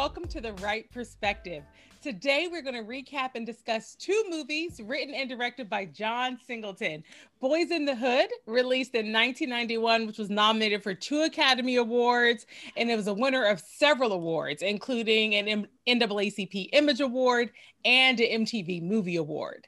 welcome 0.00 0.26
to 0.26 0.40
The 0.40 0.54
Wright 0.54 0.90
Perspective. 0.90 1.62
Today, 2.00 2.48
we're 2.50 2.62
going 2.62 2.74
to 2.74 2.90
recap 2.90 3.32
and 3.34 3.44
discuss 3.44 3.94
two 3.96 4.24
movies 4.30 4.80
written 4.82 5.14
and 5.14 5.28
directed 5.28 5.68
by 5.68 5.84
John 5.84 6.38
Singleton. 6.46 7.04
Boyz 7.42 7.70
N 7.70 7.84
The 7.84 7.94
Hood, 7.94 8.30
released 8.46 8.94
in 8.94 9.12
1991, 9.12 10.06
which 10.06 10.16
was 10.16 10.30
nominated 10.30 10.82
for 10.82 10.94
two 10.94 11.20
Academy 11.20 11.76
Awards, 11.76 12.46
and 12.78 12.90
it 12.90 12.96
was 12.96 13.08
a 13.08 13.12
winner 13.12 13.44
of 13.44 13.60
several 13.60 14.12
awards, 14.12 14.62
including 14.62 15.34
an 15.34 15.66
NAACP 15.86 16.70
Image 16.72 17.02
Award 17.02 17.50
and 17.84 18.20
an 18.20 18.46
MTV 18.46 18.82
Movie 18.82 19.16
Award. 19.16 19.66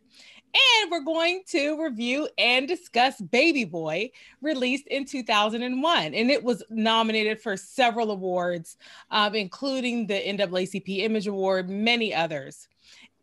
And 0.54 0.90
we're 0.90 1.00
going 1.00 1.42
to 1.48 1.82
review 1.82 2.28
and 2.36 2.68
discuss 2.68 3.20
Baby 3.20 3.64
Boy, 3.64 4.10
released 4.42 4.86
in 4.88 5.06
2001. 5.06 6.14
And 6.14 6.30
it 6.30 6.44
was 6.44 6.62
nominated 6.68 7.40
for 7.40 7.56
several 7.56 8.10
awards, 8.10 8.76
um, 9.10 9.34
including 9.34 10.06
the 10.06 10.20
NAACP 10.20 10.98
Image 10.98 11.26
Award, 11.26 11.70
many 11.70 12.14
others. 12.14 12.68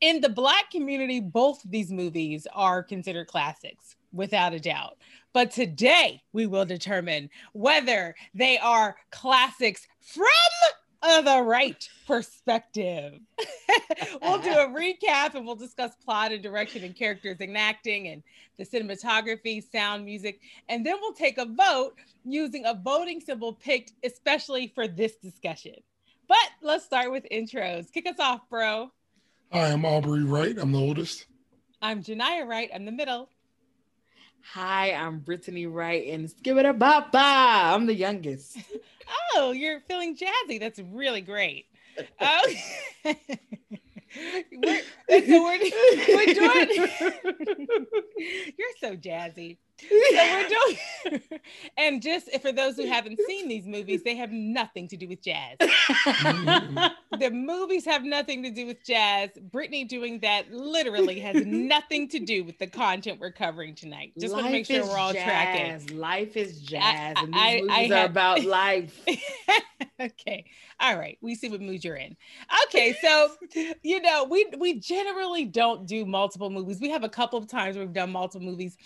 In 0.02 0.22
the 0.22 0.30
Black 0.30 0.72
community, 0.72 1.20
both 1.20 1.62
these 1.66 1.91
movies 1.91 2.48
are 2.53 2.81
considered 2.81 3.27
classics, 3.27 3.95
without 4.14 4.53
a 4.53 4.59
doubt. 4.59 4.98
But 5.34 5.52
today, 5.52 6.23
we 6.34 6.48
will 6.48 6.66
determine 6.66 7.30
whether 7.53 8.16
they 8.34 8.58
are 8.58 8.95
classics 9.11 9.88
from 10.00 11.25
the 11.25 11.41
right 11.44 11.88
perspective. 12.09 13.20
we'll 14.23 14.40
do 14.40 14.50
a 14.50 14.67
recap 14.67 15.36
and 15.36 15.45
we'll 15.45 15.55
discuss 15.55 15.94
plot 16.04 16.31
and 16.31 16.41
direction 16.41 16.84
and 16.84 16.95
characters 16.95 17.38
and 17.40 17.55
acting 17.55 18.08
and 18.08 18.23
the 18.58 18.66
cinematography, 18.66 19.64
sound, 19.72 20.06
music, 20.06 20.42
and 20.70 20.83
then 20.83 20.95
we'll 21.00 21.14
take 21.14 21.38
a 21.38 21.45
vote 21.45 21.94
using 22.25 22.66
a 22.66 22.73
voting 22.73 23.22
symbol 23.22 23.53
picked 23.53 23.94
especially 24.03 24.72
for 24.73 24.88
this 24.88 25.17
discussion. 25.17 25.75
But 26.28 26.50
let's 26.64 26.83
start 26.83 27.11
with 27.11 27.28
intros. 27.31 27.92
Kick 27.92 28.08
us 28.08 28.20
off, 28.20 28.42
bro. 28.50 28.92
Hi, 29.52 29.67
I'm 29.67 29.86
Aubrey 29.86 30.23
Wright. 30.23 30.58
I'm 30.58 30.72
the 30.72 30.80
oldest. 30.80 31.28
I'm 31.80 32.02
Genia 32.02 32.44
Wright. 32.44 32.72
I'm 32.73 32.86
the 32.86 32.92
middle. 32.92 33.30
Hi, 34.53 34.94
I'm 34.94 35.20
Brittany 35.20 35.67
Wright, 35.67 36.08
and 36.08 36.33
give 36.42 36.58
it 36.58 36.66
a 36.66 36.73
bop 36.73 37.09
I'm 37.14 37.86
the 37.86 37.94
youngest. 37.94 38.58
oh, 39.36 39.52
you're 39.52 39.81
feeling 39.81 40.17
jazzy. 40.17 40.59
That's 40.59 40.80
really 40.80 41.22
great. 41.22 41.67
Oh. 42.19 42.53
we're, 43.05 43.16
we're, 44.53 44.81
we're 45.09 46.33
doing. 46.33 46.69
you're 48.58 48.75
so 48.80 48.95
jazzy. 48.95 49.58
So 50.09 50.16
we're 50.33 50.49
doing, 50.49 51.22
and 51.77 52.02
just 52.02 52.30
for 52.41 52.52
those 52.52 52.75
who 52.75 52.88
haven't 52.88 53.19
seen 53.27 53.47
these 53.47 53.66
movies, 53.67 54.02
they 54.03 54.16
have 54.16 54.31
nothing 54.31 54.88
to 54.88 54.97
do 54.97 55.08
with 55.08 55.21
jazz. 55.21 55.58
the 55.59 57.30
movies 57.31 57.86
have 57.86 58.03
nothing 58.03 58.44
to 58.44 58.49
do 58.49 58.66
with 58.66 58.83
jazz. 58.83 59.30
Brittany 59.52 59.83
doing 59.83 60.19
that 60.19 60.52
literally 60.52 61.19
has 61.19 61.45
nothing 61.45 62.08
to 62.09 62.19
do 62.19 62.44
with 62.44 62.58
the 62.58 62.67
content 62.67 63.19
we're 63.19 63.31
covering 63.31 63.75
tonight. 63.75 64.13
Just 64.19 64.33
want 64.33 64.47
to 64.47 64.52
make 64.52 64.66
sure 64.66 64.83
we're 64.83 64.97
all 64.97 65.13
jazz. 65.13 65.23
tracking. 65.23 65.97
Life 65.97 66.36
is 66.36 66.61
jazz, 66.61 67.16
I, 67.17 67.21
and 67.21 67.33
these 67.33 67.41
I, 67.41 67.61
movies 67.61 67.91
I 67.91 68.02
are 68.02 68.05
about 68.05 68.43
life. 68.43 68.99
okay, 69.99 70.45
all 70.80 70.97
right. 70.97 71.17
We 71.21 71.36
see 71.36 71.49
what 71.49 71.61
mood 71.61 71.83
you're 71.83 71.95
in. 71.95 72.17
Okay, 72.66 72.95
so 73.02 73.30
you 73.83 74.02
know 74.02 74.25
we 74.25 74.47
we 74.58 74.80
generally 74.80 75.45
don't 75.45 75.86
do 75.86 76.05
multiple 76.05 76.49
movies. 76.49 76.80
We 76.80 76.89
have 76.89 77.03
a 77.03 77.09
couple 77.09 77.38
of 77.38 77.47
times 77.47 77.77
we've 77.77 77.93
done 77.93 78.11
multiple 78.11 78.45
movies 78.45 78.77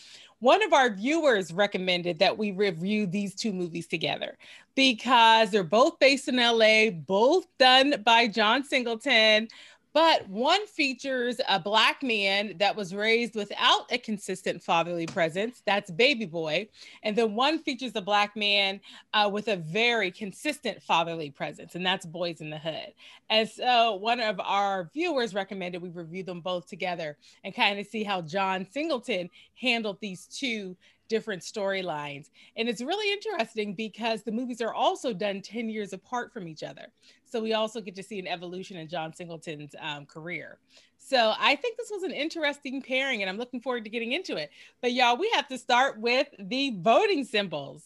one 0.44 0.62
of 0.62 0.74
our 0.74 0.94
viewers 0.94 1.54
recommended 1.54 2.20
that 2.20 2.38
we 2.38 2.52
review 2.52 3.08
these 3.08 3.34
two 3.34 3.54
movies 3.54 3.88
together 3.88 4.38
because 4.76 5.52
they're 5.52 5.64
both 5.64 5.98
based 6.00 6.28
in 6.28 6.36
LA, 6.36 6.90
both 6.90 7.46
done 7.58 7.96
by 8.04 8.28
John 8.28 8.62
Singleton. 8.66 9.48
But 9.94 10.28
one 10.28 10.66
features 10.66 11.40
a 11.48 11.60
black 11.60 12.02
man 12.02 12.56
that 12.58 12.76
was 12.76 12.96
raised 12.96 13.36
without 13.36 13.92
a 13.92 14.00
consistent 14.00 14.62
fatherly 14.62 15.06
presence. 15.06 15.62
That's 15.66 15.92
Baby 15.92 16.26
Boy. 16.26 16.68
And 17.04 17.16
then 17.16 17.36
one 17.36 17.60
features 17.60 17.92
a 17.96 18.02
black 18.02 18.36
man 18.36 18.82
uh, 19.14 19.30
with 19.32 19.50
a 19.50 19.58
very 19.58 20.10
consistent 20.10 20.82
fatherly 20.82 21.30
presence, 21.30 21.76
and 21.76 21.86
that's 21.86 22.06
Boyz 22.08 22.42
N 22.42 22.50
The 22.50 22.58
Hood. 22.58 22.94
And 23.30 23.48
so 23.48 23.96
one 23.96 24.20
of 24.20 24.40
our 24.40 24.90
viewers 24.94 25.34
recommended 25.34 25.82
we 25.82 25.90
review 25.90 26.24
them 26.24 26.42
both 26.42 26.68
together 26.68 27.18
and 27.44 27.54
kind 27.54 27.80
of 27.80 27.86
see 27.86 28.04
how 28.04 28.22
John 28.22 28.66
Singleton 28.72 29.30
handled 29.56 29.98
these 30.02 30.26
two 30.26 30.76
different 31.08 31.42
storylines. 31.42 32.30
And 32.58 32.68
it's 32.68 32.82
really 32.82 33.12
interesting 33.12 33.74
because 33.74 34.24
the 34.24 34.32
movies 34.32 34.62
are 34.62 34.74
also 34.74 35.14
done 35.14 35.42
10 35.42 35.70
years 35.70 35.94
apart 35.94 36.34
from 36.34 36.48
each 36.48 36.64
other. 36.64 36.88
So 37.26 37.42
we 37.42 37.54
also 37.54 37.82
get 37.82 37.96
to 37.96 38.04
see 38.04 38.20
an 38.20 38.28
evolution 38.28 38.78
in 38.78 38.88
John 38.88 39.14
Singleton's 39.14 39.76
um, 39.80 40.06
career. 40.06 40.58
So 40.98 41.34
I 41.38 41.56
think 41.56 41.78
this 41.78 41.92
was 41.92 42.04
an 42.04 42.12
interesting 42.12 42.82
pairing 42.82 43.22
and 43.22 43.30
I'm 43.30 43.38
looking 43.38 43.60
forward 43.60 43.84
to 43.84 43.90
getting 43.90 44.14
into 44.14 44.38
it. 44.38 44.52
But 44.82 44.94
y'all, 44.94 45.18
we 45.18 45.30
have 45.36 45.48
to 45.50 45.58
start 45.58 46.00
with 46.00 46.28
the 46.40 46.76
voting 46.80 47.26
symbols. 47.26 47.84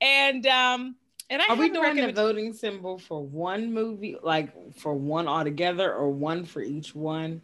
And 0.00 0.46
um, 0.46 0.94
and 1.30 1.42
I 1.42 1.46
are 1.48 1.56
we 1.56 1.68
doing 1.68 1.96
the 1.96 2.12
voting 2.12 2.52
symbol 2.52 2.98
for 2.98 3.22
one 3.22 3.72
movie, 3.72 4.16
like 4.22 4.52
for 4.76 4.94
one 4.94 5.28
altogether, 5.28 5.92
or 5.92 6.10
one 6.10 6.44
for 6.44 6.62
each 6.62 6.94
one? 6.94 7.42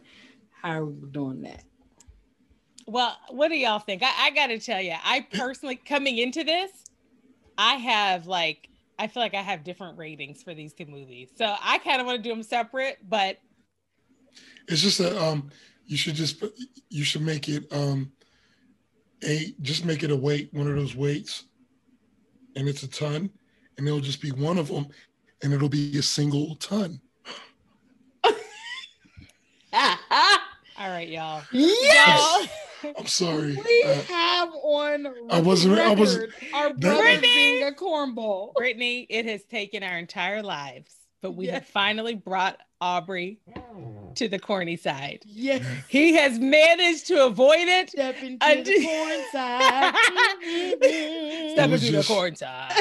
How 0.61 0.79
are 0.79 0.85
we 0.85 1.09
doing 1.09 1.41
that? 1.43 1.63
Well, 2.87 3.17
what 3.29 3.47
do 3.47 3.57
y'all 3.57 3.79
think? 3.79 4.03
I, 4.03 4.27
I 4.27 4.29
got 4.31 4.47
to 4.47 4.59
tell 4.59 4.81
you, 4.81 4.93
I 5.03 5.25
personally 5.33 5.75
coming 5.75 6.17
into 6.17 6.43
this, 6.43 6.71
I 7.57 7.75
have 7.75 8.27
like 8.27 8.69
I 8.97 9.07
feel 9.07 9.21
like 9.21 9.33
I 9.33 9.41
have 9.41 9.63
different 9.63 9.97
ratings 9.97 10.43
for 10.43 10.53
these 10.53 10.73
two 10.73 10.85
movies. 10.85 11.29
So 11.35 11.53
I 11.61 11.79
kind 11.79 11.99
of 11.99 12.07
want 12.07 12.17
to 12.17 12.23
do 12.23 12.29
them 12.29 12.43
separate, 12.43 12.97
but 13.07 13.37
it's 14.67 14.81
just 14.81 14.97
that 14.99 15.17
um 15.17 15.49
you 15.85 15.97
should 15.97 16.15
just 16.15 16.43
you 16.89 17.03
should 17.03 17.21
make 17.21 17.49
it 17.49 17.65
um 17.71 18.11
a 19.23 19.53
just 19.61 19.85
make 19.85 20.03
it 20.03 20.11
a 20.11 20.15
weight, 20.15 20.49
one 20.53 20.67
of 20.67 20.75
those 20.75 20.95
weights, 20.95 21.45
and 22.55 22.67
it's 22.67 22.83
a 22.83 22.87
ton, 22.87 23.29
and 23.77 23.87
it'll 23.87 23.99
just 23.99 24.21
be 24.21 24.31
one 24.31 24.57
of 24.57 24.67
them, 24.67 24.87
and 25.41 25.53
it'll 25.53 25.69
be 25.69 25.97
a 25.97 26.03
single 26.03 26.55
ton. 26.57 26.99
All 30.77 30.89
right, 30.89 31.07
y'all. 31.07 31.41
Yes! 31.51 32.39
Y'all. 32.41 32.47
I'm 32.99 33.07
sorry. 33.07 33.55
We 33.55 33.83
uh, 33.85 33.93
have 34.01 34.49
on 34.53 35.07
I 35.29 35.41
wasn't 35.41 35.79
I 35.79 35.93
was 35.93 36.17
our 36.53 36.73
brother 36.73 37.21
being 37.21 37.63
a 37.67 37.71
cornball. 37.71 38.53
Brittany, 38.53 39.07
it 39.09 39.25
has 39.25 39.43
taken 39.45 39.83
our 39.83 39.97
entire 39.97 40.43
lives, 40.43 40.93
but 41.21 41.31
we 41.31 41.45
yes. 41.45 41.55
have 41.55 41.65
finally 41.67 42.15
brought 42.15 42.59
Aubrey 42.81 43.39
to 44.15 44.27
the 44.27 44.39
corny 44.39 44.77
side. 44.77 45.23
Yes. 45.25 45.65
He 45.87 46.13
has 46.13 46.39
managed 46.39 47.07
to 47.07 47.25
avoid 47.25 47.67
it. 47.67 47.89
Step 47.89 48.21
into 48.21 48.45
until... 48.45 48.79
the 48.79 48.85
corn 48.85 49.23
side. 49.31 49.95
Step 51.51 51.71
into 51.71 51.91
just... 51.91 52.07
the 52.07 52.13
corn 52.13 52.35
side. 52.35 52.71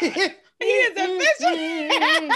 he 0.58 0.66
is 0.66 0.92
officially 0.92 1.88
that 1.88 2.28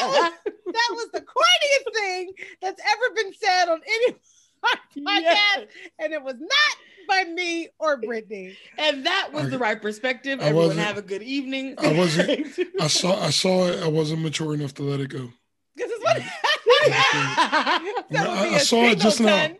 was 0.00 0.32
that 0.44 0.88
was 0.92 1.08
the 1.12 1.20
corniest 1.20 1.94
thing 1.94 2.32
that's 2.60 2.80
ever 2.80 3.14
been 3.14 3.32
said 3.34 3.68
on 3.68 3.80
any 3.84 4.16
podcast, 4.98 5.20
yes. 5.22 5.66
and 5.98 6.12
it 6.12 6.22
was 6.22 6.36
not 6.38 6.76
by 7.08 7.24
me 7.30 7.68
or 7.78 7.96
Brittany. 7.96 8.56
And 8.78 9.06
that 9.06 9.30
was 9.32 9.50
the 9.50 9.58
right 9.58 9.80
perspective. 9.80 10.40
I 10.40 10.44
Everyone 10.44 10.78
have 10.78 10.98
a 10.98 11.02
good 11.02 11.22
evening. 11.22 11.74
I 11.78 11.92
wasn't. 11.92 12.58
I 12.80 12.86
saw. 12.86 13.20
I 13.20 13.30
saw 13.30 13.66
it. 13.66 13.82
I 13.82 13.88
wasn't 13.88 14.22
mature 14.22 14.54
enough 14.54 14.74
to 14.74 14.82
let 14.82 15.00
it 15.00 15.08
go. 15.08 15.30
This 15.76 15.90
is 15.90 16.02
what. 16.02 16.22
I, 16.84 18.50
I 18.54 18.58
saw 18.58 18.84
it 18.84 18.98
just 18.98 19.20
now. 19.20 19.50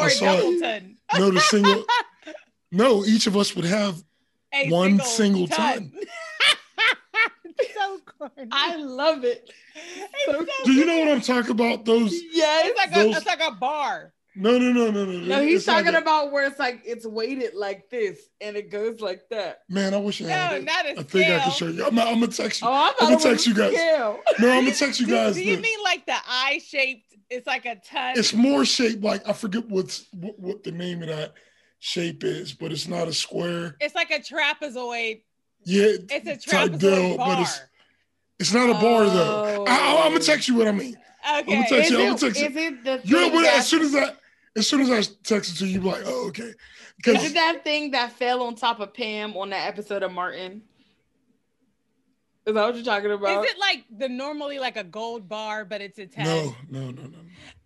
Or 0.00 0.06
I 0.06 0.08
saw 0.08 0.34
it. 0.34 0.84
No, 1.18 1.30
the 1.30 1.40
single. 1.40 1.84
No, 2.72 3.04
each 3.04 3.26
of 3.26 3.36
us 3.36 3.54
would 3.56 3.64
have 3.64 4.02
a 4.54 4.68
one 4.70 5.00
single, 5.00 5.46
single 5.46 5.48
ton. 5.48 5.92
ton. 5.92 6.04
so 7.74 7.98
corny. 8.18 8.48
I 8.52 8.76
love 8.76 9.24
it. 9.24 9.50
So 10.26 10.46
Do 10.64 10.72
you 10.72 10.84
know 10.86 10.98
what 10.98 11.08
I'm 11.08 11.20
talking 11.20 11.50
about? 11.50 11.84
Those. 11.84 12.12
Yeah, 12.12 12.62
it's 12.64 12.78
like 12.78 12.94
those, 12.94 13.14
a, 13.14 13.18
it's 13.18 13.26
like 13.26 13.40
a 13.40 13.52
bar. 13.52 14.12
No, 14.36 14.58
no, 14.58 14.72
no, 14.72 14.90
no, 14.90 15.04
no. 15.04 15.18
No, 15.18 15.42
he's 15.42 15.56
it's 15.56 15.66
talking 15.66 15.92
like 15.92 16.02
about 16.02 16.30
where 16.30 16.46
it's 16.46 16.58
like 16.58 16.82
it's 16.84 17.04
weighted 17.04 17.54
like 17.54 17.90
this 17.90 18.28
and 18.40 18.56
it 18.56 18.70
goes 18.70 19.00
like 19.00 19.28
that. 19.30 19.62
Man, 19.68 19.92
I 19.92 19.96
wish 19.96 20.22
I 20.22 20.28
had 20.28 20.64
no, 20.64 20.72
not 20.72 20.86
a 20.86 21.00
I 21.00 21.02
think 21.02 21.30
I 21.30 21.38
can 21.40 21.50
show 21.50 21.66
you. 21.66 21.84
I'm, 21.84 21.98
I'm 21.98 22.20
gonna 22.20 22.28
text 22.28 22.62
you. 22.62 22.68
Oh, 22.68 22.72
I'm, 22.72 22.94
I'm 23.00 23.12
gonna 23.14 23.30
text 23.30 23.46
you 23.46 23.54
guys. 23.54 23.74
Scale. 23.74 24.20
No, 24.38 24.50
I'm 24.50 24.64
gonna 24.64 24.74
text 24.74 25.00
you 25.00 25.08
guys. 25.08 25.34
do, 25.34 25.42
do 25.42 25.50
you 25.50 25.58
mean 25.58 25.78
like 25.82 26.06
the 26.06 26.14
eye 26.28 26.60
shaped? 26.64 27.14
It's 27.28 27.46
like 27.46 27.66
a 27.66 27.76
ton. 27.76 28.14
It's 28.16 28.32
more 28.32 28.64
shaped 28.64 29.02
like 29.02 29.28
I 29.28 29.32
forget 29.32 29.68
what's 29.68 30.06
what, 30.12 30.38
what 30.38 30.62
the 30.62 30.72
name 30.72 31.02
of 31.02 31.08
that 31.08 31.34
shape 31.80 32.22
is, 32.22 32.52
but 32.52 32.70
it's 32.70 32.86
not 32.86 33.08
a 33.08 33.12
square. 33.12 33.76
It's 33.80 33.96
like 33.96 34.10
a 34.12 34.20
trapezoid. 34.20 35.22
Yeah, 35.64 35.96
it's 36.08 36.26
a 36.28 36.50
trapezoid 36.50 36.78
deal, 36.78 37.16
bar. 37.16 37.26
but 37.26 37.40
it's 37.40 37.60
it's 38.38 38.54
not 38.54 38.70
a 38.70 38.74
bar 38.74 39.06
though. 39.06 39.64
I, 39.66 39.72
am 39.72 40.12
gonna 40.12 40.14
oh. 40.14 40.18
text 40.18 40.46
you 40.46 40.54
what 40.54 40.68
I 40.68 40.72
mean. 40.72 40.94
Okay. 40.94 41.38
I'm 41.38 41.44
gonna 41.44 41.68
text 41.68 41.72
is 41.72 41.90
you. 41.90 41.98
It, 41.98 42.00
I'm 42.00 42.06
gonna 42.06 42.18
text 42.18 42.40
is 42.40 42.56
it 42.56 42.84
the 42.84 43.00
you 43.04 43.30
know, 43.30 43.44
as 43.44 43.68
soon 43.68 43.82
as 43.82 43.94
I 43.94 44.12
as 44.56 44.66
soon 44.68 44.80
as 44.80 44.90
I 44.90 45.00
texted 45.22 45.58
to 45.58 45.66
you, 45.66 45.80
you 45.80 45.88
like, 45.88 46.02
oh, 46.04 46.28
okay. 46.28 46.52
Is 47.06 47.24
it 47.30 47.34
that 47.34 47.62
thing 47.64 47.92
that 47.92 48.12
fell 48.12 48.42
on 48.42 48.54
top 48.56 48.80
of 48.80 48.92
Pam 48.92 49.36
on 49.36 49.50
that 49.50 49.66
episode 49.68 50.02
of 50.02 50.12
Martin? 50.12 50.62
Is 52.46 52.54
that 52.54 52.64
what 52.66 52.74
you're 52.74 52.84
talking 52.84 53.12
about? 53.12 53.44
Is 53.44 53.50
it 53.52 53.58
like 53.58 53.84
the 53.96 54.08
normally 54.08 54.58
like 54.58 54.76
a 54.76 54.84
gold 54.84 55.28
bar, 55.28 55.64
but 55.64 55.80
it's 55.80 55.98
a 55.98 56.06
10? 56.06 56.24
No, 56.24 56.56
no, 56.70 56.80
no, 56.80 56.90
no. 56.90 57.02
no. 57.08 57.18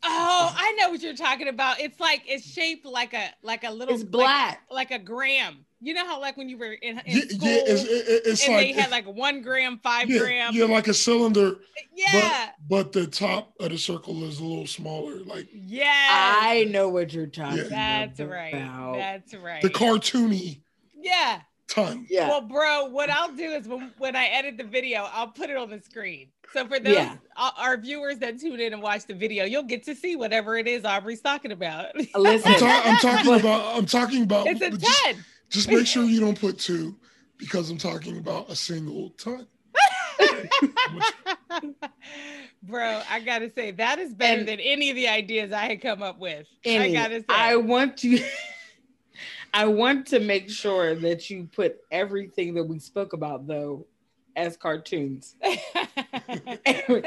Oh, 0.02 0.54
I 0.56 0.72
know 0.78 0.90
what 0.90 1.00
you're 1.02 1.14
talking 1.14 1.48
about. 1.48 1.80
It's 1.80 1.98
like 2.00 2.22
it's 2.26 2.44
shaped 2.44 2.84
like 2.84 3.14
a 3.14 3.30
like 3.42 3.64
a 3.64 3.70
little 3.70 3.94
It's 3.94 4.02
like- 4.02 4.10
black. 4.10 4.62
like, 4.70 4.90
a 4.90 4.98
gram. 4.98 5.64
You 5.84 5.94
know 5.94 6.06
how 6.06 6.20
like 6.20 6.36
when 6.36 6.48
you 6.48 6.56
were 6.56 6.72
in, 6.72 6.98
in 7.00 7.02
Yeah, 7.06 7.20
school 7.28 7.48
yeah, 7.48 7.62
it's, 7.66 7.82
it- 7.84 8.22
it's 8.26 8.44
and 8.46 8.54
like 8.54 8.74
they 8.74 8.80
had 8.80 8.90
like 8.90 9.06
one 9.06 9.42
gram, 9.42 9.78
five 9.82 10.08
yeah, 10.08 10.18
gram. 10.18 10.50
yeah, 10.54 10.64
like 10.64 10.88
a 10.88 10.94
cylinder, 10.94 11.56
Yeah. 11.94 12.50
but 12.68 12.92
the 12.92 13.06
top 13.06 13.52
of 13.60 13.70
the 13.70 13.78
circle 13.78 14.24
is 14.24 14.40
a 14.40 14.44
little 14.44 14.66
smaller. 14.66 15.16
Like 15.20 15.48
Yes. 15.52 15.88
I 16.42 16.64
know 16.70 16.88
what 16.88 17.12
you're 17.12 17.26
talking 17.26 17.58
Yeah. 17.70 18.06
That's 18.06 18.20
right. 18.20 18.54
about. 18.54 18.96
That's 18.96 19.34
right. 19.34 19.60
the 19.62 19.70
cartoony 19.70 20.60
yeah. 20.96 21.40
ton. 21.68 22.06
Yeah. 22.08 22.28
Well, 22.28 22.40
bro, 22.40 22.86
what 22.86 23.10
I'll 23.10 23.32
do 23.34 23.50
is 23.52 23.68
when, 23.68 23.92
when 23.98 24.16
I 24.16 24.26
edit 24.28 24.56
the 24.56 24.64
video, 24.64 25.06
I'll 25.12 25.28
put 25.28 25.50
it 25.50 25.56
on 25.56 25.68
the 25.70 25.80
screen. 25.80 26.28
So 26.52 26.66
for 26.66 26.78
those 26.78 26.94
Yeah. 26.94 27.16
uh, 27.36 27.50
our 27.58 27.76
viewers 27.76 28.18
that 28.18 28.38
tune 28.40 28.60
in 28.60 28.72
and 28.72 28.80
watch 28.82 29.06
the 29.06 29.14
video, 29.14 29.44
you'll 29.44 29.62
get 29.64 29.84
to 29.84 29.94
see 29.94 30.14
whatever 30.16 30.56
it 30.56 30.66
is 30.68 30.84
Aubrey's 30.84 31.20
talking 31.20 31.52
about. 31.52 31.94
Listen, 32.16 32.52
I'm, 32.52 32.58
ta- 32.60 32.82
I'm 32.84 32.96
talking 32.98 33.34
about. 33.40 33.76
I'm 33.76 33.86
talking 33.86 34.22
about. 34.22 34.46
it's 34.46 34.60
a 34.62 34.70
just, 34.70 35.04
10. 35.04 35.24
Just 35.54 35.70
make 35.70 35.86
sure 35.86 36.02
you 36.04 36.18
don't 36.20 36.38
put 36.38 36.58
two, 36.58 36.96
because 37.38 37.70
I'm 37.70 37.78
talking 37.78 38.18
about 38.18 38.50
a 38.50 38.56
single 38.56 39.10
ton. 39.10 39.46
Bro, 42.62 43.02
I 43.08 43.20
gotta 43.20 43.52
say 43.54 43.70
that 43.72 43.98
is 43.98 44.12
better 44.14 44.40
And- 44.40 44.48
than 44.48 44.60
any 44.60 44.90
of 44.90 44.96
the 44.96 45.06
ideas 45.08 45.52
I 45.52 45.66
had 45.66 45.80
come 45.80 46.02
up 46.02 46.18
with. 46.18 46.46
I 46.66 46.92
gotta 46.92 47.20
say. 47.20 47.26
I 47.28 47.56
want 47.56 47.96
to 47.98 48.18
I 49.54 49.66
want 49.66 50.08
to 50.08 50.18
make 50.18 50.50
sure 50.50 50.96
that 50.96 51.30
you 51.30 51.48
put 51.52 51.76
everything 51.92 52.54
that 52.54 52.64
we 52.64 52.80
spoke 52.80 53.12
about 53.12 53.46
though 53.46 53.86
as 54.36 54.56
cartoons. 54.56 55.36
Every, 56.66 57.02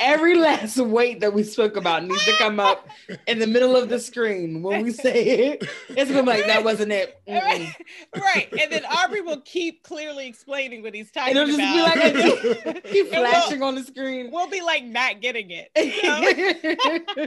every 0.00 0.34
last 0.36 0.76
weight 0.78 1.20
that 1.20 1.32
we 1.32 1.42
spoke 1.42 1.76
about 1.76 2.04
needs 2.04 2.24
to 2.24 2.32
come 2.32 2.58
up 2.60 2.88
in 3.26 3.38
the 3.38 3.46
middle 3.46 3.76
of 3.76 3.88
the 3.88 3.98
screen 3.98 4.62
when 4.62 4.82
we 4.82 4.92
say 4.92 5.24
it. 5.24 5.68
It's 5.90 6.10
gonna 6.10 6.22
be 6.22 6.28
like 6.28 6.46
that 6.46 6.64
wasn't 6.64 6.92
it. 6.92 7.20
Mm-mm. 7.28 7.74
right, 8.16 8.48
and 8.60 8.72
then 8.72 8.84
Aubrey 8.86 9.20
will 9.20 9.40
keep 9.42 9.82
clearly 9.82 10.26
explaining 10.26 10.82
what 10.82 10.94
he's 10.94 11.10
talking 11.10 11.36
It'll 11.36 11.46
just 11.46 11.58
be 11.58 11.80
about. 11.80 12.74
like 12.74 12.84
keep 12.90 13.12
And 13.12 13.22
we'll- 13.22 13.30
flashing 13.30 13.62
on 13.62 13.74
the 13.74 13.82
screen. 13.84 14.30
we'll 14.32 14.48
be 14.50 14.62
like 14.62 14.84
not 14.84 15.20
getting 15.20 15.48
it. 15.50 15.70
you 15.76 17.16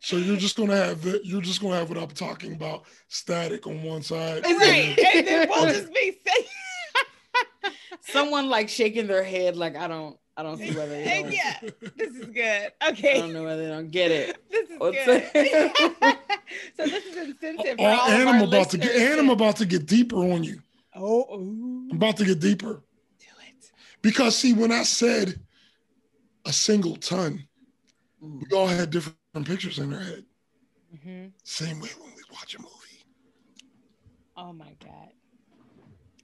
So 0.00 0.16
you're 0.16 0.36
just 0.36 0.56
gonna 0.56 0.76
have 0.76 1.02
the, 1.02 1.20
you're 1.24 1.42
just 1.42 1.60
gonna 1.60 1.74
have 1.76 1.88
what 1.88 1.98
I'm 1.98 2.08
talking 2.10 2.52
about 2.52 2.84
static 3.08 3.66
on 3.66 3.82
one 3.82 4.02
side. 4.02 4.46
Is 4.46 4.56
right, 4.56 4.96
and 5.16 5.26
then 5.26 5.48
we'll 5.48 5.66
just 5.66 5.92
be 5.92 6.16
saying. 6.26 6.46
Someone 8.00 8.48
like 8.48 8.68
shaking 8.68 9.06
their 9.06 9.22
head 9.24 9.56
like 9.56 9.76
I 9.76 9.88
don't 9.88 10.16
I 10.36 10.42
don't 10.44 10.56
see 10.58 10.70
whether 10.70 10.90
they 10.90 11.04
And 11.04 11.24
don't, 11.24 11.34
yeah, 11.34 11.58
this 11.96 12.14
is 12.14 12.26
good. 12.26 12.72
Okay. 12.90 13.16
I 13.16 13.20
don't 13.20 13.32
know 13.32 13.42
whether 13.44 13.62
they 13.64 13.68
don't 13.70 13.90
get 13.90 14.10
it. 14.10 14.36
this 14.50 14.70
is 14.70 14.78
What's 14.78 15.04
good. 15.04 15.30
so 16.76 16.84
this 16.86 17.04
is 17.06 17.16
incentive 17.16 17.76
for 17.76 17.82
Oh, 17.82 17.84
all 17.86 18.08
and 18.10 18.22
of 18.22 18.28
I'm 18.28 18.42
our 18.42 18.48
about 18.48 18.70
to 18.70 18.78
get 18.78 18.86
listeners 18.94 19.10
and 19.10 19.20
I'm 19.20 19.30
about 19.30 19.56
to 19.56 19.66
get 19.66 19.86
deeper 19.86 20.16
on 20.16 20.44
you. 20.44 20.60
Oh, 20.94 21.24
ooh, 21.34 21.88
I'm 21.90 21.96
about 21.96 22.16
to 22.18 22.24
get 22.24 22.38
deeper 22.40 22.82
do 23.18 23.26
it. 23.46 23.70
because 24.02 24.36
see, 24.36 24.52
when 24.52 24.70
I 24.72 24.82
said 24.84 25.40
a 26.44 26.52
single 26.52 26.96
ton, 26.96 27.44
Mm. 28.24 28.42
we 28.50 28.56
all 28.56 28.66
had 28.66 28.90
different 28.90 29.16
pictures 29.44 29.78
in 29.78 29.92
our 29.94 30.00
head. 30.00 30.24
Mhm. 30.92 31.30
Same 31.44 31.78
way 31.78 31.88
when 32.00 32.10
we 32.16 32.22
watch 32.32 32.56
a 32.56 32.58
movie. 32.60 33.04
Oh 34.36 34.52
my 34.52 34.74
god. 34.84 35.10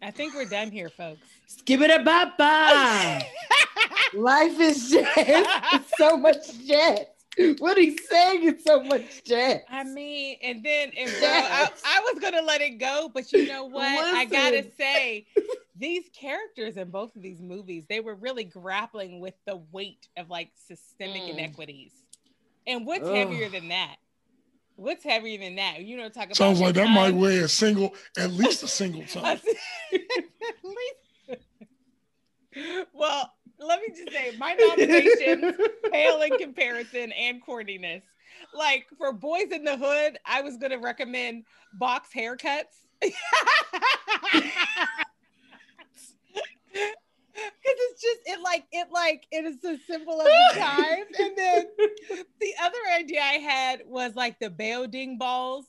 I 0.05 0.11
think 0.11 0.35
we're 0.35 0.45
done 0.45 0.71
here, 0.71 0.91
folks. 0.91 1.27
Skip 1.47 1.81
it 1.81 1.91
a 1.91 2.05
bye 2.05 2.31
bye. 2.37 3.27
Life 4.15 4.61
is 4.61 4.91
jazz. 4.91 5.07
It's 5.17 5.93
so 5.97 6.17
much 6.19 6.37
jazz. 6.67 7.07
What 7.59 7.79
he's 7.79 8.07
saying 8.09 8.45
is 8.45 8.63
so 8.65 8.83
much 8.83 9.25
jazz. 9.25 9.61
I 9.69 9.83
mean, 9.83 10.37
and 10.43 10.63
then 10.63 10.91
and 10.97 11.11
bro, 11.19 11.29
I, 11.29 11.69
I 11.87 12.01
was 12.01 12.21
gonna 12.21 12.43
let 12.43 12.61
it 12.61 12.79
go, 12.79 13.11
but 13.13 13.33
you 13.33 13.49
know 13.49 13.65
what? 13.65 13.83
I 14.15 14.27
gotta 14.27 14.67
say, 14.77 15.27
these 15.75 16.05
characters 16.13 16.77
in 16.77 16.91
both 16.91 17.17
of 17.17 17.23
these 17.23 17.41
movies, 17.41 17.85
they 17.89 18.01
were 18.01 18.15
really 18.15 18.45
grappling 18.45 19.21
with 19.21 19.35
the 19.47 19.57
weight 19.73 20.07
of 20.19 20.29
like 20.29 20.51
systemic 20.55 21.23
Mm. 21.23 21.31
inequities. 21.31 21.93
And 22.67 22.87
what's 22.87 23.09
Ugh. 23.09 23.15
heavier 23.17 23.49
than 23.49 23.69
that? 23.69 23.97
What's 24.77 25.05
heavier 25.05 25.39
than 25.39 25.57
that? 25.57 25.83
You 25.83 25.97
know, 25.97 26.09
talk 26.09 26.25
about 26.25 26.37
Sounds 26.37 26.61
like 26.61 26.75
that 26.75 26.85
time. 26.87 26.95
might 26.95 27.15
weigh 27.15 27.39
a 27.39 27.49
single, 27.49 27.95
at 28.19 28.31
least 28.33 28.63
a 28.63 28.69
single 28.81 29.03
least- 30.63 31.41
well, 32.93 33.33
let 33.59 33.81
me 33.81 33.89
just 33.97 34.13
say, 34.13 34.37
my 34.39 34.55
nominations 34.55 35.55
pale 35.91 36.23
in 36.23 36.37
comparison 36.39 37.13
and 37.13 37.45
corniness. 37.45 38.03
Like 38.53 38.87
for 38.99 39.13
Boyz 39.13 39.51
N 39.53 39.65
The 39.65 39.77
Hood, 39.77 40.19
I 40.27 40.41
was 40.43 40.57
gonna 40.57 40.79
recommend 40.79 41.45
box 41.79 42.11
haircuts. 42.15 42.63
Because 47.35 47.53
it's 47.65 48.03
just 48.03 48.21
it 48.27 48.41
like 48.43 48.65
it 48.73 48.89
like 48.93 49.27
it 49.33 49.45
is 49.45 49.57
a 49.65 49.77
symbol 49.91 50.21
of 50.21 50.27
the 50.27 50.61
times. 50.61 51.07
And 51.19 51.37
then 51.37 51.67
the 52.41 52.53
other 52.63 52.79
idea 52.97 53.21
I 53.21 53.35
had 53.39 53.83
was 53.87 54.15
like 54.15 54.39
the 54.39 54.51
Baoding 54.51 55.19
balls 55.19 55.67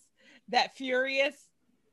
that 0.49 0.75
Furious 0.75 1.35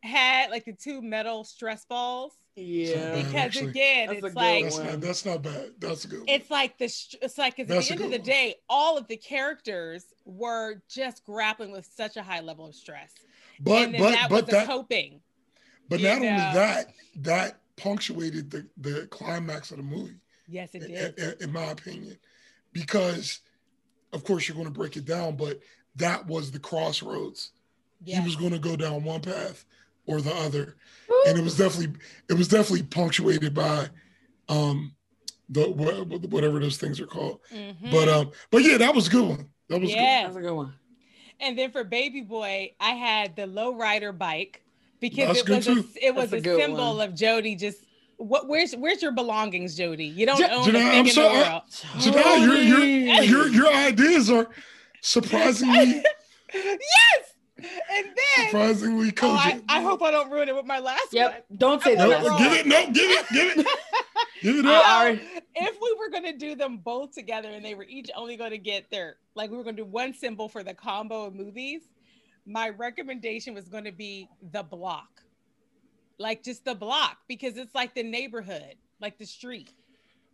had, 0.03 0.51
like 0.51 0.65
the 0.67 0.75
two 0.75 1.01
metal 1.01 1.45
stress 1.45 1.85
balls. 1.87 2.33
Yeah. 2.55 2.87
Yeah, 3.15 3.15
Because 3.15 3.35
actually. 3.35 3.71
again, 3.71 4.11
it's 4.11 4.35
like 4.35 4.63
That's 4.65 4.77
one. 4.77 4.87
not, 4.87 5.01
that's 5.01 5.25
not 5.25 5.43
bad. 5.43 5.71
That's 5.79 6.05
a 6.05 6.09
good 6.09 6.19
one. 6.19 6.29
it's 6.29 6.51
like 6.51 6.77
the 6.77 6.89
str- 6.89 7.17
it's 7.23 7.39
like 7.39 7.57
'cause 7.57 7.63
at 7.63 7.69
That's 7.69 7.89
the 7.89 7.95
end 7.95 8.05
of 8.05 8.11
the 8.11 8.19
one. 8.19 8.27
day 8.27 8.57
all 8.69 8.99
of 8.99 9.09
the 9.09 9.17
characters 9.17 10.05
were 10.27 10.83
just 10.87 11.25
grappling 11.25 11.73
with 11.73 11.87
such 11.97 12.19
a 12.19 12.23
high 12.23 12.41
level 12.41 12.67
of 12.67 12.75
stress 12.75 13.13
but 13.59 13.85
and 13.89 13.93
but 13.97 14.11
that 14.11 14.29
but 14.29 14.45
was 14.47 14.53
that 14.53 14.67
coping 14.67 15.21
but 15.89 16.01
you 16.01 16.09
not 16.09 16.17
only 16.17 16.27
that, 16.27 16.89
that 17.17 17.61
punctuated 17.83 18.51
the, 18.51 18.67
the 18.79 19.07
climax 19.11 19.71
of 19.71 19.79
the 19.79 19.83
movie. 19.83 20.21
yes 20.49 20.75
it 20.75 20.81
did 20.87 21.19
in- 21.19 21.49
in 21.49 21.53
my 21.53 21.65
opinion, 21.71 22.17
because 22.73 23.41
of 24.13 24.25
course 24.25 24.47
you're 24.47 24.55
going 24.55 24.67
to 24.67 24.73
break 24.73 24.97
it 24.97 25.05
down, 25.05 25.37
but 25.37 25.61
that 25.97 26.27
was 26.27 26.51
the 26.51 26.59
crossroads. 26.59 27.53
yeah 28.05 28.21
He 28.21 28.25
was 28.25 28.37
going 28.37 28.53
to 28.53 28.59
go 28.59 28.77
down 28.77 29.05
one 29.05 29.21
path 29.21 29.65
or 30.07 30.21
the 30.21 30.35
other, 30.35 30.77
and 31.27 31.39
it 31.39 31.43
was 31.45 31.57
definitely 31.57 31.99
it 32.29 32.35
was 32.35 32.49
definitely 32.49 32.83
punctuated 32.85 33.55
by 33.55 33.89
um 34.49 34.95
the 35.49 35.65
whatever 36.31 36.59
those 36.61 36.79
things 36.79 36.99
are 37.01 37.07
called. 37.07 37.41
Mhm. 37.53 37.91
But 37.91 38.09
um, 38.09 38.31
but 38.51 38.63
yeah, 38.63 38.79
that 38.79 38.95
was 38.95 39.09
a 39.09 39.11
good 39.11 39.29
one. 39.29 39.49
That 39.69 39.81
was 39.81 39.91
yeah 39.91 40.25
That's 40.25 40.37
a 40.37 40.41
good 40.41 40.55
one. 40.55 40.75
and 41.41 41.59
then 41.59 41.71
for 41.73 41.83
baby 41.85 42.21
boy 42.21 42.73
i 42.81 42.91
had 42.91 43.37
the 43.37 43.47
low 43.47 43.75
rider 43.75 44.13
bike 44.13 44.62
because 45.03 45.37
it 45.37 45.49
was 45.49 45.69
a, 45.69 45.85
it 46.01 46.15
was 46.15 46.31
That's 46.31 46.47
a 46.47 46.51
a, 46.51 46.57
symbol 46.57 46.97
one. 46.97 47.09
of 47.09 47.15
jody 47.15 47.55
just 47.57 47.85
what 48.17 48.49
where's 48.49 48.73
where's 48.75 49.03
your 49.03 49.13
belongings 49.13 49.77
jody 49.77 50.07
you 50.07 50.25
don't 50.25 50.39
Jo- 50.39 50.49
own 50.51 50.65
Janai, 50.65 50.75
a 50.77 50.79
I'm 50.79 50.91
thing 50.91 51.07
in 51.09 51.13
so- 51.13 51.23
the 51.29 51.35
world 51.35 51.63
good. 51.93 52.03
So 52.03 52.11
now 52.13 52.35
your 52.37 52.55
your 52.57 52.85
your 53.25 53.49
your 53.49 53.73
ideas 53.75 54.31
are 54.31 54.49
surprisingly 55.03 56.03
yes 56.55 57.35
and 57.59 58.07
then 58.07 58.47
surprisingly 58.47 59.13
oh, 59.23 59.31
I. 59.33 59.61
I 59.69 59.83
hope 59.83 60.03
i 60.03 60.11
don't 60.11 60.31
ruin 60.31 60.49
it 60.49 60.55
with 60.55 60.67
my 60.67 60.79
last 60.79 61.13
one 61.13 61.23
Yep. 61.33 61.47
Don't 61.59 61.83
say 61.83 61.95
that. 61.97 62.09
No, 62.09 62.29
wrong. 62.29 62.39
give 62.43 62.53
it, 62.53 62.67
no, 62.67 62.87
give 62.87 63.11
it, 63.11 63.27
give 63.33 63.59
it, 63.59 63.67
give 64.43 64.57
it 64.59 64.67
up. 64.67 64.85
already- 64.89 65.21
if 65.55 65.77
we 65.83 65.95
were 65.99 66.09
going 66.11 66.25
to 66.25 66.37
do 66.37 66.55
them 66.55 66.79
both 66.79 67.13
together 67.13 67.51
and 67.51 67.65
they 67.65 67.75
were 67.75 67.85
each 67.85 68.11
only 68.17 68.37
going 68.37 68.51
to 68.53 68.59
get 68.59 68.91
their 68.91 69.17
like 69.35 69.51
we 69.51 69.57
were 69.57 69.63
going 69.65 69.77
to 69.77 69.83
do 69.83 69.89
one 69.89 70.15
symbol 70.15 70.49
for 70.49 70.63
the 70.63 70.75
combo 70.75 71.25
of 71.27 71.35
movies 71.35 71.83
my 72.47 72.69
recommendation 72.71 73.55
was 73.55 73.69
going 73.69 73.85
to 73.85 73.93
be 73.93 74.29
the 74.53 74.63
block 74.63 75.23
like 76.19 76.43
just 76.43 76.65
the 76.65 76.75
block 76.75 77.19
because 77.29 77.57
it's 77.57 77.75
like 77.75 77.95
the 77.95 78.03
neighborhood 78.03 78.75
like 79.01 79.19
the 79.19 79.27
street 79.27 79.71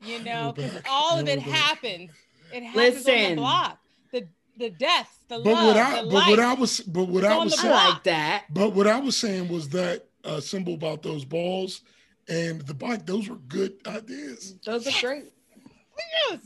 you 0.03 0.23
know 0.25 0.53
because 0.55 0.83
all 0.89 1.19
of 1.19 1.29
it 1.29 1.39
happens 1.39 2.11
it 2.53 2.63
happens 2.63 3.07
on 3.09 3.15
the 3.31 3.35
block 3.37 3.79
the 4.13 4.27
the 4.59 4.71
deaths 4.71 5.19
the 5.29 5.39
But 5.39 5.45
love 5.53 5.67
what 5.67 5.77
I 5.77 6.03
the 6.03 6.11
but 6.11 6.29
what. 6.29 6.41
I 6.41 6.55
was 6.55 6.81
but 6.81 7.05
what 7.05 7.25
It's 7.25 7.33
I 7.33 7.37
was 7.39 7.61
saying, 7.61 7.73
like 7.75 8.05
that. 8.05 8.45
but 8.51 8.73
what 8.73 8.87
I 8.87 8.99
was 9.01 9.17
saying 9.17 9.49
was 9.49 9.69
that 9.71 10.07
uh, 10.25 10.41
symbol 10.41 10.75
about 10.75 11.03
those 11.03 11.25
balls 11.25 11.83
and 12.29 12.61
the 12.63 12.75
bike. 12.75 13.07
Those 13.07 13.29
were 13.29 13.37
good 13.37 13.75
ideas. 13.87 14.57
Those 14.65 14.87
are 14.87 15.01
great. 15.01 15.25
Yes. 16.31 16.41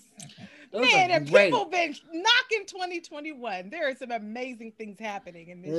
Those 0.73 0.91
man 0.93 1.11
are 1.11 1.15
and 1.15 1.31
great. 1.31 1.51
people 1.53 1.67
been 1.67 1.95
knocking 2.13 2.67
2021 2.67 3.69
there 3.71 3.89
are 3.91 3.95
some 3.95 4.11
amazing 4.11 4.73
things 4.73 4.99
happening 4.99 5.49
in 5.49 5.61
this 5.63 5.71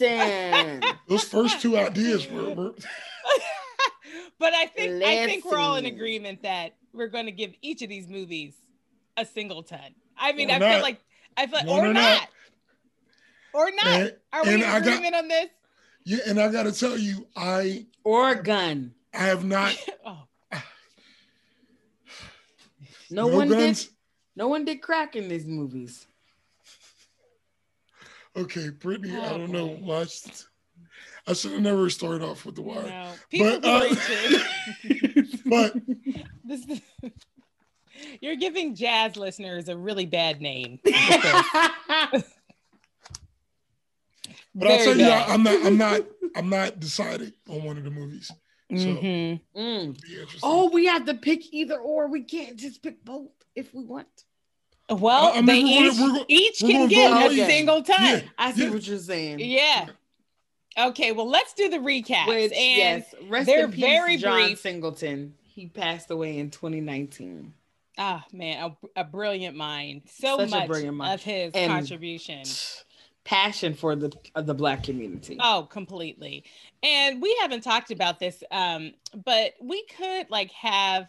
Listen. 0.00 0.82
Those 1.08 1.22
first 1.24 1.60
two 1.60 1.76
ideas 1.78 2.28
were, 2.30 2.52
were 2.54 2.72
but 4.38 4.52
I 4.54 4.66
think 4.66 5.02
I 5.04 5.26
think 5.26 5.44
we're 5.44 5.58
all 5.58 5.76
in 5.76 5.86
agreement 5.86 6.42
that 6.42 6.74
we're 6.92 7.06
going 7.08 7.26
to 7.26 7.32
give 7.32 7.52
each 7.62 7.82
of 7.82 7.88
these 7.88 8.08
movies 8.08 8.54
a 9.16 9.24
single 9.24 9.62
ton. 9.62 9.94
I 10.18 10.32
mean, 10.32 10.50
Or 10.50 10.54
I 10.54 10.58
feel 10.58 10.82
like 10.82 11.00
I 11.36 11.46
feel 11.46 11.70
or, 11.70 11.84
or 11.86 11.92
not. 11.92 11.94
not. 11.94 12.28
or 13.54 13.70
not. 13.70 13.86
and, 13.86 14.14
Are 14.32 14.44
we 14.44 14.54
in 14.54 14.62
I 14.64 14.80
got- 14.80 14.88
agreement 14.88 15.14
on 15.14 15.28
this? 15.28 15.46
yeah, 16.04 16.18
and 16.26 16.40
I 16.40 16.50
got 16.50 16.64
to 16.64 16.72
tell 16.72 16.98
you, 16.98 17.26
I 17.36 17.86
or 18.04 18.34
gun. 18.34 18.92
I 19.14 19.18
have 19.24 19.44
not 19.44 19.76
oh, 20.06 20.22
No, 23.10 23.28
No 23.28 23.36
one 23.36 23.48
guns? 23.48 23.84
did. 23.84 23.92
No 24.36 24.48
one 24.48 24.64
did 24.64 24.82
crack 24.82 25.16
in 25.16 25.28
these 25.28 25.46
movies. 25.46 26.06
Okay, 28.36 28.68
Brittany, 28.68 29.16
I 29.16 29.30
Oh, 29.32 29.38
don't 29.38 29.50
know 29.50 29.68
boy. 29.68 29.76
why. 29.80 30.00
I 30.00 30.04
should- 30.06 30.32
I 31.28 31.32
should 31.32 31.52
have 31.52 31.60
never 31.62 31.90
started 31.90 32.22
off 32.22 32.44
with 32.46 32.54
the 32.54 32.62
You 32.62 32.68
wire. 32.68 32.82
know, 32.86 33.12
people 33.30 33.60
But, 33.60 33.88
who 33.88 34.36
uh, 34.36 34.42
But 35.46 35.74
this, 36.44 36.64
is, 36.68 36.80
you're 38.20 38.36
giving 38.36 38.76
jazz 38.76 39.16
listeners 39.16 39.68
a 39.68 39.76
really 39.76 40.06
bad 40.06 40.40
name. 40.40 40.78
but 40.84 40.94
I'll 44.62 44.78
tell 44.78 44.96
you, 44.96 45.04
bad. 45.04 45.28
I, 45.28 45.34
I'm 45.34 45.42
not 45.42 45.66
I'm 45.66 45.76
not 45.78 46.00
I'm 46.36 46.48
not 46.48 46.80
deciding 46.80 47.32
on 47.48 47.64
one 47.64 47.76
of 47.78 47.84
the 47.84 47.90
movies. 47.90 48.30
So 48.70 48.76
Mhm. 48.76 49.40
Mm. 49.56 49.98
Oh, 50.42 50.70
we 50.72 50.86
have 50.86 51.04
to 51.06 51.14
pick 51.14 51.52
either 51.52 51.78
or. 51.78 52.08
We 52.08 52.22
can't 52.22 52.56
just 52.56 52.82
pick 52.82 53.04
both 53.04 53.30
if 53.56 53.74
we 53.74 53.84
want. 53.84 54.06
Well, 54.88 55.32
I 55.34 55.40
mean, 55.40 55.46
they 55.46 55.62
we're 55.64 55.90
gonna- 55.90 55.90
each, 55.90 55.98
we're 55.98 56.08
gonna- 56.08 56.24
each 56.28 56.58
can 56.60 56.70
gonna 56.72 56.88
get 56.88 57.10
a 57.10 57.14
on 57.26 57.30
single 57.48 57.82
time. 57.82 57.98
Yeah. 58.18 58.22
I 58.38 58.52
see 58.52 58.64
Yeah. 58.64 58.70
what 58.70 58.86
you're 58.86 58.98
saying. 58.98 59.40
Yeah. 59.40 59.86
Okay, 60.78 61.10
well, 61.12 61.28
let's 61.28 61.54
do 61.54 61.68
the 61.68 61.78
recaps. 61.78 62.28
Which, 62.28 62.52
and 62.52 62.76
yes, 62.76 63.14
rest 63.28 63.46
they're 63.46 63.64
in 63.64 63.72
peace, 63.72 63.80
very 63.80 64.16
John 64.18 64.44
brief. 64.48 64.60
Singleton. 64.60 65.34
He 65.42 65.66
passed 65.66 66.10
away 66.10 66.38
in 66.38 66.50
2019. 66.50 67.52
ah, 67.98 68.24
man, 68.30 68.72
a, 68.94 69.00
a 69.00 69.04
brilliant 69.04 69.56
mind. 69.56 70.02
So 70.06 70.36
Such 70.36 70.50
much 70.50 70.68
mind. 70.68 71.14
of 71.14 71.22
his 71.22 71.50
And- 71.54 71.72
contribution. 71.72 72.42
Passion 73.24 73.74
for 73.74 73.96
the 73.96 74.12
of 74.36 74.46
the 74.46 74.54
black 74.54 74.84
community. 74.84 75.36
Oh, 75.40 75.66
completely. 75.68 76.44
And 76.84 77.20
we 77.20 77.36
haven't 77.40 77.62
talked 77.62 77.90
about 77.90 78.20
this, 78.20 78.44
um, 78.52 78.92
but 79.24 79.54
we 79.60 79.82
could 79.96 80.30
like 80.30 80.52
have 80.52 81.08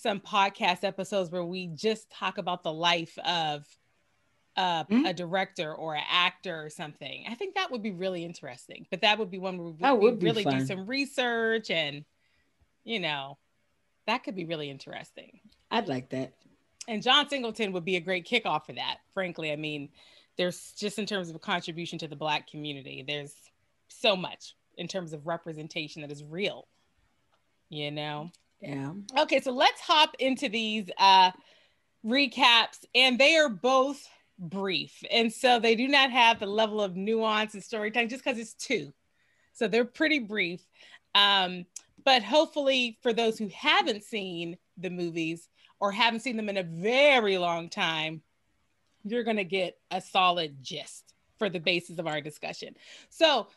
some 0.00 0.20
podcast 0.20 0.84
episodes 0.84 1.28
where 1.30 1.44
we 1.44 1.66
just 1.66 2.08
talk 2.08 2.38
about 2.38 2.62
the 2.62 2.72
life 2.72 3.18
of 3.18 3.66
uh, 4.56 4.84
Mhm. 4.84 5.08
a 5.08 5.12
director 5.14 5.72
or 5.72 5.94
an 5.94 6.02
actor 6.08 6.64
or 6.64 6.68
something. 6.68 7.24
I 7.28 7.34
think 7.36 7.54
that 7.54 7.70
would 7.70 7.82
be 7.82 7.92
really 7.92 8.24
interesting. 8.24 8.88
But 8.90 9.02
that 9.02 9.16
would 9.18 9.30
be 9.30 9.38
one 9.38 9.56
where 9.56 9.68
we, 9.68 9.78
That 9.78 10.00
would 10.00 10.20
really 10.20 10.42
do 10.44 10.66
some 10.66 10.86
research 10.86 11.70
and, 11.70 12.04
you 12.82 12.98
know, 12.98 13.38
that 14.06 14.24
could 14.24 14.34
be 14.34 14.44
really 14.46 14.68
interesting. 14.68 15.40
I'd 15.70 15.86
like 15.88 16.08
that. 16.10 16.32
And 16.88 17.02
John 17.04 17.28
Singleton 17.28 17.72
would 17.72 17.84
be 17.84 17.96
a 17.96 18.00
great 18.00 18.26
kickoff 18.26 18.66
for 18.66 18.72
that. 18.72 18.98
Frankly, 19.14 19.52
I 19.52 19.56
mean, 19.56 19.90
there's 20.36 20.72
just 20.72 20.98
in 20.98 21.06
terms 21.06 21.28
of 21.28 21.36
a 21.36 21.40
contribution 21.40 21.98
to 22.00 22.08
the 22.08 22.16
Black 22.16 22.48
community, 22.48 23.04
there's 23.06 23.34
so 23.88 24.16
much 24.16 24.54
in 24.76 24.88
terms 24.88 25.12
of 25.12 25.26
representation 25.26 26.02
that 26.02 26.10
is 26.10 26.24
real. 26.24 26.66
You 27.68 27.90
know. 27.92 28.30
Yeah. 28.60 28.92
Okay, 29.16 29.40
so 29.40 29.52
let's 29.52 29.80
hop 29.80 30.14
into 30.18 30.48
these 30.48 30.90
uh, 30.98 31.30
recaps, 32.04 32.84
and 32.94 33.18
they 33.18 33.36
are 33.36 33.48
both 33.48 34.06
brief, 34.38 35.02
and 35.10 35.32
so 35.32 35.58
they 35.58 35.74
do 35.74 35.88
not 35.88 36.10
have 36.10 36.40
the 36.40 36.46
level 36.46 36.80
of 36.80 36.96
nuance 36.96 37.54
and 37.54 37.62
storytelling 37.62 38.08
just 38.08 38.24
because 38.24 38.38
it's 38.38 38.54
two. 38.54 38.92
So 39.52 39.68
they're 39.68 39.84
pretty 39.84 40.20
brief. 40.20 40.60
Um, 41.14 41.66
but 42.04 42.22
hopefully, 42.22 42.98
for 43.02 43.12
those 43.12 43.38
who 43.38 43.48
haven't 43.48 44.04
seen 44.04 44.56
the 44.76 44.90
movies 44.90 45.48
or 45.80 45.92
haven't 45.92 46.20
seen 46.20 46.36
them 46.36 46.48
in 46.48 46.56
a 46.56 46.62
very 46.62 47.38
long 47.38 47.68
time, 47.68 48.22
you're 49.04 49.24
going 49.24 49.36
to 49.36 49.44
get 49.44 49.78
a 49.90 50.00
solid 50.00 50.62
gist 50.62 51.14
for 51.38 51.48
the 51.48 51.60
basis 51.60 51.98
of 51.98 52.06
our 52.06 52.20
discussion. 52.20 52.74
So, 53.10 53.48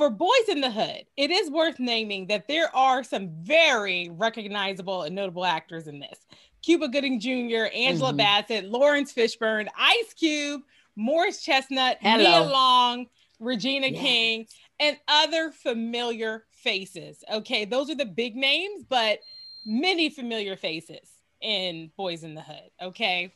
for 0.00 0.10
Boyz 0.10 0.48
N 0.48 0.62
The 0.62 0.70
Hood, 0.70 1.04
it 1.18 1.30
is 1.30 1.50
worth 1.50 1.78
naming 1.78 2.26
that 2.28 2.48
there 2.48 2.74
are 2.74 3.04
some 3.04 3.28
very 3.42 4.08
recognizable 4.08 5.02
and 5.02 5.14
notable 5.14 5.44
actors 5.44 5.88
in 5.88 5.98
this. 6.00 6.20
Cuba 6.62 6.88
Gooding 6.88 7.20
Jr., 7.20 7.66
Angela 7.74 8.14
Mhm. 8.14 8.16
Bassett, 8.16 8.64
Laurence 8.64 9.12
Fishburne, 9.12 9.68
Ice 9.76 10.14
Cube, 10.14 10.62
Morris 10.96 11.44
Chestnut, 11.44 11.98
Hello. 12.00 12.16
Nia 12.16 12.50
Long, 12.50 13.10
Regina 13.40 13.88
Yes. 13.88 14.00
King, 14.00 14.46
and 14.78 14.98
other 15.06 15.50
familiar 15.50 16.46
faces. 16.50 17.22
Okay, 17.30 17.66
those 17.66 17.90
are 17.90 17.94
the 17.94 18.06
big 18.06 18.36
names, 18.36 18.82
but 18.88 19.20
many 19.66 20.08
familiar 20.08 20.56
faces 20.56 21.10
in 21.42 21.92
Boyz 21.98 22.24
N 22.24 22.34
The 22.34 22.40
Hood. 22.40 22.70
Okay, 22.80 23.34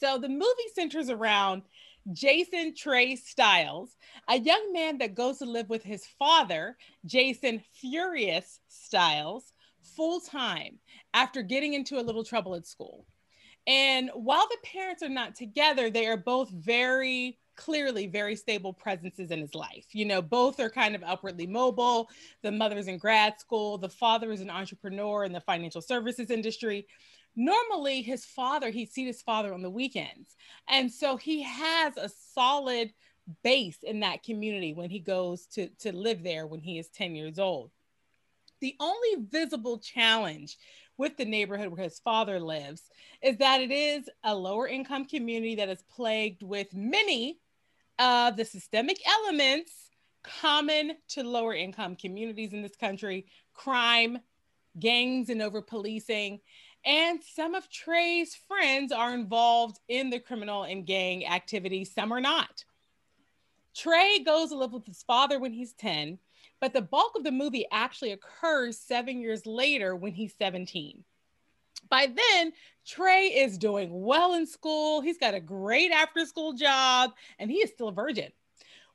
so 0.00 0.16
the 0.16 0.30
movie 0.30 0.68
centers 0.74 1.10
around 1.10 1.60
Jason 2.12 2.74
Trey 2.74 3.16
Styles, 3.16 3.96
a 4.28 4.38
young 4.38 4.72
man 4.72 4.98
that 4.98 5.14
goes 5.14 5.38
to 5.38 5.44
live 5.44 5.68
with 5.68 5.82
his 5.82 6.06
father, 6.18 6.76
Jason 7.04 7.62
Furious 7.74 8.60
Styles, 8.68 9.52
full 9.82 10.20
time 10.20 10.78
after 11.14 11.42
getting 11.42 11.74
into 11.74 11.98
a 11.98 12.02
little 12.02 12.24
trouble 12.24 12.54
at 12.54 12.66
school. 12.66 13.06
And 13.66 14.10
while 14.14 14.46
the 14.48 14.68
parents 14.68 15.02
are 15.02 15.08
not 15.08 15.34
together, 15.34 15.90
they 15.90 16.06
are 16.06 16.16
both 16.16 16.50
very 16.50 17.38
clearly 17.58 18.06
very 18.06 18.36
stable 18.36 18.72
presences 18.72 19.30
in 19.30 19.40
his 19.40 19.54
life. 19.54 19.86
You 19.92 20.04
know, 20.04 20.22
both 20.22 20.60
are 20.60 20.70
kind 20.70 20.94
of 20.94 21.02
upwardly 21.02 21.46
mobile. 21.46 22.08
The 22.42 22.52
mother's 22.52 22.86
in 22.86 22.98
grad 22.98 23.38
school, 23.40 23.76
the 23.76 23.88
father 23.88 24.30
is 24.30 24.40
an 24.40 24.48
entrepreneur 24.48 25.24
in 25.24 25.32
the 25.32 25.40
financial 25.40 25.82
services 25.82 26.30
industry. 26.30 26.86
Normally, 27.40 28.02
his 28.02 28.24
father, 28.24 28.70
he'd 28.70 28.90
see 28.90 29.06
his 29.06 29.22
father 29.22 29.54
on 29.54 29.62
the 29.62 29.70
weekends. 29.70 30.34
And 30.68 30.92
so 30.92 31.16
he 31.16 31.42
has 31.44 31.96
a 31.96 32.10
solid 32.34 32.92
base 33.44 33.78
in 33.84 34.00
that 34.00 34.24
community 34.24 34.72
when 34.72 34.90
he 34.90 34.98
goes 34.98 35.46
to, 35.46 35.68
to 35.80 35.94
live 35.94 36.24
there 36.24 36.48
when 36.48 36.60
he 36.60 36.80
is 36.80 36.88
10 36.88 37.14
years 37.14 37.38
old. 37.38 37.70
The 38.60 38.74
only 38.80 39.26
visible 39.30 39.78
challenge 39.78 40.56
with 40.96 41.16
the 41.16 41.24
neighborhood 41.24 41.68
where 41.68 41.84
his 41.84 42.00
father 42.00 42.40
lives 42.40 42.82
is 43.22 43.36
that 43.36 43.60
it 43.60 43.70
is 43.70 44.10
a 44.24 44.34
lower 44.34 44.66
income 44.66 45.04
community 45.04 45.54
that 45.54 45.68
is 45.68 45.84
plagued 45.94 46.42
with 46.42 46.74
many 46.74 47.38
of 48.00 48.36
the 48.36 48.44
systemic 48.44 48.98
elements 49.06 49.90
common 50.24 50.92
to 51.10 51.22
lower 51.22 51.54
income 51.54 51.94
communities 51.94 52.52
in 52.52 52.62
this 52.62 52.74
country 52.74 53.26
crime, 53.54 54.18
gangs, 54.78 55.28
and 55.28 55.42
over 55.42 55.62
policing. 55.62 56.40
And 56.84 57.20
some 57.22 57.54
of 57.54 57.68
Trey's 57.70 58.34
friends 58.34 58.92
are 58.92 59.14
involved 59.14 59.78
in 59.88 60.10
the 60.10 60.20
criminal 60.20 60.62
and 60.62 60.86
gang 60.86 61.26
activity, 61.26 61.84
some 61.84 62.12
are 62.12 62.20
not. 62.20 62.64
Trey 63.76 64.20
goes 64.24 64.48
to 64.48 64.56
live 64.56 64.72
with 64.72 64.86
his 64.86 65.02
father 65.02 65.38
when 65.38 65.52
he's 65.52 65.72
10, 65.74 66.18
but 66.60 66.72
the 66.72 66.82
bulk 66.82 67.12
of 67.16 67.24
the 67.24 67.30
movie 67.30 67.66
actually 67.70 68.12
occurs 68.12 68.78
seven 68.78 69.20
years 69.20 69.46
later 69.46 69.94
when 69.94 70.12
he's 70.12 70.34
17. 70.38 71.04
By 71.88 72.06
then, 72.06 72.52
Trey 72.84 73.26
is 73.26 73.58
doing 73.58 73.88
well 73.92 74.34
in 74.34 74.46
school. 74.46 75.00
He's 75.00 75.18
got 75.18 75.34
a 75.34 75.40
great 75.40 75.92
after 75.92 76.26
school 76.26 76.54
job, 76.54 77.12
and 77.38 77.50
he 77.50 77.58
is 77.58 77.70
still 77.70 77.88
a 77.88 77.92
virgin. 77.92 78.32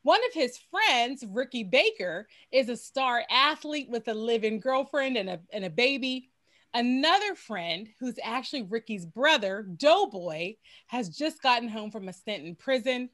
One 0.01 0.19
of 0.27 0.33
his 0.33 0.57
friends, 0.57 1.23
Ricky 1.29 1.63
Baker, 1.63 2.27
is 2.51 2.67
a 2.67 2.75
star 2.75 3.23
athlete 3.29 3.89
with 3.89 4.07
a 4.09 4.13
live-in 4.13 4.59
girlfriend 4.59 5.15
and 5.15 5.29
a, 5.29 5.39
and 5.53 5.63
a 5.63 5.69
baby. 5.69 6.29
Another 6.73 7.35
friend, 7.35 7.87
who's 7.99 8.17
actually 8.23 8.63
Ricky's 8.63 9.05
brother, 9.05 9.63
Doughboy, 9.77 10.55
has 10.87 11.09
just 11.09 11.41
gotten 11.41 11.69
home 11.69 11.91
from 11.91 12.07
a 12.07 12.13
stint 12.13 12.45
in 12.45 12.55
prison. 12.55 13.09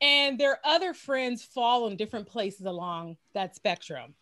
And 0.00 0.38
their 0.38 0.60
other 0.64 0.94
friends 0.94 1.42
fall 1.42 1.88
in 1.88 1.96
different 1.96 2.28
places 2.28 2.66
along 2.66 3.16
that 3.34 3.56
spectrum. 3.56 4.14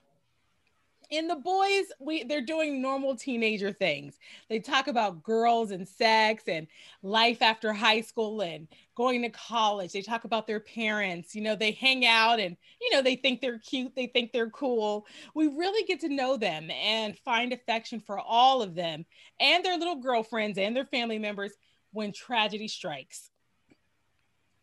In 1.11 1.29
the 1.29 1.37
boys, 1.37 1.85
we 2.01 2.25
they're 2.25 2.41
doing 2.41 2.83
normal 2.83 3.15
teenager 3.15 3.73
things. 3.73 4.19
They 4.49 4.59
talk 4.59 4.89
about 4.89 5.23
girls 5.23 5.71
and 5.71 5.87
sex 5.87 6.45
and 6.49 6.67
life 7.03 7.43
after 7.43 7.73
high 7.73 8.01
school 8.01 8.41
and 8.43 8.67
going 8.97 9.23
to 9.23 9.29
college. 9.31 9.93
They 9.93 10.03
talk 10.03 10.25
about 10.25 10.47
their 10.47 10.59
parents. 10.59 11.35
You 11.35 11.43
know, 11.43 11.55
they 11.55 11.73
hang 11.73 12.05
out 12.05 12.41
and 12.41 12.57
you 12.81 12.91
know 12.93 13.03
they 13.03 13.17
think 13.17 13.41
they're 13.41 13.61
cute. 13.61 13.95
They 13.95 14.09
think 14.09 14.33
they're 14.33 14.51
cool. 14.51 15.07
We 15.35 15.47
really 15.47 15.87
get 15.87 16.01
to 16.01 16.09
know 16.09 16.37
them 16.37 16.71
and 16.71 17.17
find 17.19 17.53
affection 17.53 18.01
for 18.01 18.19
all 18.19 18.61
of 18.61 18.75
them 18.75 19.05
and 19.39 19.65
their 19.65 19.79
little 19.79 19.97
girlfriends 19.97 20.59
and 20.59 20.75
their 20.75 20.87
family 20.87 21.19
members 21.19 21.53
when 21.93 22.13
tragedy 22.13 22.69
strikes. 22.69 23.31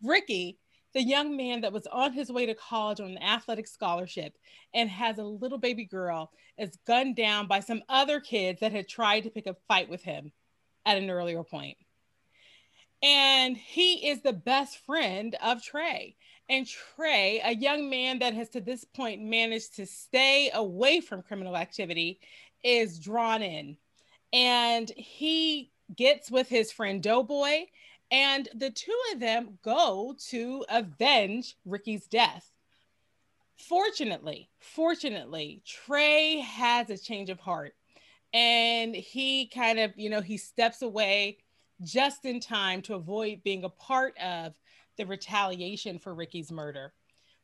Ricky 0.02 0.60
the 0.94 1.04
young 1.04 1.36
man 1.36 1.62
that 1.62 1.74
was 1.74 1.88
on 1.88 2.14
his 2.14 2.32
way 2.32 2.46
to 2.46 2.56
college 2.56 3.00
on 3.00 3.12
an 3.12 3.22
athletic 3.22 3.68
scholarship 3.68 4.38
and 4.74 4.90
has 4.90 5.18
a 5.18 5.24
little 5.24 5.58
baby 5.58 5.86
girl 5.86 6.32
is 6.58 6.78
gunned 6.86 7.16
down 7.16 7.48
by 7.48 7.60
some 7.60 7.82
other 7.90 8.20
kids 8.20 8.60
that 8.60 8.72
had 8.72 8.88
tried 8.88 9.22
to 9.22 9.30
pick 9.30 9.48
a 9.48 9.56
fight 9.68 9.90
with 9.90 10.04
him 10.04 10.32
at 10.86 10.98
an 10.98 11.10
earlier 11.10 11.44
point. 11.44 11.78
And 13.02 13.58
he 13.58 14.08
is 14.08 14.22
the 14.22 14.34
best 14.34 14.78
friend 14.86 15.36
of 15.44 15.62
Trey. 15.62 16.16
And 16.50 16.68
Trey, 16.68 17.42
a 17.44 17.54
young 17.54 17.90
man 17.90 18.20
that 18.20 18.34
has 18.34 18.50
to 18.50 18.62
this 18.62 18.86
point 18.86 19.22
managed 19.22 19.76
to 19.76 19.86
stay 19.86 20.52
away 20.54 21.02
from 21.02 21.22
criminal 21.22 21.58
activity, 21.58 22.20
is 22.64 23.00
drawn 23.00 23.42
in. 23.42 23.78
And 24.32 24.90
he 24.96 25.72
gets 25.96 26.32
with 26.32 26.48
his 26.48 26.72
friend 26.72 27.04
Doughboy 27.04 27.66
and 28.14 28.48
the 28.54 28.70
two 28.70 28.96
of 29.12 29.20
them 29.20 29.58
go 29.64 30.16
to 30.30 30.64
avenge 30.70 31.58
Ricky's 31.66 32.06
death. 32.06 32.52
Fortunately, 33.58 34.50
fortunately, 34.60 35.64
Trey 35.66 36.40
has 36.42 36.92
a 36.92 36.98
change 36.98 37.32
of 37.32 37.40
heart 37.40 37.74
and 38.32 38.96
he 38.96 39.48
kind 39.48 39.80
of, 39.80 39.94
you 39.96 40.12
know, 40.12 40.22
he 40.22 40.38
steps 40.38 40.84
away 40.84 41.40
just 41.84 42.24
in 42.26 42.40
time 42.40 42.84
to 42.84 42.94
avoid 42.94 43.44
being 43.44 43.64
a 43.64 43.70
part 43.70 44.16
of 44.20 44.54
the 44.98 45.06
retaliation 45.06 45.98
for 45.98 46.14
Ricky's 46.14 46.52
murder. 46.52 46.94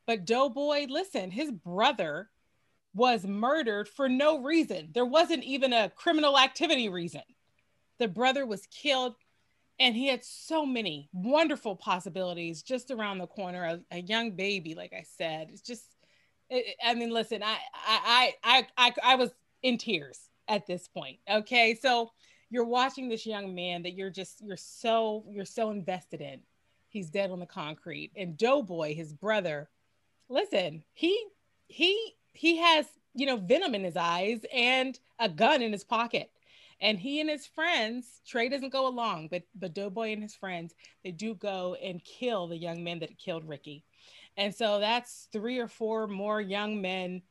But 0.06 0.26
Doughboy, 0.26 0.86
listen, 0.88 1.32
his 1.32 1.52
brother 1.52 2.30
was 2.94 3.26
murdered 3.26 3.88
for 3.88 4.08
no 4.08 4.44
reason. 4.44 4.90
There 4.94 5.06
wasn't 5.06 5.44
even 5.44 5.74
a 5.74 5.90
criminal 5.90 6.38
activity 6.38 6.90
reason. 6.90 7.24
The 7.98 8.08
brother 8.08 8.46
was 8.46 8.68
killed, 8.68 9.16
and 9.80 9.96
he 9.96 10.08
had 10.08 10.24
so 10.24 10.66
many 10.66 11.10
wonderful 11.14 11.76
possibilities 11.76 12.62
just 12.62 12.92
around 12.92 13.18
the 13.18 13.28
corner. 13.28 13.64
A, 13.64 13.80
a 13.92 14.02
young 14.02 14.32
baby, 14.32 14.76
like 14.76 14.94
I 14.94 15.06
said, 15.18 15.50
it's 15.52 15.62
just. 15.62 15.96
It, 16.50 16.76
I 16.84 16.96
mean, 16.96 17.12
listen, 17.12 17.44
I, 17.44 17.58
I, 17.76 18.34
I, 18.44 18.68
I, 18.76 18.94
I 19.04 19.16
was 19.16 19.30
in 19.62 19.78
tears 19.78 20.20
at 20.48 20.66
this 20.66 20.88
point. 20.88 21.20
Okay, 21.30 21.78
so 21.80 22.10
you're 22.50 22.66
watching 22.66 23.08
this 23.08 23.26
young 23.26 23.54
man 23.54 23.84
that 23.84 23.94
you're 23.94 24.10
just 24.10 24.42
you're 24.42 24.58
so 24.58 25.24
you're 25.30 25.46
so 25.46 25.70
invested 25.70 26.22
in. 26.22 26.42
He's 26.90 27.10
dead 27.10 27.30
on 27.30 27.40
the 27.40 27.46
concrete, 27.46 28.12
and 28.16 28.36
Doughboy, 28.36 28.96
his 28.96 29.14
brother, 29.14 29.70
listen, 30.28 30.84
he 30.94 31.24
he 31.68 32.16
he 32.34 32.58
has 32.58 32.86
you 33.14 33.26
know 33.26 33.38
venom 33.38 33.76
in 33.76 33.84
his 33.84 33.96
eyes 33.96 34.40
and 34.54 35.00
a 35.20 35.30
gun 35.30 35.62
in 35.62 35.72
his 35.72 35.84
pocket 35.84 36.32
and 36.82 36.98
he 37.00 37.20
and 37.20 37.30
his 37.30 37.46
friends 37.46 38.22
trey 38.28 38.50
doesn't 38.50 38.72
go 38.72 38.88
along 38.88 39.28
but 39.30 39.44
but 39.56 39.74
doughboy 39.74 40.12
and 40.12 40.24
his 40.24 40.36
friends 40.36 40.74
they 41.04 41.12
do 41.12 41.36
go 41.36 41.76
and 41.84 42.04
kill 42.04 42.48
the 42.48 42.58
young 42.58 42.84
men 42.84 43.00
that 43.00 43.18
killed 43.18 43.48
ricky. 43.48 43.84
And 44.38 44.56
so 44.56 44.80
that's 44.80 45.28
three 45.34 45.60
or 45.60 45.68
four 45.68 46.08
more 46.08 46.40
young 46.40 46.82
men 46.82 47.24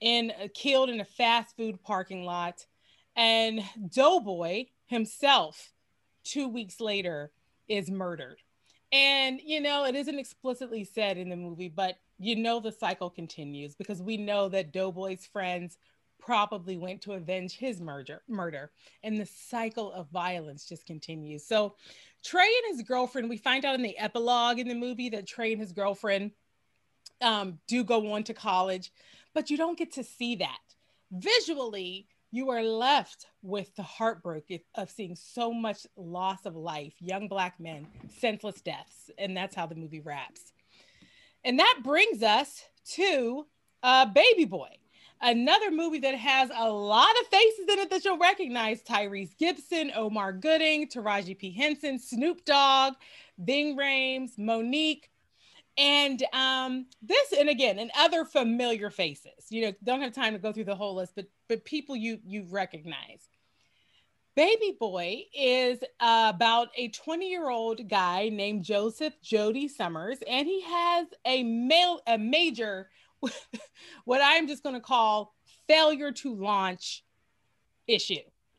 in 0.00 0.32
killed 0.54 0.90
in 0.90 1.00
a 1.00 1.04
fast 1.04 1.56
food 1.56 1.82
parking 1.82 2.24
lot. 2.24 2.66
And 3.14 3.62
doughboy 3.94 4.66
himself 4.86 5.72
two 6.24 6.48
weeks 6.48 6.80
later 6.80 7.30
is 7.68 7.90
murdered. 7.90 8.38
And 8.92 9.40
you 9.44 9.60
know 9.60 9.84
it 9.84 9.94
isn't 9.94 10.18
explicitly 10.18 10.84
said 10.84 11.18
in 11.18 11.28
the 11.28 11.36
movie 11.36 11.68
but 11.68 11.96
you 12.18 12.34
know 12.34 12.60
the 12.60 12.72
cycle 12.72 13.10
continues 13.10 13.74
because 13.74 14.00
we 14.00 14.16
know 14.16 14.48
that 14.48 14.72
Doughboy's 14.72 15.26
friends 15.26 15.76
probably 16.26 16.76
went 16.76 17.00
to 17.00 17.12
avenge 17.12 17.56
his 17.56 17.80
murder 17.80 18.20
murder 18.28 18.72
and 19.04 19.16
the 19.16 19.26
cycle 19.26 19.92
of 19.92 20.10
violence 20.10 20.68
just 20.68 20.84
continues. 20.84 21.46
So 21.46 21.76
trey 22.24 22.50
and 22.64 22.76
his 22.76 22.84
girlfriend 22.84 23.30
we 23.30 23.36
find 23.36 23.64
out 23.64 23.76
in 23.76 23.82
the 23.82 23.96
epilogue 23.96 24.58
in 24.58 24.66
the 24.66 24.74
movie 24.74 25.08
that 25.10 25.28
trey 25.28 25.52
and 25.52 25.60
his 25.60 25.70
girlfriend 25.70 26.32
um, 27.22 27.60
do 27.68 27.84
go 27.84 28.12
on 28.12 28.24
to 28.24 28.34
college 28.34 28.92
but 29.34 29.50
you 29.50 29.56
don't 29.56 29.78
get 29.78 29.92
to 29.92 30.02
see 30.02 30.34
that. 30.36 30.58
Visually 31.12 32.08
you 32.32 32.50
are 32.50 32.64
left 32.64 33.26
with 33.42 33.74
the 33.76 33.84
heartbreak 33.84 34.64
of 34.74 34.90
seeing 34.90 35.14
so 35.14 35.52
much 35.52 35.86
loss 35.96 36.44
of 36.44 36.56
life 36.56 36.94
young 36.98 37.28
black 37.28 37.60
men 37.60 37.86
senseless 38.18 38.60
deaths 38.60 39.10
and 39.16 39.36
that's 39.36 39.54
how 39.54 39.64
the 39.64 39.76
movie 39.76 40.00
wraps. 40.00 40.52
And 41.44 41.60
that 41.60 41.82
brings 41.84 42.24
us 42.24 42.64
to 42.94 43.46
uh, 43.84 44.06
Baby 44.06 44.46
Boy, 44.46 44.70
another 45.20 45.70
movie 45.70 46.00
that 46.00 46.14
has 46.14 46.50
a 46.54 46.70
lot 46.70 47.14
of 47.20 47.26
faces 47.28 47.66
in 47.68 47.78
it 47.78 47.90
that 47.90 48.04
you'll 48.04 48.18
recognize 48.18 48.82
Tyrese 48.82 49.36
Gibson, 49.38 49.92
Omar 49.94 50.32
Gooding, 50.32 50.88
Taraji 50.88 51.36
P. 51.36 51.50
Henson, 51.50 51.98
Snoop 51.98 52.44
Dogg, 52.44 52.94
Ving 53.38 53.76
Rhames, 53.76 54.38
Mo'Nique. 54.38 55.08
And 55.78 56.22
um, 56.32 56.86
this, 57.02 57.32
and 57.38 57.50
again, 57.50 57.78
and 57.78 57.90
other 57.98 58.24
familiar 58.24 58.88
faces. 58.88 59.46
You 59.50 59.66
know, 59.66 59.72
don't 59.84 60.00
have 60.00 60.14
time 60.14 60.32
to 60.32 60.38
go 60.38 60.50
through 60.50 60.64
the 60.64 60.74
whole 60.74 60.94
list, 60.94 61.12
but 61.14 61.26
but 61.48 61.66
people 61.66 61.94
you 61.94 62.18
you 62.24 62.46
recognize. 62.48 63.28
Baby 64.36 64.76
Boy 64.78 65.24
is 65.34 65.78
about 65.98 66.68
a 66.76 66.88
20 66.88 67.26
year 67.26 67.48
old 67.48 67.88
guy 67.88 68.28
named 68.28 68.64
Joseph 68.64 69.14
Jody 69.22 69.66
Summers, 69.66 70.18
and 70.28 70.46
he 70.46 70.60
has 70.60 71.06
a 71.24 71.42
male, 71.42 72.00
a 72.06 72.18
major, 72.18 72.90
what 74.04 74.20
I'm 74.22 74.46
just 74.46 74.62
going 74.62 74.74
to 74.74 74.80
call 74.80 75.34
failure 75.68 76.12
to 76.12 76.34
launch 76.34 77.04
issue. 77.86 78.14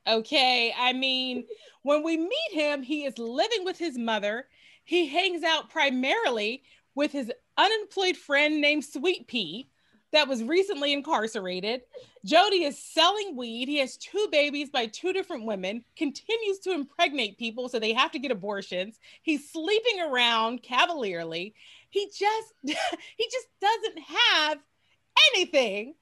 Okay. 0.07 0.73
I 0.77 0.93
mean, 0.93 1.45
when 1.83 2.03
we 2.03 2.17
meet 2.17 2.51
him, 2.51 2.81
he 2.81 3.05
is 3.05 3.17
living 3.17 3.65
with 3.65 3.77
his 3.77 3.97
mother. 3.97 4.47
He 4.83 5.07
hangs 5.07 5.43
out 5.43 5.69
primarily 5.69 6.63
with 6.95 7.11
his 7.11 7.31
unemployed 7.57 8.15
friend 8.15 8.61
named 8.61 8.85
Sweet 8.85 9.27
Pea 9.27 9.69
that 10.11 10.27
was 10.27 10.43
recently 10.43 10.93
incarcerated. 10.93 11.81
Jody 12.23 12.63
is 12.63 12.81
selling 12.81 13.35
weed. 13.35 13.67
He 13.67 13.77
has 13.77 13.97
two 13.97 14.27
babies 14.31 14.69
by 14.69 14.87
two 14.87 15.13
different 15.13 15.45
women, 15.45 15.83
continues 15.95 16.59
to 16.59 16.71
impregnate 16.71 17.37
people, 17.37 17.67
so 17.67 17.79
they 17.79 17.93
have 17.93 18.11
to 18.11 18.19
get 18.19 18.31
abortions. 18.31 18.99
He's 19.21 19.51
sleeping 19.51 20.01
around 20.01 20.63
cavalierly. 20.63 21.53
He 21.89 22.07
just 22.07 22.53
he 22.63 23.29
just 23.31 23.47
doesn't 23.61 23.99
have 23.99 24.59
anything 25.33 25.95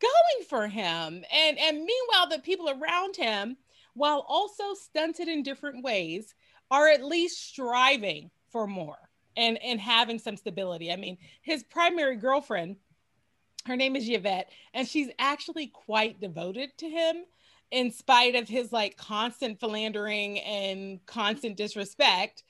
going 0.00 0.46
for 0.48 0.68
him. 0.68 1.24
And 1.32 1.58
and 1.58 1.84
meanwhile, 1.84 2.28
the 2.30 2.40
people 2.42 2.70
around 2.70 3.16
him, 3.16 3.56
while 3.94 4.24
also 4.28 4.74
stunted 4.74 5.28
in 5.28 5.42
different 5.42 5.84
ways, 5.84 6.34
are 6.70 6.88
at 6.88 7.04
least 7.04 7.48
striving 7.48 8.30
for 8.50 8.66
more 8.66 8.98
and 9.36 9.58
and 9.62 9.80
having 9.80 10.18
some 10.18 10.36
stability. 10.36 10.92
I 10.92 10.96
mean, 10.96 11.18
his 11.42 11.62
primary 11.64 12.16
girlfriend 12.16 12.76
her 13.66 13.76
name 13.76 13.96
is 13.96 14.08
Yvette, 14.08 14.50
and 14.74 14.88
she's 14.88 15.08
actually 15.18 15.68
quite 15.68 16.20
devoted 16.20 16.76
to 16.78 16.88
him 16.88 17.24
in 17.70 17.90
spite 17.90 18.34
of 18.34 18.48
his 18.48 18.72
like 18.72 18.96
constant 18.96 19.60
philandering 19.60 20.40
and 20.40 21.04
constant 21.06 21.56
disrespect. 21.56 22.42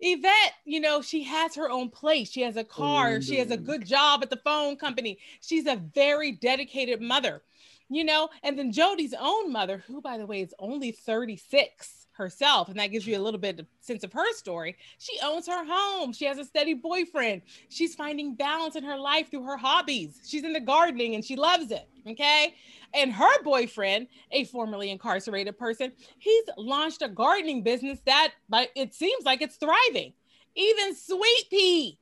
Yvette, 0.00 0.54
you 0.64 0.80
know, 0.80 1.02
she 1.02 1.22
has 1.24 1.54
her 1.54 1.70
own 1.70 1.90
place. 1.90 2.30
She 2.30 2.40
has 2.42 2.56
a 2.56 2.64
car. 2.64 3.20
She 3.20 3.38
has 3.38 3.50
a 3.50 3.56
mm-hmm. 3.56 3.66
good 3.66 3.86
job 3.86 4.22
at 4.22 4.30
the 4.30 4.36
phone 4.36 4.76
company. 4.76 5.18
She's 5.40 5.66
a 5.66 5.76
very 5.76 6.32
dedicated 6.32 7.00
mother, 7.00 7.42
you 7.88 8.04
know. 8.04 8.30
And 8.42 8.58
then 8.58 8.72
Jody's 8.72 9.14
own 9.18 9.52
mother, 9.52 9.84
who, 9.86 10.00
by 10.00 10.16
the 10.16 10.26
way, 10.26 10.40
is 10.40 10.54
only 10.58 10.90
36, 10.90 11.99
herself 12.20 12.68
and 12.68 12.78
that 12.78 12.88
gives 12.88 13.06
you 13.06 13.18
a 13.18 13.22
little 13.22 13.40
bit 13.40 13.58
of 13.58 13.66
sense 13.80 14.04
of 14.04 14.12
her 14.12 14.32
story. 14.34 14.76
She 14.98 15.18
owns 15.24 15.46
her 15.48 15.64
home. 15.66 16.12
She 16.12 16.26
has 16.26 16.38
a 16.38 16.44
steady 16.44 16.74
boyfriend. 16.74 17.42
She's 17.68 17.94
finding 17.94 18.34
balance 18.34 18.76
in 18.76 18.84
her 18.84 18.98
life 18.98 19.30
through 19.30 19.44
her 19.44 19.56
hobbies. 19.56 20.20
She's 20.26 20.44
into 20.44 20.60
gardening 20.60 21.14
and 21.14 21.24
she 21.24 21.36
loves 21.36 21.70
it 21.70 21.88
okay? 22.06 22.54
And 22.94 23.12
her 23.12 23.42
boyfriend 23.42 24.08
a 24.30 24.44
formerly 24.44 24.90
incarcerated 24.90 25.58
person 25.58 25.92
he's 26.18 26.44
launched 26.56 27.02
a 27.02 27.08
gardening 27.08 27.62
business 27.62 27.98
that 28.06 28.32
but 28.48 28.70
it 28.74 28.94
seems 28.94 29.24
like 29.24 29.42
it's 29.42 29.56
thriving. 29.56 30.12
Even 30.54 30.94
sweet 30.94 31.44
pea 31.50 31.98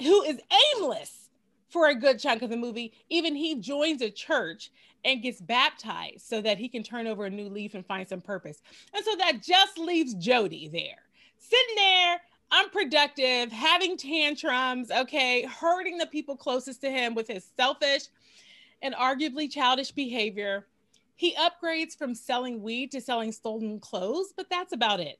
who 0.00 0.22
is 0.22 0.40
aimless 0.76 1.30
for 1.68 1.88
a 1.88 1.94
good 1.94 2.18
chunk 2.18 2.42
of 2.42 2.50
the 2.50 2.56
movie 2.56 2.92
even 3.08 3.34
he 3.34 3.56
joins 3.56 4.02
a 4.02 4.10
church 4.10 4.70
and 5.04 5.22
gets 5.22 5.40
baptized 5.40 6.22
so 6.22 6.40
that 6.40 6.58
he 6.58 6.68
can 6.68 6.82
turn 6.82 7.06
over 7.06 7.26
a 7.26 7.30
new 7.30 7.48
leaf 7.48 7.74
and 7.74 7.84
find 7.86 8.08
some 8.08 8.20
purpose. 8.20 8.62
And 8.94 9.04
so 9.04 9.16
that 9.16 9.42
just 9.42 9.78
leaves 9.78 10.14
Jody 10.14 10.68
there, 10.68 11.02
sitting 11.38 11.76
there, 11.76 12.20
unproductive, 12.50 13.52
having 13.52 13.96
tantrums, 13.96 14.90
okay, 14.90 15.42
hurting 15.42 15.98
the 15.98 16.06
people 16.06 16.36
closest 16.36 16.80
to 16.82 16.90
him 16.90 17.14
with 17.14 17.28
his 17.28 17.46
selfish 17.56 18.04
and 18.82 18.94
arguably 18.94 19.50
childish 19.50 19.90
behavior. 19.90 20.66
He 21.16 21.34
upgrades 21.34 21.96
from 21.96 22.14
selling 22.14 22.62
weed 22.62 22.90
to 22.92 23.00
selling 23.00 23.32
stolen 23.32 23.80
clothes, 23.80 24.32
but 24.36 24.50
that's 24.50 24.72
about 24.72 25.00
it. 25.00 25.18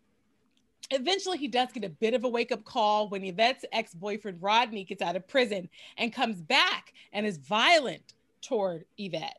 Eventually, 0.90 1.38
he 1.38 1.48
does 1.48 1.72
get 1.72 1.84
a 1.84 1.88
bit 1.88 2.14
of 2.14 2.24
a 2.24 2.28
wake 2.28 2.52
up 2.52 2.64
call 2.64 3.08
when 3.08 3.24
Yvette's 3.24 3.64
ex 3.72 3.94
boyfriend 3.94 4.42
Rodney 4.42 4.84
gets 4.84 5.00
out 5.00 5.16
of 5.16 5.26
prison 5.26 5.68
and 5.96 6.12
comes 6.12 6.42
back 6.42 6.92
and 7.12 7.24
is 7.26 7.38
violent 7.38 8.12
toward 8.42 8.84
Yvette. 8.98 9.38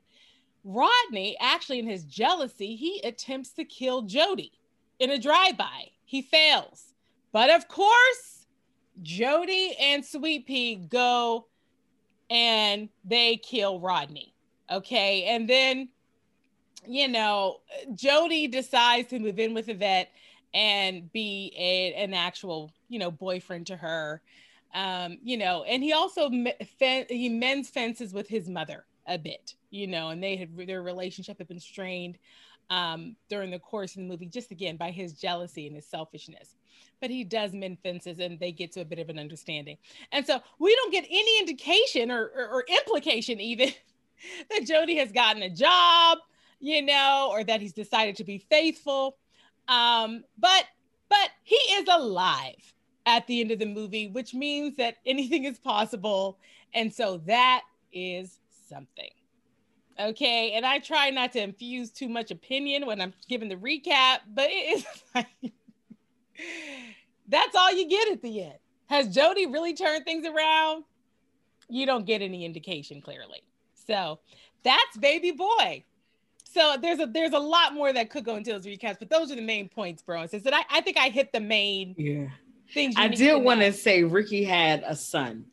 Rodney, 0.66 1.38
actually, 1.40 1.80
in 1.80 1.88
his 1.88 2.04
jealousy, 2.04 2.76
he 2.76 3.00
attempts 3.04 3.52
to 3.52 3.64
kill 3.64 4.02
Jody 4.02 4.52
in 5.00 5.12
a 5.12 5.20
drive-by. 5.20 5.92
He 6.04 6.24
fails. 6.24 6.94
But 7.32 7.52
of 7.52 7.68
course, 7.68 8.48
Jody 9.04 9.76
and 9.80 10.04
Sweet 10.04 10.48
Pea 10.48 10.76
go 10.76 11.46
and 12.30 12.90
they 13.04 13.38
kill 13.38 13.80
Rodney. 13.80 14.34
Okay. 14.72 15.26
And 15.26 15.48
then, 15.48 15.90
you 16.88 17.08
know, 17.08 17.62
Jody 17.94 18.48
decides 18.48 19.10
to 19.10 19.20
move 19.20 19.38
in 19.38 19.54
with 19.54 19.70
Yvette 19.70 20.12
and 20.54 21.12
be 21.12 21.54
a, 21.58 21.94
an 21.94 22.14
actual, 22.14 22.72
you 22.90 22.98
know, 22.98 23.12
boyfriend 23.12 23.68
to 23.68 23.76
her. 23.76 24.22
Um, 24.74 25.20
you 25.24 25.38
know, 25.38 25.64
and 25.64 25.84
he 25.84 25.94
also 25.94 26.30
he 26.30 27.30
mends 27.30 27.70
fences 27.70 28.14
with 28.14 28.28
his 28.28 28.50
mother 28.50 28.86
a 29.08 29.18
bit, 29.18 29.54
you 29.76 29.88
know, 29.88 30.10
and 30.10 30.24
they 30.24 30.38
had 30.38 30.56
their 30.56 30.82
relationship 30.82 31.38
had 31.38 31.48
been 31.48 31.60
strained 31.60 32.18
um, 32.70 33.16
during 33.30 33.52
the 33.52 33.60
course 33.60 33.92
of 33.92 33.98
the 33.98 34.08
movie, 34.08 34.26
just 34.26 34.52
again 34.52 34.78
by 34.78 34.90
his 34.90 35.14
jealousy 35.14 35.68
and 35.68 35.76
his 35.76 35.86
selfishness. 35.86 36.56
But 37.02 37.10
he 37.10 37.26
does 37.26 37.54
mend 37.54 37.80
fences 37.84 38.20
and 38.20 38.40
they 38.40 38.54
get 38.54 38.72
to 38.74 38.82
a 38.82 38.86
bit 38.86 39.00
of 39.00 39.10
an 39.10 39.20
understanding. 39.20 39.78
And 40.14 40.26
so 40.26 40.40
we 40.60 40.74
don't 40.76 40.92
get 40.92 41.06
any 41.10 41.40
indication 41.40 42.10
or, 42.10 42.32
or, 42.36 42.48
or 42.48 42.66
implication 42.70 43.40
even 43.40 43.70
that 44.50 44.66
Jody 44.66 44.96
has 44.98 45.12
gotten 45.12 45.44
a 45.44 45.50
job, 45.50 46.20
you 46.60 46.82
know, 46.82 47.30
or 47.32 47.44
that 47.44 47.62
he's 47.62 47.74
decided 47.74 48.16
to 48.16 48.24
be 48.24 48.38
faithful. 48.38 49.18
Um, 49.68 50.24
but 50.38 50.66
but 51.10 51.30
he 51.44 51.56
is 51.56 51.88
alive 51.92 52.74
at 53.06 53.28
the 53.28 53.42
end 53.42 53.52
of 53.52 53.60
the 53.60 53.66
movie, 53.66 54.08
which 54.08 54.34
means 54.34 54.78
that 54.78 54.96
anything 55.06 55.44
is 55.44 55.60
possible. 55.60 56.40
And 56.74 56.92
so 56.92 57.22
that 57.26 57.64
is 57.94 58.40
something. 58.68 59.12
Okay. 60.00 60.52
And 60.54 60.66
I 60.66 60.80
try 60.80 61.10
not 61.10 61.32
to 61.34 61.42
infuse 61.42 61.92
too 61.92 62.10
much 62.10 62.32
opinion 62.32 62.86
when 62.86 63.00
I'm 63.02 63.14
giving 63.30 63.50
the 63.50 63.56
recap, 63.56 64.20
but 64.34 64.48
it 64.50 64.78
is 64.80 64.86
like 65.16 65.28
that's 67.28 67.56
all 67.56 67.74
you 67.74 67.88
get 67.90 68.12
at 68.12 68.22
the 68.22 68.44
end. 68.44 68.56
Has 68.88 69.14
Jody 69.14 69.46
really 69.48 69.74
turned 69.74 70.06
things 70.06 70.26
around? 70.28 70.84
You 71.70 71.86
don't 71.86 72.06
get 72.06 72.22
any 72.22 72.46
indication 72.46 73.02
clearly. 73.02 73.42
So 73.88 74.20
that's 74.64 74.98
baby 74.98 75.32
boy. 75.32 75.84
So 76.44 76.76
there's 76.82 77.00
a 77.00 77.06
there's 77.08 77.34
a 77.34 77.40
lot 77.40 77.74
more 77.74 77.92
that 77.92 78.10
could 78.10 78.24
go 78.24 78.36
into 78.36 78.52
those 78.52 78.66
recaps, 78.66 78.98
but 79.00 79.10
those 79.10 79.32
are 79.32 79.36
the 79.36 79.42
main 79.42 79.68
points, 79.70 80.02
bro. 80.04 80.22
And 80.22 80.30
since 80.30 80.46
I, 80.46 80.64
I 80.70 80.82
think 80.82 80.98
I 80.98 81.10
hit 81.10 81.32
the 81.34 81.40
main 81.40 81.96
Yeah. 81.98 82.28
things. 82.74 82.96
you 82.96 83.04
I 83.04 83.08
need 83.08 83.18
did 83.18 83.42
want 83.44 83.62
to 83.62 83.74
say 83.74 84.04
Ricky 84.04 84.44
had 84.44 84.84
a 84.86 84.96
son. 84.96 85.46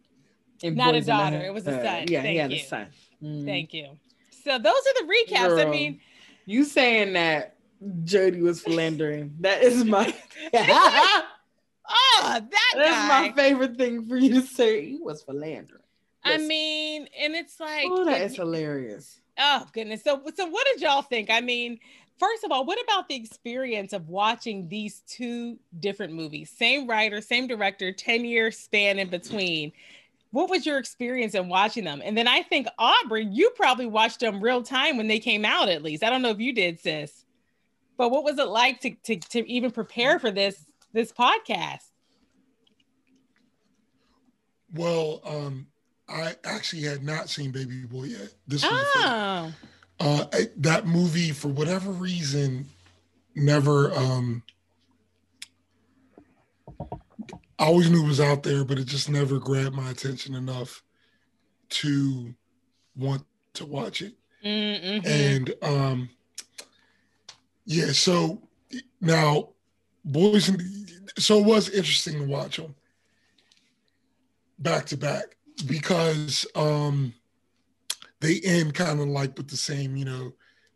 in 0.63 0.77
Not 0.77 0.91
a 0.91 0.93
Boys 0.93 1.09
in 1.09 1.17
the 1.17 1.23
daughter, 1.23 1.45
it 1.47 1.53
was 1.55 1.67
a 1.67 1.71
Uh, 1.77 1.83
son. 1.85 2.05
Yeah, 2.09 2.23
Thank 2.23 2.33
he 2.33 2.37
had 2.37 2.51
you. 2.53 2.57
a 2.59 2.61
son. 2.61 2.87
Mhm. 3.23 3.45
Thank 3.47 3.75
you. 3.75 3.99
So 4.45 4.59
those 4.59 4.73
are 4.73 5.07
the 5.07 5.13
recaps. 5.13 5.67
I 5.67 5.71
mean, 5.71 6.01
You 6.47 6.65
saying 6.65 7.13
that 7.15 7.57
Jody 8.05 8.43
was 8.43 8.61
philandering? 8.61 9.35
That 9.41 9.63
is 9.63 9.85
my 9.85 10.05
oh, 10.55 11.25
that 12.23 12.73
that's 12.75 13.09
my 13.09 13.33
favorite 13.35 13.77
thing 13.77 14.09
for 14.09 14.17
you 14.17 14.41
to 14.41 14.47
say. 14.47 14.87
He 14.87 14.99
was 15.01 15.23
philandering. 15.23 15.81
I 16.25 16.39
mean, 16.39 17.09
and 17.21 17.35
it's 17.35 17.59
like, 17.59 17.87
oh, 17.89 18.05
that 18.05 18.21
is 18.21 18.37
hilarious. 18.37 19.21
oh 19.39 19.67
goodness. 19.73 20.05
So, 20.05 20.23
so 20.35 20.47
what 20.47 20.67
did 20.67 20.81
y'all 20.81 21.03
think? 21.03 21.31
I 21.31 21.41
mean, 21.41 21.81
first 22.19 22.45
of 22.45 22.53
all, 22.53 22.65
what 22.65 22.79
about 22.85 23.09
the 23.09 23.17
experience 23.17 23.93
of 23.93 24.09
watching 24.09 24.69
these 24.69 25.01
two 25.09 25.59
different 25.81 26.13
movies? 26.13 26.51
Same 26.57 26.87
writer, 26.87 27.21
same 27.21 27.49
director, 27.49 27.91
10 27.93 28.25
year 28.25 28.53
span 28.53 29.01
in 29.01 29.09
between. 29.09 29.73
What 30.33 30.51
was 30.51 30.67
your 30.67 30.79
experience 30.79 31.35
in 31.35 31.49
watching 31.49 31.85
them? 31.85 32.01
And 32.05 32.17
then 32.17 32.27
I 32.27 32.43
think 32.43 32.67
Aubrey, 32.79 33.27
you 33.27 33.51
probably 33.55 33.87
watched 33.87 34.21
them 34.21 34.43
real 34.43 34.63
time 34.63 34.97
when 34.97 35.07
they 35.07 35.19
came 35.19 35.45
out, 35.45 35.69
at 35.69 35.83
least. 35.83 36.03
I 36.03 36.11
don't 36.11 36.23
know 36.23 36.31
if 36.31 36.41
you 36.41 36.55
did, 36.55 36.81
sis. 36.81 37.25
But 37.99 38.11
what 38.11 38.25
was 38.25 38.39
it 38.39 38.49
like 38.49 38.81
to, 38.81 38.91
to, 39.05 39.17
to 39.17 39.49
even 39.51 39.71
prepare 39.71 40.19
for 40.19 40.31
this 40.31 40.65
this 40.95 41.13
podcast? 41.13 41.85
Well, 44.75 45.21
um, 45.25 45.67
I 46.09 46.35
actually 46.45 46.83
had 46.83 47.03
not 47.03 47.29
seen 47.29 47.51
Baby 47.51 47.85
Boy 47.85 48.05
yet. 48.05 48.33
This 48.47 48.63
was 48.63 48.87
Oh, 48.97 49.53
uh, 50.01 50.25
I- 50.33 50.49
that 50.57 50.87
movie 50.87 51.31
for 51.31 51.49
whatever 51.49 51.91
reason 51.91 52.67
never. 53.35 53.93
Um, 53.95 54.43
I 57.59 57.67
always 57.67 57.91
knew 57.91 58.05
it 58.05 58.09
was 58.09 58.21
out 58.21 58.43
there, 58.43 58.65
but 58.65 58.79
it 58.79 58.87
just 58.87 59.09
never 59.09 59.39
grabbed 59.39 59.75
my 59.75 59.91
attention 59.91 60.35
enough 60.35 60.83
to 61.71 62.35
want 62.97 63.25
to 63.55 63.67
watch 63.67 64.03
it. 64.03 64.15
Mm-hmm. 64.45 65.07
And 65.07 65.55
um, 65.63 66.09
yeah, 67.65 67.93
so 67.93 68.43
now 69.01 69.51
boys, 70.05 70.49
and 70.49 70.63
so 71.19 71.39
it 71.39 71.47
was 71.47 71.69
interesting 71.69 72.19
to 72.19 72.27
watch 72.27 72.57
them 72.57 72.75
back 74.59 74.87
to 74.87 74.97
back 74.97 75.37
because 75.67 76.47
um, 76.55 77.13
they 78.21 78.41
end 78.45 78.75
kind 78.75 79.01
of 79.01 79.09
like 79.09 79.37
with 79.37 79.49
the 79.49 79.57
same, 79.57 79.97
you 79.97 80.05
know, 80.05 80.33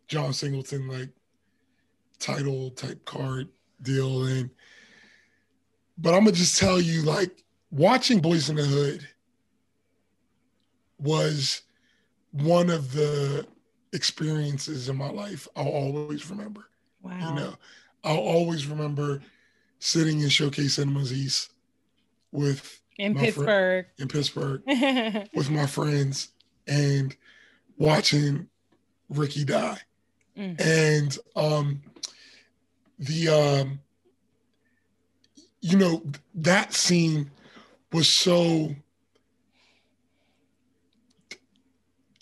John 0.07 0.33
Singleton 0.33 0.87
like 0.87 1.09
title 2.19 2.71
type 2.71 3.03
card 3.05 3.49
deal. 3.81 4.25
And 4.25 4.49
but 5.97 6.13
I'm 6.13 6.21
gonna 6.21 6.31
just 6.33 6.59
tell 6.59 6.79
you, 6.79 7.01
like 7.03 7.43
watching 7.71 8.21
Boyz 8.21 8.49
N 8.49 8.55
The 8.55 8.63
Hood 8.63 9.07
was 10.99 11.61
one 12.31 12.69
of 12.69 12.91
the 12.93 13.45
experiences 13.93 14.89
in 14.89 14.95
my 14.95 15.09
life 15.09 15.47
I'll 15.55 15.67
always 15.67 16.29
remember. 16.29 16.69
wow. 17.01 17.29
You 17.29 17.35
know, 17.35 17.53
I'll 18.03 18.17
always 18.17 18.67
remember 18.67 19.21
sitting 19.79 20.21
in 20.21 20.29
Showcase 20.29 20.75
Cinemas 20.75 21.13
East 21.13 21.51
with 22.31 22.81
in 22.97 23.15
Pittsburgh. 23.15 23.85
in 23.97 24.07
Pittsburgh 24.07 24.61
with 25.33 25.49
my 25.49 25.65
friends 25.65 26.29
and 26.67 27.15
watching 27.77 28.47
Ricky 29.09 29.45
die. 29.45 29.79
Mm. 30.37 30.59
And 30.61 31.17
um 31.35 31.81
the 32.99 33.29
um 33.29 33.79
you 35.67 35.77
know 35.77 36.01
that 36.35 36.73
scene 36.73 37.29
was 37.91 38.09
so 38.09 38.73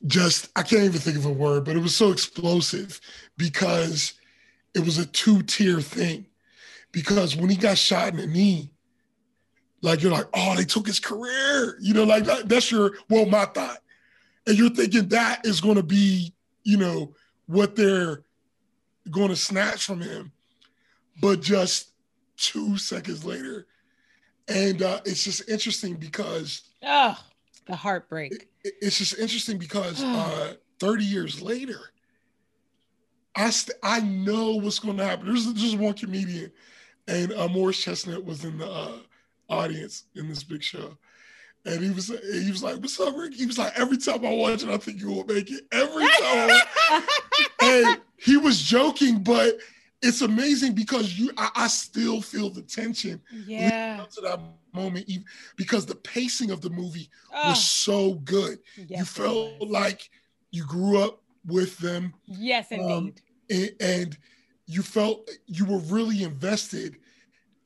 just 0.06 0.50
I 0.56 0.64
can't 0.64 0.84
even 0.84 1.00
think 1.00 1.18
of 1.18 1.26
a 1.26 1.32
word, 1.32 1.66
but 1.66 1.76
it 1.76 1.82
was 1.82 1.96
so 1.96 2.12
explosive 2.12 3.00
because 3.38 4.14
it 4.74 4.80
was 4.80 4.98
a 4.98 5.06
two-tier 5.06 5.82
thing. 5.82 6.26
Because 6.92 7.36
when 7.36 7.50
he 7.50 7.56
got 7.56 7.78
shot 7.78 8.10
in 8.10 8.18
the 8.18 8.28
knee, 8.28 8.72
like 9.82 10.02
you're 10.02 10.12
like, 10.12 10.28
oh, 10.34 10.56
they 10.56 10.64
took 10.64 10.88
his 10.88 11.00
career. 11.00 11.78
You 11.82 11.94
know, 11.94 12.04
like 12.04 12.24
that, 12.26 12.48
that's 12.48 12.72
your 12.72 12.94
well, 13.10 13.26
my 13.26 13.46
thought. 13.46 13.80
And 14.48 14.58
you're 14.58 14.70
thinking 14.70 15.10
that 15.10 15.46
is 15.46 15.60
going 15.60 15.76
to 15.76 15.84
be, 15.84 16.34
you 16.64 16.78
know, 16.78 17.14
what 17.48 17.76
they're 17.76 18.24
going 19.12 19.30
to 19.30 19.36
snatch 19.36 19.86
from 19.86 20.02
him. 20.02 20.32
But 21.20 21.42
just 21.42 21.95
two 22.38 22.78
seconds 22.78 23.24
later. 23.26 23.68
And 24.48 24.82
uh, 24.82 25.02
it's 25.06 25.24
just 25.24 25.50
interesting 25.50 25.96
because 25.96 26.62
oh, 26.84 27.18
the 27.66 27.76
heartbreak. 27.76 28.34
it- 28.64 28.74
it's 28.82 28.98
just 28.98 29.18
interesting 29.20 29.58
because 29.58 30.04
uh, 30.04 30.54
30 30.80 31.04
years 31.06 31.42
later, 31.42 31.80
I 33.36 33.50
st- 33.50 33.78
I 33.84 34.00
know 34.02 34.56
what's 34.56 34.80
going 34.80 34.98
to 34.98 35.06
happen. 35.06 35.26
There's 35.28 35.52
just 35.54 35.78
one 35.78 35.94
comedian, 35.94 36.52
and 37.08 37.34
uh, 37.34 37.48
Morris 37.48 37.82
Chestnut 37.84 38.24
was 38.24 38.46
in 38.46 38.58
the 38.58 38.70
uh, 38.70 38.98
audience 39.50 40.04
in 40.16 40.30
this 40.30 40.44
big 40.44 40.64
show, 40.64 40.98
and 41.66 41.84
he 41.84 41.90
was 41.92 42.08
he 42.08 42.50
was 42.52 42.64
like, 42.64 42.78
"What's 42.78 43.00
up, 43.00 43.16
Rick?" 43.18 43.34
He 43.34 43.46
was 43.46 43.58
like, 43.58 43.74
"Every 43.78 43.98
time 43.98 44.26
I 44.26 44.32
watch 44.32 44.64
it, 44.64 44.70
I 44.70 44.78
think 44.78 45.02
you 45.02 45.08
will 45.12 45.26
make 45.26 45.52
it. 45.52 45.64
Every 45.72 46.08
time." 46.20 46.62
And 47.62 48.00
he 48.18 48.38
was 48.38 48.62
joking, 48.62 49.24
but 49.24 49.58
it's 50.02 50.22
amazing 50.22 50.74
because 50.74 51.18
you 51.18 51.32
I, 51.38 51.50
I 51.56 51.68
still 51.68 52.22
feel 52.22 52.50
the 52.50 52.62
tension 52.62 53.22
yeah. 53.46 54.00
up 54.02 54.12
to 54.12 54.22
that 54.22 54.40
moment, 54.74 55.06
even 55.08 55.26
because 55.56 55.86
the 55.86 55.96
pacing 55.96 56.52
of 56.52 56.62
the 56.62 56.70
movie 56.70 57.10
Oh, 57.34 57.50
was 57.50 57.64
so 57.64 58.16
good. 58.16 58.60
yes, 58.76 59.00
you 59.00 59.06
felt 59.06 59.62
like 59.62 60.10
you 60.52 60.66
grew 60.66 61.00
up 61.00 61.22
with 61.46 61.78
them 61.78 62.14
yes, 62.26 62.72
um, 62.72 62.80
indeed. 62.80 63.22
and, 63.50 63.72
and 63.82 64.18
you 64.68 64.82
felt 64.82 65.30
you 65.46 65.66
were 65.66 65.80
really 65.80 66.24
invested 66.24 66.98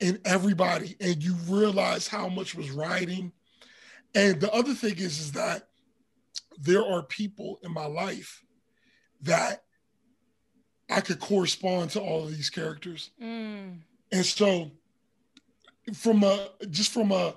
in 0.00 0.18
everybody 0.24 0.96
and 1.00 1.22
you 1.22 1.34
realized 1.46 2.08
how 2.08 2.28
much 2.28 2.54
was 2.54 2.70
riding. 2.70 3.32
And 4.14 4.40
the 4.40 4.52
other 4.52 4.74
thing 4.74 4.96
is, 4.98 5.18
is 5.20 5.32
that 5.32 5.68
there 6.58 6.84
are 6.84 7.02
people 7.02 7.58
in 7.62 7.72
my 7.72 7.86
life 7.86 8.42
that 9.22 9.62
I 10.90 11.00
could 11.00 11.20
correspond 11.20 11.90
to 11.90 12.00
all 12.00 12.24
of 12.24 12.30
these 12.30 12.50
characters. 12.50 13.10
Mm. 13.22 13.78
And 14.12 14.26
so 14.26 14.70
from 15.94 16.24
a 16.24 16.48
just 16.70 16.92
from 16.92 17.12
a 17.12 17.34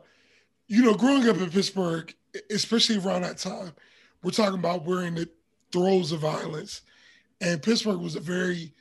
you 0.68 0.82
know, 0.82 0.96
growing 0.96 1.28
up 1.28 1.38
in 1.38 1.50
Pittsburgh, 1.50 2.14
especially 2.50 2.98
around 2.98 3.22
that 3.22 3.38
time, 3.38 3.74
we're 4.24 4.32
talking 4.32 4.60
about 4.60 4.86
we're 4.86 5.04
in 5.04 5.16
the 5.16 5.30
throes 5.72 6.12
of 6.12 6.22
violence. 6.22 6.82
And 7.42 7.62
Pittsburgh 7.62 8.00
was 8.00 8.16
a 8.16 8.22
very 8.22 8.74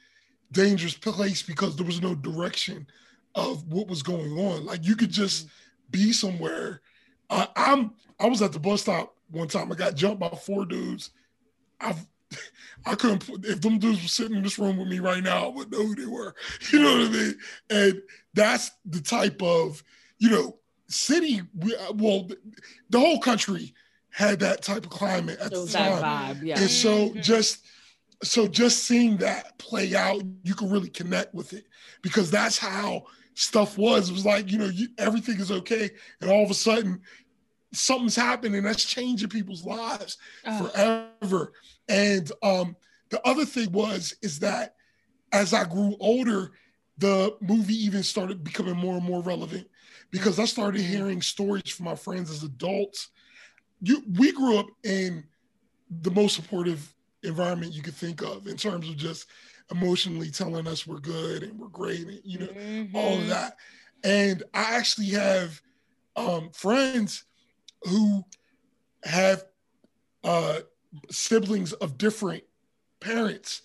dangerous 0.52 0.94
place 0.94 1.42
because 1.42 1.76
there 1.76 1.86
was 1.86 2.00
no 2.00 2.14
direction 2.14 2.86
of 3.34 3.66
what 3.70 3.88
was 3.88 4.02
going 4.02 4.32
on. 4.32 4.64
Like 4.64 4.84
you 4.86 4.94
could 4.94 5.10
just 5.10 5.48
be 5.90 6.12
somewhere. 6.12 6.80
Uh, 7.28 7.46
I'm 7.56 7.92
I 8.20 8.26
was 8.26 8.42
at 8.42 8.52
the 8.52 8.60
bus 8.60 8.82
stop 8.82 9.16
one 9.30 9.48
time. 9.48 9.72
I 9.72 9.74
got 9.74 9.96
jumped 9.96 10.20
by 10.20 10.28
four 10.28 10.64
dudes. 10.64 11.10
I've 11.80 12.06
I 12.86 12.94
couldn't 12.94 13.26
put, 13.26 13.44
if 13.44 13.60
them 13.60 13.78
dudes 13.78 14.02
were 14.02 14.08
sitting 14.08 14.36
in 14.36 14.42
this 14.42 14.58
room 14.58 14.76
with 14.76 14.88
me 14.88 14.98
right 14.98 15.22
now, 15.22 15.46
I 15.46 15.48
wouldn't 15.48 15.72
know 15.72 15.86
who 15.86 15.94
they 15.94 16.06
were. 16.06 16.34
You 16.72 16.80
know 16.82 16.98
what 16.98 17.06
I 17.08 17.10
mean? 17.10 17.34
And 17.70 18.02
that's 18.34 18.70
the 18.84 19.00
type 19.00 19.40
of, 19.42 19.82
you 20.18 20.30
know, 20.30 20.58
city. 20.88 21.42
we- 21.54 21.76
uh, 21.76 21.92
Well, 21.94 22.28
the 22.90 23.00
whole 23.00 23.20
country 23.20 23.74
had 24.10 24.40
that 24.40 24.62
type 24.62 24.84
of 24.84 24.90
climate 24.90 25.38
at 25.40 25.52
It 25.52 25.56
was 25.56 25.72
the 25.72 25.78
that 25.78 26.00
time. 26.00 26.36
vibe. 26.36 26.46
Yeah. 26.46 26.60
And 26.60 26.70
so 26.70 27.10
Mhm. 27.10 27.22
just 27.22 27.58
so 28.22 28.46
just 28.46 28.84
seeing 28.84 29.16
that 29.16 29.58
play 29.58 29.96
out, 29.96 30.22
you 30.44 30.54
can 30.54 30.70
really 30.70 30.90
connect 30.90 31.34
with 31.34 31.52
it 31.52 31.64
because 32.02 32.30
that's 32.30 32.56
how 32.56 33.04
stuff 33.34 33.76
was. 33.76 34.10
It 34.10 34.12
was 34.12 34.24
like, 34.24 34.48
you 34.52 34.58
know, 34.58 34.66
you, 34.68 34.88
everything 34.98 35.40
is 35.40 35.50
okay. 35.50 35.90
And 36.20 36.30
all 36.30 36.44
of 36.44 36.50
a 36.50 36.54
sudden 36.54 37.00
something's 37.72 38.16
happening 38.16 38.62
that's 38.62 38.84
changing 38.84 39.28
people's 39.30 39.64
lives 39.64 40.16
Oh, 40.44 40.58
forever. 40.58 41.52
And 41.88 42.30
um, 42.42 42.76
the 43.10 43.26
other 43.26 43.44
thing 43.44 43.72
was 43.72 44.14
is 44.22 44.38
that 44.40 44.74
as 45.32 45.52
I 45.54 45.64
grew 45.64 45.96
older, 46.00 46.52
the 46.98 47.36
movie 47.40 47.74
even 47.84 48.02
started 48.02 48.44
becoming 48.44 48.76
more 48.76 48.96
and 48.96 49.04
more 49.04 49.22
relevant 49.22 49.66
because 50.10 50.38
I 50.38 50.44
started 50.44 50.80
Mm-hmm. 50.80 50.92
hearing 50.92 51.22
stories 51.22 51.70
from 51.70 51.86
my 51.86 51.94
friends 51.94 52.30
as 52.30 52.42
adults. 52.42 53.08
You, 53.80 54.02
we 54.18 54.32
grew 54.32 54.58
up 54.58 54.66
in 54.84 55.24
the 55.90 56.10
most 56.10 56.36
supportive 56.36 56.94
environment 57.22 57.72
you 57.72 57.82
could 57.82 57.94
think 57.94 58.22
of 58.22 58.46
in 58.46 58.56
terms 58.56 58.88
of 58.88 58.96
just 58.96 59.28
emotionally 59.70 60.30
telling 60.30 60.66
us 60.66 60.86
we're 60.86 60.98
good 61.00 61.42
and 61.42 61.58
we're 61.58 61.68
great 61.68 62.06
and 62.06 62.20
you 62.24 62.38
know 62.40 62.52
all 62.92 63.20
of 63.20 63.26
Mhm. 63.26 63.28
that. 63.28 63.54
And 64.04 64.42
I 64.54 64.76
actually 64.76 65.08
have 65.10 65.60
um, 66.16 66.50
friends 66.52 67.24
who 67.84 68.24
have 69.04 69.44
uh, 70.24 70.60
siblings 71.10 71.72
of 71.74 71.98
different 71.98 72.44
parents, 73.00 73.62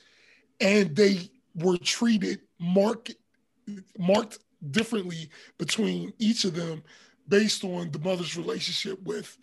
and 0.59 0.95
they 0.95 1.29
were 1.55 1.77
treated 1.77 2.39
marked 2.59 3.15
marked 3.97 4.39
differently 4.71 5.29
between 5.57 6.13
each 6.19 6.45
of 6.45 6.55
them 6.55 6.83
based 7.27 7.63
on 7.63 7.91
the 7.91 7.99
mother's 7.99 8.37
relationship 8.37 9.01
with 9.03 9.37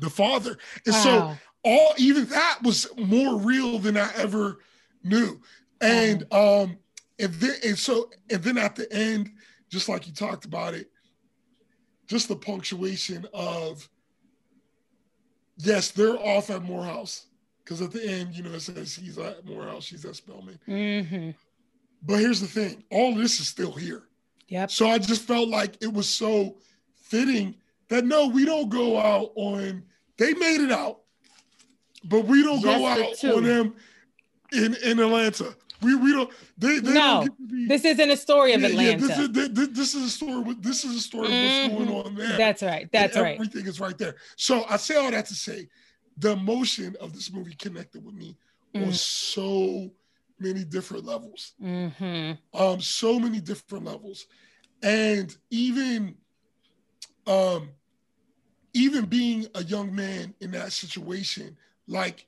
the 0.00 0.10
father. 0.10 0.56
And 0.86 0.94
so 0.94 1.36
all 1.62 1.94
even 1.98 2.26
that 2.26 2.58
was 2.62 2.88
more 2.96 3.38
real 3.38 3.78
than 3.78 3.96
I 3.96 4.10
ever 4.16 4.58
knew. 5.04 5.40
And 5.80 6.24
um 6.32 6.78
and 7.18 7.32
then 7.34 7.54
and 7.64 7.78
so 7.78 8.10
and 8.30 8.42
then 8.42 8.58
at 8.58 8.76
the 8.76 8.90
end, 8.92 9.30
just 9.68 9.88
like 9.88 10.06
you 10.06 10.12
talked 10.12 10.44
about 10.44 10.74
it, 10.74 10.89
just 12.10 12.26
the 12.26 12.34
punctuation 12.34 13.24
of 13.32 13.88
yes, 15.58 15.92
they're 15.92 16.18
off 16.18 16.50
at 16.50 16.64
Morehouse. 16.64 17.26
Because 17.62 17.80
at 17.82 17.92
the 17.92 18.04
end, 18.04 18.34
you 18.34 18.42
know, 18.42 18.50
it 18.50 18.60
says 18.60 18.96
he's 18.96 19.16
at 19.16 19.44
Morehouse, 19.46 19.84
she's 19.84 20.04
at 20.04 20.16
Spelman. 20.16 20.58
Mhm. 20.66 21.34
But 22.02 22.18
here's 22.18 22.40
the 22.40 22.48
thing, 22.48 22.82
all 22.90 23.14
this 23.14 23.38
is 23.38 23.46
still 23.46 23.70
here. 23.70 24.08
Yep. 24.48 24.72
So 24.72 24.88
I 24.88 24.98
just 24.98 25.22
felt 25.22 25.48
like 25.48 25.76
it 25.80 25.92
was 25.92 26.08
so 26.08 26.56
fitting 26.96 27.54
that 27.88 28.04
no, 28.04 28.26
we 28.26 28.44
don't 28.44 28.68
go 28.68 28.98
out 28.98 29.30
on. 29.36 29.84
They 30.16 30.34
made 30.34 30.60
it 30.60 30.72
out, 30.72 31.02
but 32.04 32.24
we 32.24 32.42
don't 32.42 32.60
go 32.60 32.86
out 32.86 33.24
on 33.24 33.44
them 33.44 33.74
in 34.52 34.74
in 34.74 34.98
Atlanta. 34.98 35.54
We 35.82 35.94
we 35.94 36.12
don't. 36.12 36.30
They, 36.58 36.78
they 36.78 36.92
No, 36.92 37.00
don't 37.00 37.24
get 37.24 37.36
to 37.38 37.46
be. 37.54 37.66
This 37.66 37.84
isn't 37.84 38.10
a 38.10 38.16
story 38.16 38.52
of 38.52 38.60
yeah, 38.60 38.68
yeah, 38.68 38.96
this 38.96 39.18
is 39.18 39.30
this, 39.30 39.68
this 39.68 39.94
is 39.94 40.04
a 40.04 40.10
story. 40.10 40.40
with- 40.40 40.62
This 40.62 40.84
is 40.84 40.96
a 40.96 41.00
story 41.00 41.26
of 41.26 41.32
what's 41.32 41.74
going 41.74 41.88
Mhm. 41.88 42.06
on 42.06 42.14
there. 42.14 42.36
That's 42.36 42.62
right. 42.62 42.88
That's 42.92 43.16
right. 43.16 43.34
Everything 43.34 43.66
is 43.66 43.80
right 43.80 43.96
there. 43.96 44.16
So 44.36 44.64
I 44.68 44.76
say 44.76 44.96
all 44.96 45.10
that 45.10 45.26
to 45.26 45.34
say, 45.34 45.68
the 46.18 46.32
emotion 46.32 46.96
of 47.00 47.12
this 47.14 47.32
movie 47.32 47.54
connected 47.54 48.04
with 48.04 48.14
me 48.14 48.36
on 48.74 48.82
Mm. 48.82 48.94
so 48.94 49.90
many 50.38 50.64
different 50.64 51.04
levels 51.04 51.52
Mm-hmm. 51.62 52.32
um 52.58 52.80
so 52.80 53.18
many 53.18 53.40
different 53.40 53.84
levels 53.84 54.26
and 54.82 55.36
even 55.50 56.16
um 57.26 57.70
even 58.72 59.04
being 59.06 59.46
a 59.54 59.64
young 59.64 59.94
man 59.94 60.34
in 60.40 60.50
that 60.52 60.72
situation 60.72 61.56
like 61.86 62.26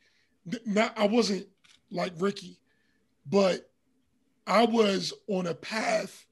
not 0.67 0.93
i 0.99 1.07
wasn't 1.07 1.47
like 1.91 2.13
ricky 2.19 2.59
but 3.27 3.71
i 4.47 4.65
was 4.65 5.13
on 5.29 5.47
a 5.47 5.55
path 5.55 6.27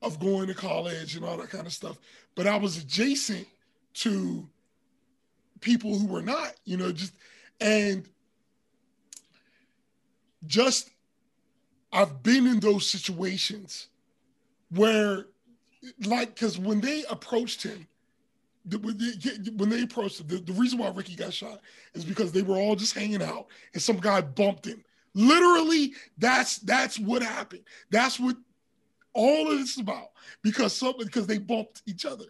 of 0.00 0.18
going 0.18 0.46
to 0.46 0.54
college 0.54 1.16
and 1.16 1.24
all 1.24 1.36
that 1.36 1.50
kind 1.50 1.66
of 1.66 1.72
stuff 1.72 1.98
but 2.34 2.46
i 2.46 2.56
was 2.56 2.78
adjacent 2.78 3.46
to 3.94 4.48
people 5.60 5.98
who 5.98 6.06
were 6.06 6.22
not 6.22 6.54
you 6.64 6.76
know 6.76 6.92
just 6.92 7.12
and 7.60 8.08
just 10.46 10.90
I've 11.92 12.22
been 12.22 12.46
in 12.46 12.60
those 12.60 12.88
situations 12.88 13.88
where, 14.70 15.26
like, 16.06 16.34
because 16.34 16.58
when 16.58 16.80
they 16.80 17.04
approached 17.10 17.62
him, 17.62 17.86
when 18.70 18.96
they, 19.68 19.82
approached 19.82 20.20
him, 20.20 20.28
the, 20.28 20.38
the 20.38 20.52
reason 20.52 20.78
why 20.78 20.88
Ricky 20.88 21.16
got 21.16 21.32
shot 21.32 21.60
is 21.94 22.04
because 22.04 22.32
they 22.32 22.42
were 22.42 22.56
all 22.56 22.76
just 22.76 22.94
hanging 22.94 23.22
out 23.22 23.46
and 23.74 23.82
some 23.82 23.98
guy 23.98 24.20
bumped 24.20 24.66
him. 24.66 24.82
Literally, 25.14 25.92
that's 26.18 26.58
that's 26.58 26.98
what 26.98 27.22
happened. 27.22 27.62
That's 27.90 28.18
what 28.18 28.36
all 29.12 29.50
of 29.52 29.58
this 29.58 29.72
is 29.72 29.78
about 29.78 30.08
because 30.42 30.72
some 30.74 30.94
because 30.98 31.26
they 31.26 31.38
bumped 31.38 31.82
each 31.86 32.06
other, 32.06 32.24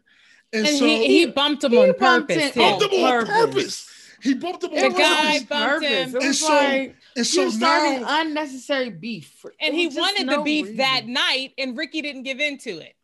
and, 0.53 0.67
And 0.67 0.77
so 0.77 0.85
he, 0.85 1.07
he 1.07 1.27
bumped 1.27 1.63
him 1.65 1.73
he 1.73 1.79
on 1.79 1.95
bumped 1.99 2.29
purpose. 2.31 2.37
it 2.37 2.55
too. 2.55 2.61
on 2.63 2.79
bumped 2.81 2.95
him 2.95 3.05
on 3.05 3.27
purpose. 3.27 3.55
purpose. 3.55 3.89
He 4.23 4.35
bumped 4.35 4.65
him 4.65 4.71
The 4.71 4.85
on 4.87 4.93
guy 4.93 5.41
purpose, 5.49 5.49
bumped 5.49 5.85
him. 5.85 6.15
And 6.23 6.35
so- 6.35 6.53
like 6.55 6.97
and 7.17 7.27
so 7.27 7.43
you're 7.43 7.59
now 7.59 8.21
unnecessary 8.21 8.91
beef. 8.91 9.45
and 9.61 9.75
he 9.75 9.87
was 9.87 9.95
just 9.95 10.01
wanted 10.13 10.27
no 10.27 10.39
the 10.39 10.43
beef 10.43 10.65
reason. 10.65 10.77
that 10.79 11.07
night, 11.07 11.53
and 11.59 11.77
Ricky 11.77 12.03
didn't 12.03 12.23
give 12.25 12.41
in 12.41 12.59
to 12.59 12.71
it. 12.79 12.95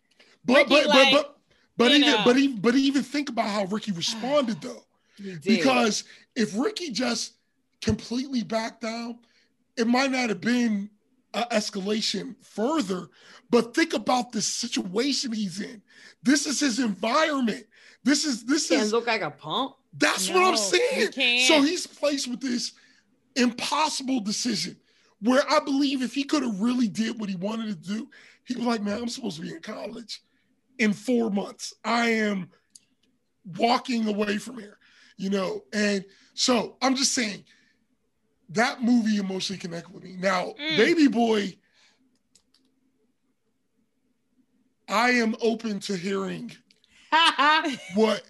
But 0.45 0.57
Ricky, 0.57 0.69
but, 0.71 0.87
like, 0.87 1.13
but 1.13 1.23
but 1.77 1.85
but 1.87 1.91
even 1.93 2.01
know. 2.11 2.23
but 2.25 2.37
even 2.37 2.61
but 2.61 2.75
even 2.75 3.03
think 3.03 3.29
about 3.29 3.49
how 3.49 3.65
Ricky 3.67 3.93
responded 3.93 4.57
ah, 4.65 4.69
though. 4.69 4.85
He 5.17 5.31
did. 5.31 5.43
Because 5.45 6.05
if 6.35 6.57
Ricky 6.57 6.91
just 6.91 7.35
completely 7.83 8.43
backed 8.43 8.81
down, 8.81 9.19
it 9.79 9.87
might 9.87 10.11
not 10.11 10.29
have 10.29 10.41
been 10.41 10.91
an 11.35 11.45
escalation 11.53 12.35
further. 12.45 13.09
But 13.51 13.75
think 13.75 13.95
about 13.95 14.33
the 14.33 14.43
situation 14.43 15.33
he's 15.33 15.61
in. 15.61 15.83
This 16.23 16.47
is 16.47 16.61
his 16.61 16.79
environment. 16.79 17.65
This 18.05 18.25
is 18.25 18.45
this 18.45 18.69
can't 18.69 18.83
is 18.83 18.93
look 18.93 19.07
like 19.07 19.23
a 19.23 19.31
pump. 19.31 19.77
that's 19.97 20.29
what 20.29 20.45
I'm 20.45 20.53
you 20.53 20.57
saying. 20.57 21.13
can't. 21.13 21.49
So 21.49 21.63
he's 21.63 21.87
placed 21.87 22.29
with 22.29 22.41
this 22.41 22.73
impossible 23.37 24.21
decision 24.21 24.77
where 25.21 25.43
I 25.51 25.61
believe 25.61 26.03
if 26.03 26.15
he 26.15 26.25
could 26.25 26.43
have 26.43 26.61
really 26.61 26.89
did 26.89 27.19
what 27.19 27.29
he 27.29 27.37
wanted 27.37 27.69
to 27.69 27.89
do, 27.95 28.09
he 28.45 28.55
was 28.55 28.65
like, 28.65 28.83
man, 28.83 29.01
I'm 29.01 29.09
supposed 29.09 29.37
to 29.37 29.43
be 29.43 29.51
in 29.53 29.61
college 29.61 30.21
in 30.79 30.93
four 30.93 31.31
months. 31.31 31.75
I 31.85 32.11
am 32.11 32.51
walking 33.57 34.09
away 34.09 34.39
from 34.39 34.59
here, 34.59 34.79
you 35.17 35.31
know? 35.31 35.63
And 35.73 36.05
so 36.35 36.77
I'm 36.81 36.95
just 36.95 37.15
saying 37.15 37.45
that 38.51 38.83
movie 38.83 39.17
emotionally 39.19 39.59
connected 39.59 39.93
with 39.93 40.05
me. 40.05 40.17
Now, 40.19 40.55
Mm. 40.59 40.77
Baby 40.77 41.09
Boy, 41.09 41.57
I 44.89 45.11
am 45.11 45.35
open 45.43 45.81
to 45.81 45.97
hearing 45.97 46.51
what 47.95 48.23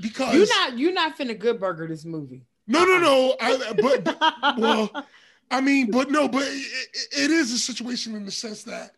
because 0.00 0.34
you're 0.34 0.46
not 0.48 0.78
you're 0.78 0.92
not 0.92 1.16
finna 1.16 1.38
good 1.38 1.60
burger 1.60 1.86
this 1.86 2.04
movie. 2.04 2.42
no, 2.66 2.84
no, 2.84 2.98
no. 2.98 3.36
I, 3.40 3.72
but, 3.80 4.04
but 4.04 4.56
well, 4.58 5.06
I 5.50 5.60
mean, 5.60 5.90
but 5.90 6.10
no, 6.10 6.28
but 6.28 6.42
it, 6.42 6.48
it- 6.94 7.24
it 7.24 7.30
is 7.30 7.52
a 7.52 7.58
situation 7.58 8.14
in 8.14 8.24
the 8.24 8.30
sense 8.30 8.62
that, 8.64 8.92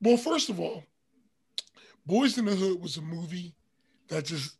well, 0.00 0.16
first 0.16 0.48
of 0.48 0.58
all, 0.60 0.82
Boyz 2.08 2.36
N 2.38 2.44
The 2.46 2.54
Hood 2.56 2.80
was 2.80 2.96
a 2.96 3.02
movie 3.02 3.54
that 4.08 4.24
just 4.24 4.56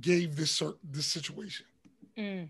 gave 0.00 0.36
this 0.36 0.50
cer- 0.52 0.78
this 0.84 1.06
situation. 1.06 1.66
Mm, 2.16 2.48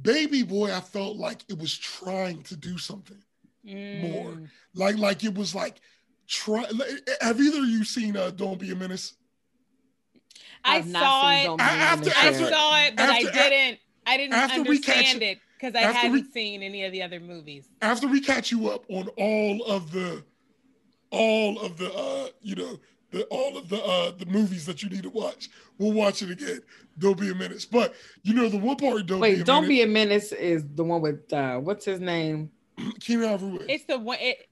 Baby 0.00 0.42
Boy, 0.42 0.74
I 0.74 0.80
felt 0.80 1.16
like 1.16 1.44
it 1.48 1.58
was 1.58 1.76
trying 1.76 2.42
to 2.44 2.56
do 2.56 2.78
something 2.78 3.22
more, 3.64 4.32
mm. 4.32 4.48
like 4.74 4.98
like 4.98 5.24
it 5.24 5.34
was 5.34 5.54
like 5.54 5.80
try. 6.28 6.64
Have 7.20 7.40
either 7.40 7.58
of 7.60 7.68
you 7.68 7.84
seen 7.84 8.16
uh, 8.16 8.30
Don't 8.30 8.58
Be 8.58 8.70
a 8.72 8.74
Menace? 8.76 9.14
I 10.64 10.80
saw 10.80 11.30
it. 11.32 11.44
Don't 11.44 11.60
After- 11.60 12.10
I 12.16 12.32
saw 12.32 12.78
it, 12.82 12.96
but 12.96 13.02
after- 13.08 13.28
I 13.38 13.48
didn't. 13.48 13.78
I 14.06 14.16
didn't 14.16 14.34
after 14.34 14.60
understand 14.60 15.22
it- 15.22 15.26
it 15.26 15.38
because 15.58 15.74
I 15.74 15.82
after 15.84 16.10
we- 16.10 16.18
hadn't 16.18 16.32
seen 16.32 16.62
any 16.62 16.84
of 16.84 16.92
the 16.92 17.02
other 17.02 17.20
movies. 17.20 17.68
after 17.80 18.06
we 18.06 18.20
catch 18.20 18.50
you 18.50 18.68
up 18.68 18.84
on 18.90 19.08
all 19.16 19.64
of 19.64 19.92
the 19.92 20.24
all 21.10 21.58
of 21.60 21.78
the 21.78 21.92
uh 21.92 22.28
you 22.42 22.54
know 22.56 22.78
the 23.14 23.24
all 23.30 23.56
of 23.56 23.68
the 23.68 23.82
uh 23.82 24.10
the 24.18 24.26
movies 24.26 24.66
that 24.66 24.82
you 24.82 24.88
need 24.90 25.02
to 25.02 25.10
watch 25.10 25.48
we'll 25.78 25.92
watch 25.92 26.20
it 26.22 26.30
again 26.30 26.60
don't 26.98 27.18
be 27.18 27.30
a 27.30 27.34
menace 27.34 27.64
but 27.64 27.94
you 28.22 28.34
know 28.34 28.48
the 28.48 28.58
one 28.58 28.76
part 28.76 29.06
don't 29.06 29.18
be 29.18 29.22
Wait, 29.22 29.40
a 29.40 29.44
don't 29.44 29.62
menace, 29.62 29.68
be 29.68 29.82
a 29.82 29.86
menace 29.86 30.32
is 30.32 30.64
the 30.74 30.84
one 30.84 31.00
with 31.00 31.32
uh 31.32 31.58
what's 31.58 31.84
his 31.84 32.00
name? 32.00 32.50
Keanu 33.00 33.26
Alvarez. 33.28 33.60
It's, 33.68 33.72
It's 33.74 33.84
the 33.84 33.98
one. 33.98 34.18
It, 34.20 34.48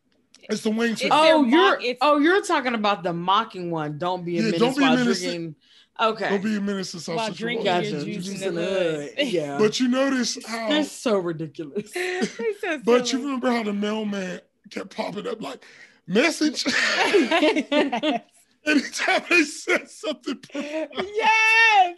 the 0.49 0.71
Wayne 0.71 0.91
it's 0.93 1.01
twins. 1.01 1.01
their 1.01 1.11
Oh, 1.13 1.45
you're 1.45 1.75
it's- 1.81 1.97
oh 2.01 2.19
you're 2.19 2.43
talking 2.43 2.75
about 2.75 3.03
the 3.03 3.13
mocking 3.13 3.71
one. 3.71 3.99
Don't 3.99 4.25
be 4.25 4.39
a 4.39 4.43
Yeah, 4.43 4.47
menace 4.47 4.61
Don't 4.61 4.77
Be 4.79 4.85
a 4.85 4.91
Menace. 4.95 5.21
drinking. 5.21 5.55
Okay, 6.01 6.29
don't 6.31 6.43
be 6.43 6.57
a 6.57 6.61
menace 6.61 6.95
in 6.95 7.01
South 7.01 7.17
While 7.17 7.27
Central 7.27 7.47
drinking 7.47 7.67
Washington. 7.67 7.93
your 7.93 8.01
gotcha. 8.01 8.13
juice 8.13 8.25
Juice 8.27 8.43
in 8.43 8.49
in 8.49 8.55
the 8.55 8.61
the 8.61 8.67
hood. 8.67 9.11
hood. 9.19 9.29
Yeah, 9.29 9.59
but 9.61 9.79
you 9.81 9.89
notice 9.89 10.39
how 10.47 10.69
that's 10.69 10.91
so 10.93 11.19
ridiculous. 11.19 11.93
So 12.61 12.79
but 12.85 13.13
you 13.13 13.19
remember 13.21 13.51
how 13.51 13.63
the 13.63 13.73
mailman 13.73 14.41
kept 14.71 14.95
popping 14.97 15.27
up 15.27 15.43
like 15.43 15.65
message 16.07 16.65
anytime 18.67 19.23
they 19.29 19.43
said 19.45 19.89
something 19.91 20.39
yes. 20.55 21.97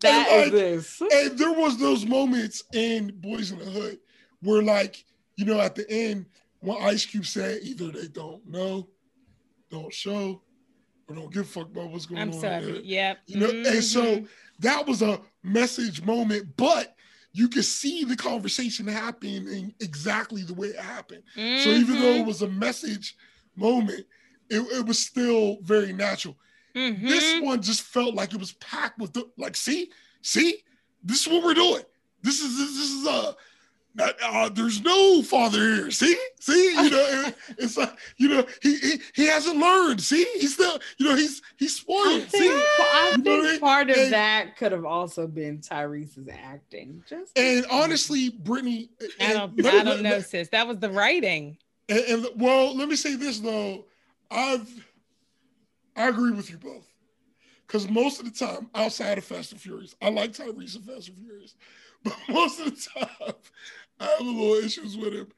That 0.00 0.26
And, 0.26 0.26
is 0.26 0.42
like, 0.42 0.52
this. 0.52 1.00
and 1.00 1.38
there 1.38 1.52
was 1.52 1.78
those 1.78 2.04
moments 2.04 2.62
in 2.72 3.12
Boyz 3.20 3.52
N 3.52 3.58
The 3.58 3.64
Hood 3.66 3.98
where, 4.40 4.62
like, 4.62 5.04
you 5.36 5.44
know, 5.44 5.60
at 5.60 5.74
the 5.74 5.88
end, 5.88 6.26
when 6.60 6.76
Ice 6.82 7.06
Cube 7.06 7.26
said 7.26 7.60
either 7.62 7.90
they 7.90 8.08
don't 8.08 8.44
know, 8.46 8.88
don't 9.70 9.92
show, 9.92 10.42
or 11.08 11.14
don't 11.14 11.32
give 11.32 11.42
a 11.42 11.48
fuck 11.48 11.70
about 11.70 11.90
what's 11.90 12.06
going 12.06 12.20
on. 12.22 12.28
I'm 12.28 12.32
sorry. 12.32 12.60
there. 12.72 12.80
Yep. 12.82 13.18
You 13.26 13.38
know, 13.40 13.50
and 13.66 13.84
so 13.84 14.02
Mhm. 14.16 14.28
that 14.60 14.86
was 14.86 15.02
a 15.02 15.20
message 15.42 16.02
moment, 16.02 16.56
but 16.56 16.94
you 17.32 17.48
could 17.48 17.64
see 17.64 18.04
the 18.04 18.16
conversation 18.16 18.86
happening 18.86 19.74
exactly 19.80 20.42
the 20.42 20.54
way 20.54 20.68
it 20.68 20.80
happened. 20.80 21.22
So 21.34 21.70
even 21.70 21.98
though 21.98 22.16
it 22.16 22.22
Mhm. 22.22 22.26
was 22.26 22.42
a 22.42 22.48
message 22.48 23.16
moment, 23.56 24.06
it, 24.52 24.60
it 24.78 24.86
was 24.86 24.98
still 24.98 25.58
very 25.62 25.92
natural. 25.92 26.36
Mhm. 26.74 27.06
This 27.06 27.40
one 27.42 27.60
just 27.62 27.82
felt 27.82 28.14
like 28.14 28.32
it 28.32 28.40
was 28.40 28.52
packed 28.54 28.98
with 28.98 29.12
the 29.12 29.28
like, 29.36 29.56
see, 29.56 29.90
see, 30.22 30.62
this 31.04 31.22
is 31.26 31.28
what 31.32 31.42
we're 31.44 31.54
doing. 31.54 31.82
This 32.22 32.40
is 32.40 32.56
this, 32.56 32.68
this 32.76 32.90
is 32.90 33.06
uh, 33.06 33.32
not, 33.94 34.14
uh 34.22 34.48
there's 34.48 34.80
no 34.82 35.22
father 35.22 35.58
here. 35.58 35.90
See, 35.90 36.16
see, 36.40 36.72
you 36.82 36.88
know, 36.90 37.06
it- 37.26 37.34
it's 37.58 37.76
like 37.76 37.92
you 38.16 38.28
know, 38.28 38.46
he, 38.62 38.76
he 38.78 39.00
he 39.14 39.26
hasn't 39.26 39.58
learned. 39.58 40.00
See, 40.00 40.24
he's 40.40 40.54
still, 40.54 40.78
you 40.98 41.08
know, 41.10 41.14
he's 41.16 41.42
he's 41.58 41.76
I 41.78 41.80
spoiled. 41.82 42.22
think, 42.24 42.42
See, 42.44 42.48
I 42.80 43.14
You 43.18 43.22
know 43.22 43.30
what 43.32 43.40
I 43.40 43.42
mean? 43.42 43.50
think 43.50 43.60
part 43.62 43.90
of 43.90 43.96
And- 43.98 44.12
that 44.14 44.56
could 44.56 44.72
have 44.72 44.86
also 44.86 45.26
been 45.26 45.60
Tyrese's 45.60 46.28
acting. 46.32 47.02
Just 47.06 47.36
and 47.38 47.66
honestly, 47.70 48.30
Brittany, 48.30 48.88
I 49.20 49.34
don't, 49.34 49.60
let- 49.62 49.74
I 49.74 49.84
don't 49.84 50.02
know, 50.02 50.10
let- 50.10 50.26
sis. 50.26 50.48
That 50.48 50.66
was 50.66 50.78
the 50.78 50.88
writing. 50.90 51.58
And, 51.90 52.00
and 52.00 52.26
well, 52.36 52.74
let 52.74 52.88
me 52.88 52.96
say 52.96 53.16
this 53.16 53.40
though, 53.40 53.84
I've 54.32 54.86
I 55.94 56.08
agree 56.08 56.32
with 56.32 56.50
you 56.50 56.58
both. 56.58 56.86
Because 57.66 57.88
most 57.88 58.20
of 58.20 58.26
the 58.26 58.46
time, 58.46 58.68
outside 58.74 59.18
of 59.18 59.24
Fast 59.24 59.52
and 59.52 59.60
Furious, 59.60 59.94
I 60.02 60.10
like 60.10 60.32
Tyrese 60.32 60.76
and 60.76 60.84
Fast 60.84 61.08
and 61.08 61.18
Furious, 61.18 61.54
but 62.04 62.16
most 62.28 62.60
of 62.60 62.66
the 62.66 62.88
time, 63.00 63.34
I 64.00 64.04
have 64.04 64.20
a 64.20 64.24
little 64.24 64.54
issues 64.64 64.96
with 64.96 65.14
him. 65.14 65.28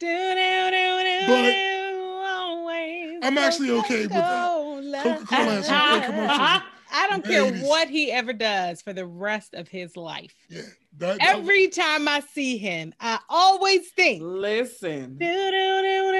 Do, 0.00 0.06
do, 0.06 0.70
do, 0.70 1.02
do, 1.02 1.26
But 1.26 1.42
do, 1.42 2.20
always 2.24 3.18
I'm 3.22 3.38
actually 3.38 3.70
okay 3.70 4.02
with 4.02 4.10
that. 4.10 4.48
Coca-Cola. 4.48 5.02
Coca-Cola 5.02 5.44
has 5.44 5.66
some 5.66 5.90
great 5.90 5.98
uh-huh. 5.98 6.06
commercials. 6.06 6.38
Uh-huh. 6.40 6.60
I 6.96 7.08
don't 7.08 7.24
care 7.24 7.42
80s. 7.42 7.66
what 7.68 7.88
he 7.88 8.12
ever 8.12 8.32
does 8.32 8.80
for 8.80 8.92
the 8.92 9.06
rest 9.06 9.54
of 9.54 9.68
his 9.68 9.96
life. 9.96 10.34
Yeah, 10.48 10.62
that, 10.98 11.18
that- 11.18 11.36
Every 11.36 11.68
time 11.68 12.08
I 12.08 12.20
see 12.20 12.56
him, 12.56 12.94
I 13.00 13.18
always 13.28 13.88
think, 13.90 14.22
listen, 14.22 15.18
do, 15.18 15.26
do, 15.26 15.82
do, 15.82 16.12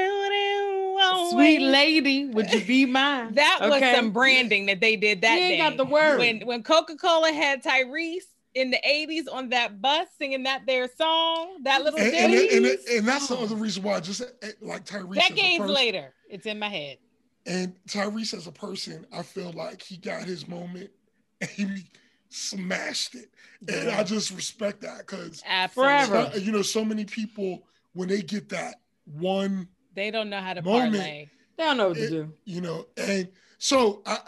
do, 1.04 1.10
do, 1.12 1.16
always. 1.16 1.56
sweet 1.58 1.60
lady, 1.60 2.26
would 2.26 2.52
you 2.52 2.64
be 2.64 2.86
mine? 2.86 3.34
That 3.34 3.58
was 3.62 3.72
Okay? 3.74 3.94
some 3.94 4.10
branding 4.12 4.66
that 4.66 4.80
they 4.80 4.96
did 4.96 5.22
that 5.22 5.36
You 5.38 5.44
ain't 5.44 5.52
day. 5.54 5.58
got 5.58 5.76
the 5.76 5.84
word. 5.84 6.18
When 6.18 6.40
when 6.46 6.62
Coca 6.62 6.96
Cola 6.96 7.32
had 7.32 7.62
Tyrese 7.62 8.22
in 8.54 8.70
the 8.70 8.78
'80s 8.86 9.24
on 9.32 9.48
that 9.50 9.80
bus 9.82 10.06
singing 10.18 10.44
that 10.44 10.66
their 10.66 10.88
song, 10.96 11.62
that 11.64 11.82
little 11.82 11.98
and, 11.98 12.14
and, 12.14 12.32
ditty. 12.32 12.56
and, 12.56 12.66
and 12.98 13.08
that's 13.08 13.28
the 13.28 13.36
other 13.36 13.56
reason 13.56 13.82
why 13.82 13.94
I 13.96 14.00
just 14.00 14.22
eh, 14.42 14.50
like 14.60 14.84
Tyrese. 14.84 15.14
Decades 15.14 15.58
person- 15.58 15.74
later, 15.74 16.14
it's 16.28 16.46
in 16.46 16.58
my 16.58 16.68
head. 16.68 16.98
And 17.46 17.74
Tyrese 17.88 18.32
as 18.34 18.46
a 18.46 18.52
person, 18.52 19.06
I 19.12 19.22
feel 19.22 19.52
like 19.52 19.82
he 19.82 19.98
got 19.98 20.24
his 20.24 20.48
moment 20.48 20.90
and 21.42 21.50
he 21.50 21.84
smashed 22.30 23.14
it. 23.14 23.30
And 23.68 23.90
I 23.90 24.02
just 24.02 24.30
respect 24.30 24.80
that 24.82 24.98
because 24.98 25.42
Forever. 25.72 26.30
you 26.38 26.52
know, 26.52 26.62
so 26.62 26.84
many 26.84 27.04
people 27.04 27.62
when 27.92 28.08
they 28.08 28.22
get 28.22 28.48
that 28.50 28.76
one, 29.04 29.68
They 29.94 30.10
don't 30.10 30.30
know 30.30 30.40
how 30.40 30.54
to 30.54 30.62
Moment. 30.62 30.94
parlay. 30.94 31.28
They 31.56 31.64
don't 31.64 31.76
know 31.76 31.88
what 31.88 31.96
to 31.96 32.10
do. 32.10 32.32
you 32.44 32.60
know, 32.60 32.86
and 32.96 33.28
so 33.58 34.02
I 34.06 34.18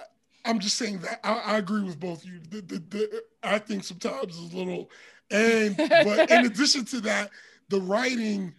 I'm 0.44 0.60
just 0.60 0.76
saying 0.76 1.00
that 1.00 1.20
I, 1.24 1.54
I 1.54 1.58
agree 1.58 1.82
with 1.82 1.98
both 1.98 2.22
of 2.22 2.30
you. 2.30 2.40
The, 2.48 2.60
the, 2.60 2.78
the 2.78 3.24
acting 3.42 3.82
sometimes 3.82 4.36
is 4.36 4.52
a 4.52 4.56
little 4.56 4.90
and 5.30 5.76
but 5.76 6.30
in 6.30 6.46
addition 6.46 6.84
to 6.86 7.00
that, 7.02 7.30
the 7.68 7.80
writing, 7.80 8.54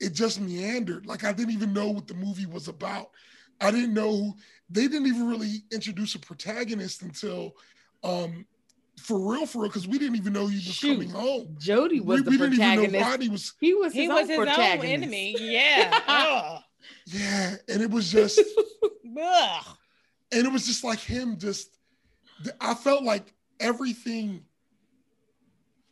it 0.00 0.12
just 0.12 0.40
meandered. 0.40 1.06
Like 1.06 1.24
I 1.24 1.32
didn't 1.32 1.54
even 1.54 1.72
know 1.72 1.90
what 1.90 2.06
the 2.06 2.14
movie 2.14 2.46
was 2.46 2.68
about. 2.68 3.10
I 3.60 3.70
didn't 3.70 3.94
know 3.94 4.16
who 4.16 4.36
they 4.70 4.82
didn't 4.82 5.06
even 5.06 5.26
really 5.26 5.64
introduce 5.72 6.14
a 6.14 6.18
protagonist 6.18 7.02
until 7.02 7.56
um 8.04 8.46
for 8.98 9.18
real, 9.32 9.46
for 9.46 9.60
real, 9.62 9.68
because 9.68 9.86
we 9.86 9.98
didn't 9.98 10.16
even 10.16 10.32
know 10.32 10.46
he 10.46 10.56
was 10.56 10.64
Shoot. 10.64 10.94
coming 10.94 11.10
home. 11.10 11.56
Jody 11.58 12.00
was 12.00 12.20
we, 12.20 12.24
the 12.24 12.30
we 12.30 12.36
didn't 12.38 12.52
even 12.54 12.66
know 12.68 12.74
protagonist. 12.76 13.10
Rodney 13.10 13.28
was 13.28 13.54
He 13.60 13.74
was 13.74 13.92
his 13.92 14.02
He 14.02 14.08
own 14.08 14.14
was 14.14 14.28
his 14.28 14.38
own 14.38 14.84
enemy. 14.84 15.36
Yeah. 15.38 15.90
Ugh. 15.92 16.02
Ah. 16.08 16.64
yeah, 17.06 17.54
and 17.68 17.82
it 17.82 17.90
was 17.90 18.10
just 18.10 18.38
and 19.04 20.46
it 20.46 20.52
was 20.52 20.66
just 20.66 20.84
like 20.84 20.98
him 20.98 21.36
just 21.38 21.78
i 22.60 22.74
felt 22.74 23.02
like 23.02 23.32
everything 23.60 24.44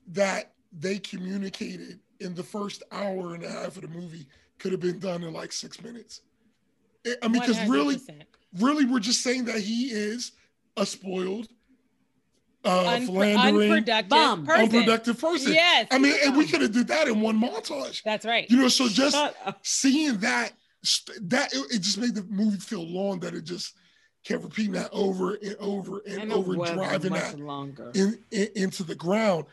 that 0.08 0.52
they 0.72 0.98
communicated 0.98 2.00
in 2.20 2.34
the 2.34 2.42
first 2.42 2.82
hour 2.92 3.34
and 3.34 3.44
a 3.44 3.50
half 3.50 3.76
of 3.76 3.82
the 3.82 3.88
movie 3.88 4.26
could 4.58 4.72
have 4.72 4.80
been 4.80 4.98
done 4.98 5.22
in 5.22 5.32
like 5.32 5.52
six 5.52 5.82
minutes 5.82 6.20
I- 7.06 7.14
i 7.22 7.28
mean 7.28 7.40
because 7.40 7.60
really 7.68 7.98
really 8.58 8.84
we're 8.84 9.00
just 9.00 9.22
saying 9.22 9.44
that 9.46 9.60
he 9.60 9.86
is 9.90 10.32
a 10.76 10.84
spoiled 10.86 11.48
uh 12.64 12.84
Unpro- 12.84 13.06
philandering 13.06 13.72
unproductive 13.72 14.08
Bum. 14.08 14.46
person. 14.46 14.64
unproductive 14.64 15.20
person 15.20 15.52
Yes. 15.52 15.86
i 15.90 15.98
mean 15.98 16.14
and 16.24 16.36
we 16.36 16.46
could 16.46 16.62
have 16.62 16.72
did 16.72 16.88
that 16.88 17.08
in 17.08 17.20
one 17.20 17.40
montage 17.40 18.02
That's 18.02 18.24
right. 18.24 18.50
you 18.50 18.56
know 18.56 18.68
so 18.68 18.88
just 18.88 19.16
seeing 19.62 20.18
that 20.18 20.52
that 21.22 21.52
it, 21.54 21.66
it 21.76 21.78
just 21.82 21.98
made 21.98 22.14
the 22.14 22.22
movie 22.24 22.58
feel 22.58 22.82
long 22.86 23.20
that 23.20 23.34
it 23.34 23.44
just 23.44 23.74
kept 24.24 24.42
repeating 24.42 24.72
that 24.72 24.88
over 24.92 25.34
and 25.34 25.56
over 25.60 26.02
and, 26.06 26.22
And 26.22 26.32
over 26.32 26.56
wasn't 26.56 26.78
driving 26.78 27.12
that 27.12 27.38
longer. 27.38 27.90
in, 27.94 28.18
in 28.30 28.48
into 28.56 28.82
the 28.82 28.94
ground 28.94 29.44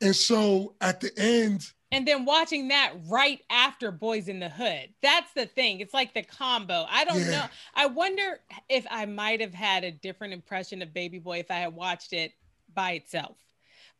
and 0.00 0.14
so 0.14 0.74
at 0.80 1.00
the 1.00 1.10
end 1.18 1.66
And 1.92 2.06
then 2.06 2.24
watching 2.24 2.68
that 2.68 2.92
right 3.08 3.40
after 3.50 3.90
Boyz 3.90 4.28
N 4.28 4.38
The 4.38 4.48
Hood. 4.48 4.90
That's 5.02 5.32
the 5.34 5.46
thing. 5.46 5.80
It's 5.80 5.92
like 5.92 6.14
the 6.14 6.22
combo. 6.22 6.86
I 6.88 7.04
don't 7.04 7.18
Yeah. 7.20 7.30
know. 7.32 7.44
I 7.74 7.86
wonder 7.86 8.38
if 8.68 8.86
I 8.88 9.06
might 9.06 9.40
have 9.40 9.52
had 9.52 9.82
a 9.82 9.90
different 9.90 10.32
impression 10.32 10.80
of 10.82 10.94
Baby 10.94 11.18
Boy 11.18 11.40
if 11.40 11.50
I 11.50 11.56
had 11.56 11.74
watched 11.74 12.12
it 12.12 12.32
by 12.74 12.92
itself. 12.92 13.36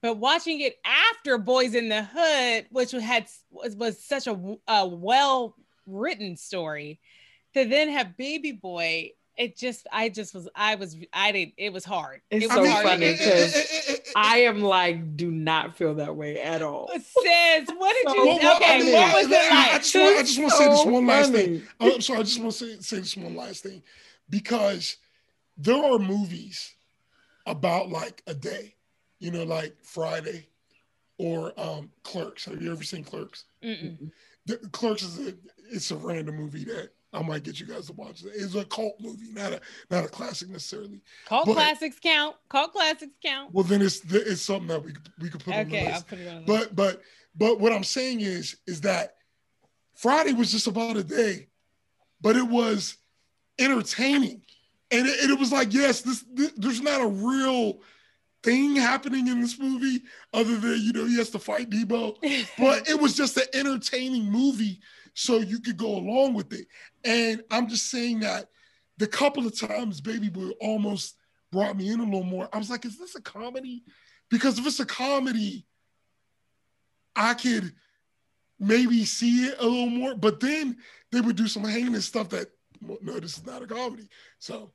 But 0.02 0.16
watching 0.16 0.61
it 0.61 0.76
after 0.85 1.38
Boyz 1.38 1.74
N 1.74 1.88
The 1.90 2.02
Hood, 2.02 2.66
which 2.70 2.92
had 2.92 3.26
was, 3.50 3.76
was 3.76 4.02
such 4.02 4.26
a, 4.26 4.56
a 4.66 4.87
well 4.87 5.54
written 5.87 6.37
story, 6.37 7.00
to 7.54 7.64
then 7.66 7.90
have 7.90 8.16
Baby 8.16 8.52
Boy, 8.52 9.11
it 9.37 9.56
just 9.59 9.87
I 9.92 10.09
just 10.09 10.35
was 10.35 10.48
I 10.54 10.74
was 10.76 10.96
I 11.12 11.33
did 11.33 11.52
it 11.59 11.72
was 11.72 11.85
hard. 11.85 12.22
It's 12.30 12.46
it 12.46 12.50
so 12.50 12.66
hard. 12.66 12.87
funny 12.87 13.12
because 13.12 14.00
I 14.16 14.38
am 14.38 14.62
like, 14.62 15.16
do 15.16 15.30
not 15.30 15.76
feel 15.76 15.94
that 15.96 16.16
way 16.16 16.40
at 16.40 16.62
all. 16.62 16.88
Says, 16.92 17.68
what 17.76 17.94
did 18.02 18.09
So 18.11 18.14
you? 18.16 18.26
well, 18.26 18.38
well, 18.38 18.56
okay, 18.56 18.74
I 18.74 18.83
mean, 18.83 18.92
what 18.92 19.14
was 19.14 19.26
it 19.30 19.52
I- 19.52 19.74
I 19.74 19.78
just 19.78 19.94
want, 19.94 20.16
I 20.16 20.22
just 20.22 20.38
want 20.38 20.50
to 20.52 20.56
say 20.56 20.68
this 20.68 20.83
So 20.83 20.88
one 20.90 21.06
last 21.06 21.33
thing. 21.33 21.62
Oh, 21.78 21.94
I'm 21.94 22.00
sorry. 22.00 22.18
I 22.20 22.22
just 22.22 22.40
want 22.40 22.52
to 22.52 22.59
say, 22.59 22.80
say 22.80 22.96
this 23.00 23.16
one 23.16 23.37
last 23.37 23.62
thing 23.62 23.83
because 24.30 24.96
there 25.59 25.83
are 25.85 25.98
movies 25.98 26.74
about 27.46 27.88
like 27.90 28.22
a 28.26 28.35
day, 28.35 28.74
you 29.18 29.31
know, 29.31 29.44
like 29.44 29.76
Friday 29.83 30.46
or 31.18 31.53
um, 31.61 31.90
Clerks. 32.03 32.44
Have 32.46 32.62
you 32.62 32.72
ever 32.72 32.83
seen 32.83 33.05
Clerks? 33.05 33.44
Mm-mm. 33.62 34.11
The, 34.46 34.57
Clerks 34.72 35.03
is 35.03 35.29
a 35.29 35.35
it's 35.70 35.90
a 35.90 35.96
random 35.96 36.37
movie 36.37 36.64
that 36.64 36.90
I 37.12 37.22
might 37.22 37.42
get 37.42 37.59
you 37.61 37.66
guys 37.66 37.87
to 37.87 37.92
watch. 37.92 38.22
It's 38.24 38.55
a 38.55 38.64
cult 38.64 38.94
movie, 39.00 39.33
not 39.33 39.53
a 39.53 39.61
not 39.90 40.05
a 40.05 40.09
classic 40.09 40.48
necessarily. 40.48 41.00
Cult 41.26 41.46
But- 41.46 41.55
classics 41.55 41.98
count. 42.03 42.37
Cult 42.48 42.72
classics 42.72 43.12
count. 43.24 43.53
Well, 43.53 43.64
then 43.64 43.83
it's 43.83 44.00
it's 44.12 44.42
something 44.42 44.68
that 44.68 44.83
we 44.85 44.92
could- 44.92 45.12
we 45.20 45.29
could 45.29 45.44
put 45.44 45.55
on 45.55 45.68
the 45.68 45.76
Okay, 45.76 45.87
list. 45.87 45.96
I'll 45.96 46.03
put 46.03 46.18
it 46.18 46.29
on. 46.29 46.40
the 46.40 46.46
But 46.46 46.74
but 46.76 47.03
but 47.35 47.61
what 47.61 47.72
I'm 47.72 47.85
saying 47.85 48.20
is 48.20 48.57
is 48.66 48.81
that 48.83 49.16
Friday 49.96 50.33
was 50.33 50.50
just 50.50 50.66
about 50.66 50.96
a 50.96 51.05
day, 51.05 51.48
but 52.20 52.37
it 52.37 52.46
was 52.46 52.96
entertaining, 53.59 54.42
and 54.90 55.07
it, 55.07 55.20
and 55.20 55.31
it 55.31 55.38
was 55.38 55.53
like 55.53 55.72
yes, 55.72 56.03
this, 56.03 56.24
this 56.33 56.53
there's 56.57 56.81
not 56.81 57.00
a 57.00 57.07
real 57.07 57.81
thing 58.42 58.76
happening 58.76 59.29
in 59.29 59.40
this 59.40 59.59
movie 59.59 60.03
other 60.33 60.57
than 60.57 60.81
you 60.81 60.92
know 60.92 61.05
he 61.05 61.18
has 61.18 61.31
to 61.31 61.38
fight 61.38 61.70
Debo, 61.70 62.16
but 62.59 62.88
it 62.88 63.00
was 63.00 63.14
just 63.14 63.37
an 63.37 63.44
entertaining 63.55 64.31
movie, 64.31 64.81
so 65.14 65.38
you 65.38 65.61
could 65.61 65.76
go 65.76 65.96
along 65.96 66.35
with 66.35 66.53
it. 66.53 66.66
And 67.05 67.42
I'm 67.50 67.69
just 67.69 67.90
saying 67.90 68.21
that 68.21 68.46
the 68.98 69.06
couple 69.06 69.46
of 69.46 69.58
times 69.58 70.00
Baby 70.00 70.29
Boy 70.29 70.50
almost 70.60 71.17
brought 71.50 71.77
me 71.77 71.90
in 71.90 72.00
a 72.00 72.04
little 72.04 72.23
more. 72.23 72.48
I 72.52 72.58
was 72.58 72.71
like, 72.71 72.85
is 72.85 72.98
this 72.98 73.15
a 73.15 73.23
comedy? 73.23 73.83
Because 74.31 74.58
if 74.58 74.67
it's 74.67 74.81
a 74.81 74.87
comedy, 74.87 75.67
I 77.17 77.35
could 77.35 77.73
maybe 78.58 79.04
see 79.04 79.46
it 79.46 79.56
a 79.58 79.65
little 79.65 79.90
more. 79.90 80.15
But 80.15 80.40
then 80.40 80.77
they 81.10 81.21
would 81.21 81.37
do 81.37 81.48
some 81.48 81.65
heinous 81.65 82.06
stuff 82.06 82.29
that 82.31 82.48
no, 82.81 83.18
this 83.20 83.38
is 83.38 83.46
not 83.46 83.62
a 83.62 83.66
comedy. 83.66 84.08
So, 84.38 84.72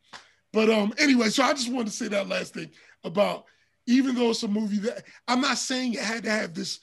but 0.54 0.70
um, 0.70 0.94
anyway, 0.98 1.30
so 1.30 1.44
I 1.44 1.54
just 1.54 1.72
wanted 1.72 1.88
to 1.88 1.94
say 1.98 2.08
that 2.10 2.28
last 2.30 2.54
thing 2.54 2.70
about 3.04 3.46
even 3.88 4.16
though 4.16 4.32
it's 4.32 4.44
a 4.44 4.48
movie 4.48 4.80
that 4.80 5.04
I'm 5.28 5.42
not 5.42 5.58
saying 5.58 5.94
it 5.94 6.00
had 6.00 6.24
to 6.24 6.30
have 6.32 6.54
this 6.54 6.80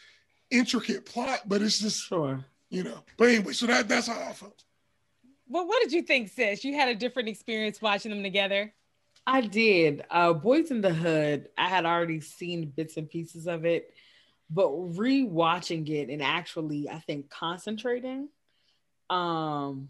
intricate 0.50 1.04
plot, 1.06 1.40
but 1.46 1.62
it's 1.62 1.78
just 1.80 2.06
Sure. 2.06 2.44
you 2.70 2.84
know. 2.84 3.02
But 3.16 3.30
anyway, 3.30 3.52
so 3.54 3.66
that 3.66 3.88
that's 3.88 4.06
how 4.06 4.20
I 4.20 4.32
felt. 4.32 4.64
well, 5.48 5.66
what 5.66 5.82
did 5.82 5.92
you 5.92 6.02
think, 6.02 6.28
sis? 6.28 6.64
You 6.64 6.74
had 6.74 6.88
a 6.88 6.94
different 6.94 7.28
experience 7.28 7.80
watching 7.82 8.10
them 8.10 8.22
together. 8.22 8.72
I 9.26 9.40
did. 9.40 10.04
Uh 10.10 10.34
Boyz 10.34 10.70
N 10.70 10.80
The 10.80 10.92
Hood, 10.92 11.48
I 11.56 11.68
had 11.68 11.86
already 11.86 12.20
seen 12.20 12.66
bits 12.70 12.96
and 12.96 13.08
pieces 13.08 13.46
of 13.46 13.64
it, 13.64 13.92
but 14.50 14.68
rewatching 14.70 15.88
it 15.88 16.10
and 16.10 16.22
actually 16.22 16.88
I 16.88 16.98
think 17.00 17.30
concentrating, 17.30 18.28
um, 19.10 19.88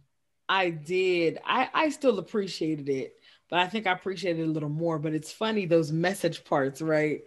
I 0.52 0.68
did. 0.68 1.38
I, 1.46 1.70
I 1.72 1.88
still 1.88 2.18
appreciated 2.18 2.90
it, 2.90 3.14
but 3.48 3.58
I 3.58 3.68
think 3.68 3.86
I 3.86 3.92
appreciated 3.92 4.42
it 4.42 4.48
a 4.48 4.52
little 4.52 4.68
more. 4.68 4.98
But 4.98 5.14
it's 5.14 5.32
funny, 5.32 5.64
those 5.64 5.90
message 5.90 6.44
parts, 6.44 6.82
right? 6.82 7.22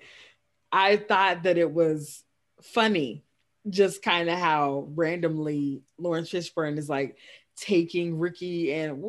I 0.71 0.97
thought 0.97 1.41
that 1.43 1.57
it 1.57 1.71
was 1.71 2.23
funny, 2.61 3.23
just 3.67 4.03
kind 4.03 4.29
of 4.29 4.37
how 4.37 4.89
randomly 4.93 5.81
Laurence 5.97 6.29
Fishburne 6.29 6.77
is 6.77 6.87
like 6.87 7.17
taking 7.57 8.19
Ricky 8.19 8.71
and 8.71 9.03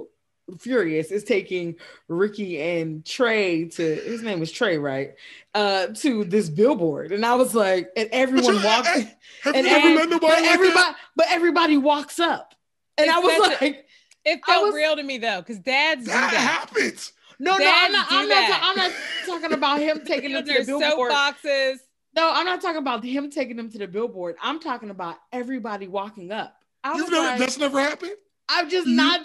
Furious 0.61 1.11
is 1.11 1.25
taking 1.25 1.75
Ricky 2.09 2.63
and 2.63 3.05
Trey 3.05 3.67
to 3.67 3.83
his 3.97 4.23
name 4.23 4.41
was 4.41 4.51
Trey, 4.51 4.79
right? 4.79 5.11
Uh, 5.55 5.89
to 5.89 6.25
this 6.25 6.49
billboard, 6.49 7.13
and 7.13 7.27
I 7.27 7.35
was 7.35 7.55
like, 7.55 7.91
and 7.97 8.09
everyone 8.13 8.63
walked, 8.63 8.89
and, 9.45 9.67
and 9.67 10.21
but 10.23 10.39
everybody, 10.43 10.95
but 11.17 11.27
everybody 11.29 11.77
walks 11.77 12.19
up, 12.19 12.55
and 12.97 13.11
I 13.11 13.19
was 13.19 13.59
like, 13.61 13.86
it 14.27 14.45
felt 14.45 14.67
was, 14.67 14.75
real 14.75 14.97
to 14.97 15.03
me 15.03 15.19
though, 15.19 15.41
because 15.41 15.59
Dad's 15.61 16.07
that, 16.07 16.33
that 16.33 16.37
happens. 16.37 17.13
No, 17.39 17.57
Dads 17.59 17.63
no, 17.63 17.69
I'm 17.71 17.93
not. 17.93 18.07
I'm 18.11 18.29
not, 18.29 18.61
I'm 18.63 18.77
not, 18.77 18.93
talking 19.27 19.53
about 19.53 19.81
him 19.81 20.01
taking 20.07 20.33
them 20.33 20.45
to 20.45 20.65
the 20.65 20.65
billboard. 20.65 21.11
boxes. 21.11 21.81
No, 22.15 22.33
I'm 22.33 22.47
not 22.47 22.63
talking 22.63 22.79
about 22.79 23.05
him 23.05 23.31
taking 23.31 23.57
them 23.57 23.71
to 23.71 23.79
the 23.79 23.87
billboard. 23.87 24.37
I'm 24.43 24.59
talking 24.59 24.91
about 24.91 25.17
everybody 25.33 25.87
walking 25.87 26.33
up. 26.33 26.57
You've 26.85 27.11
never, 27.11 27.27
like, 27.27 27.39
that's 27.39 27.59
never 27.59 27.81
happened. 27.81 28.13
I'm 28.49 28.71
just 28.71 28.87
mm-hmm. 28.87 28.97
not 28.97 29.21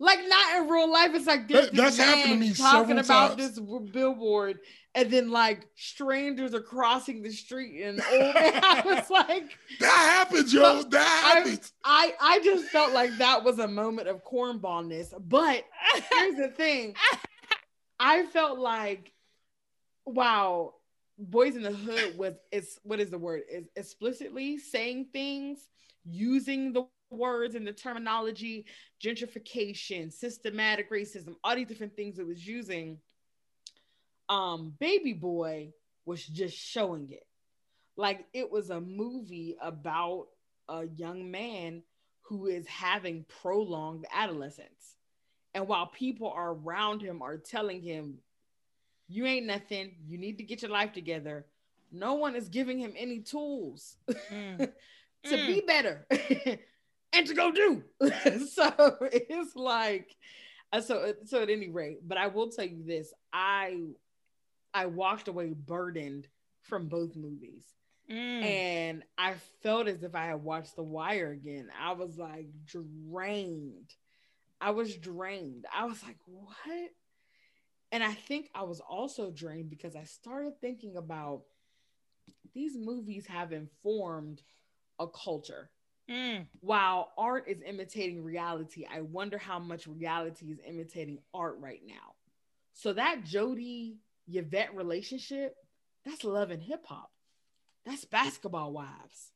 like 0.00 0.18
not 0.26 0.56
in 0.56 0.68
real 0.68 0.90
life. 0.90 1.10
It's 1.14 1.26
like 1.26 1.46
this, 1.46 1.66
that, 1.66 1.76
that's 1.76 1.98
happened 1.98 2.32
to 2.32 2.36
me 2.36 2.52
talking 2.52 2.98
about 2.98 3.38
times. 3.38 3.56
this 3.56 3.60
billboard, 3.92 4.58
and 4.94 5.10
then 5.10 5.30
like 5.30 5.68
strangers 5.76 6.54
are 6.54 6.60
crossing 6.60 7.22
the 7.22 7.30
street, 7.30 7.82
and 7.82 8.00
old 8.12 8.34
man, 8.34 8.60
I 8.62 8.82
was 8.84 9.10
like, 9.10 9.56
that 9.78 10.26
happens, 10.28 10.52
yo. 10.52 10.82
That 10.82 11.34
happens. 11.34 11.72
I, 11.84 12.12
I 12.20 12.36
I 12.36 12.40
just 12.40 12.66
felt 12.66 12.92
like 12.92 13.16
that 13.18 13.44
was 13.44 13.58
a 13.58 13.68
moment 13.68 14.08
of 14.08 14.24
cornballness. 14.24 15.12
But 15.18 15.64
here's 16.10 16.36
the 16.36 16.48
thing, 16.48 16.94
I 18.00 18.24
felt 18.26 18.58
like, 18.58 19.12
wow, 20.06 20.74
Boyz 21.22 21.54
N 21.54 21.62
The 21.62 21.72
Hood 21.72 22.18
was 22.18 22.34
it's 22.50 22.78
what 22.82 23.00
is 23.00 23.10
the 23.10 23.18
word 23.18 23.42
is 23.50 23.68
explicitly 23.76 24.58
saying 24.58 25.08
things 25.12 25.68
using 26.04 26.72
the 26.72 26.86
words 27.10 27.54
and 27.54 27.66
the 27.66 27.72
terminology, 27.72 28.66
gentrification, 29.04 30.12
systematic 30.12 30.90
racism, 30.90 31.34
all 31.44 31.54
these 31.54 31.66
different 31.66 31.96
things 31.96 32.18
it 32.18 32.26
was 32.26 32.46
using. 32.46 32.98
Um, 34.30 34.74
Baby 34.78 35.12
Boy 35.12 35.74
was 36.06 36.24
just 36.24 36.56
showing 36.56 37.10
it. 37.10 37.26
Like 37.96 38.24
it 38.32 38.50
was 38.50 38.70
a 38.70 38.80
movie 38.80 39.56
about 39.60 40.28
a 40.68 40.86
young 40.86 41.30
man 41.30 41.82
who 42.22 42.46
is 42.46 42.66
having 42.66 43.26
prolonged 43.42 44.06
adolescence. 44.14 44.96
And 45.52 45.66
while 45.66 45.88
people 45.88 46.30
are 46.30 46.52
around 46.52 47.02
him 47.02 47.22
are 47.22 47.36
telling 47.36 47.82
him, 47.82 48.18
you 49.08 49.26
ain't 49.26 49.46
nothing, 49.46 49.96
you 50.06 50.16
need 50.16 50.38
to 50.38 50.44
get 50.44 50.62
your 50.62 50.70
life 50.70 50.92
together, 50.92 51.44
no 51.90 52.14
one 52.14 52.36
is 52.36 52.48
giving 52.48 52.78
him 52.78 52.94
any 52.96 53.18
tools 53.18 53.96
mm. 54.08 54.58
to 55.24 55.36
mm. 55.36 55.46
be 55.46 55.60
better. 55.66 56.06
and 57.12 57.26
to 57.26 57.34
go 57.34 57.50
do. 57.50 57.82
so 58.48 58.96
it's 59.00 59.56
like, 59.56 60.14
uh, 60.72 60.80
so 60.80 61.14
so 61.24 61.42
at 61.42 61.50
any 61.50 61.68
rate, 61.68 61.98
but 62.06 62.16
I 62.16 62.28
will 62.28 62.48
tell 62.48 62.64
you 62.64 62.84
this: 62.86 63.12
I 63.32 63.76
I 64.72 64.86
walked 64.86 65.28
away 65.28 65.52
burdened 65.52 66.28
from 66.62 66.88
both 66.88 67.16
movies. 67.16 67.64
Mm. 68.10 68.42
And 68.42 69.02
I 69.16 69.34
felt 69.62 69.86
as 69.86 70.02
if 70.02 70.14
I 70.14 70.26
had 70.26 70.42
watched 70.42 70.76
The 70.76 70.82
Wire 70.82 71.30
again. 71.30 71.68
I 71.80 71.92
was 71.92 72.18
like 72.18 72.48
drained. 72.64 73.94
I 74.60 74.70
was 74.70 74.96
drained. 74.96 75.64
I 75.74 75.84
was 75.84 76.02
like, 76.02 76.18
what? 76.26 76.90
And 77.92 78.04
I 78.04 78.12
think 78.12 78.50
I 78.54 78.62
was 78.62 78.80
also 78.80 79.30
drained 79.30 79.70
because 79.70 79.96
I 79.96 80.04
started 80.04 80.60
thinking 80.60 80.96
about 80.96 81.42
these 82.52 82.76
movies 82.76 83.26
have 83.26 83.52
informed 83.52 84.42
a 84.98 85.06
culture. 85.06 85.70
Mm. 86.08 86.46
While 86.60 87.12
art 87.16 87.44
is 87.48 87.62
imitating 87.64 88.22
reality, 88.22 88.86
I 88.92 89.02
wonder 89.02 89.38
how 89.38 89.58
much 89.58 89.86
reality 89.86 90.46
is 90.46 90.58
imitating 90.66 91.18
art 91.32 91.56
right 91.60 91.82
now. 91.86 92.14
So 92.72 92.92
that 92.92 93.24
Jody 94.28 94.38
Yvette 94.38 94.74
relationship, 94.74 95.54
that's 96.04 96.24
love 96.24 96.50
and 96.50 96.62
hip 96.62 96.84
hop. 96.86 97.10
That's 97.84 98.04
basketball 98.04 98.72
wives. 98.72 99.32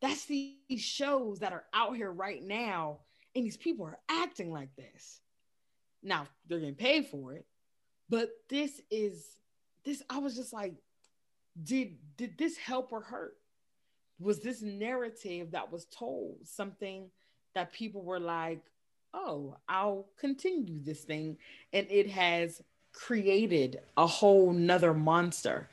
That's 0.00 0.24
these 0.24 0.56
shows 0.78 1.40
that 1.40 1.52
are 1.52 1.64
out 1.72 1.96
here 1.96 2.10
right 2.10 2.42
now, 2.42 2.98
and 3.36 3.44
these 3.44 3.56
people 3.56 3.86
are 3.86 3.98
acting 4.08 4.50
like 4.50 4.74
this. 4.76 5.20
Now 6.02 6.26
they're 6.48 6.58
getting 6.58 6.74
paid 6.74 7.06
for 7.06 7.34
it, 7.34 7.46
but 8.08 8.30
this 8.48 8.80
is 8.90 9.24
this. 9.84 10.02
I 10.10 10.18
was 10.18 10.34
just 10.34 10.52
like, 10.52 10.74
did 11.62 11.96
did 12.16 12.36
this 12.36 12.56
help 12.56 12.92
or 12.92 13.02
hurt? 13.02 13.36
was 14.22 14.40
this 14.40 14.62
narrative 14.62 15.50
that 15.52 15.70
was 15.70 15.86
told 15.86 16.36
something 16.44 17.10
that 17.54 17.72
people 17.72 18.02
were 18.02 18.20
like, 18.20 18.62
oh, 19.12 19.56
I'll 19.68 20.08
continue 20.18 20.82
this 20.82 21.02
thing. 21.02 21.36
And 21.72 21.86
it 21.90 22.08
has 22.10 22.62
created 22.92 23.80
a 23.96 24.06
whole 24.06 24.52
nother 24.52 24.94
monster 24.94 25.68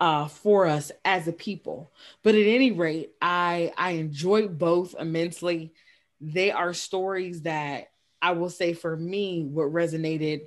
uh, 0.00 0.26
for 0.26 0.66
us 0.66 0.90
as 1.04 1.28
a 1.28 1.32
people. 1.32 1.92
But 2.22 2.34
at 2.34 2.46
any 2.46 2.72
rate, 2.72 3.12
I 3.20 3.72
I 3.76 3.92
enjoy 3.92 4.48
both 4.48 4.94
immensely. 4.98 5.72
They 6.20 6.50
are 6.50 6.74
stories 6.74 7.42
that 7.42 7.90
I 8.20 8.32
will 8.32 8.50
say 8.50 8.72
for 8.72 8.96
me, 8.96 9.44
what 9.44 9.72
resonated 9.72 10.42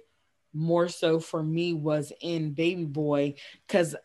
more 0.53 0.87
so 0.87 1.19
for 1.19 1.43
me 1.43 1.73
was 1.73 2.13
in 2.21 2.53
Baby 2.53 2.85
Boy, 2.85 3.35
because 3.67 3.95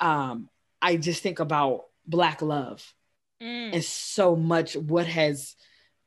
um, 0.00 0.48
I 0.82 0.96
just 0.96 1.22
think 1.22 1.38
about 1.38 1.86
Black 2.06 2.42
love 2.42 2.94
mm. 3.40 3.72
and 3.72 3.84
so 3.84 4.36
much 4.36 4.76
what 4.76 5.06
has 5.06 5.56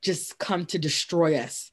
just 0.01 0.37
come 0.37 0.65
to 0.67 0.79
destroy 0.79 1.37
us 1.37 1.71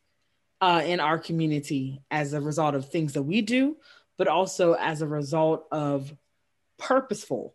uh, 0.61 0.83
in 0.85 1.01
our 1.01 1.19
community 1.19 2.03
as 2.11 2.33
a 2.33 2.41
result 2.41 2.75
of 2.75 2.89
things 2.89 3.15
that 3.15 3.23
we 3.23 3.41
do, 3.43 3.77
but 4.19 4.29
also 4.29 4.75
as 4.75 5.03
a 5.03 5.07
result 5.07 5.67
of 5.73 6.15
purposeful, 6.79 7.55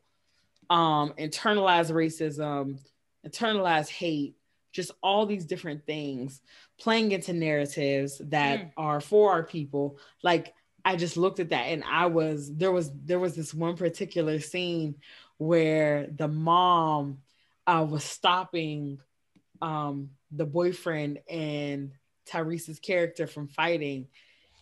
um, 0.69 1.13
internalized 1.19 1.91
racism, 1.91 2.79
internalized 3.25 3.89
hate, 3.89 4.35
just 4.71 4.91
all 5.01 5.25
these 5.25 5.45
different 5.45 5.85
things 5.85 6.41
playing 6.79 7.11
into 7.11 7.33
narratives 7.33 8.19
that 8.25 8.59
mm. 8.59 8.71
are 8.75 8.99
for 8.99 9.31
our 9.31 9.43
people. 9.43 9.97
Like 10.21 10.53
I 10.83 10.95
just 10.95 11.17
looked 11.17 11.39
at 11.39 11.49
that 11.49 11.67
and 11.67 11.83
I 11.83 12.07
was 12.07 12.53
there 12.53 12.71
was 12.71 12.91
there 13.05 13.19
was 13.19 13.35
this 13.35 13.53
one 13.53 13.77
particular 13.77 14.39
scene 14.39 14.95
where 15.37 16.07
the 16.07 16.27
mom 16.27 17.19
uh, 17.65 17.85
was 17.89 18.03
stopping 18.03 18.99
um, 19.61 20.11
the 20.31 20.45
boyfriend 20.45 21.19
and 21.29 21.91
Tyrese's 22.26 22.80
character 22.80 23.28
from 23.28 23.47
fighting. 23.47 24.07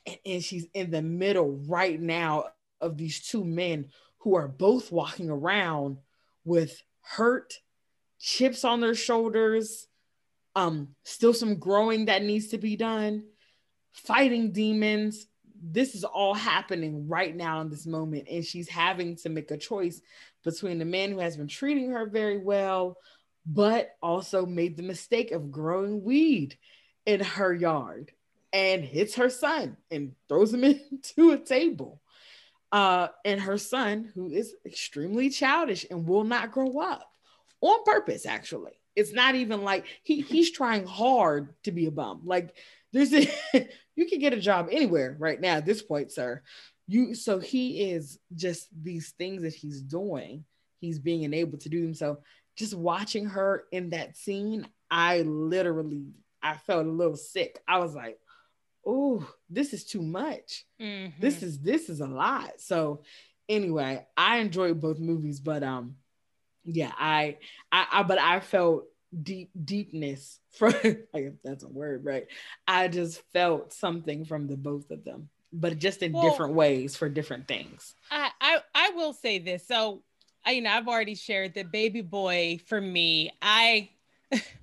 And, 0.05 0.17
and 0.25 0.43
she's 0.43 0.67
in 0.73 0.91
the 0.91 1.01
middle 1.01 1.51
right 1.67 1.99
now 1.99 2.45
of 2.81 2.97
these 2.97 3.25
two 3.25 3.43
men 3.43 3.87
who 4.19 4.35
are 4.35 4.47
both 4.47 4.91
walking 4.91 5.29
around 5.29 5.97
with 6.45 6.81
hurt 7.01 7.59
chips 8.19 8.63
on 8.63 8.79
their 8.79 8.95
shoulders, 8.95 9.87
um, 10.55 10.89
still 11.03 11.33
some 11.33 11.55
growing 11.55 12.05
that 12.05 12.23
needs 12.23 12.47
to 12.49 12.57
be 12.57 12.75
done, 12.75 13.25
fighting 13.91 14.51
demons. 14.51 15.27
This 15.61 15.95
is 15.95 16.03
all 16.03 16.33
happening 16.33 17.07
right 17.07 17.35
now 17.35 17.61
in 17.61 17.69
this 17.69 17.85
moment, 17.85 18.27
and 18.29 18.45
she's 18.45 18.69
having 18.69 19.15
to 19.17 19.29
make 19.29 19.51
a 19.51 19.57
choice 19.57 20.01
between 20.43 20.79
the 20.79 20.85
man 20.85 21.11
who 21.11 21.19
has 21.19 21.37
been 21.37 21.47
treating 21.47 21.91
her 21.91 22.05
very 22.05 22.37
well, 22.37 22.97
but 23.45 23.91
also 24.01 24.45
made 24.45 24.77
the 24.77 24.83
mistake 24.83 25.31
of 25.31 25.51
growing 25.51 26.03
weed 26.03 26.57
in 27.05 27.21
her 27.21 27.53
yard 27.53 28.11
and 28.51 28.83
hits 28.83 29.15
her 29.15 29.29
son 29.29 29.77
and 29.91 30.13
throws 30.29 30.53
him 30.53 30.63
into 30.63 31.31
a 31.31 31.37
table. 31.37 32.01
Uh, 32.71 33.07
and 33.23 33.39
her 33.39 33.57
son, 33.57 34.11
who 34.15 34.31
is 34.31 34.55
extremely 34.65 35.29
childish 35.29 35.85
and 35.91 36.07
will 36.07 36.23
not 36.23 36.51
grow 36.51 36.79
up 36.79 37.07
on 37.61 37.83
purpose, 37.83 38.25
actually. 38.25 38.71
It's 38.95 39.13
not 39.13 39.35
even 39.35 39.63
like 39.63 39.85
he 40.03 40.21
he's 40.21 40.51
trying 40.51 40.85
hard 40.85 41.53
to 41.63 41.71
be 41.71 41.85
a 41.85 41.91
bum. 41.91 42.21
Like 42.25 42.55
there's 42.91 43.13
a 43.13 43.27
you 43.95 44.07
can 44.07 44.19
get 44.19 44.33
a 44.33 44.39
job 44.39 44.69
anywhere 44.71 45.15
right 45.19 45.39
now 45.39 45.55
at 45.55 45.65
this 45.65 45.81
point, 45.81 46.11
sir 46.11 46.41
you 46.87 47.15
so 47.15 47.39
he 47.39 47.91
is 47.91 48.19
just 48.35 48.67
these 48.83 49.13
things 49.17 49.43
that 49.43 49.53
he's 49.53 49.81
doing 49.81 50.43
he's 50.79 50.99
being 50.99 51.23
enabled 51.23 51.61
to 51.61 51.69
do 51.69 51.81
them 51.81 51.93
so 51.93 52.19
just 52.55 52.73
watching 52.73 53.25
her 53.25 53.65
in 53.71 53.91
that 53.91 54.17
scene 54.17 54.67
i 54.91 55.21
literally 55.21 56.07
i 56.43 56.55
felt 56.55 56.85
a 56.85 56.89
little 56.89 57.15
sick 57.15 57.59
i 57.67 57.79
was 57.79 57.95
like 57.95 58.19
oh 58.85 59.25
this 59.49 59.73
is 59.73 59.83
too 59.85 60.01
much 60.01 60.65
mm-hmm. 60.79 61.09
this 61.19 61.41
is 61.41 61.59
this 61.59 61.89
is 61.89 62.01
a 62.01 62.07
lot 62.07 62.59
so 62.59 63.01
anyway 63.49 64.05
i 64.17 64.37
enjoyed 64.37 64.79
both 64.79 64.99
movies 64.99 65.39
but 65.39 65.63
um 65.63 65.95
yeah 66.65 66.91
i 66.97 67.37
i, 67.71 67.87
I 67.91 68.03
but 68.03 68.19
i 68.19 68.39
felt 68.39 68.85
deep 69.21 69.51
deepness 69.63 70.39
from 70.51 70.73
like 71.13 71.33
that's 71.43 71.63
a 71.63 71.69
word 71.69 72.03
right 72.03 72.27
i 72.67 72.87
just 72.87 73.21
felt 73.31 73.73
something 73.73 74.25
from 74.25 74.47
the 74.47 74.57
both 74.57 74.91
of 74.91 75.03
them 75.03 75.29
but 75.53 75.77
just 75.77 76.01
in 76.01 76.11
well, 76.11 76.29
different 76.29 76.55
ways 76.55 76.97
for 76.97 77.07
different 77.07 77.47
things. 77.47 77.93
I, 78.09 78.31
I 78.41 78.57
I 78.73 78.89
will 78.95 79.13
say 79.13 79.37
this. 79.37 79.67
So 79.67 80.01
I 80.43 80.51
you 80.51 80.61
know 80.61 80.71
I've 80.71 80.87
already 80.87 81.15
shared 81.15 81.53
that 81.53 81.71
baby 81.71 82.01
boy 82.01 82.59
for 82.65 82.81
me, 82.81 83.31
I 83.41 83.91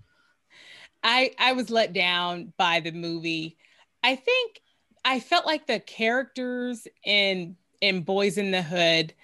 I 1.03 1.33
I 1.39 1.53
was 1.53 1.71
let 1.71 1.93
down 1.93 2.53
by 2.57 2.81
the 2.81 2.93
movie. 2.93 3.57
I 4.03 4.17
think 4.17 4.61
I 5.05 5.21
felt 5.21 5.47
like 5.47 5.67
the 5.67 5.81
characters 5.81 6.87
in 7.05 7.57
in 7.81 8.05
Boyz 8.05 8.39
N 8.39 8.51
The 8.51 8.63
Hood 8.63 9.15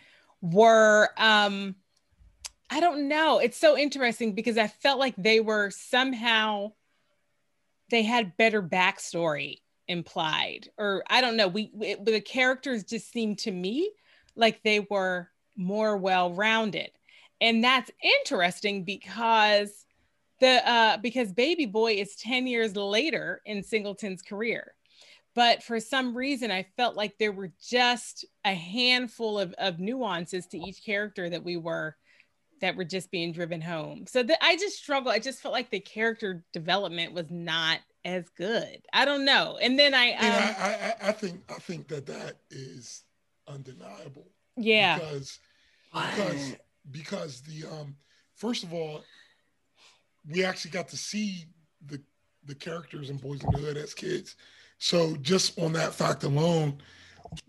were 0.40 1.10
um 1.18 1.76
I 2.68 2.80
don't 2.80 3.08
know. 3.08 3.38
It's 3.38 3.58
so 3.58 3.78
interesting 3.78 4.34
because 4.34 4.58
I 4.58 4.66
felt 4.66 4.98
like 4.98 5.14
they 5.16 5.40
were 5.40 5.70
somehow 5.70 6.72
they 7.90 8.02
had 8.02 8.36
better 8.36 8.62
backstory 8.62 9.58
implied 9.86 10.68
or 10.76 11.04
I 11.08 11.20
don't 11.20 11.36
know. 11.36 11.48
We 11.48 11.70
the 12.02 12.20
characters 12.20 12.84
just 12.84 13.12
seemed 13.12 13.38
to 13.40 13.52
me 13.52 13.90
like 14.34 14.62
they 14.62 14.80
were 14.90 15.28
more 15.56 15.96
well-rounded. 15.96 16.90
And 17.40 17.62
that's 17.62 17.90
interesting 18.02 18.84
because 18.84 19.85
the 20.40 20.68
uh 20.68 20.96
because 20.98 21.32
Baby 21.32 21.66
Boy 21.66 21.94
is 21.94 22.16
10 22.16 22.46
years 22.46 22.76
later 22.76 23.40
in 23.44 23.62
Singleton's 23.62 24.22
career. 24.22 24.74
But 25.34 25.62
for 25.62 25.80
some 25.80 26.16
reason 26.16 26.50
i 26.50 26.66
felt 26.76 26.96
like 26.96 27.18
there 27.18 27.32
were 27.32 27.52
just 27.62 28.24
a 28.44 28.54
handful 28.54 29.38
of, 29.38 29.52
of 29.58 29.78
nuances 29.78 30.46
to 30.48 30.58
each 30.58 30.84
character 30.84 31.28
that 31.28 31.44
we 31.44 31.56
were 31.56 31.96
that 32.62 32.74
were 32.74 32.84
just 32.84 33.10
being 33.10 33.32
driven 33.32 33.60
home. 33.60 34.06
So 34.06 34.22
that 34.22 34.42
i 34.42 34.56
just 34.56 34.78
struggle. 34.78 35.12
I 35.12 35.18
just 35.18 35.40
felt 35.40 35.52
like 35.52 35.70
the 35.70 35.80
character 35.80 36.44
development 36.52 37.12
was 37.12 37.30
not 37.30 37.80
as 38.04 38.28
good. 38.36 38.78
I 38.92 39.04
don't 39.04 39.24
know. 39.24 39.58
And 39.60 39.78
then 39.78 39.94
i 39.94 40.12
um, 40.12 40.18
I, 40.22 40.94
I, 41.02 41.08
I 41.08 41.12
think 41.12 41.42
i 41.50 41.54
think 41.54 41.88
that 41.88 42.06
that 42.06 42.36
is 42.50 43.02
undeniable 43.48 44.28
yeah. 44.56 44.98
because 44.98 45.38
because 45.92 46.56
because 46.90 47.40
the 47.42 47.66
um 47.68 47.96
first 48.34 48.64
of 48.64 48.72
all 48.72 49.04
we 50.30 50.44
actually 50.44 50.70
got 50.70 50.88
to 50.88 50.96
see 50.96 51.46
the 51.86 52.00
the 52.44 52.54
characters 52.54 53.10
in 53.10 53.18
Boyz 53.18 53.44
N 53.44 53.50
The 53.52 53.58
Hood 53.58 53.76
as 53.76 53.94
kids 53.94 54.36
so 54.78 55.16
just 55.16 55.58
on 55.58 55.72
that 55.72 55.94
fact 55.94 56.24
alone, 56.24 56.78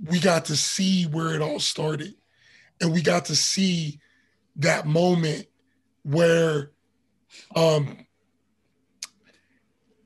we 0.06 0.20
got 0.20 0.46
to 0.46 0.56
see 0.56 1.06
where 1.06 1.34
it 1.34 1.42
all 1.42 1.60
started. 1.60 2.16
And 2.82 2.94
we 2.94 3.02
got 3.02 3.26
to 3.26 3.36
see 3.36 4.00
that 4.58 4.86
moment 4.86 5.46
where 6.04 6.72
um 7.56 7.98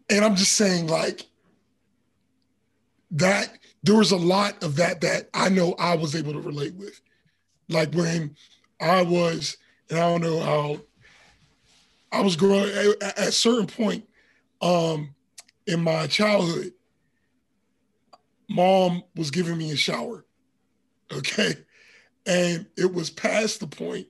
and 0.10 0.26
I'm 0.26 0.36
just 0.36 0.54
saying 0.54 0.88
like 0.88 1.26
that 3.12 3.58
there 3.84 3.96
was 3.96 4.12
a 4.12 4.18
lot 4.18 4.64
of 4.64 4.76
that 4.78 5.02
that 5.02 5.30
I 5.34 5.50
know 5.50 5.76
I 5.78 5.96
was 5.96 6.16
able 6.16 6.34
to 6.34 6.42
relate 6.42 6.76
with. 6.76 7.00
Like 7.70 7.94
when 7.94 8.36
I 8.82 9.04
was, 9.04 9.58
and 9.90 10.00
I 10.00 10.10
don't 10.10 10.22
know 10.22 10.40
how 10.40 10.82
I 12.12 12.22
was 12.22 12.36
growing 12.36 12.70
at, 13.02 13.18
a 13.18 13.32
certain 13.32 13.68
point 13.68 14.08
um 14.62 15.16
in 15.68 15.84
my 15.84 16.08
childhood, 16.08 16.74
mom 18.50 19.04
was 19.16 19.32
giving 19.32 19.58
me 19.58 19.72
a 19.72 19.76
shower. 19.78 20.26
Okay. 21.14 21.56
And 22.26 22.68
it 22.78 22.94
was 22.94 23.10
past 23.10 23.60
the 23.60 23.68
point 23.68 24.08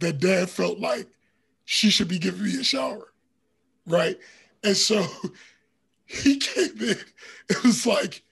that 0.00 0.18
dad 0.18 0.50
felt 0.50 0.80
like 0.80 1.06
she 1.66 1.88
should 1.88 2.08
be 2.08 2.18
giving 2.18 2.42
me 2.42 2.58
a 2.58 2.64
shower. 2.64 3.12
Right. 3.86 4.18
And 4.64 4.76
so 4.76 5.06
he 6.06 6.38
came 6.38 6.80
in. 6.80 6.96
It 7.48 7.62
was 7.62 7.86
like, 7.86 8.24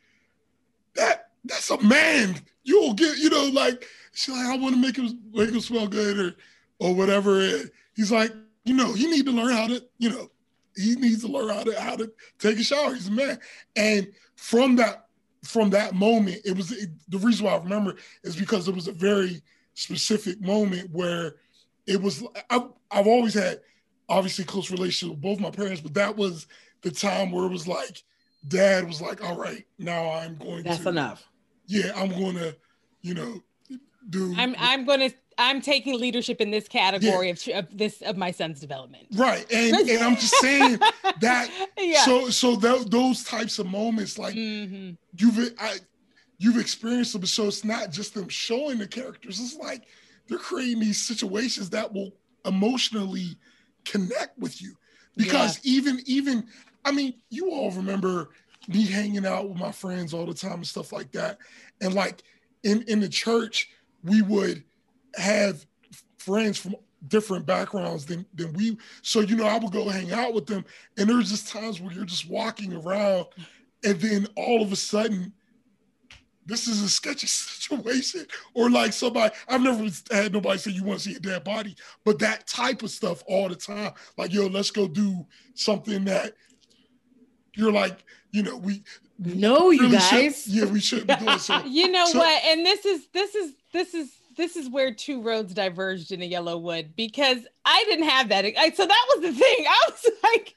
that 0.96 1.30
that's 1.44 1.70
a 1.70 1.80
man. 1.82 2.36
You'll 2.64 2.94
get, 2.94 3.18
you 3.18 3.30
know, 3.30 3.44
like, 3.52 3.86
she's 4.12 4.34
like, 4.34 4.46
I 4.46 4.56
want 4.56 4.74
to 4.74 4.80
make 4.80 4.96
him 4.96 5.20
make 5.32 5.50
him 5.50 5.60
smell 5.60 5.86
good 5.86 6.18
or 6.18 6.36
or 6.78 6.94
whatever. 6.94 7.40
And 7.40 7.70
he's 7.94 8.10
like, 8.10 8.32
you 8.64 8.74
know, 8.74 8.92
he 8.92 9.06
need 9.06 9.26
to 9.26 9.32
learn 9.32 9.52
how 9.52 9.66
to, 9.68 9.82
you 9.98 10.10
know, 10.10 10.30
he 10.76 10.94
needs 10.96 11.22
to 11.22 11.28
learn 11.28 11.48
how 11.54 11.62
to 11.62 11.80
how 11.80 11.96
to 11.96 12.10
take 12.38 12.58
a 12.58 12.62
shower. 12.62 12.94
He's 12.94 13.08
a 13.08 13.12
man. 13.12 13.38
And 13.76 14.12
from 14.36 14.76
that 14.76 15.06
from 15.44 15.70
that 15.70 15.94
moment, 15.94 16.38
it 16.44 16.56
was 16.56 16.72
it, 16.72 16.90
the 17.08 17.18
reason 17.18 17.46
why 17.46 17.52
I 17.52 17.58
remember 17.58 17.96
is 18.22 18.36
because 18.36 18.68
it 18.68 18.74
was 18.74 18.88
a 18.88 18.92
very 18.92 19.42
specific 19.74 20.40
moment 20.40 20.90
where 20.92 21.36
it 21.86 22.00
was. 22.00 22.22
I've, 22.48 22.68
I've 22.90 23.06
always 23.06 23.34
had 23.34 23.60
obviously 24.08 24.44
close 24.44 24.70
relationship 24.70 25.16
with 25.16 25.22
both 25.22 25.40
my 25.40 25.50
parents, 25.50 25.80
but 25.80 25.94
that 25.94 26.16
was 26.16 26.46
the 26.82 26.90
time 26.90 27.30
where 27.30 27.44
it 27.44 27.50
was 27.50 27.68
like, 27.68 28.02
dad 28.48 28.86
was 28.86 29.00
like, 29.00 29.22
all 29.24 29.36
right, 29.36 29.64
now 29.78 30.10
I'm 30.10 30.36
going 30.36 30.64
That's 30.64 30.82
to. 30.82 30.88
enough. 30.88 31.26
Yeah, 31.66 31.92
I'm 31.94 32.08
going 32.10 32.34
to, 32.36 32.56
you 33.02 33.14
know, 33.14 33.42
do. 34.08 34.34
I'm 34.36 34.54
I'm 34.58 34.84
going 34.84 35.10
to 35.10 35.16
I'm 35.40 35.60
taking 35.60 35.98
leadership 35.98 36.40
in 36.40 36.50
this 36.50 36.68
category 36.68 37.28
yeah. 37.28 37.58
of, 37.58 37.64
of, 37.64 37.78
this 37.78 38.02
of 38.02 38.16
my 38.16 38.30
son's 38.30 38.60
development. 38.60 39.06
Right, 39.14 39.50
and 39.50 39.76
and 39.76 40.04
I'm 40.04 40.16
just 40.16 40.34
saying 40.36 40.78
that. 41.20 41.50
Yeah. 41.78 42.04
So 42.04 42.28
so 42.30 42.56
th- 42.56 42.86
those 42.86 43.24
types 43.24 43.58
of 43.58 43.66
moments, 43.66 44.18
like 44.18 44.34
mm-hmm. 44.34 44.90
you've 45.16 45.54
I, 45.58 45.76
you've 46.38 46.58
experienced 46.58 47.14
them, 47.14 47.24
so 47.26 47.46
it's 47.46 47.64
not 47.64 47.90
just 47.90 48.14
them 48.14 48.28
showing 48.28 48.78
the 48.78 48.86
characters. 48.86 49.40
It's 49.40 49.56
like 49.56 49.84
they're 50.28 50.38
creating 50.38 50.80
these 50.80 51.00
situations 51.00 51.70
that 51.70 51.92
will 51.92 52.12
emotionally 52.44 53.36
connect 53.84 54.38
with 54.38 54.60
you, 54.60 54.74
because 55.16 55.60
yeah. 55.64 55.76
even 55.76 56.02
even 56.06 56.46
I 56.84 56.92
mean, 56.92 57.14
you 57.30 57.50
all 57.50 57.70
remember 57.70 58.28
me 58.68 58.84
hanging 58.86 59.26
out 59.26 59.48
with 59.48 59.58
my 59.58 59.72
friends 59.72 60.12
all 60.12 60.26
the 60.26 60.34
time 60.34 60.54
and 60.54 60.66
stuff 60.66 60.92
like 60.92 61.12
that, 61.12 61.38
and 61.80 61.94
like 61.94 62.22
in 62.62 62.82
in 62.82 63.00
the 63.00 63.08
church 63.08 63.68
we 64.02 64.22
would 64.22 64.64
have 65.16 65.64
friends 66.18 66.58
from 66.58 66.74
different 67.08 67.46
backgrounds 67.46 68.04
than 68.04 68.26
than 68.34 68.52
we 68.52 68.76
so 69.02 69.20
you 69.20 69.34
know 69.34 69.46
i 69.46 69.58
would 69.58 69.72
go 69.72 69.88
hang 69.88 70.12
out 70.12 70.34
with 70.34 70.46
them 70.46 70.64
and 70.98 71.08
there's 71.08 71.30
just 71.30 71.48
times 71.48 71.80
where 71.80 71.92
you're 71.92 72.04
just 72.04 72.28
walking 72.28 72.74
around 72.74 73.24
and 73.84 73.98
then 74.00 74.26
all 74.36 74.60
of 74.60 74.70
a 74.70 74.76
sudden 74.76 75.32
this 76.44 76.66
is 76.66 76.82
a 76.82 76.88
sketchy 76.88 77.26
situation 77.26 78.26
or 78.52 78.68
like 78.68 78.92
somebody 78.92 79.34
i've 79.48 79.62
never 79.62 79.88
had 80.10 80.32
nobody 80.32 80.58
say 80.58 80.70
you 80.70 80.84
want 80.84 81.00
to 81.00 81.08
see 81.08 81.16
a 81.16 81.20
dead 81.20 81.42
body 81.42 81.74
but 82.04 82.18
that 82.18 82.46
type 82.46 82.82
of 82.82 82.90
stuff 82.90 83.22
all 83.26 83.48
the 83.48 83.56
time. 83.56 83.92
Like 84.18 84.32
yo 84.32 84.46
let's 84.46 84.70
go 84.70 84.86
do 84.86 85.26
something 85.54 86.04
that 86.04 86.34
you're 87.54 87.72
like 87.72 88.04
you 88.30 88.42
know 88.42 88.56
we 88.56 88.82
no 89.18 89.70
you 89.70 89.90
guys. 89.90 90.46
yeah 90.46 90.64
we 90.64 90.80
shouldn't 90.80 91.08
be 91.08 91.24
doing 91.24 91.38
so. 91.38 91.62
You 91.66 91.90
know 91.90 92.06
so, 92.06 92.18
what? 92.18 92.44
And 92.44 92.64
this 92.64 92.84
is 92.84 93.08
this 93.12 93.34
is 93.34 93.52
this 93.72 93.94
is 93.94 94.10
this 94.40 94.56
is 94.56 94.68
where 94.68 94.92
two 94.92 95.22
roads 95.22 95.52
diverged 95.54 96.12
in 96.12 96.22
a 96.22 96.24
yellow 96.24 96.56
wood 96.56 96.94
because 96.96 97.38
I 97.64 97.84
didn't 97.88 98.08
have 98.08 98.28
that. 98.30 98.44
I, 98.44 98.70
so 98.70 98.86
that 98.86 99.06
was 99.14 99.22
the 99.22 99.32
thing. 99.32 99.66
I 99.68 99.90
was 99.90 100.10
like, 100.22 100.54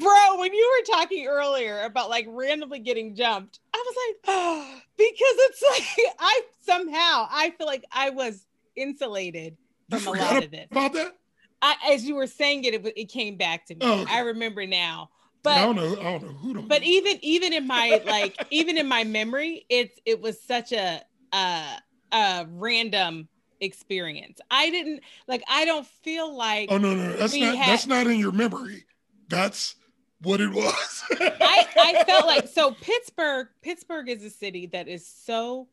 bro, 0.00 0.38
when 0.38 0.52
you 0.52 0.78
were 0.78 0.94
talking 0.94 1.26
earlier 1.26 1.82
about 1.82 2.10
like 2.10 2.26
randomly 2.28 2.80
getting 2.80 3.14
jumped, 3.14 3.60
I 3.74 3.84
was 3.86 3.96
like, 4.08 4.16
oh, 4.28 4.80
because 4.96 5.14
it's 5.18 5.62
like 5.70 6.14
I 6.18 6.42
somehow 6.62 7.26
I 7.30 7.54
feel 7.56 7.66
like 7.66 7.84
I 7.92 8.10
was 8.10 8.46
insulated 8.76 9.56
from 9.90 10.06
a 10.06 10.10
lot 10.10 10.44
of 10.44 10.50
this. 10.50 10.66
About 10.70 10.92
that? 10.94 11.16
I, 11.60 11.76
as 11.92 12.04
you 12.04 12.16
were 12.16 12.26
saying 12.26 12.64
it, 12.64 12.74
it, 12.74 12.92
it 12.96 13.04
came 13.04 13.36
back 13.36 13.66
to 13.66 13.74
me. 13.74 13.80
Oh, 13.82 14.00
okay. 14.00 14.12
I 14.12 14.20
remember 14.20 14.66
now. 14.66 15.10
But 15.44 15.58
I 15.58 15.62
don't 15.62 15.76
know. 15.76 15.92
I 16.00 16.04
don't 16.04 16.22
know 16.22 16.28
who. 16.28 16.54
Don't 16.54 16.68
but 16.68 16.82
know. 16.82 16.88
even 16.88 17.18
even 17.22 17.52
in 17.52 17.66
my 17.66 18.00
like 18.04 18.36
even 18.50 18.78
in 18.78 18.86
my 18.88 19.04
memory, 19.04 19.66
it's 19.68 19.98
it 20.04 20.20
was 20.20 20.40
such 20.40 20.72
a 20.72 21.02
uh 21.32 21.76
a 22.12 22.46
random 22.48 23.28
experience. 23.60 24.40
I 24.50 24.70
didn't 24.70 25.00
like 25.26 25.42
I 25.48 25.64
don't 25.64 25.86
feel 25.86 26.36
like 26.36 26.68
Oh 26.70 26.78
no 26.78 26.94
no 26.94 27.12
that's 27.12 27.34
not 27.34 27.56
had, 27.56 27.68
that's 27.68 27.86
not 27.86 28.06
in 28.06 28.18
your 28.18 28.32
memory. 28.32 28.84
That's 29.28 29.76
what 30.20 30.40
it 30.40 30.50
was. 30.50 31.04
I, 31.10 31.66
I 31.76 32.04
felt 32.04 32.26
like 32.26 32.48
so 32.48 32.72
Pittsburgh 32.72 33.48
Pittsburgh 33.62 34.08
is 34.08 34.24
a 34.24 34.30
city 34.30 34.66
that 34.66 34.88
is 34.88 35.06
so 35.06 35.68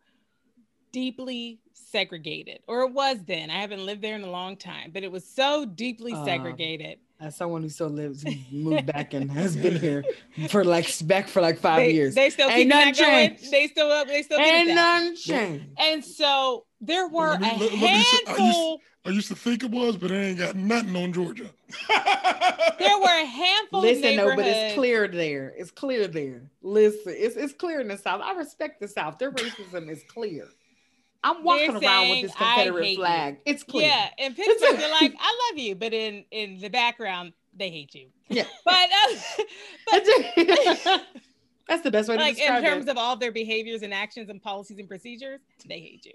deeply 0.91 1.59
segregated 1.73 2.59
or 2.67 2.81
it 2.81 2.93
was 2.93 3.17
then. 3.25 3.49
I 3.49 3.59
haven't 3.61 3.85
lived 3.85 4.01
there 4.01 4.15
in 4.15 4.23
a 4.23 4.31
long 4.31 4.55
time, 4.55 4.91
but 4.93 5.03
it 5.03 5.11
was 5.11 5.25
so 5.25 5.65
deeply 5.65 6.13
uh, 6.13 6.25
segregated 6.25 6.99
as 7.19 7.35
someone 7.35 7.61
who 7.61 7.69
still 7.69 7.89
lives, 7.89 8.23
moved 8.51 8.85
back 8.93 9.13
and 9.13 9.29
has 9.31 9.55
been 9.55 9.79
here 9.79 10.03
for 10.49 10.63
like 10.63 10.89
back 11.05 11.27
for 11.27 11.41
like 11.41 11.59
five 11.59 11.79
they, 11.79 11.91
years. 11.91 12.15
They 12.15 12.29
still 12.29 12.49
ain't 12.49 12.69
nothing 12.69 12.93
changed. 12.93 13.51
They 13.51 13.67
still 13.67 13.91
up. 13.91 14.07
They 14.07 14.23
still 14.23 14.39
ain't 14.39 14.69
nothing 14.69 15.15
changed. 15.15 15.65
And 15.77 16.03
so 16.03 16.65
there 16.79 17.07
were 17.07 17.37
me, 17.37 17.47
a 17.47 17.49
handful. 17.49 18.35
Say, 18.35 18.43
I, 18.43 18.45
used, 18.45 18.81
I 19.05 19.09
used 19.09 19.27
to 19.29 19.35
think 19.35 19.63
it 19.63 19.71
was, 19.71 19.97
but 19.97 20.11
it 20.11 20.15
ain't 20.15 20.39
got 20.39 20.55
nothing 20.55 20.95
on 20.95 21.11
Georgia. 21.11 21.49
there 22.79 22.97
were 22.99 23.21
a 23.21 23.25
handful. 23.25 23.81
Listen, 23.81 24.15
no, 24.15 24.35
but 24.35 24.45
it's 24.45 24.75
clear 24.75 25.07
there. 25.07 25.53
It's 25.57 25.71
clear 25.71 26.07
there. 26.07 26.49
Listen, 26.61 27.13
it's 27.17 27.35
it's 27.35 27.53
clear 27.53 27.81
in 27.81 27.89
the 27.89 27.97
South. 27.97 28.21
I 28.21 28.33
respect 28.33 28.79
the 28.79 28.87
South. 28.87 29.19
Their 29.19 29.31
racism 29.31 29.89
is 29.89 30.03
clear. 30.07 30.47
I'm 31.23 31.43
walking 31.43 31.79
They're 31.79 31.89
around 31.89 32.09
with 32.09 32.21
this 32.21 32.35
Confederate 32.35 32.95
flag. 32.95 33.33
You. 33.45 33.53
It's 33.53 33.63
clear. 33.63 33.87
Yeah, 33.87 34.09
in 34.17 34.35
Pittsburgh, 34.35 34.77
they're 34.77 34.91
like, 34.91 35.13
"I 35.19 35.49
love 35.51 35.59
you," 35.59 35.75
but 35.75 35.93
in 35.93 36.23
in 36.31 36.59
the 36.59 36.69
background, 36.69 37.33
they 37.55 37.69
hate 37.69 37.93
you. 37.93 38.07
Yeah, 38.29 38.45
but, 38.65 38.73
uh, 38.73 39.43
but 39.91 40.03
that's 41.67 41.83
the 41.83 41.91
best 41.91 42.09
way 42.09 42.15
to 42.15 42.21
like 42.21 42.37
describe 42.37 42.63
in 42.63 42.69
terms 42.69 42.85
it. 42.85 42.91
of 42.91 42.97
all 42.97 43.15
their 43.17 43.31
behaviors 43.31 43.81
and 43.81 43.93
actions 43.93 44.29
and 44.29 44.41
policies 44.41 44.79
and 44.79 44.87
procedures, 44.87 45.39
they 45.67 45.79
hate 45.79 46.05
you, 46.05 46.13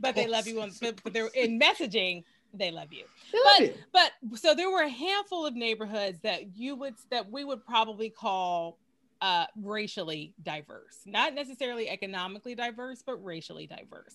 but 0.00 0.14
they 0.14 0.26
love 0.26 0.46
you. 0.46 0.60
On, 0.60 0.70
but, 0.80 1.02
but 1.04 1.12
they're 1.12 1.28
in 1.34 1.60
messaging. 1.60 2.24
they 2.54 2.70
love 2.70 2.92
you. 2.92 3.04
They 3.32 3.38
love 3.38 3.76
but 3.92 4.10
it. 4.10 4.12
but 4.32 4.38
so 4.38 4.54
there 4.54 4.70
were 4.70 4.82
a 4.82 4.88
handful 4.88 5.44
of 5.44 5.54
neighborhoods 5.54 6.20
that 6.22 6.56
you 6.56 6.74
would 6.76 6.94
that 7.10 7.30
we 7.30 7.44
would 7.44 7.64
probably 7.66 8.08
call 8.08 8.78
uh 9.20 9.46
racially 9.62 10.32
diverse 10.42 10.98
not 11.06 11.34
necessarily 11.34 11.88
economically 11.88 12.54
diverse 12.54 13.02
but 13.04 13.16
racially 13.24 13.66
diverse 13.66 14.14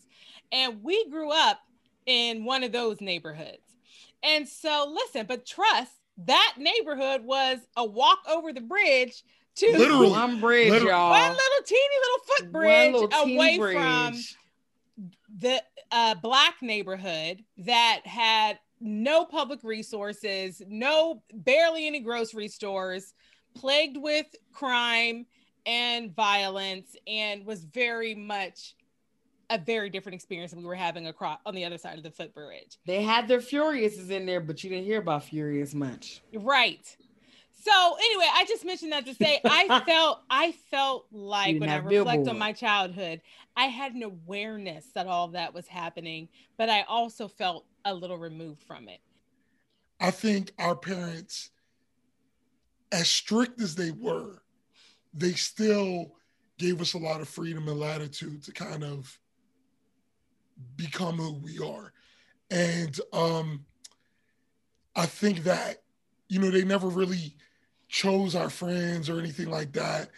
and 0.52 0.82
we 0.84 1.10
grew 1.10 1.32
up 1.32 1.60
in 2.06 2.46
one 2.46 2.64
of 2.64 2.72
those 2.72 3.02
neighborhoods 3.02 3.76
and 4.24 4.48
so 4.48 4.94
listen 4.94 5.26
but 5.28 5.46
trust 5.46 5.92
that 6.26 6.56
neighborhood 6.58 7.24
was 7.24 7.58
a 7.76 7.86
walk 7.86 8.20
over 8.30 8.54
the 8.54 8.62
bridge 8.62 9.24
to 9.56 9.72
Literally. 9.72 10.10
one 10.10 10.40
bridge, 10.40 10.72
Literally. 10.72 10.92
y'all. 10.92 11.10
one 11.12 11.30
little 11.30 11.64
teeny 11.66 11.82
little 12.02 12.26
footbridge 12.26 12.94
little 12.94 13.34
away 13.36 13.58
bridge. 13.58 13.76
from 13.76 15.08
the 15.40 15.62
uh, 15.92 16.16
black 16.16 16.56
neighborhood 16.62 17.44
that 17.58 18.02
had 18.06 18.60
no 18.80 19.26
public 19.26 19.60
resources, 19.64 20.62
no 20.68 21.24
barely 21.34 21.88
any 21.88 22.00
grocery 22.00 22.48
stores, 22.48 23.14
plagued 23.56 23.98
with 23.98 24.28
crime 24.52 25.26
and 25.66 26.14
violence, 26.16 26.96
and 27.08 27.46
was 27.46 27.64
very 27.64 28.16
much 28.16 28.76
a 29.50 29.58
very 29.58 29.90
different 29.90 30.16
experience 30.16 30.52
than 30.52 30.62
we 30.62 30.66
were 30.66 30.76
having 30.76 31.08
across 31.08 31.40
on 31.46 31.56
the 31.56 31.64
other 31.64 31.78
side 31.78 31.98
of 31.98 32.04
the 32.04 32.12
footbridge. 32.12 32.78
They 32.86 33.04
had 33.04 33.28
their 33.28 33.40
Furiouses 33.40 34.10
in 34.10 34.26
there, 34.26 34.42
but 34.42 34.64
you 34.64 34.70
didn't 34.70 34.86
hear 34.86 35.00
about 35.00 35.24
Furious 35.24 35.74
much. 35.74 36.22
Right. 36.34 36.98
So 37.64 37.96
anyway, 37.98 38.28
I 38.34 38.46
just 38.46 38.66
mentioned 38.66 38.92
that 38.92 39.06
to 39.06 39.14
say 39.14 39.40
I 39.46 39.82
felt 39.86 40.22
I 40.30 40.52
felt 40.70 41.06
like 41.12 41.60
when 41.60 41.70
I 41.70 41.74
have 41.74 41.86
reflect 41.86 42.28
on 42.28 42.38
my 42.38 42.52
childhood, 42.52 43.22
I 43.56 43.66
had 43.66 43.94
an 43.94 44.04
awareness 44.04 44.88
that 44.96 45.08
all 45.08 45.30
that 45.30 45.54
was 45.54 45.68
happening, 45.68 46.28
but 46.58 46.70
I 46.70 46.82
also 46.84 47.28
felt 47.28 47.66
a 47.86 47.94
little 47.94 48.18
removed 48.18 48.64
from 48.64 48.90
it. 48.90 49.00
I 50.00 50.12
think 50.12 50.52
our 50.60 50.76
parents, 50.76 51.52
as 52.94 53.10
strict 53.10 53.60
as 53.60 53.76
they 53.76 53.92
were, 53.92 54.44
they 55.14 55.34
still 55.34 56.14
gave 56.60 56.80
us 56.80 56.94
a 56.94 56.98
lot 56.98 57.20
of 57.20 57.28
freedom 57.28 57.68
and 57.68 57.80
latitude 57.80 58.44
to 58.44 58.52
kind 58.52 58.84
of 58.84 59.20
become 60.76 61.18
who 61.18 61.34
we 61.34 61.58
are. 61.58 61.92
And 62.52 62.98
um, 63.12 63.66
I 64.96 65.08
think 65.08 65.44
that, 65.44 65.82
you 66.30 66.40
know, 66.40 66.52
they 66.52 66.64
never 66.64 66.88
really 66.88 67.36
chose 67.90 68.36
our 68.36 68.50
friends 68.50 69.10
or 69.10 69.20
anything 69.20 69.50
like 69.50 69.74
that. 69.74 70.10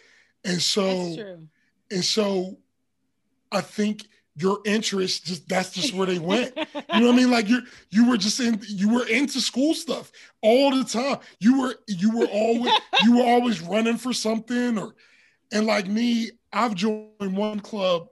And 0.43 0.61
so 0.61 1.15
and 1.89 2.03
so 2.03 2.57
I 3.51 3.61
think 3.61 4.07
your 4.37 4.59
interest 4.65 5.25
just 5.25 5.47
that's 5.47 5.71
just 5.71 5.93
where 5.93 6.07
they 6.07 6.19
went. 6.19 6.53
You 6.57 6.99
know 6.99 7.07
what 7.07 7.13
I 7.13 7.17
mean? 7.17 7.31
Like 7.31 7.47
you 7.47 7.61
you 7.89 8.09
were 8.09 8.17
just 8.17 8.39
in 8.39 8.61
you 8.67 8.93
were 8.93 9.07
into 9.07 9.39
school 9.39 9.73
stuff 9.73 10.11
all 10.41 10.75
the 10.75 10.83
time. 10.83 11.19
You 11.39 11.61
were 11.61 11.75
you 11.87 12.17
were 12.17 12.27
always 12.27 12.73
you 13.03 13.17
were 13.17 13.25
always 13.25 13.61
running 13.61 13.97
for 13.97 14.13
something 14.13 14.77
or 14.77 14.95
and 15.51 15.65
like 15.65 15.87
me, 15.87 16.31
I've 16.51 16.75
joined 16.75 17.11
one 17.19 17.59
club 17.59 18.07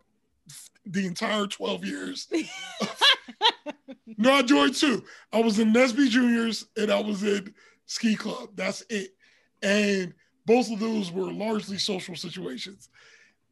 the 0.85 1.05
entire 1.05 1.47
12 1.47 1.85
years. 1.85 2.27
No, 4.17 4.33
I 4.33 4.41
joined 4.41 4.75
two. 4.75 5.03
I 5.31 5.41
was 5.41 5.59
in 5.59 5.73
NSBE 5.73 6.09
Juniors 6.09 6.67
and 6.77 6.91
I 6.91 7.01
was 7.01 7.23
in 7.23 7.53
Ski 7.87 8.15
Club. 8.15 8.49
That's 8.55 8.83
it. 8.89 9.09
And 9.61 10.13
both 10.45 10.71
of 10.71 10.79
those 10.79 11.11
were 11.11 11.31
largely 11.31 11.77
social 11.77 12.15
situations. 12.15 12.89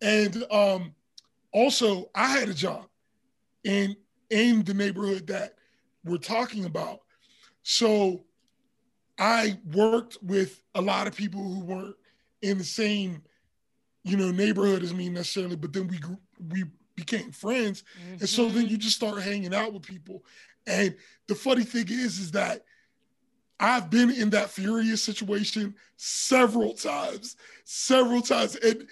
And 0.01 0.43
um, 0.51 0.93
also, 1.53 2.09
I 2.15 2.27
had 2.27 2.49
a 2.49 2.53
job 2.53 2.85
in 3.63 3.95
in 4.29 4.63
the 4.63 4.73
neighborhood 4.73 5.27
that 5.27 5.55
we're 6.05 6.17
talking 6.17 6.65
about. 6.65 7.01
So 7.63 8.23
I 9.17 9.59
worked 9.73 10.17
with 10.21 10.61
a 10.73 10.81
lot 10.81 11.05
of 11.07 11.15
people 11.15 11.41
who 11.43 11.59
weren't 11.59 11.95
in 12.41 12.57
the 12.57 12.63
same, 12.63 13.21
you 14.03 14.17
know, 14.17 14.31
neighborhood 14.31 14.83
as 14.83 14.93
me 14.93 15.09
necessarily, 15.09 15.57
but 15.57 15.73
then 15.73 15.87
we 15.87 15.97
grew, 15.99 16.17
we 16.49 16.63
became 16.95 17.31
friends. 17.31 17.83
And 18.19 18.27
so 18.27 18.49
then 18.49 18.65
Mhm. 18.65 18.71
you 18.71 18.77
just 18.77 18.95
start 18.95 19.21
hanging 19.21 19.53
out 19.53 19.73
with 19.73 19.83
people. 19.83 20.23
And 20.65 20.95
the 21.27 21.35
funny 21.35 21.63
thing 21.63 21.87
is, 21.89 22.19
is 22.19 22.31
that 22.31 22.65
I've 23.59 23.91
been 23.91 24.09
in 24.09 24.31
that 24.31 24.49
furious 24.49 25.03
situation 25.03 25.75
several 25.97 26.73
times, 26.73 27.35
several 27.63 28.21
times. 28.21 28.55
And 28.55 28.87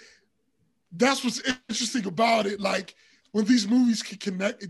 that's 0.91 1.23
what's 1.23 1.41
interesting 1.69 2.05
about 2.05 2.45
it. 2.45 2.59
Like 2.59 2.95
when 3.31 3.45
these 3.45 3.67
movies 3.67 4.01
can 4.03 4.17
connect 4.17 4.65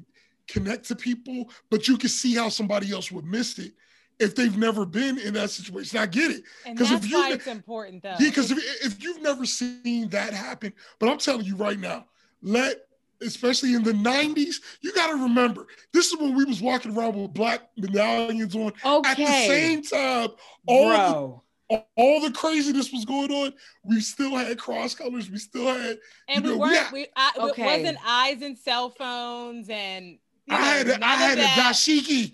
connect 0.48 0.88
to 0.88 0.96
people, 0.96 1.50
but 1.70 1.88
you 1.88 1.98
can 1.98 2.10
see 2.10 2.34
how 2.36 2.50
somebody 2.50 2.92
else 2.92 3.12
would 3.12 3.26
miss 3.26 3.60
it 3.60 3.74
if 4.20 4.36
they've 4.36 4.58
never 4.58 4.86
been 4.86 5.18
in 5.20 5.34
that 5.36 5.50
situation. 5.52 6.00
I 6.00 6.08
get 6.08 6.32
it. 6.32 6.44
and 6.66 6.78
'cause 6.78 6.92
if 6.92 7.10
you 7.10 7.24
it's 7.26 7.48
important 7.48 8.02
though. 8.04 8.10
Yeah, 8.20 8.30
because 8.30 8.52
if, 8.52 8.58
if 8.84 9.04
you've 9.04 9.22
never 9.22 9.46
seen 9.46 10.10
that 10.10 10.34
happen, 10.34 10.74
but 11.00 11.08
I'm 11.10 11.20
telling 11.20 11.46
you 11.46 11.56
right 11.56 11.80
now, 11.80 12.06
let 12.42 12.78
especially 13.22 13.74
in 13.74 13.84
the 13.84 13.92
90s, 13.92 14.56
you 14.82 14.94
got 14.94 15.08
to 15.08 15.22
remember 15.22 15.68
this 15.94 16.08
is 16.12 16.18
when 16.18 16.34
we 16.36 16.46
was 16.46 16.62
walking 16.62 16.96
around 16.98 17.16
with 17.16 17.34
black 17.34 17.70
medallions 17.78 18.56
on 18.56 18.72
Okay. 18.84 19.10
at 19.10 19.18
the 19.18 19.26
same 19.48 19.84
time. 19.84 20.30
All 20.68 20.88
Bro. 20.90 21.44
The, 21.70 21.84
all 21.96 22.22
the 22.22 22.32
craziness 22.32 22.92
was 22.92 23.06
going 23.06 23.32
on. 23.32 23.54
We 23.84 24.00
still 24.02 24.36
had 24.36 24.58
cross 24.58 24.96
colors. 24.96 25.30
We 25.30 25.38
still 25.38 25.68
had. 25.68 25.98
and 26.28 26.44
you 26.46 26.52
we 26.52 26.56
know, 26.56 26.62
weren't 26.62 26.74
yeah. 26.74 26.90
we 26.92 27.08
I, 27.16 27.32
it 27.36 27.42
Okay. 27.52 27.80
wasn't 27.82 27.98
eyes 28.06 28.42
and 28.42 28.58
cell 28.58 28.90
phones 28.90 29.70
and 29.70 30.18
I 30.50 30.58
know, 30.58 30.64
had 30.66 30.88
a, 30.88 30.90
none 30.92 31.04
I 31.04 31.16
had 31.16 31.38
a 31.38 31.42
that. 31.42 31.74
dashiki, 31.76 32.34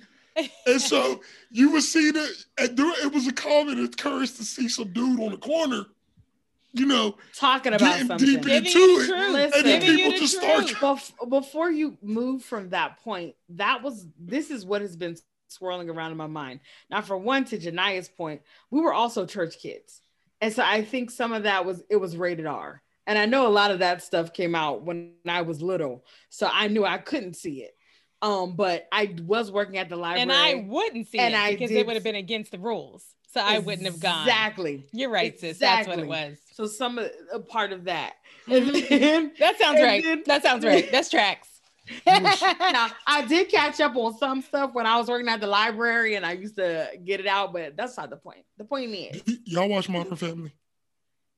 and 0.67 0.81
so 0.81 1.21
you 1.51 1.71
would 1.71 1.83
see 1.83 2.11
that. 2.11 2.31
And 2.57 2.77
there, 2.77 3.05
it 3.05 3.13
was 3.13 3.27
a 3.27 3.33
common 3.33 3.83
occurrence 3.83 4.37
to 4.37 4.43
see 4.43 4.69
some 4.69 4.91
dude 4.93 5.19
on 5.19 5.31
the 5.31 5.37
corner, 5.37 5.85
you 6.71 6.85
know, 6.85 7.17
Talking 7.35 7.73
about 7.73 7.79
getting 7.91 8.07
something. 8.07 8.25
deep 8.27 8.41
Giving 8.43 8.65
into 8.65 8.79
you 8.79 8.97
the 8.99 9.03
it. 9.03 9.07
truth. 9.07 9.33
Listen. 9.33 9.59
And 9.59 9.67
then 9.67 9.79
Giving 9.81 9.89
you 9.89 10.05
people 10.05 10.11
the 10.13 10.19
just 10.19 10.37
start. 10.37 10.65
Bef- 10.67 11.29
before 11.29 11.71
you 11.71 11.97
move 12.01 12.43
from 12.43 12.69
that 12.69 12.99
point, 13.03 13.35
that 13.49 13.83
was 13.83 14.07
this 14.17 14.49
is 14.49 14.65
what 14.65 14.81
has 14.81 14.95
been 14.95 15.17
swirling 15.55 15.89
around 15.89 16.11
in 16.11 16.17
my 16.17 16.27
mind. 16.27 16.59
Now, 16.89 17.01
for 17.01 17.17
one, 17.17 17.45
to 17.45 17.57
Genia's 17.57 18.07
point, 18.09 18.41
we 18.71 18.81
were 18.81 18.93
also 18.93 19.25
church 19.25 19.57
kids, 19.59 20.01
and 20.41 20.53
so 20.53 20.63
I 20.65 20.83
think 20.83 21.09
some 21.11 21.33
of 21.33 21.43
that 21.43 21.65
was 21.65 21.83
it 21.89 21.95
was 21.97 22.15
rated 22.17 22.45
R, 22.45 22.81
and 23.07 23.17
I 23.17 23.25
know 23.25 23.47
a 23.47 23.49
lot 23.49 23.71
of 23.71 23.79
that 23.79 24.03
stuff 24.03 24.33
came 24.33 24.55
out 24.55 24.83
when 24.83 25.13
I 25.27 25.41
was 25.41 25.61
little, 25.61 26.05
so 26.29 26.49
I 26.51 26.67
knew 26.67 26.85
I 26.85 26.97
couldn't 26.97 27.35
see 27.35 27.63
it. 27.63 27.71
Um, 28.21 28.55
but 28.55 28.87
I 28.91 29.13
was 29.25 29.51
working 29.51 29.77
at 29.77 29.89
the 29.89 29.97
library, 29.97 30.21
and 30.21 30.31
I 30.31 30.65
wouldn't 30.67 31.07
see 31.09 31.19
And 31.19 31.33
it 31.33 31.37
I 31.37 31.51
because 31.51 31.69
did- 31.69 31.79
it 31.79 31.85
would 31.87 31.95
have 31.95 32.03
been 32.03 32.15
against 32.15 32.51
the 32.51 32.59
rules. 32.59 33.05
So 33.33 33.41
I 33.41 33.59
wouldn't 33.59 33.85
have 33.85 33.99
gone. 33.99 34.21
exactly. 34.25 34.85
You're 34.93 35.09
right, 35.09 35.37
sis. 35.37 35.57
That's 35.59 35.89
what 35.89 35.99
it 35.99 36.07
was. 36.07 36.37
So 36.53 36.67
some 36.67 36.97
a 37.33 37.39
part 37.39 37.73
of 37.73 37.83
that, 37.83 38.13
then 38.47 39.33
That 39.39 39.59
sounds 39.59 39.81
right. 39.81 40.01
then- 40.01 40.23
that 40.25 40.41
sounds 40.41 40.63
right. 40.65 40.89
That's 40.89 41.09
tracks. 41.09 41.49
now 42.07 42.89
I 43.05 43.25
did 43.27 43.49
catch 43.49 43.79
up 43.79 43.95
on 43.95 44.17
some 44.17 44.41
stuff 44.41 44.73
when 44.73 44.85
I 44.85 44.97
was 44.97 45.07
working 45.07 45.27
at 45.29 45.39
the 45.39 45.47
library 45.47 46.15
and 46.15 46.25
I 46.25 46.31
used 46.33 46.55
to 46.55 46.89
get 47.03 47.19
it 47.19 47.27
out, 47.27 47.53
but 47.53 47.75
that's 47.77 47.95
not 47.97 48.09
the 48.09 48.17
point. 48.17 48.43
The 48.57 48.63
point 48.65 48.91
is 48.91 49.21
Y- 49.27 49.33
Y'all 49.45 49.69
watch 49.69 49.87
Modern 49.89 50.15
Family? 50.15 50.51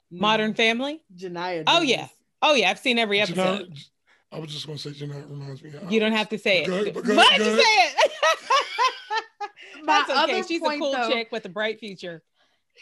Modern 0.09 0.53
Family. 0.53 1.01
Janaya. 1.15 1.63
Oh, 1.67 1.79
does. 1.81 1.89
yeah. 1.89 2.07
Oh 2.41 2.53
yeah, 2.53 2.69
I've 2.69 2.79
seen 2.79 2.97
every 2.97 3.19
episode. 3.19 3.69
Janelle- 3.73 3.89
I 4.31 4.39
was 4.39 4.51
just 4.51 4.65
gonna 4.67 4.77
say 4.77 4.91
Janelle 4.91 5.29
reminds 5.29 5.61
me. 5.63 5.71
You 5.89 5.99
don't 5.99 6.11
have 6.13 6.29
to 6.29 6.37
say 6.37 6.63
it. 6.63 6.67
Go 6.67 6.77
Why 6.77 6.83
did 7.37 7.45
you 7.45 7.61
say 7.61 7.77
ahead. 7.77 7.95
it? 7.97 8.11
My 9.83 10.03
That's 10.07 10.09
okay. 10.09 10.19
other 10.39 10.43
She's 10.47 10.61
a 10.61 10.63
point, 10.65 10.81
cool 10.81 10.91
though- 10.93 11.09
chick 11.09 11.29
with 11.31 11.45
a 11.45 11.49
bright 11.49 11.79
future. 11.79 12.21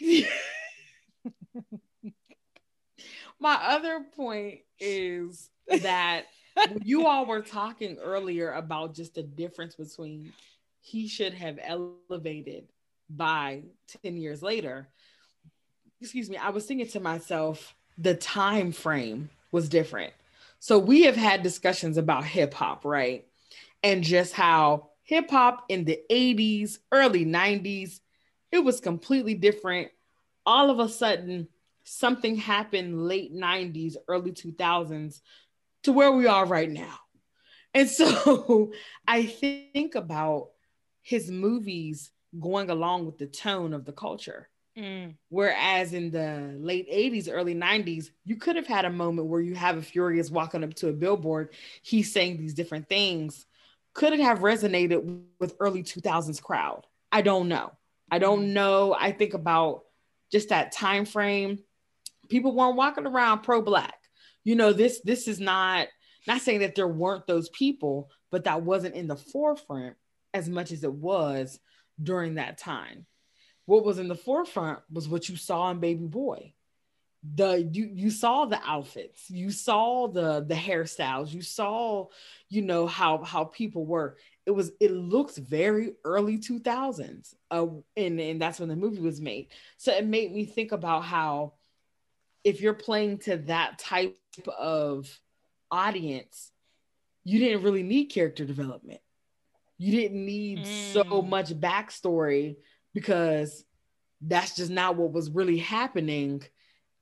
My 3.38 3.54
other 3.54 4.04
point 4.16 4.60
is 4.80 5.50
that 5.68 6.22
when 6.22 6.24
you 6.84 7.06
all 7.06 7.26
were 7.26 7.42
talking 7.42 7.98
earlier 7.98 8.52
about 8.52 8.94
just 8.94 9.14
the 9.14 9.22
difference 9.22 9.74
between 9.74 10.32
he 10.80 11.08
should 11.08 11.34
have 11.34 11.58
elevated 11.62 12.68
by 13.10 13.62
10 14.02 14.16
years 14.16 14.42
later. 14.42 14.88
Excuse 16.00 16.30
me, 16.30 16.36
I 16.36 16.50
was 16.50 16.66
thinking 16.66 16.88
to 16.88 17.00
myself, 17.00 17.74
the 17.98 18.14
time 18.14 18.72
frame 18.72 19.30
was 19.52 19.68
different. 19.68 20.12
So 20.58 20.78
we 20.78 21.02
have 21.02 21.16
had 21.16 21.42
discussions 21.42 21.96
about 21.96 22.24
hip 22.24 22.54
hop, 22.54 22.84
right? 22.84 23.26
And 23.82 24.02
just 24.02 24.32
how 24.32 24.90
hip 25.02 25.30
hop 25.30 25.64
in 25.68 25.84
the 25.84 26.00
80s, 26.10 26.78
early 26.92 27.24
90s, 27.24 28.00
it 28.52 28.58
was 28.58 28.80
completely 28.80 29.34
different. 29.34 29.90
All 30.44 30.70
of 30.70 30.78
a 30.78 30.88
sudden, 30.88 31.48
something 31.84 32.36
happened 32.36 33.06
late 33.06 33.34
90s, 33.34 33.96
early 34.08 34.32
2000s 34.32 35.20
to 35.86 35.92
where 35.92 36.10
we 36.10 36.26
are 36.26 36.44
right 36.44 36.70
now. 36.70 36.98
And 37.72 37.88
so 37.88 38.72
I 39.08 39.24
think 39.24 39.94
about 39.94 40.48
his 41.00 41.30
movies 41.30 42.10
going 42.38 42.70
along 42.70 43.06
with 43.06 43.18
the 43.18 43.28
tone 43.28 43.72
of 43.72 43.84
the 43.84 43.92
culture. 43.92 44.48
Mm. 44.76 45.14
Whereas 45.28 45.92
in 45.92 46.10
the 46.10 46.56
late 46.58 46.90
80s, 46.90 47.28
early 47.30 47.54
90s, 47.54 48.10
you 48.24 48.34
could 48.34 48.56
have 48.56 48.66
had 48.66 48.84
a 48.84 48.90
moment 48.90 49.28
where 49.28 49.40
you 49.40 49.54
have 49.54 49.78
a 49.78 49.82
Furious 49.82 50.28
walking 50.28 50.64
up 50.64 50.74
to 50.74 50.88
a 50.88 50.92
billboard. 50.92 51.54
He's 51.82 52.12
saying 52.12 52.36
these 52.36 52.54
different 52.54 52.88
things, 52.88 53.46
could 53.94 54.12
it 54.12 54.20
have 54.20 54.40
resonated 54.40 55.22
with 55.38 55.54
early 55.60 55.84
2000s 55.84 56.42
crowd? 56.42 56.84
I 57.12 57.22
don't 57.22 57.48
know. 57.48 57.72
I 58.10 58.18
don't 58.18 58.40
mm-hmm. 58.42 58.54
know. 58.54 58.96
I 58.98 59.12
think 59.12 59.34
about 59.34 59.84
just 60.32 60.48
that 60.48 60.72
time 60.72 61.04
frame. 61.04 61.60
People 62.28 62.56
weren't 62.56 62.76
walking 62.76 63.06
around 63.06 63.44
pro-black. 63.44 63.94
You 64.46 64.54
know, 64.54 64.72
this 64.72 65.00
this 65.00 65.26
is 65.26 65.40
not 65.40 65.88
not 66.28 66.40
saying 66.40 66.60
that 66.60 66.76
there 66.76 66.86
weren't 66.86 67.26
those 67.26 67.48
people, 67.48 68.10
but 68.30 68.44
that 68.44 68.62
wasn't 68.62 68.94
in 68.94 69.08
the 69.08 69.16
forefront 69.16 69.96
as 70.32 70.48
much 70.48 70.70
as 70.70 70.84
it 70.84 70.92
was 70.92 71.58
during 72.00 72.36
that 72.36 72.56
time. 72.56 73.06
What 73.64 73.84
was 73.84 73.98
in 73.98 74.06
the 74.06 74.14
forefront 74.14 74.78
was 74.88 75.08
what 75.08 75.28
you 75.28 75.36
saw 75.36 75.68
in 75.72 75.80
Baby 75.80 76.06
Boy. 76.06 76.54
The 77.34 77.68
you 77.72 77.90
you 77.92 78.08
saw 78.08 78.44
the 78.44 78.60
outfits 78.64 79.28
you 79.28 79.50
saw 79.50 80.06
the 80.06 80.44
the 80.46 80.54
hairstyles 80.54 81.32
you 81.32 81.42
saw 81.42 82.06
you 82.48 82.62
know 82.62 82.86
how 82.86 83.24
how 83.24 83.46
people 83.46 83.84
were. 83.84 84.16
It 84.46 84.52
was 84.52 84.70
it 84.78 84.92
looks 84.92 85.36
very 85.36 85.94
early 86.04 86.38
2000s 86.38 87.34
uh 87.50 87.66
and 87.96 88.20
and 88.20 88.40
that's 88.40 88.60
when 88.60 88.68
the 88.68 88.76
movie 88.76 89.00
was 89.00 89.20
made. 89.20 89.48
So 89.76 89.92
it 89.92 90.06
made 90.06 90.32
me 90.32 90.44
think 90.44 90.70
about 90.70 91.02
how 91.02 91.54
if 92.44 92.60
you're 92.60 92.74
playing 92.74 93.18
to 93.18 93.38
that 93.38 93.76
type 93.80 94.16
of 94.58 95.20
audience 95.70 96.52
you 97.24 97.38
didn't 97.38 97.62
really 97.62 97.82
need 97.82 98.06
character 98.06 98.44
development 98.44 99.00
you 99.78 99.92
didn't 99.92 100.24
need 100.24 100.60
mm. 100.60 100.92
so 100.92 101.22
much 101.22 101.50
backstory 101.50 102.56
because 102.94 103.64
that's 104.20 104.56
just 104.56 104.70
not 104.70 104.96
what 104.96 105.12
was 105.12 105.30
really 105.30 105.58
happening 105.58 106.42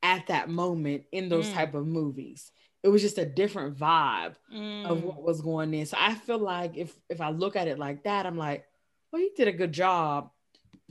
at 0.02 0.26
that 0.26 0.48
moment 0.48 1.04
in 1.12 1.28
those 1.28 1.48
mm. 1.48 1.54
type 1.54 1.74
of 1.74 1.86
movies. 1.86 2.50
It 2.82 2.88
was 2.88 3.00
just 3.00 3.18
a 3.18 3.24
different 3.24 3.78
vibe 3.78 4.34
mm. 4.54 4.84
of 4.86 5.02
what 5.02 5.22
was 5.22 5.40
going 5.40 5.72
in. 5.72 5.86
So 5.86 5.96
I 5.98 6.14
feel 6.14 6.38
like 6.38 6.76
if 6.76 6.94
if 7.08 7.20
I 7.20 7.30
look 7.30 7.56
at 7.56 7.68
it 7.68 7.78
like 7.78 8.04
that, 8.04 8.26
I'm 8.26 8.36
like, 8.36 8.66
well, 9.10 9.22
he 9.22 9.30
did 9.36 9.48
a 9.48 9.52
good 9.52 9.72
job 9.72 10.30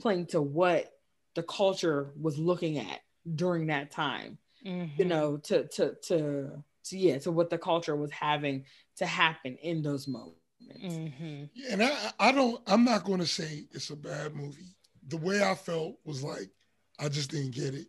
playing 0.00 0.26
to 0.26 0.42
what 0.42 0.90
the 1.34 1.42
culture 1.42 2.12
was 2.20 2.38
looking 2.38 2.78
at 2.78 3.00
during 3.32 3.68
that 3.68 3.90
time. 3.90 4.38
Mm-hmm. 4.66 5.00
You 5.00 5.04
know, 5.04 5.36
to 5.38 5.68
to 5.68 5.94
to 6.02 6.62
to 6.84 6.96
yeah, 6.96 7.18
to 7.18 7.30
what 7.30 7.50
the 7.50 7.58
culture 7.58 7.96
was 7.96 8.10
having 8.10 8.64
to 8.96 9.06
happen 9.06 9.56
in 9.56 9.82
those 9.82 10.08
moments. 10.08 10.38
Mm-hmm. 10.82 11.44
Yeah, 11.54 11.72
and 11.72 11.82
I 11.82 12.12
I 12.18 12.32
don't 12.32 12.60
I'm 12.66 12.84
not 12.84 13.04
going 13.04 13.20
to 13.20 13.26
say 13.26 13.64
it's 13.72 13.90
a 13.90 13.96
bad 13.96 14.34
movie. 14.34 14.74
The 15.08 15.18
way 15.18 15.42
I 15.42 15.54
felt 15.54 15.96
was 16.04 16.22
like 16.22 16.50
I 16.98 17.08
just 17.08 17.30
didn't 17.30 17.54
get 17.54 17.74
it 17.74 17.88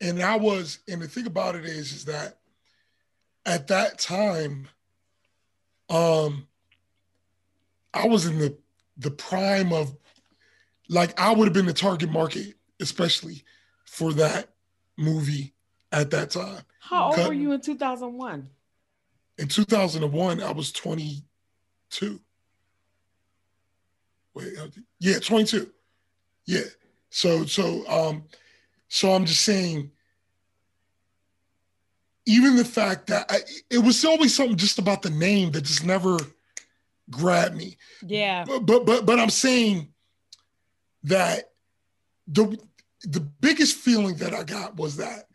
and 0.00 0.22
I 0.22 0.36
was, 0.36 0.80
and 0.88 1.00
the 1.00 1.08
thing 1.08 1.26
about 1.26 1.54
it 1.54 1.64
is, 1.64 1.92
is 1.92 2.04
that 2.06 2.38
at 3.44 3.68
that 3.68 3.98
time, 3.98 4.68
um, 5.88 6.46
I 7.94 8.06
was 8.06 8.26
in 8.26 8.38
the 8.38 8.56
the 8.98 9.10
prime 9.10 9.72
of 9.72 9.94
like 10.88 11.18
I 11.20 11.32
would 11.32 11.46
have 11.46 11.54
been 11.54 11.66
the 11.66 11.72
target 11.72 12.10
market, 12.10 12.54
especially 12.80 13.42
for 13.84 14.12
that 14.14 14.50
movie 14.98 15.54
at 15.92 16.10
that 16.10 16.30
time. 16.30 16.62
How 16.80 17.06
old 17.06 17.18
were 17.26 17.32
you 17.32 17.52
in 17.52 17.60
2001? 17.60 18.48
In 19.38 19.48
2001, 19.48 20.42
I 20.42 20.52
was 20.52 20.72
22. 20.72 22.20
Wait, 24.34 24.54
yeah, 24.98 25.18
22. 25.18 25.70
Yeah. 26.46 26.60
So 27.10 27.44
so 27.44 27.86
um 27.88 28.24
so 28.88 29.12
I'm 29.12 29.24
just 29.24 29.42
saying, 29.42 29.90
even 32.26 32.56
the 32.56 32.64
fact 32.64 33.08
that 33.08 33.26
I, 33.30 33.38
it 33.70 33.78
was 33.78 34.04
always 34.04 34.34
something 34.34 34.56
just 34.56 34.78
about 34.78 35.02
the 35.02 35.10
name 35.10 35.50
that 35.52 35.62
just 35.62 35.84
never 35.84 36.18
grabbed 37.10 37.56
me. 37.56 37.76
Yeah. 38.02 38.44
But 38.44 38.66
but 38.66 38.86
but, 38.86 39.06
but 39.06 39.18
I'm 39.18 39.30
saying 39.30 39.88
that 41.04 41.50
the 42.28 42.58
the 43.02 43.20
biggest 43.20 43.76
feeling 43.76 44.16
that 44.16 44.34
I 44.34 44.42
got 44.42 44.76
was 44.76 44.96
that 44.96 45.25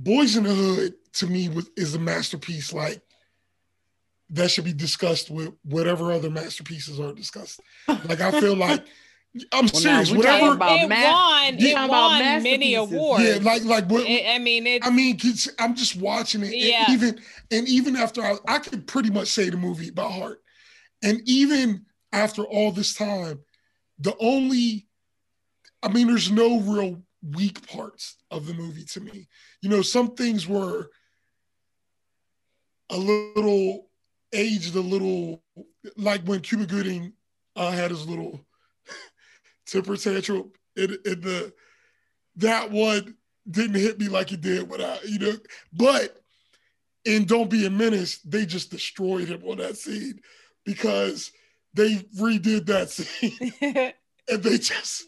Boyz 0.00 0.36
N 0.36 0.44
The 0.44 0.54
Hood 0.54 0.94
to 1.14 1.26
me 1.26 1.48
was 1.48 1.70
is 1.76 1.94
a 1.94 1.98
masterpiece 1.98 2.72
like 2.72 3.02
that 4.30 4.50
should 4.50 4.64
be 4.64 4.72
discussed 4.72 5.30
with 5.30 5.52
whatever 5.64 6.12
other 6.12 6.30
masterpieces 6.30 7.00
are 7.00 7.12
discussed. 7.12 7.60
Like 7.88 8.20
I 8.20 8.40
feel 8.40 8.56
like 8.56 8.84
I'm 9.52 9.66
well, 9.66 9.80
serious. 9.80 10.10
Whatever 10.10 10.54
it 10.54 10.58
won, 10.58 11.56
it 11.58 11.88
won 11.88 12.42
many 12.42 12.74
awards. 12.74 13.22
Yeah, 13.22 13.38
like 13.42 13.64
like 13.64 13.86
what, 13.88 14.04
it, 14.06 14.26
I 14.28 14.38
mean, 14.38 14.66
it, 14.66 14.84
I 14.84 14.90
mean, 14.90 15.18
I'm 15.58 15.76
just 15.76 15.96
watching 15.96 16.42
it. 16.42 16.54
Yeah. 16.54 16.84
And 16.86 16.94
even 16.94 17.20
and 17.50 17.68
even 17.68 17.96
after 17.96 18.22
I, 18.22 18.36
I 18.48 18.58
could 18.58 18.86
pretty 18.86 19.10
much 19.10 19.28
say 19.28 19.48
the 19.48 19.56
movie 19.56 19.90
by 19.90 20.10
heart, 20.10 20.42
and 21.02 21.22
even 21.26 21.86
after 22.12 22.42
all 22.42 22.72
this 22.72 22.94
time, 22.94 23.40
the 24.00 24.16
only, 24.18 24.88
I 25.80 25.88
mean, 25.88 26.08
there's 26.08 26.32
no 26.32 26.58
real 26.60 27.00
weak 27.22 27.66
parts 27.66 28.16
of 28.30 28.46
the 28.46 28.54
movie 28.54 28.84
to 28.84 29.00
me. 29.00 29.28
You 29.60 29.70
know, 29.70 29.82
some 29.82 30.14
things 30.14 30.46
were 30.46 30.90
a 32.90 32.96
little 32.96 33.88
aged, 34.32 34.74
a 34.74 34.80
little 34.80 35.42
like 35.96 36.22
when 36.22 36.40
Cuba 36.40 36.66
Gooding 36.66 37.12
uh, 37.56 37.70
had 37.70 37.90
his 37.90 38.06
little 38.06 38.40
temper 39.66 39.96
tantrum 39.96 40.52
in, 40.76 40.96
in 41.04 41.20
the 41.20 41.52
that 42.36 42.70
one 42.70 43.16
didn't 43.50 43.80
hit 43.80 43.98
me 43.98 44.08
like 44.08 44.32
it 44.32 44.40
did 44.40 44.68
when 44.68 44.80
I, 44.80 44.98
you 45.04 45.18
know, 45.18 45.34
but 45.72 46.16
in 47.04 47.24
Don't 47.24 47.50
Be 47.50 47.66
a 47.66 47.70
Menace, 47.70 48.18
they 48.18 48.46
just 48.46 48.70
destroyed 48.70 49.28
him 49.28 49.42
on 49.44 49.58
that 49.58 49.76
scene 49.76 50.20
because 50.64 51.32
they 51.74 51.96
redid 52.18 52.66
that 52.66 52.90
scene 52.90 53.52
and 54.28 54.42
they 54.42 54.58
just 54.58 55.06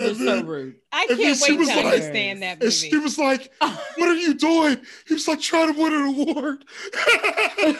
and 0.00 0.16
then, 0.16 0.40
so 0.40 0.44
rude. 0.44 0.76
I 0.92 1.06
can't 1.06 1.18
wait 1.18 1.56
to 1.58 1.64
like, 1.64 1.84
understand 1.84 2.42
that 2.42 2.60
movie. 2.60 2.66
And 2.66 2.72
she 2.72 2.98
was 2.98 3.18
like, 3.18 3.52
"What 3.60 4.08
are 4.08 4.14
you 4.14 4.34
doing?" 4.34 4.80
He 5.06 5.14
was 5.14 5.28
like, 5.28 5.40
"Trying 5.40 5.74
to 5.74 5.80
win 5.80 5.92
an 5.92 6.02
award." 6.02 6.64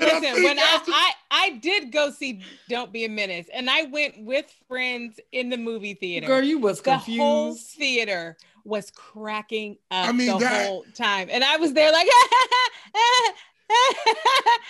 Listen, 0.00 0.42
when 0.42 0.58
after- 0.58 0.90
I, 0.90 1.12
I 1.30 1.34
I 1.44 1.50
did 1.58 1.92
go 1.92 2.10
see 2.10 2.42
Don't 2.68 2.92
Be 2.92 3.04
a 3.04 3.08
Menace, 3.08 3.46
and 3.52 3.68
I 3.68 3.84
went 3.84 4.14
with 4.18 4.46
friends 4.66 5.20
in 5.32 5.50
the 5.50 5.58
movie 5.58 5.94
theater. 5.94 6.26
Girl, 6.26 6.42
you 6.42 6.58
was 6.58 6.80
confused. 6.80 7.18
The 7.18 7.22
whole 7.22 7.54
theater 7.54 8.36
was 8.64 8.90
cracking 8.90 9.76
up 9.90 10.08
I 10.08 10.12
mean, 10.12 10.28
the 10.28 10.38
that, 10.38 10.66
whole 10.66 10.84
time, 10.94 11.28
and 11.30 11.44
I 11.44 11.58
was 11.58 11.72
there 11.74 11.92
like. 11.92 12.08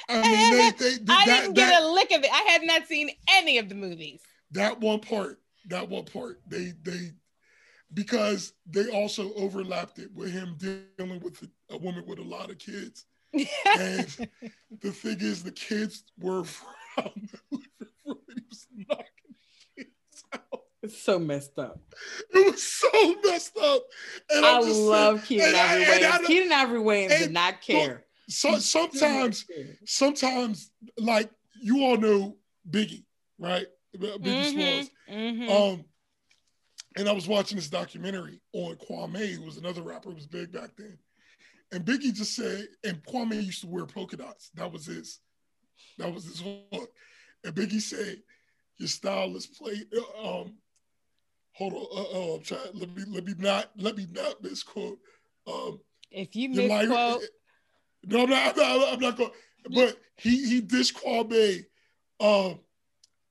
I 0.08 0.22
mean, 0.22 0.56
they, 0.56 0.70
they, 0.78 0.98
they, 0.98 1.12
I 1.12 1.24
didn't 1.24 1.54
get 1.54 1.68
that, 1.68 1.82
a 1.82 1.88
lick 1.88 2.10
of 2.12 2.22
it. 2.22 2.30
I 2.32 2.50
had 2.50 2.62
not 2.62 2.86
seen 2.86 3.10
any 3.28 3.58
of 3.58 3.68
the 3.68 3.74
movies. 3.74 4.20
That 4.52 4.80
one 4.80 5.00
part, 5.00 5.38
that 5.66 5.88
one 5.88 6.04
part, 6.04 6.40
they 6.46 6.72
they 6.82 7.12
because 7.92 8.54
they 8.66 8.88
also 8.88 9.32
overlapped 9.34 9.98
it 9.98 10.12
with 10.14 10.32
him 10.32 10.56
dealing 10.58 11.20
with 11.20 11.42
a 11.70 11.76
woman 11.76 12.04
with 12.06 12.18
a 12.18 12.22
lot 12.22 12.50
of 12.50 12.58
kids 12.58 13.06
and 13.78 14.28
the 14.80 14.92
thing 14.92 15.18
is, 15.20 15.42
the 15.42 15.50
kids 15.50 16.04
were 16.18 16.44
from 16.44 17.10
the 17.32 17.38
living 17.50 17.94
room. 18.06 18.18
He 18.28 18.42
was 18.48 18.66
knocking 18.88 19.34
kids 19.76 20.24
out. 20.32 20.60
It's 20.82 21.00
so 21.00 21.18
messed 21.18 21.58
up. 21.58 21.80
It 22.30 22.52
was 22.52 22.62
so 22.62 23.16
messed 23.24 23.56
up. 23.58 23.82
And 24.30 24.44
I 24.46 24.60
love 24.60 25.24
Keenen 25.24 25.54
Ivory 25.54 25.84
Wayans. 25.84 26.26
Keenen 26.26 26.52
Ivory 26.52 26.80
Wayans 26.80 27.18
did 27.18 27.32
not 27.32 27.60
care. 27.60 28.04
So, 28.28 28.58
sometimes, 28.58 29.44
sometimes, 29.84 30.70
like 30.98 31.30
you 31.60 31.82
all 31.82 31.96
know 31.96 32.36
Biggie, 32.70 33.04
right? 33.38 33.66
Biggie 33.98 34.20
mm-hmm, 34.20 34.58
Smalls. 34.58 34.90
Mm-hmm. 35.10 35.50
Um, 35.50 35.84
and 36.96 37.08
I 37.08 37.12
was 37.12 37.26
watching 37.26 37.56
this 37.56 37.68
documentary 37.68 38.40
on 38.52 38.76
Kwame, 38.76 39.34
who 39.34 39.42
was 39.44 39.56
another 39.56 39.82
rapper 39.82 40.10
who 40.10 40.14
was 40.14 40.26
big 40.26 40.52
back 40.52 40.70
then. 40.76 40.98
And 41.72 41.84
Biggie 41.84 42.14
just 42.14 42.36
said, 42.36 42.68
and 42.84 43.02
Kwame 43.04 43.42
used 43.42 43.62
to 43.62 43.66
wear 43.66 43.86
polka 43.86 44.16
dots. 44.16 44.50
That 44.54 44.72
was 44.72 44.86
his, 44.86 45.20
that 45.98 46.12
was 46.12 46.24
his 46.24 46.42
look. 46.42 46.90
And 47.44 47.54
Biggie 47.54 47.80
said, 47.80 48.22
your 48.78 48.88
style 48.88 49.34
is 49.36 49.46
played. 49.46 49.86
Uh, 49.94 50.40
um, 50.40 50.54
hold 51.52 51.74
on, 51.74 51.86
uh, 51.92 52.18
uh, 52.18 52.34
I'm 52.34 52.42
trying. 52.42 52.60
Let 52.74 52.94
me 52.94 53.04
let 53.08 53.24
me 53.24 53.34
not 53.38 53.70
let 53.76 53.96
me 53.96 54.06
not 54.10 54.42
misquote. 54.42 54.98
Um, 55.46 55.80
if 56.10 56.34
you 56.34 56.48
misquote, 56.48 57.22
no, 58.04 58.22
I'm 58.22 58.30
not. 58.30 58.58
I'm 58.58 58.80
not, 58.80 58.92
I'm 58.94 59.00
not 59.00 59.16
going. 59.16 59.30
But 59.72 59.96
he 60.16 60.46
he 60.48 60.60
dissed 60.60 60.94
Kwame. 60.94 61.64
Um, 62.20 62.60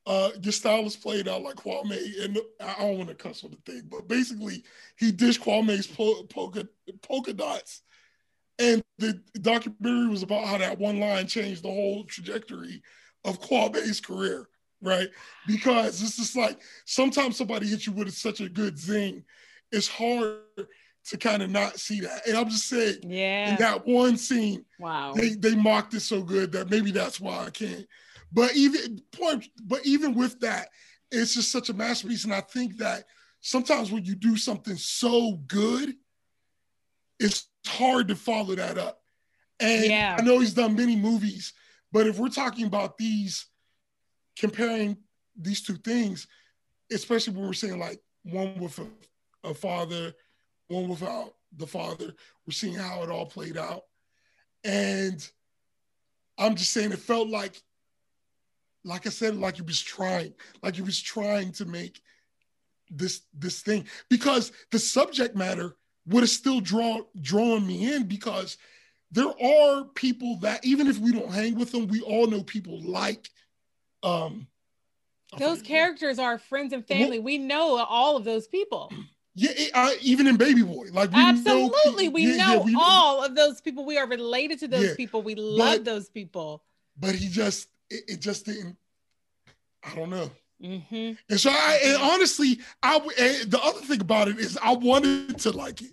uh, 0.05 0.31
your 0.41 0.51
style 0.51 0.85
is 0.85 0.95
played 0.95 1.27
out 1.27 1.43
like 1.43 1.55
Kwame, 1.55 2.23
and 2.23 2.37
I 2.59 2.75
don't 2.79 2.97
want 2.97 3.09
to 3.09 3.15
cuss 3.15 3.43
on 3.43 3.51
the 3.51 3.71
thing, 3.71 3.83
but 3.89 4.07
basically 4.07 4.63
he 4.97 5.11
dished 5.11 5.41
Kwame's 5.41 5.87
polka 5.87 6.67
polka 7.01 7.33
dots 7.33 7.81
and 8.59 8.83
the 8.99 9.19
documentary 9.41 10.07
was 10.07 10.23
about 10.23 10.45
how 10.45 10.57
that 10.57 10.79
one 10.79 10.99
line 10.99 11.27
changed 11.27 11.63
the 11.63 11.69
whole 11.69 12.03
trajectory 12.05 12.81
of 13.25 13.41
Kwame's 13.41 13.99
career, 13.99 14.47
right? 14.81 15.09
Because 15.47 16.01
it's 16.01 16.17
just 16.17 16.35
like 16.35 16.61
sometimes 16.85 17.37
somebody 17.37 17.67
hits 17.67 17.87
you 17.87 17.93
with 17.93 18.13
such 18.13 18.41
a 18.41 18.49
good 18.49 18.77
zing, 18.77 19.23
it's 19.71 19.87
hard 19.87 20.37
to 21.05 21.17
kind 21.17 21.41
of 21.41 21.49
not 21.49 21.79
see 21.79 22.01
that. 22.01 22.27
And 22.27 22.37
I'm 22.37 22.49
just 22.49 22.69
saying, 22.69 22.97
yeah, 23.03 23.51
in 23.51 23.55
that 23.57 23.85
one 23.87 24.17
scene, 24.17 24.65
wow, 24.79 25.13
they 25.15 25.29
they 25.29 25.55
mocked 25.55 25.95
it 25.95 26.01
so 26.01 26.21
good 26.21 26.51
that 26.51 26.69
maybe 26.69 26.91
that's 26.91 27.19
why 27.19 27.45
I 27.45 27.49
can't. 27.49 27.87
But 28.33 28.55
even 28.55 29.01
point, 29.11 29.47
but 29.63 29.85
even 29.85 30.15
with 30.15 30.39
that, 30.39 30.69
it's 31.11 31.35
just 31.35 31.51
such 31.51 31.69
a 31.69 31.73
masterpiece. 31.73 32.23
And 32.23 32.33
I 32.33 32.41
think 32.41 32.77
that 32.77 33.05
sometimes 33.41 33.91
when 33.91 34.03
you 34.03 34.15
do 34.15 34.35
something 34.35 34.75
so 34.75 35.33
good, 35.47 35.93
it's 37.19 37.47
hard 37.67 38.07
to 38.07 38.15
follow 38.15 38.55
that 38.55 38.77
up. 38.77 38.99
And 39.59 39.85
yeah. 39.85 40.17
I 40.19 40.23
know 40.23 40.39
he's 40.39 40.55
done 40.55 40.75
many 40.75 40.95
movies, 40.95 41.53
but 41.91 42.07
if 42.07 42.17
we're 42.17 42.29
talking 42.29 42.65
about 42.65 42.97
these, 42.97 43.45
comparing 44.37 44.97
these 45.39 45.61
two 45.61 45.75
things, 45.75 46.27
especially 46.91 47.35
when 47.35 47.45
we're 47.45 47.53
saying 47.53 47.79
like 47.79 48.01
one 48.23 48.59
with 48.59 48.79
a, 48.79 48.87
a 49.43 49.53
father, 49.53 50.13
one 50.69 50.87
without 50.87 51.35
the 51.55 51.67
father, 51.67 52.13
we're 52.47 52.51
seeing 52.51 52.73
how 52.73 53.03
it 53.03 53.09
all 53.09 53.27
played 53.27 53.57
out. 53.57 53.83
And 54.63 55.25
I'm 56.37 56.55
just 56.55 56.73
saying 56.73 56.91
it 56.91 56.99
felt 56.99 57.27
like, 57.29 57.61
like 58.83 59.07
I 59.07 59.09
said, 59.09 59.35
like 59.35 59.55
he 59.55 59.61
was 59.61 59.81
trying, 59.81 60.33
like 60.61 60.75
he 60.75 60.81
was 60.81 61.01
trying 61.01 61.51
to 61.53 61.65
make 61.65 62.01
this 62.89 63.21
this 63.33 63.61
thing 63.61 63.87
because 64.09 64.51
the 64.71 64.79
subject 64.79 65.35
matter 65.35 65.75
would 66.05 66.21
have 66.21 66.29
still 66.29 66.59
draw 66.59 66.99
drawn 67.21 67.65
me 67.65 67.93
in 67.93 68.03
because 68.03 68.57
there 69.11 69.33
are 69.41 69.85
people 69.95 70.37
that 70.39 70.63
even 70.65 70.87
if 70.87 70.99
we 70.99 71.11
don't 71.11 71.31
hang 71.31 71.55
with 71.55 71.71
them, 71.71 71.87
we 71.87 72.01
all 72.01 72.27
know 72.27 72.43
people 72.43 72.81
like 72.81 73.29
um 74.03 74.47
those 75.37 75.61
characters 75.61 76.19
are 76.19 76.37
friends 76.37 76.73
and 76.73 76.85
family. 76.85 77.17
Well, 77.17 77.25
we 77.25 77.37
know 77.39 77.77
all 77.77 78.17
of 78.17 78.23
those 78.23 78.47
people. 78.47 78.91
Yeah, 79.35 79.49
uh, 79.73 79.89
even 79.99 80.27
in 80.27 80.37
Baby 80.37 80.61
Boy, 80.61 80.89
like 80.91 81.11
we 81.11 81.19
absolutely, 81.19 82.05
know, 82.05 82.11
we 82.11 82.27
yeah, 82.27 82.35
know 82.35 82.53
yeah, 82.53 82.59
we, 82.59 82.77
all 82.79 83.23
of 83.23 83.33
those 83.33 83.61
people. 83.61 83.83
We 83.83 83.97
are 83.97 84.05
related 84.05 84.59
to 84.59 84.67
those 84.67 84.89
yeah, 84.89 84.95
people. 84.95 85.23
We 85.23 85.33
love 85.33 85.77
but, 85.77 85.85
those 85.85 86.07
people. 86.07 86.61
But 86.99 87.15
he 87.15 87.29
just, 87.29 87.67
it, 87.93 88.03
it 88.07 88.19
just 88.19 88.45
didn't. 88.45 88.77
I 89.83 89.95
don't 89.95 90.09
know. 90.09 90.31
Mm-hmm. 90.61 91.13
And 91.29 91.39
so 91.39 91.49
I, 91.49 91.79
and 91.83 92.01
honestly, 92.01 92.59
I 92.81 92.99
the 92.99 93.59
other 93.61 93.81
thing 93.81 94.01
about 94.01 94.29
it 94.29 94.39
is 94.39 94.57
I 94.61 94.73
wanted 94.73 95.39
to 95.39 95.51
like 95.51 95.81
it. 95.81 95.91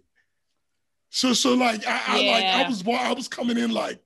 So 1.11 1.33
so 1.33 1.55
like 1.55 1.87
I, 1.87 2.19
yeah. 2.21 2.33
I 2.33 2.33
like 2.33 2.45
I 2.45 2.69
was 2.69 2.87
I 2.87 3.13
was 3.13 3.29
coming 3.29 3.59
in 3.59 3.73
like, 3.73 4.01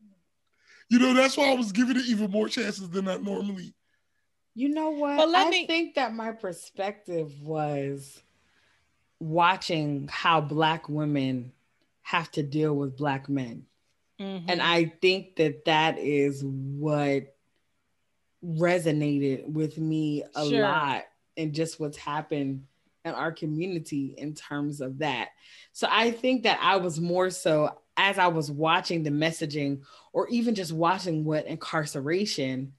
you 0.89 0.99
know, 0.99 1.13
that's 1.13 1.37
why 1.37 1.51
I 1.51 1.55
was 1.55 1.73
giving 1.73 1.97
it 1.97 2.07
even 2.07 2.31
more 2.31 2.49
chances 2.49 2.89
than 2.89 3.09
I 3.09 3.17
normally. 3.17 3.75
You 4.55 4.71
know 4.71 4.91
what? 4.91 5.17
But 5.17 5.29
let 5.29 5.49
I 5.49 5.51
me... 5.51 5.67
think 5.67 5.97
that 5.97 6.15
my 6.15 6.33
perspective 6.33 7.33
was 7.43 8.23
watching 9.21 10.09
how 10.11 10.41
black 10.41 10.89
women 10.89 11.53
have 12.03 12.31
to 12.33 12.43
deal 12.43 12.75
with 12.75 12.97
black 12.97 13.29
men. 13.29 13.67
Mm-hmm. 14.21 14.49
And 14.49 14.63
I 14.63 14.93
think 15.03 15.37
that 15.37 15.65
that 15.65 15.99
is 15.99 16.43
what 16.45 17.34
resonated 18.45 19.47
with 19.47 19.79
me 19.79 20.25
a 20.35 20.47
sure. 20.47 20.63
lot 20.63 21.05
and 21.37 21.53
just 21.53 21.81
what's 21.81 21.97
happened 21.97 22.65
in 23.05 23.13
our 23.13 23.33
community 23.33 24.15
in 24.17 24.35
terms 24.35 24.81
of 24.81 24.99
that. 24.99 25.31
So 25.73 25.87
I 25.91 26.11
think 26.11 26.45
that 26.45 26.59
I 26.63 26.77
was 26.77 27.01
more 27.01 27.31
so 27.31 27.79
as 27.97 28.19
I 28.19 28.29
was 28.29 28.51
watching 28.51 29.03
the 29.03 29.11
messaging 29.11 29.83
or 30.13 30.29
even 30.29 30.55
just 30.55 30.73
watching 30.73 31.25
what 31.25 31.47
incarceration 31.47 32.73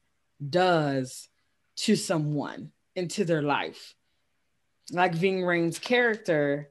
does 0.50 1.30
to 1.78 1.96
someone 1.96 2.72
into 2.96 3.26
their 3.26 3.42
life. 3.42 3.96
Like 4.92 5.16
Ving 5.16 5.42
Rhames' 5.42 5.82
character, 5.82 6.70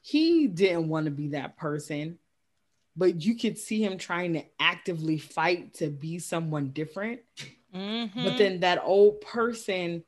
he 0.00 0.46
didn't 0.46 0.88
want 0.88 1.06
to 1.06 1.10
be 1.10 1.28
that 1.28 1.56
person, 1.56 2.18
but 2.96 3.22
you 3.22 3.36
could 3.36 3.58
see 3.58 3.82
him 3.82 3.98
trying 3.98 4.34
to 4.34 4.44
actively 4.58 5.18
fight 5.18 5.74
to 5.74 5.88
be 5.88 6.18
someone 6.18 6.70
different. 6.70 7.20
Mm-hmm. 7.74 8.24
But 8.24 8.38
then 8.38 8.60
that 8.60 8.80
old 8.84 9.20
person 9.20 10.04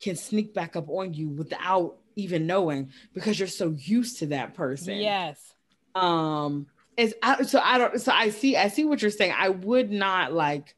can 0.00 0.16
sneak 0.16 0.54
back 0.54 0.76
up 0.76 0.88
on 0.88 1.14
you 1.14 1.28
without 1.28 1.96
even 2.16 2.46
knowing 2.46 2.90
because 3.12 3.38
you're 3.38 3.48
so 3.48 3.70
used 3.70 4.18
to 4.18 4.26
that 4.26 4.54
person. 4.54 4.96
Yes. 4.96 5.54
Um 5.94 6.66
is 6.96 7.14
I, 7.22 7.42
so 7.42 7.60
I 7.62 7.78
don't 7.78 8.00
so 8.00 8.12
I 8.12 8.30
see 8.30 8.56
I 8.56 8.68
see 8.68 8.84
what 8.84 9.02
you're 9.02 9.10
saying. 9.10 9.34
I 9.36 9.50
would 9.50 9.90
not 9.90 10.32
like 10.32 10.74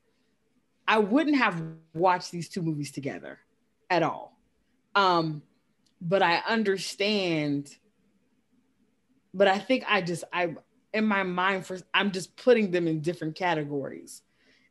I 0.87 0.99
wouldn't 0.99 1.37
have 1.37 1.63
watched 1.95 2.31
these 2.31 2.49
two 2.49 2.63
movies 2.63 2.91
together 2.91 3.39
at 3.89 4.03
all. 4.03 4.39
Um 4.95 5.43
but 6.01 6.23
I 6.23 6.43
understand 6.49 7.75
but 9.35 9.49
I 9.49 9.59
think 9.59 9.85
I 9.89 10.03
just 10.03 10.25
I 10.33 10.55
in 10.93 11.07
my 11.07 11.23
mind 11.23 11.67
for 11.67 11.79
I'm 11.95 12.11
just 12.11 12.37
putting 12.37 12.71
them 12.71 12.87
in 12.87 13.01
different 13.01 13.35
categories. 13.35 14.23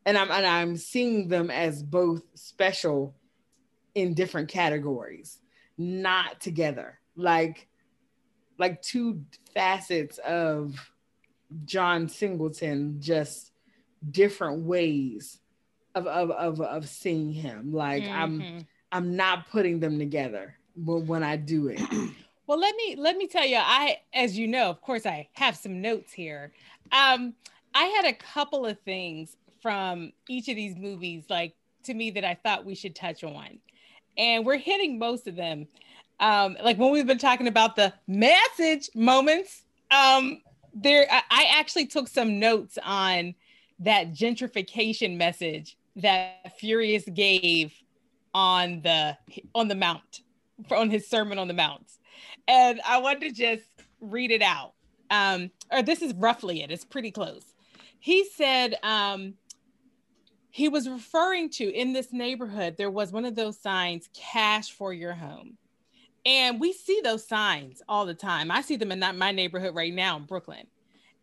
And 0.06 0.18
I'm 0.18 0.32
and 0.32 0.46
I'm 0.46 0.78
seeing 0.78 1.28
them 1.28 1.52
as 1.52 1.84
both 1.84 2.24
special 2.36 3.16
in 3.94 4.14
different 4.14 4.50
categories 4.50 5.40
not 5.78 6.40
together. 6.40 7.00
Like 7.16 7.68
like 8.58 8.82
two 8.82 9.24
facets 9.54 10.20
of 10.20 10.76
john 11.66 12.08
singleton 12.08 12.96
just 13.02 13.52
different 14.12 14.64
ways 14.64 15.40
of 15.96 16.08
of 16.08 16.32
of, 16.32 16.62
of 16.62 16.88
seeing 16.88 17.34
him. 17.34 17.74
Like 17.74 18.04
mm-hmm. 18.04 18.14
i'm 18.14 18.68
i'm 18.92 19.16
not 19.16 19.50
putting 19.50 19.80
them 19.80 20.00
together 20.00 20.56
when, 20.76 21.06
when 21.08 21.24
i 21.24 21.36
do 21.36 21.68
it. 21.68 21.82
Well 22.48 22.60
let 22.60 22.76
me 22.76 22.98
let 22.98 23.16
me 23.16 23.28
tell 23.28 23.46
you 23.46 23.60
i 23.60 24.00
as 24.14 24.38
you 24.38 24.46
know 24.46 24.70
of 24.70 24.82
course 24.82 25.06
i 25.06 25.30
have 25.34 25.56
some 25.56 25.80
notes 25.82 26.12
here. 26.12 26.52
Um 26.92 27.34
i 27.74 27.86
had 27.86 28.06
a 28.06 28.14
couple 28.14 28.66
of 28.66 28.78
things 28.82 29.38
from 29.62 30.12
each 30.30 30.48
of 30.48 30.56
these 30.56 30.76
movies 30.76 31.26
like 31.30 31.56
to 31.84 31.94
me 31.94 32.12
that 32.12 32.24
i 32.24 32.34
thought 32.34 32.66
we 32.66 32.76
should 32.76 32.96
touch 32.96 33.24
on. 33.24 33.60
And 34.18 34.46
we're 34.46 34.58
hitting 34.58 35.00
most 35.00 35.28
of 35.28 35.36
them. 35.36 35.68
Um, 36.20 36.58
like 36.64 36.78
when 36.78 36.92
we've 36.92 37.08
been 37.08 37.18
talking 37.18 37.48
about 37.48 37.76
the 37.76 37.94
message 38.08 38.90
moments, 38.94 39.64
um, 39.90 40.42
there 40.74 41.08
I, 41.10 41.48
actually 41.58 41.88
took 41.88 42.08
some 42.08 42.40
notes 42.40 42.78
on 42.84 43.36
that 43.80 44.14
gentrification 44.14 45.18
message 45.18 45.78
that 45.98 46.56
Furious 46.58 47.04
gave 47.14 47.74
on 48.34 48.82
the 48.82 49.18
on 49.54 49.68
the 49.68 49.76
mount 49.76 50.22
on 50.70 50.90
his 50.90 51.10
sermon 51.10 51.38
on 51.38 51.48
the 51.48 51.54
mount. 51.54 51.88
And 52.48 52.80
i 52.88 52.98
wanted 53.00 53.22
to 53.22 53.32
just 53.32 53.68
read 54.00 54.32
it 54.32 54.42
out. 54.42 54.74
Um 55.10 55.52
or 55.72 55.82
this 55.82 56.02
is 56.02 56.14
roughly 56.14 56.62
it. 56.62 56.72
It's 56.72 56.86
pretty 56.86 57.12
close. 57.12 57.44
He 58.00 58.24
said 58.24 58.76
um 58.84 59.34
he 60.52 60.68
was 60.68 60.88
referring 60.88 61.50
to 61.50 61.74
in 61.74 61.94
this 61.94 62.12
neighborhood, 62.12 62.76
there 62.78 62.92
was 62.92 63.12
one 63.12 63.26
of 63.26 63.36
those 63.36 63.58
signs, 63.58 64.10
cash 64.14 64.72
for 64.72 64.94
your 64.94 65.14
home. 65.14 65.58
And 66.26 66.60
we 66.60 66.74
see 66.74 67.00
those 67.04 67.26
signs 67.26 67.82
all 67.88 68.06
the 68.06 68.14
time. 68.14 68.52
I 68.52 68.62
see 68.62 68.76
them 68.76 68.92
in 68.92 69.00
that, 69.00 69.16
my 69.16 69.32
neighborhood 69.32 69.74
right 69.74 69.94
now 69.94 70.18
in 70.18 70.26
Brooklyn. 70.26 70.68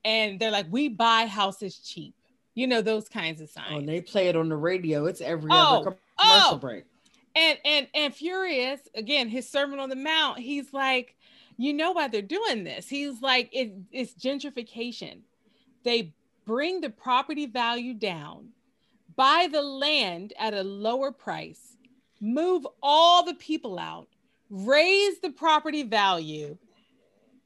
And 0.04 0.40
they're 0.40 0.50
like, 0.50 0.66
we 0.70 0.88
buy 0.88 1.26
houses 1.26 1.78
cheap. 1.78 2.14
You 2.54 2.66
know, 2.66 2.80
those 2.80 3.08
kinds 3.08 3.40
of 3.40 3.50
oh, 3.50 3.60
signs. 3.60 3.82
Oh, 3.82 3.86
they 3.86 4.00
play 4.00 4.28
it 4.28 4.34
on 4.34 4.48
the 4.48 4.56
radio. 4.56 5.04
It's 5.04 5.20
every 5.20 5.50
oh, 5.52 5.80
other 5.80 5.96
commercial 6.18 6.54
oh. 6.54 6.58
break. 6.58 6.84
And 7.36 7.58
and 7.64 7.86
and 7.94 8.12
Furious, 8.12 8.80
again, 8.96 9.28
his 9.28 9.48
Sermon 9.48 9.78
on 9.78 9.90
the 9.90 9.96
Mount, 9.96 10.40
he's 10.40 10.72
like, 10.72 11.14
you 11.56 11.72
know 11.72 11.92
why 11.92 12.08
they're 12.08 12.22
doing 12.22 12.64
this. 12.64 12.88
He's 12.88 13.20
like, 13.20 13.48
it, 13.52 13.72
it's 13.92 14.14
gentrification. 14.14 15.20
They 15.84 16.14
bring 16.46 16.80
the 16.80 16.90
property 16.90 17.46
value 17.46 17.94
down 17.94 18.48
buy 19.18 19.48
the 19.50 19.60
land 19.60 20.32
at 20.38 20.54
a 20.54 20.62
lower 20.62 21.10
price, 21.12 21.76
move 22.20 22.66
all 22.82 23.24
the 23.24 23.34
people 23.34 23.78
out, 23.78 24.08
raise 24.48 25.20
the 25.20 25.30
property 25.30 25.82
value, 25.82 26.56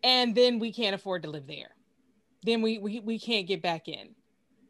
and 0.04 0.34
then 0.34 0.58
we 0.58 0.70
can't 0.72 0.94
afford 0.94 1.22
to 1.22 1.30
live 1.30 1.46
there. 1.46 1.70
Then 2.44 2.60
we 2.60 2.78
we, 2.78 3.00
we 3.00 3.18
can't 3.18 3.48
get 3.48 3.62
back 3.62 3.88
in, 3.88 4.14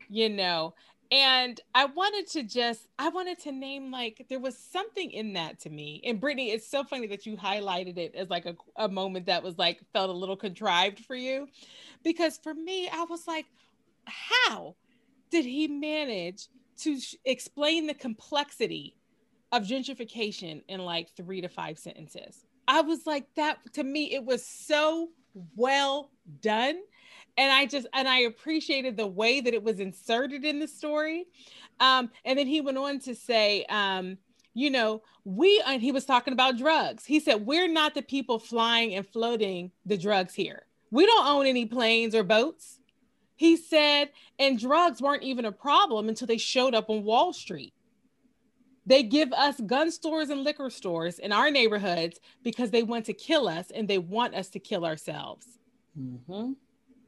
you 0.09 0.31
know. 0.31 0.75
And 1.11 1.61
I 1.75 1.85
wanted 1.85 2.27
to 2.29 2.43
just, 2.43 2.89
I 2.99 3.11
wanted 3.11 3.39
to 3.41 3.53
name 3.53 3.91
like 3.91 4.25
there 4.31 4.39
was 4.39 4.57
something 4.57 5.11
in 5.11 5.35
that 5.35 5.61
to 5.61 5.71
me. 5.71 6.01
And 6.07 6.19
Brittany, 6.19 6.53
it's 6.53 6.67
so 6.67 6.85
funny 6.85 7.07
that 7.09 7.27
you 7.27 7.37
highlighted 7.37 7.99
it 7.99 8.15
as 8.15 8.31
like 8.31 8.47
a, 8.47 8.57
a 8.77 8.89
moment 8.89 9.27
that 9.27 9.43
was 9.43 9.59
like 9.59 9.81
felt 9.93 10.09
a 10.09 10.15
little 10.15 10.37
contrived 10.37 11.01
for 11.01 11.15
you. 11.15 11.49
Because 12.03 12.39
for 12.39 12.55
me, 12.55 12.89
I 12.89 13.05
was 13.05 13.27
like, 13.27 13.45
how 14.07 14.75
did 15.31 15.45
he 15.45 15.69
manage 15.69 16.49
to 16.83 16.99
sh- 16.99 17.17
explain 17.25 17.87
the 17.87 17.95
complexity 17.95 18.97
of 19.51 19.65
gentrification 19.65 20.63
in 20.69 20.81
like 20.81 21.11
three 21.17 21.41
to 21.41 21.49
five 21.49 21.79
sentences. 21.79 22.47
I 22.69 22.81
was 22.81 23.07
like, 23.07 23.27
that 23.37 23.59
to 23.75 23.85
me, 23.85 24.15
it 24.15 24.25
was 24.25 24.47
so 24.47 25.11
well 25.57 26.11
done. 26.41 26.81
And 27.37 27.51
I 27.53 27.67
just, 27.67 27.87
and 27.95 28.07
I 28.07 28.21
appreciated 28.21 28.97
the 28.97 29.07
way 29.07 29.41
that 29.41 29.55
it 29.55 29.63
was 29.63 29.81
inserted 29.81 30.45
in 30.45 30.59
the 30.59 30.69
story. 30.69 31.27
Um, 31.81 32.11
and 32.25 32.39
then 32.39 32.47
he 32.47 32.61
went 32.61 32.79
on 32.79 32.99
to 33.01 33.15
say, 33.15 33.65
um, 33.69 34.19
you 34.55 34.71
know, 34.71 35.03
we, 35.25 35.63
and 35.67 35.81
he 35.81 35.93
was 35.93 36.05
talking 36.05 36.35
about 36.35 36.59
drugs. 36.59 37.07
He 37.07 37.21
said, 37.21 37.47
we're 37.47 37.73
not 37.73 37.95
the 37.95 38.03
people 38.03 38.39
flying 38.39 38.95
and 38.95 39.07
floating 39.07 39.71
the 39.87 39.97
drugs 39.97 40.35
here. 40.35 40.67
We 40.91 41.07
don't 41.07 41.27
own 41.27 41.47
any 41.47 41.65
planes 41.65 42.15
or 42.15 42.23
boats. 42.23 42.79
He 43.37 43.57
said, 43.57 44.11
and 44.39 44.59
drugs 44.59 45.01
weren't 45.01 45.23
even 45.23 45.45
a 45.45 45.53
problem 45.53 46.09
until 46.09 46.27
they 46.27 46.39
showed 46.39 46.75
up 46.75 46.91
on 46.91 47.05
Wall 47.05 47.33
Street. 47.33 47.73
They 48.85 49.03
give 49.03 49.33
us 49.33 49.61
gun 49.61 49.91
stores 49.91 50.31
and 50.31 50.43
liquor 50.43 50.69
stores 50.71 51.19
in 51.19 51.33
our 51.33 51.51
neighborhoods 51.51 52.19
because 52.43 52.71
they 52.71 52.83
want 52.83 53.07
to 53.07 53.13
kill 53.13 53.49
us 53.49 53.71
and 53.71 53.87
they 53.87 53.99
want 53.99 54.35
us 54.35 54.49
to 54.51 54.59
kill 54.59 54.85
ourselves. 54.85 55.47
Mm-hmm. 55.99 56.53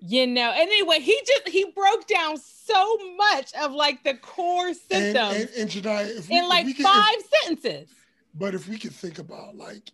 You 0.06 0.26
know, 0.26 0.50
and 0.50 0.60
anyway, 0.60 1.00
he 1.00 1.18
just 1.26 1.48
he 1.48 1.64
broke 1.70 2.06
down 2.06 2.36
so 2.36 2.98
much 3.16 3.54
of 3.54 3.72
like 3.72 4.04
the 4.04 4.14
core 4.14 4.74
symptoms 4.74 5.34
and, 5.34 5.48
and, 5.48 5.50
and 5.56 5.70
Jedi, 5.70 6.28
we, 6.28 6.38
in 6.38 6.48
like 6.48 6.66
five 6.76 7.14
if, 7.16 7.26
sentences. 7.42 7.88
But 8.34 8.54
if 8.54 8.68
we 8.68 8.78
could 8.78 8.92
think 8.92 9.18
about 9.18 9.56
like, 9.56 9.90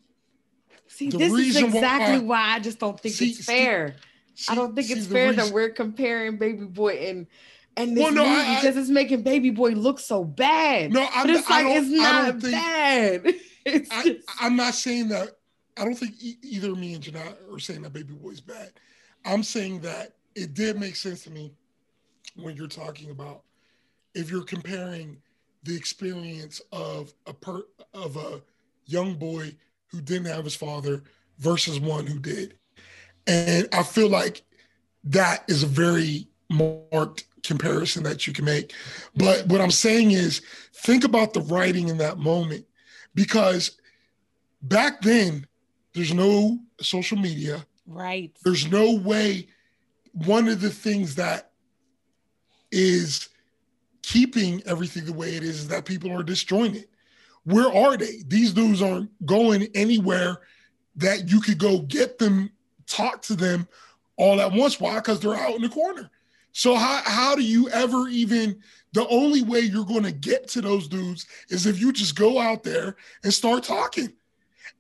see, 0.89 1.11
this 1.11 1.33
is 1.33 1.57
exactly 1.57 2.19
why, 2.19 2.49
why, 2.49 2.55
I 2.57 2.59
just 2.59 2.81
don't 2.81 2.99
think 2.99 3.15
see, 3.15 3.31
it's 3.31 3.45
fair. 3.45 3.95
I 4.49 4.55
don't 4.55 4.75
think 4.75 4.91
it's 4.91 5.07
fair 5.07 5.31
reason, 5.31 5.45
that 5.45 5.55
we're 5.55 5.71
comparing 5.71 6.37
Baby 6.37 6.67
Boy 6.67 6.95
and 7.09 7.27
and 7.77 7.97
this 7.97 8.03
well, 8.03 8.13
no, 8.13 8.29
movie 8.29 8.55
because 8.57 8.77
it's 8.77 8.89
making 8.89 9.23
Baby 9.23 9.51
Boy 9.51 9.71
look 9.71 9.99
so 9.99 10.25
bad. 10.25 10.93
No, 10.93 11.07
I'm, 11.15 11.27
but 11.27 11.37
it's 11.37 11.51
like 11.51 11.67
it's 11.67 11.89
not 11.89 12.41
think, 12.41 12.53
bad. 12.53 13.35
It's 13.67 13.91
I, 13.91 14.03
just... 14.03 14.27
I'm 14.41 14.57
not 14.57 14.73
saying 14.75 15.09
that. 15.09 15.37
I 15.77 15.85
don't 15.85 15.95
think 15.95 16.15
e- 16.19 16.39
either 16.43 16.75
me 16.75 16.95
and 16.95 17.03
Genia 17.03 17.37
are 17.53 17.59
saying 17.59 17.83
that 17.83 17.93
Baby 17.93 18.15
Boy 18.15 18.31
is 18.31 18.41
bad. 18.41 18.73
I'm 19.27 19.43
saying 19.43 19.81
that 19.81 20.15
it 20.35 20.55
did 20.55 20.81
make 20.81 20.97
sense 20.97 21.25
to 21.25 21.31
me 21.31 21.53
when 22.37 22.57
you're 22.57 22.69
talking 22.69 23.11
about 23.11 23.43
if 24.15 24.31
you're 24.31 24.45
comparing 24.45 25.19
the 25.63 25.77
experience 25.77 26.61
of 26.73 27.13
a 27.27 27.35
per 27.35 27.63
of 27.93 28.17
a 28.17 28.41
young 28.87 29.15
boy 29.15 29.55
who 29.89 30.01
didn't 30.01 30.27
have 30.27 30.45
his 30.45 30.57
father 30.57 31.03
versus 31.39 31.79
one 31.79 32.07
who 32.07 32.19
did. 32.19 32.57
And 33.27 33.69
I 33.73 33.83
feel 33.83 34.09
like 34.09 34.43
that 35.05 35.45
is 35.49 35.63
a 35.63 35.67
very 35.67 36.29
marked 36.51 37.25
comparison 37.43 38.03
that 38.03 38.27
you 38.27 38.33
can 38.33 38.45
make. 38.45 38.75
But 39.17 39.47
what 39.47 39.61
I'm 39.61 39.71
saying 39.71 40.11
is 40.11 40.43
think 40.75 41.05
about 41.05 41.33
the 41.33 41.41
writing 41.41 41.89
in 41.89 41.99
that 41.99 42.19
moment 42.19 42.67
because 43.15 43.79
back 44.63 45.01
then 45.03 45.47
there's 45.95 46.13
no 46.13 46.59
social 46.81 47.19
media. 47.19 47.65
Right. 47.87 48.37
There's 48.45 48.71
no 48.71 48.95
way 48.95 49.49
one 50.13 50.49
of 50.49 50.61
the 50.61 50.71
things 50.71 51.15
that 51.17 51.53
is 52.71 53.29
keeping 54.03 54.63
everything 54.67 55.05
the 55.05 55.13
way 55.13 55.35
it 55.35 55.43
is 55.43 55.61
is 55.61 55.69
that 55.69 55.85
people 55.85 56.13
are 56.13 56.23
disjointed. 56.23 56.87
Where 57.45 57.73
are 57.73 57.97
they? 57.97 58.23
These 58.27 58.53
dudes 58.53 58.83
aren't 58.83 59.11
going 59.27 59.69
anywhere 59.75 60.39
that 60.97 61.31
you 61.31 61.41
could 61.41 61.59
go 61.59 61.81
get 61.81 62.19
them, 62.19 62.51
talk 62.91 63.23
to 63.23 63.35
them 63.35 63.67
all 64.17 64.41
at 64.41 64.53
once. 64.53 64.79
Why? 64.79 64.97
Because 64.97 65.21
they're 65.21 65.35
out 65.35 65.55
in 65.55 65.63
the 65.63 65.69
corner. 65.69 66.11
So 66.53 66.75
how 66.75 67.03
how 67.05 67.35
do 67.37 67.43
you 67.43 67.69
ever 67.71 68.09
even 68.09 68.61
the 68.93 69.07
only 69.09 69.43
way 69.43 69.61
you're 69.61 69.85
going 69.85 70.03
to 70.03 70.13
get 70.13 70.49
to 70.49 70.61
those 70.61 70.89
dudes 70.89 71.27
is 71.49 71.67
if 71.67 71.81
you 71.81 71.93
just 71.93 72.17
go 72.17 72.39
out 72.41 72.65
there 72.65 72.97
and 73.23 73.33
start 73.33 73.63
talking. 73.63 74.13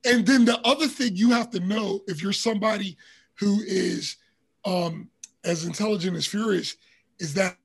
And 0.05 0.27
then 0.27 0.45
the 0.45 0.59
other 0.67 0.89
thing 0.89 1.15
you 1.15 1.31
have 1.31 1.51
to 1.51 1.61
know 1.61 2.01
if 2.09 2.23
you're 2.23 2.33
somebody 2.33 2.97
who 3.39 3.61
is 3.61 4.17
um, 4.65 5.09
as 5.45 5.65
intelligent 5.65 6.17
as 6.17 6.27
Furious 6.27 6.77
is 7.21 7.35
that 7.35 7.57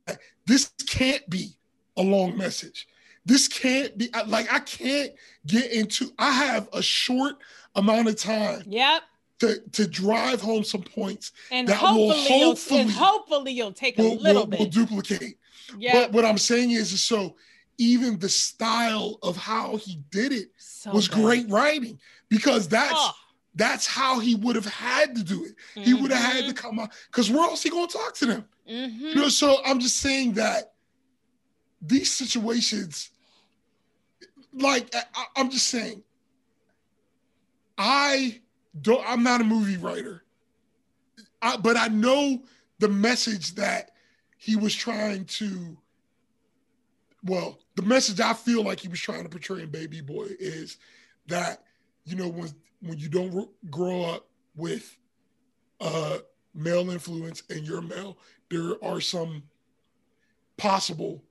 this 0.45 0.71
can't 0.87 1.27
be 1.29 1.55
a 1.97 2.03
long 2.03 2.37
message. 2.37 2.87
This 3.25 3.47
can't 3.47 3.97
be 3.97 4.09
like 4.27 4.51
I 4.53 4.59
can't 4.59 5.13
get 5.47 5.71
into. 5.71 6.11
I 6.19 6.31
have 6.31 6.69
a 6.73 6.81
short 6.81 7.37
amount 7.73 8.07
of 8.07 8.17
time. 8.17 8.63
Yep 8.67 9.01
to, 9.39 9.59
to 9.73 9.87
drive 9.87 10.41
home 10.41 10.63
some 10.63 10.81
points 10.81 11.31
and 11.51 11.67
that 11.67 11.75
hopefully 11.75 12.07
will 12.07 12.49
hopefully, 12.49 12.81
you'll, 12.81 12.91
hopefully 12.91 13.51
you'll 13.51 13.73
take 13.73 13.99
a 13.99 14.01
will, 14.01 14.15
little 14.15 14.43
will, 14.43 14.47
bit. 14.47 14.59
Will 14.59 14.65
duplicate. 14.67 15.37
Yeah. 15.77 15.93
But 15.93 16.11
what 16.11 16.25
I'm 16.25 16.37
saying 16.37 16.71
is, 16.71 17.03
so 17.03 17.35
even 17.77 18.17
the 18.19 18.29
style 18.29 19.19
of 19.21 19.35
how 19.35 19.77
he 19.77 19.99
did 20.09 20.31
it 20.31 20.49
so 20.57 20.91
was 20.91 21.07
good. 21.07 21.23
great 21.23 21.49
writing 21.49 21.99
because 22.29 22.67
that's 22.67 22.93
oh. 22.95 23.11
that's 23.55 23.85
how 23.85 24.19
he 24.19 24.35
would 24.35 24.55
have 24.55 24.65
had 24.65 25.15
to 25.15 25.23
do 25.23 25.43
it. 25.43 25.55
Mm-hmm. 25.75 25.81
He 25.81 25.93
would 25.93 26.11
have 26.11 26.33
had 26.33 26.45
to 26.45 26.53
mm-hmm. 26.53 26.67
come 26.67 26.79
out 26.79 26.91
because 27.07 27.29
where 27.29 27.43
else 27.43 27.63
he 27.63 27.69
gonna 27.69 27.87
talk 27.87 28.13
to 28.15 28.25
them? 28.25 28.45
Mm-hmm. 28.69 29.05
You 29.05 29.15
know, 29.15 29.29
so 29.29 29.57
I'm 29.65 29.79
just 29.79 29.97
saying 29.97 30.33
that 30.33 30.73
these 31.81 32.13
situations, 32.13 33.09
like 34.53 34.93
I, 34.95 35.25
I'm 35.35 35.49
just 35.49 35.67
saying, 35.67 36.03
I 37.77 38.41
don't 38.81 39.03
I'm 39.07 39.23
not 39.23 39.41
a 39.41 39.45
movie 39.45 39.77
writer. 39.77 40.23
I, 41.41 41.57
but 41.57 41.77
I 41.77 41.87
know 41.87 42.41
the 42.79 42.89
message 42.89 43.55
that 43.55 43.91
he 44.37 44.55
was 44.55 44.73
trying 44.73 45.25
to 45.25 45.77
well, 47.23 47.59
the 47.75 47.81
message 47.81 48.19
I 48.19 48.33
feel 48.33 48.63
like 48.63 48.79
he 48.79 48.87
was 48.87 48.99
trying 48.99 49.23
to 49.23 49.29
portray 49.29 49.63
in 49.63 49.69
Baby 49.71 50.01
Boy 50.01 50.27
is 50.39 50.77
that 51.27 51.63
you 52.03 52.15
know 52.15 52.27
when 52.27 52.49
when 52.81 52.97
you 52.97 53.09
don't 53.09 53.49
grow 53.71 54.03
up 54.03 54.27
with 54.55 54.97
uh 55.81 56.19
male 56.53 56.89
influence 56.89 57.43
and 57.49 57.65
you're 57.65 57.81
male, 57.81 58.17
there 58.49 58.83
are 58.83 59.01
some 59.01 59.43
possible, 60.57 61.23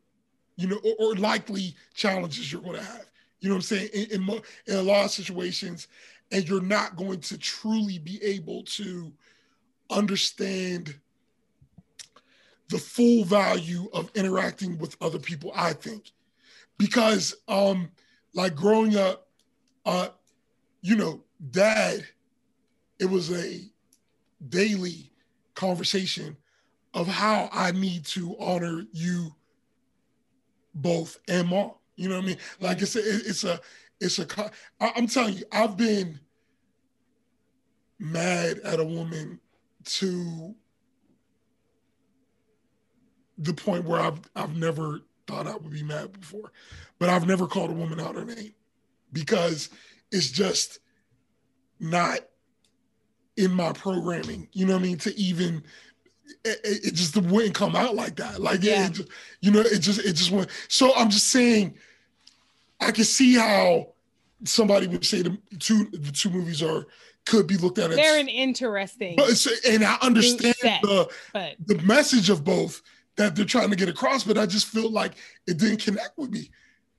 you 0.57 0.69
know, 0.69 0.79
or, 0.85 1.13
or 1.13 1.15
likely 1.17 1.75
challenges 1.95 2.53
you're 2.53 2.61
going 2.61 2.77
to 2.77 2.85
have. 2.85 3.07
You 3.41 3.49
know 3.49 3.57
what 3.57 3.71
I'm 3.71 3.79
saying? 3.79 3.89
In, 3.93 4.23
in, 4.23 4.41
in 4.67 4.77
a 4.77 4.83
lot 4.83 5.05
of 5.05 5.11
situations, 5.11 5.89
and 6.33 6.49
you're 6.49 6.63
not 6.63 6.97
going 6.97 7.21
to 7.21 7.39
truly 7.39 7.99
be 7.99 8.23
able 8.23 8.63
to 8.65 9.13
understand 9.91 10.99
the 12.69 12.79
full 12.79 13.25
value 13.25 13.89
of 13.93 14.11
interacting 14.15 14.79
with 14.79 14.97
other 15.01 15.19
people 15.19 15.53
i 15.55 15.73
think. 15.73 16.11
Because 16.79 17.35
um 17.47 17.91
like 18.35 18.55
growing 18.55 18.97
up 18.97 19.29
uh 19.85 20.09
you 20.81 20.97
know 20.97 21.23
dad 21.51 22.05
it 22.99 23.07
was 23.07 23.31
a 23.31 23.61
daily 24.49 25.13
conversation 25.55 26.37
of 26.95 27.07
how 27.07 27.49
i 27.53 27.71
need 27.73 28.05
to 28.07 28.37
honor 28.41 28.85
you 28.93 29.35
both 30.75 31.19
and 31.29 31.49
mom. 31.49 31.73
You 31.97 32.09
know 32.09 32.17
what 32.17 32.25
i 32.25 32.27
mean? 32.29 32.39
Like 32.61 32.83
it's 32.83 32.97
a 32.97 33.01
it's 33.01 33.45
a 33.45 33.61
it's 34.05 34.19
a 34.19 34.27
i'm 34.81 35.07
telling 35.07 35.35
you 35.35 35.45
i've 35.53 35.77
been 35.77 36.19
mad 37.99 38.59
at 38.65 38.81
a 38.81 38.85
woman 38.85 39.41
to 39.85 40.55
the 43.39 43.53
point 43.53 43.85
where 43.85 44.01
I've 44.01 44.21
I've 44.37 44.57
never 44.57 45.01
thought 45.27 45.47
I 45.47 45.55
would 45.55 45.71
be 45.71 45.83
mad 45.83 46.19
before, 46.21 46.53
but 46.99 47.09
I've 47.09 47.27
never 47.27 47.47
called 47.47 47.71
a 47.71 47.75
woman 47.75 48.01
out 48.01 48.15
her 48.15 48.25
name 48.25 48.55
because 49.13 49.71
it's 50.13 50.31
just 50.31 50.79
not 51.81 52.21
in 53.37 53.51
my 53.51 53.73
programming. 53.73 54.49
You 54.53 54.67
know 54.67 54.75
what 54.75 54.83
I 54.83 54.87
mean? 54.87 54.99
To 54.99 55.19
even 55.19 55.65
it, 56.45 56.61
it 56.65 56.95
just 56.95 57.17
wouldn't 57.17 57.55
come 57.55 57.75
out 57.75 57.95
like 57.95 58.17
that. 58.17 58.41
Like 58.41 58.63
yeah. 58.63 58.87
it, 58.87 58.93
just, 58.93 59.09
you 59.41 59.51
know, 59.51 59.61
it 59.61 59.81
just 59.81 60.01
it 60.01 60.13
just 60.15 60.31
went. 60.31 60.51
So 60.69 60.95
I'm 60.95 61.11
just 61.11 61.29
saying, 61.29 61.75
I 62.81 62.93
can 62.93 63.05
see 63.05 63.35
how 63.35 63.94
somebody 64.45 64.87
would 64.87 65.05
say 65.05 65.23
the 65.23 65.39
two 65.59 65.87
the 65.93 66.13
two 66.13 66.31
movies 66.31 66.63
are 66.63 66.87
could 67.27 67.47
be 67.47 67.57
looked 67.57 67.79
at 67.79 67.91
as 67.91 67.97
they're 67.97 68.21
an 68.21 68.29
interesting 68.29 69.19
and 69.69 69.85
I 69.85 69.97
understand 70.03 70.55
set, 70.57 70.83
the 70.83 71.09
but. 71.33 71.57
the 71.67 71.81
message 71.83 72.31
of 72.31 72.45
both 72.45 72.83
that 73.17 73.37
they're 73.37 73.45
trying 73.45 73.71
to 73.71 73.77
get 73.77 73.89
across, 73.89 74.25
but 74.25 74.39
I 74.39 74.47
just 74.47 74.67
feel 74.67 74.91
like 74.91 75.13
it 75.47 75.59
didn't 75.59 75.79
connect 75.79 76.19
with 76.19 76.31
me. 76.31 76.51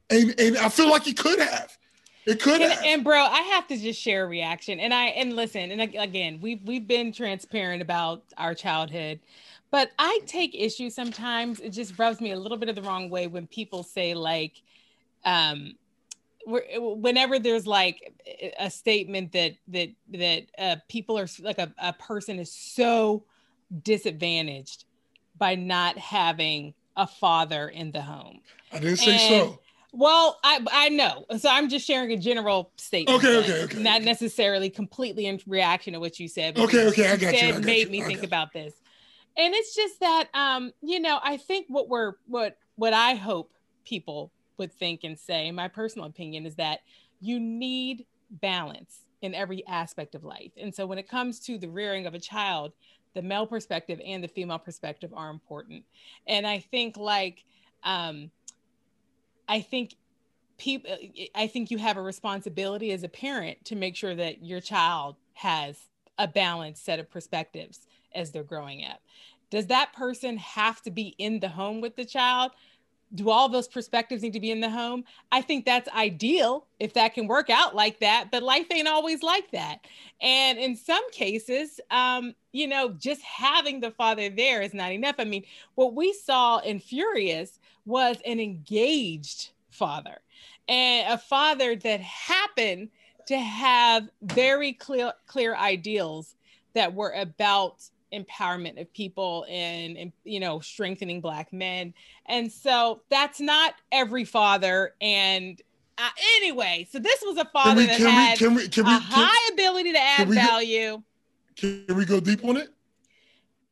And 0.10 0.40
and 0.40 0.58
I 0.58 0.70
feel 0.70 0.90
like 0.90 1.08
it 1.08 1.18
could 1.18 1.40
have. 1.40 1.78
It 2.26 2.42
could 2.42 2.62
and, 2.62 2.72
have. 2.72 2.84
And 2.84 3.04
bro, 3.04 3.20
I 3.20 3.42
have 3.42 3.68
to 3.68 3.78
just 3.78 4.02
share 4.02 4.26
a 4.26 4.28
reaction. 4.28 4.80
And 4.80 4.94
I 4.94 5.06
and 5.08 5.36
listen, 5.36 5.72
and 5.72 5.82
again, 5.82 6.40
we've 6.42 6.62
we've 6.64 6.88
been 6.88 7.12
transparent 7.12 7.82
about 7.82 8.24
our 8.38 8.56
childhood, 8.56 9.20
but 9.72 9.92
I 10.00 10.20
take 10.26 10.56
issue 10.56 10.90
sometimes. 10.90 11.60
It 11.60 11.72
just 11.72 11.98
rubs 12.00 12.22
me 12.22 12.32
a 12.32 12.40
little 12.40 12.58
bit 12.58 12.70
of 12.70 12.76
the 12.76 12.82
wrong 12.82 13.10
way 13.10 13.28
when 13.28 13.48
people 13.48 13.84
say 13.84 14.14
like, 14.14 14.54
um, 15.24 15.74
whenever 16.46 17.40
there's 17.40 17.66
like 17.66 18.14
a 18.60 18.70
statement 18.70 19.32
that 19.32 19.56
that 19.68 19.90
that 20.14 20.44
uh, 20.58 20.76
people 20.88 21.18
are 21.18 21.28
like 21.42 21.58
a, 21.58 21.74
a 21.78 21.94
person 21.94 22.40
is 22.40 22.52
so 22.52 23.24
disadvantaged 23.84 24.86
by 25.38 25.56
not 25.56 25.98
having 25.98 26.74
a 26.96 27.08
father 27.08 27.70
in 27.70 27.92
the 27.92 28.02
home. 28.02 28.40
I 28.72 28.80
didn't 28.80 28.98
say 28.98 29.12
and, 29.12 29.50
so. 29.50 29.60
Well, 29.92 30.40
I 30.44 30.60
I 30.72 30.90
know. 30.90 31.26
So 31.38 31.50
I'm 31.50 31.70
just 31.70 31.88
sharing 31.88 32.12
a 32.12 32.18
general 32.18 32.72
statement. 32.76 33.18
Okay, 33.18 33.38
okay, 33.38 33.64
okay. 33.64 33.82
Not 33.82 34.04
necessarily 34.04 34.70
completely 34.70 35.26
in 35.26 35.40
reaction 35.48 35.94
to 35.94 36.00
what 36.00 36.20
you 36.20 36.28
said. 36.28 36.60
Okay, 36.60 36.88
okay, 36.88 37.12
I 37.12 37.16
got 37.16 37.34
you. 37.34 37.48
I 37.48 37.52
got 37.52 37.64
made 37.64 37.88
you. 37.88 37.92
me 37.92 38.02
think 38.02 38.24
about 38.24 38.54
this. 38.54 38.74
And 39.38 39.54
it's 39.54 39.76
just 39.76 40.00
that 40.02 40.28
um, 40.34 40.74
you 40.82 41.00
know, 41.00 41.20
I 41.24 41.38
think 41.38 41.68
what 41.70 41.90
we're 41.90 42.14
what 42.28 42.58
what 42.76 42.94
I 42.94 43.16
hope 43.16 43.52
people 43.86 44.32
would 44.58 44.72
think 44.72 45.04
and 45.04 45.18
say, 45.18 45.52
my 45.52 45.68
personal 45.68 46.08
opinion 46.08 46.46
is 46.46 46.56
that 46.56 46.80
you 47.22 47.40
need 47.40 48.06
balance 48.30 49.02
in 49.22 49.34
every 49.34 49.66
aspect 49.68 50.16
of 50.16 50.24
life. 50.24 50.52
And 50.58 50.74
so 50.74 50.86
when 50.86 50.98
it 50.98 51.10
comes 51.10 51.40
to 51.42 51.58
the 51.58 51.70
rearing 51.70 52.06
of 52.06 52.14
a 52.14 52.20
child, 52.20 52.74
the 53.14 53.22
male 53.22 53.48
perspective 53.48 54.00
and 54.06 54.24
the 54.24 54.28
female 54.28 54.60
perspective 54.60 55.12
are 55.16 55.30
important. 55.30 55.84
And 56.28 56.46
I 56.46 56.60
think 56.60 56.98
like 56.98 57.44
um 57.84 58.30
I 59.48 59.62
think 59.62 59.96
people 60.58 60.96
I 61.34 61.48
think 61.48 61.72
you 61.72 61.78
have 61.78 61.98
a 61.98 62.02
responsibility 62.02 62.92
as 62.92 63.04
a 63.04 63.10
parent 63.10 63.64
to 63.66 63.76
make 63.76 63.96
sure 63.96 64.16
that 64.16 64.44
your 64.44 64.60
child 64.60 65.16
has 65.34 65.78
a 66.18 66.28
balanced 66.28 66.86
set 66.86 67.00
of 67.00 67.10
perspectives 67.10 67.88
as 68.14 68.32
they're 68.32 68.44
growing 68.44 68.86
up. 68.86 69.02
Does 69.50 69.68
that 69.68 69.94
person 69.94 70.38
have 70.38 70.82
to 70.84 70.92
be 70.92 71.16
in 71.18 71.40
the 71.40 71.50
home 71.50 71.82
with 71.82 71.96
the 71.96 72.06
child? 72.06 72.52
Do 73.16 73.30
all 73.30 73.50
those 73.50 73.68
perspectives 73.68 74.22
need 74.22 74.34
to 74.34 74.40
be 74.40 74.52
in 74.52 74.60
the 74.60 74.70
home? 74.70 75.04
I 75.32 75.42
think 75.42 75.66
that's 75.66 75.90
ideal 75.90 76.68
if 76.80 76.94
that 76.94 77.14
can 77.14 77.28
work 77.28 77.50
out 77.50 77.76
like 77.76 78.00
that, 78.00 78.30
but 78.32 78.44
life 78.44 78.68
ain't 78.72 78.88
always 78.88 79.24
like 79.24 79.52
that. 79.52 79.80
And 80.22 80.58
in 80.58 80.76
some 80.76 81.10
cases, 81.12 81.80
um, 81.92 82.36
you 82.52 82.68
know, 82.68 82.90
just 82.90 83.22
having 83.22 83.80
the 83.80 83.92
father 83.92 84.30
there 84.30 84.62
is 84.62 84.74
not 84.74 84.92
enough. 84.92 85.16
I 85.20 85.26
mean, 85.26 85.44
what 85.76 85.96
we 85.96 86.14
saw 86.14 86.60
in 86.60 86.80
Furious 86.80 87.60
was 87.86 88.18
an 88.26 88.40
engaged 88.40 89.52
father 89.70 90.22
and 90.68 91.14
a 91.14 91.18
father 91.18 91.76
that 91.76 92.02
happened 92.02 92.90
to 93.28 93.38
have 93.38 94.10
very 94.22 94.74
clear 94.74 95.14
clear 95.28 95.56
ideals 95.56 96.36
that 96.74 96.94
were 96.94 97.12
about 97.12 97.90
empowerment 98.14 98.80
of 98.80 98.92
people 98.94 99.46
and, 99.50 99.98
and, 99.98 100.12
you 100.24 100.40
know 100.40 100.60
strengthening 100.60 101.22
black 101.22 101.52
men. 101.52 101.94
And 102.28 102.52
so 102.52 103.02
that's 103.10 103.40
not 103.40 103.76
every 103.92 104.26
father. 104.26 104.94
And 105.02 105.62
uh, 105.98 106.10
anyway 106.38 106.88
so 106.92 107.00
this 107.00 107.22
was 107.26 107.38
a 107.38 107.46
father 107.46 107.78
we, 107.78 107.86
that 107.88 108.00
had 108.00 108.32
we, 108.34 108.46
can 108.46 108.56
we, 108.56 108.68
can 108.68 108.86
we, 108.86 108.92
a 108.92 109.00
high 109.00 109.50
ability 109.54 109.94
to 109.94 110.00
add 110.00 110.30
value. 110.30 111.02
Can 111.56 111.86
we 111.96 112.06
go 112.06 112.20
deep 112.20 112.44
on 112.44 112.58
it? 112.58 112.70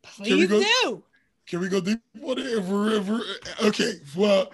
Please 0.03 0.47
go, 0.47 0.61
do. 0.61 1.03
Can 1.47 1.59
we 1.59 1.69
go 1.69 1.81
deep 1.81 1.99
on 2.23 2.37
it 2.37 2.57
ever, 2.57 2.95
ever? 2.95 3.21
okay 3.63 3.93
well. 4.15 4.51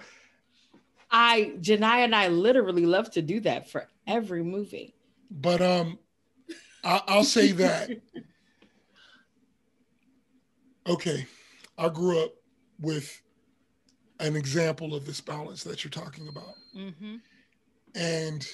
I 1.10 1.56
Genia 1.60 2.04
and 2.04 2.14
i 2.14 2.28
literally 2.28 2.86
love 2.86 3.10
to 3.12 3.22
do 3.22 3.40
that 3.40 3.68
for 3.70 3.88
every 4.06 4.42
movie. 4.42 4.94
But 5.30 5.60
um 5.60 5.98
I, 6.82 7.02
i'll 7.08 7.24
say 7.24 7.52
that 7.52 7.90
okay, 10.90 11.26
I 11.78 11.88
grew 11.88 12.22
up 12.22 12.32
with 12.80 13.22
an 14.18 14.36
example 14.36 14.94
of 14.94 15.06
this 15.06 15.20
balance 15.20 15.62
that 15.64 15.84
you're 15.84 15.90
talking 15.90 16.28
about. 16.28 16.54
Mm-hmm. 16.76 17.16
And 17.94 18.46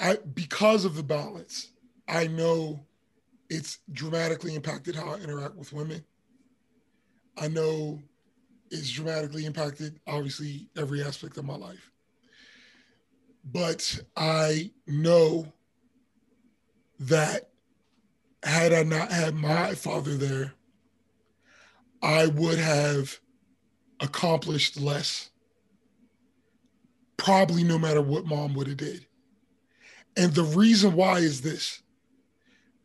I, 0.00 0.18
because 0.34 0.84
of 0.84 0.94
the 0.94 1.02
balance, 1.02 1.72
I 2.08 2.28
know 2.28 2.86
it's 3.50 3.78
dramatically 3.92 4.54
impacted 4.54 4.94
how 4.94 5.14
I 5.14 5.16
interact 5.16 5.56
with 5.56 5.72
women. 5.72 6.04
I 7.38 7.48
know 7.48 8.00
it's 8.70 8.90
dramatically 8.90 9.46
impacted, 9.46 10.00
obviously, 10.06 10.68
every 10.76 11.02
aspect 11.02 11.36
of 11.38 11.44
my 11.44 11.56
life. 11.56 11.90
But 13.44 14.00
I 14.16 14.70
know 14.86 15.52
that 17.00 17.50
had 18.46 18.72
I 18.72 18.82
not 18.84 19.10
had 19.10 19.34
my 19.34 19.74
father 19.74 20.16
there, 20.16 20.54
I 22.02 22.26
would 22.26 22.58
have 22.58 23.18
accomplished 24.00 24.80
less. 24.80 25.30
Probably 27.16 27.64
no 27.64 27.78
matter 27.78 28.00
what 28.00 28.26
mom 28.26 28.54
would 28.54 28.68
have 28.68 28.76
did. 28.76 29.06
And 30.16 30.32
the 30.32 30.44
reason 30.44 30.94
why 30.94 31.18
is 31.18 31.42
this. 31.42 31.82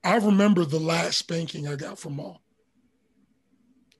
I 0.04 0.18
remember 0.18 0.66
the 0.66 0.80
last 0.80 1.20
spanking 1.20 1.68
I 1.68 1.76
got 1.76 2.00
from 2.00 2.16
mom. 2.16 2.38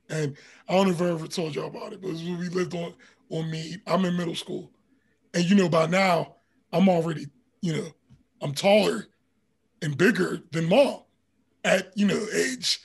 And 0.10 0.36
I 0.68 0.74
don't 0.74 0.88
know 0.88 0.94
if 0.94 1.02
I 1.02 1.10
ever 1.10 1.28
told 1.28 1.56
y'all 1.56 1.68
about 1.68 1.94
it, 1.94 2.02
but 2.02 2.10
it 2.10 2.40
we 2.40 2.50
lived 2.50 2.74
on 2.74 2.94
on 3.30 3.50
me. 3.52 3.78
I'm 3.86 4.04
in 4.06 4.18
middle 4.18 4.36
school. 4.36 4.72
And 5.34 5.44
you 5.46 5.56
know, 5.56 5.70
by 5.70 5.86
now, 5.86 6.36
I'm 6.74 6.90
already, 6.90 7.28
you 7.62 7.74
know, 7.74 7.88
I'm 8.42 8.54
taller 8.54 9.08
and 9.82 9.98
bigger 9.98 10.42
than 10.52 10.68
mom 10.68 11.02
at, 11.64 11.92
you 11.96 12.06
know, 12.06 12.26
age 12.34 12.80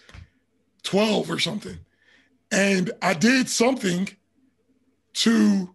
12 0.82 1.30
or 1.30 1.38
something. 1.38 1.78
And 2.50 2.90
I 3.02 3.14
did 3.14 3.48
something 3.48 4.08
to 5.14 5.74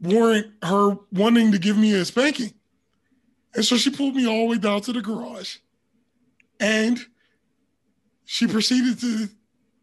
warrant 0.00 0.46
her 0.62 0.96
wanting 1.12 1.52
to 1.52 1.58
give 1.58 1.76
me 1.76 1.92
a 1.92 2.04
spanking. 2.04 2.52
And 3.54 3.64
so 3.64 3.76
she 3.76 3.90
pulled 3.90 4.14
me 4.14 4.26
all 4.26 4.42
the 4.42 4.52
way 4.52 4.58
down 4.58 4.80
to 4.82 4.92
the 4.92 5.00
garage 5.00 5.58
and 6.60 6.98
she 8.24 8.46
proceeded 8.46 9.00
to 9.00 9.28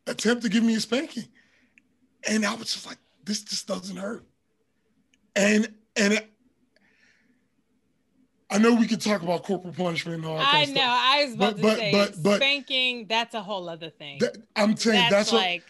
attempt 0.08 0.44
to 0.44 0.50
give 0.50 0.64
me 0.64 0.76
a 0.76 0.80
spanking. 0.80 1.26
And 2.28 2.46
I 2.46 2.54
was 2.56 2.74
just 2.74 2.86
like, 2.86 2.98
this 3.24 3.42
just 3.42 3.68
doesn't 3.68 3.98
hurt. 3.98 4.26
And 5.36 5.74
and 5.96 6.22
I 8.50 8.60
know 8.60 8.74
we 8.76 8.88
could 8.88 9.02
talk 9.02 9.24
about 9.24 9.44
corporal 9.44 9.74
punishment 9.74 10.18
and 10.18 10.26
all 10.26 10.38
that. 10.38 10.54
I 10.54 10.66
know. 10.66 10.82
I 10.82 11.26
was 11.26 11.34
about 11.34 11.56
but, 11.56 11.56
to 11.56 11.62
but, 11.62 11.78
say 11.78 11.92
but, 11.92 12.24
but, 12.24 12.36
spanking. 12.38 13.08
That's 13.08 13.34
a 13.34 13.42
whole 13.42 13.68
other 13.68 13.90
thing. 13.90 14.20
That, 14.20 14.38
I'm 14.56 14.76
saying 14.78 15.10
that's, 15.10 15.32
that's 15.32 15.34
like 15.34 15.64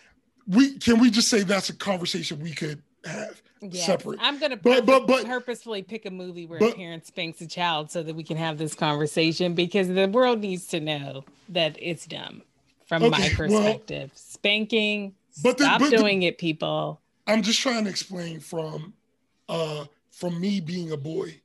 what, 0.45 0.57
we 0.57 0.78
can 0.78 0.99
we 0.99 1.09
just 1.09 1.30
say 1.30 1.43
that's 1.43 1.69
a 1.69 1.76
conversation 1.76 2.39
we 2.41 2.51
could 2.51 2.82
have 3.05 3.41
yes, 3.61 3.86
separate. 3.86 4.19
I'm 4.21 4.39
gonna 4.39 4.57
but, 4.57 4.86
but, 4.86 5.07
but, 5.07 5.26
purposefully 5.26 5.84
pick 5.84 6.05
a 6.05 6.11
movie 6.11 6.45
where 6.45 6.59
but, 6.59 6.73
a 6.73 6.76
parent 6.76 7.05
spanks 7.05 7.39
a 7.41 7.47
child 7.47 7.91
so 7.91 8.03
that 8.03 8.15
we 8.15 8.23
can 8.23 8.38
have 8.38 8.57
this 8.57 8.76
conversation 8.76 9.53
because 9.53 9.88
the 9.88 10.07
world 10.07 10.41
needs 10.41 10.67
to 10.67 10.80
know 10.80 11.23
that 11.49 11.78
it's 11.80 12.05
dumb 12.05 12.41
from 12.88 13.03
okay, 13.03 13.09
my 13.09 13.30
perspective. 13.30 14.09
Well, 14.09 14.15
Spanking. 14.15 15.15
But 15.43 15.57
the, 15.57 15.65
stop 15.65 15.82
doing 15.89 16.19
the, 16.19 16.28
it, 16.28 16.38
people. 16.38 17.01
I'm 17.28 17.41
just 17.41 17.59
trying 17.59 17.86
to 17.86 17.89
explain 17.89 18.39
from 18.41 18.93
uh 19.47 19.86
from 20.11 20.39
me 20.39 20.59
being 20.59 20.91
a 20.91 20.97
boy 20.97 21.41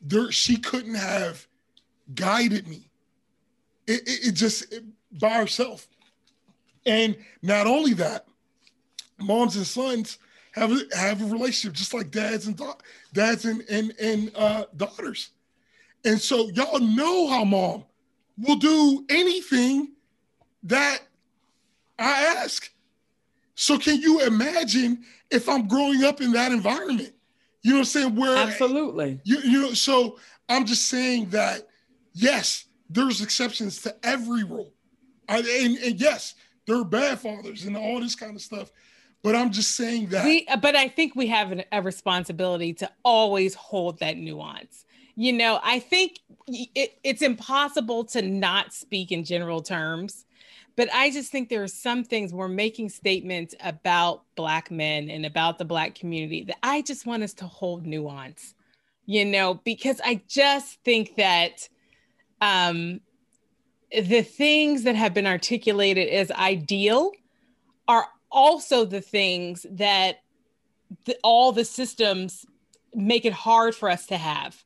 there 0.00 0.30
she 0.32 0.56
couldn't 0.56 0.94
have 0.94 1.46
guided 2.14 2.68
me. 2.68 2.90
It, 3.86 4.02
it, 4.06 4.28
it 4.28 4.32
just 4.32 4.72
it, 4.72 4.84
by 5.12 5.30
herself. 5.30 5.88
And 6.86 7.16
not 7.42 7.66
only 7.66 7.94
that, 7.94 8.26
moms 9.18 9.56
and 9.56 9.66
sons 9.66 10.18
have 10.52 10.72
a, 10.72 10.96
have 10.96 11.22
a 11.22 11.26
relationship 11.26 11.76
just 11.76 11.94
like 11.94 12.10
dads 12.10 12.46
and 12.46 12.56
da- 12.56 12.74
dads 13.12 13.44
and 13.44 13.62
and, 13.68 13.92
and 14.00 14.30
uh, 14.34 14.64
daughters. 14.76 15.30
And 16.04 16.20
so 16.20 16.48
y'all 16.50 16.78
know 16.78 17.28
how 17.28 17.44
mom 17.44 17.84
will 18.38 18.56
do 18.56 19.04
anything 19.08 19.92
that 20.62 21.00
I 21.98 22.42
ask. 22.42 22.70
So 23.54 23.78
can 23.78 24.00
you 24.00 24.20
imagine 24.20 25.04
if 25.30 25.48
I'm 25.48 25.66
growing 25.66 26.04
up 26.04 26.20
in 26.20 26.32
that 26.32 26.52
environment? 26.52 27.12
You 27.62 27.72
know 27.72 27.78
what 27.78 27.80
I'm 27.80 27.84
saying? 27.86 28.14
Where 28.16 28.36
absolutely. 28.36 29.20
You, 29.24 29.38
you 29.40 29.62
know, 29.62 29.72
so 29.72 30.18
I'm 30.48 30.64
just 30.64 30.86
saying 30.86 31.30
that 31.30 31.66
yes, 32.12 32.66
there's 32.88 33.20
exceptions 33.20 33.82
to 33.82 33.94
every 34.02 34.44
rule. 34.44 34.72
I, 35.28 35.38
and, 35.38 35.76
and 35.78 36.00
yes, 36.00 36.34
there 36.66 36.76
are 36.76 36.84
bad 36.84 37.18
fathers 37.18 37.64
and 37.64 37.76
all 37.76 38.00
this 38.00 38.14
kind 38.14 38.34
of 38.34 38.42
stuff. 38.42 38.70
But 39.22 39.34
I'm 39.34 39.50
just 39.50 39.74
saying 39.74 40.10
that. 40.10 40.24
We, 40.24 40.46
but 40.62 40.76
I 40.76 40.88
think 40.88 41.16
we 41.16 41.26
have 41.26 41.50
an, 41.50 41.64
a 41.72 41.82
responsibility 41.82 42.72
to 42.74 42.90
always 43.02 43.54
hold 43.54 43.98
that 43.98 44.16
nuance. 44.16 44.84
You 45.16 45.32
know, 45.32 45.58
I 45.62 45.80
think 45.80 46.20
it, 46.46 46.98
it's 47.02 47.22
impossible 47.22 48.04
to 48.04 48.22
not 48.22 48.72
speak 48.72 49.10
in 49.10 49.24
general 49.24 49.60
terms 49.60 50.24
but 50.78 50.88
I 50.94 51.10
just 51.10 51.32
think 51.32 51.48
there 51.48 51.64
are 51.64 51.66
some 51.66 52.04
things 52.04 52.32
we're 52.32 52.46
making 52.46 52.90
statements 52.90 53.52
about 53.64 54.22
Black 54.36 54.70
men 54.70 55.10
and 55.10 55.26
about 55.26 55.58
the 55.58 55.64
Black 55.64 55.96
community 55.96 56.44
that 56.44 56.58
I 56.62 56.82
just 56.82 57.04
want 57.04 57.24
us 57.24 57.34
to 57.34 57.46
hold 57.46 57.84
nuance, 57.84 58.54
you 59.04 59.24
know, 59.24 59.54
because 59.54 60.00
I 60.04 60.22
just 60.28 60.80
think 60.84 61.16
that 61.16 61.68
um, 62.40 63.00
the 63.90 64.22
things 64.22 64.84
that 64.84 64.94
have 64.94 65.14
been 65.14 65.26
articulated 65.26 66.10
as 66.10 66.30
ideal 66.30 67.10
are 67.88 68.06
also 68.30 68.84
the 68.84 69.00
things 69.00 69.66
that 69.72 70.20
the, 71.06 71.18
all 71.24 71.50
the 71.50 71.64
systems 71.64 72.46
make 72.94 73.24
it 73.24 73.32
hard 73.32 73.74
for 73.74 73.90
us 73.90 74.06
to 74.06 74.16
have. 74.16 74.62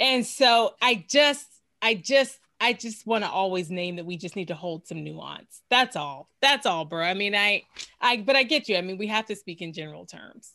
And 0.00 0.24
so 0.24 0.72
I 0.80 1.04
just, 1.06 1.46
I 1.82 1.92
just 1.92 2.38
I 2.64 2.72
just 2.72 3.06
want 3.06 3.24
to 3.24 3.30
always 3.30 3.70
name 3.70 3.96
that 3.96 4.06
we 4.06 4.16
just 4.16 4.36
need 4.36 4.48
to 4.48 4.54
hold 4.54 4.86
some 4.86 5.04
nuance. 5.04 5.60
That's 5.68 5.96
all. 5.96 6.30
That's 6.40 6.64
all, 6.64 6.86
bro. 6.86 7.04
I 7.04 7.12
mean, 7.12 7.34
I, 7.34 7.64
I, 8.00 8.16
but 8.16 8.36
I 8.36 8.42
get 8.42 8.70
you. 8.70 8.78
I 8.78 8.80
mean, 8.80 8.96
we 8.96 9.06
have 9.08 9.26
to 9.26 9.36
speak 9.36 9.60
in 9.60 9.74
general 9.74 10.06
terms. 10.06 10.54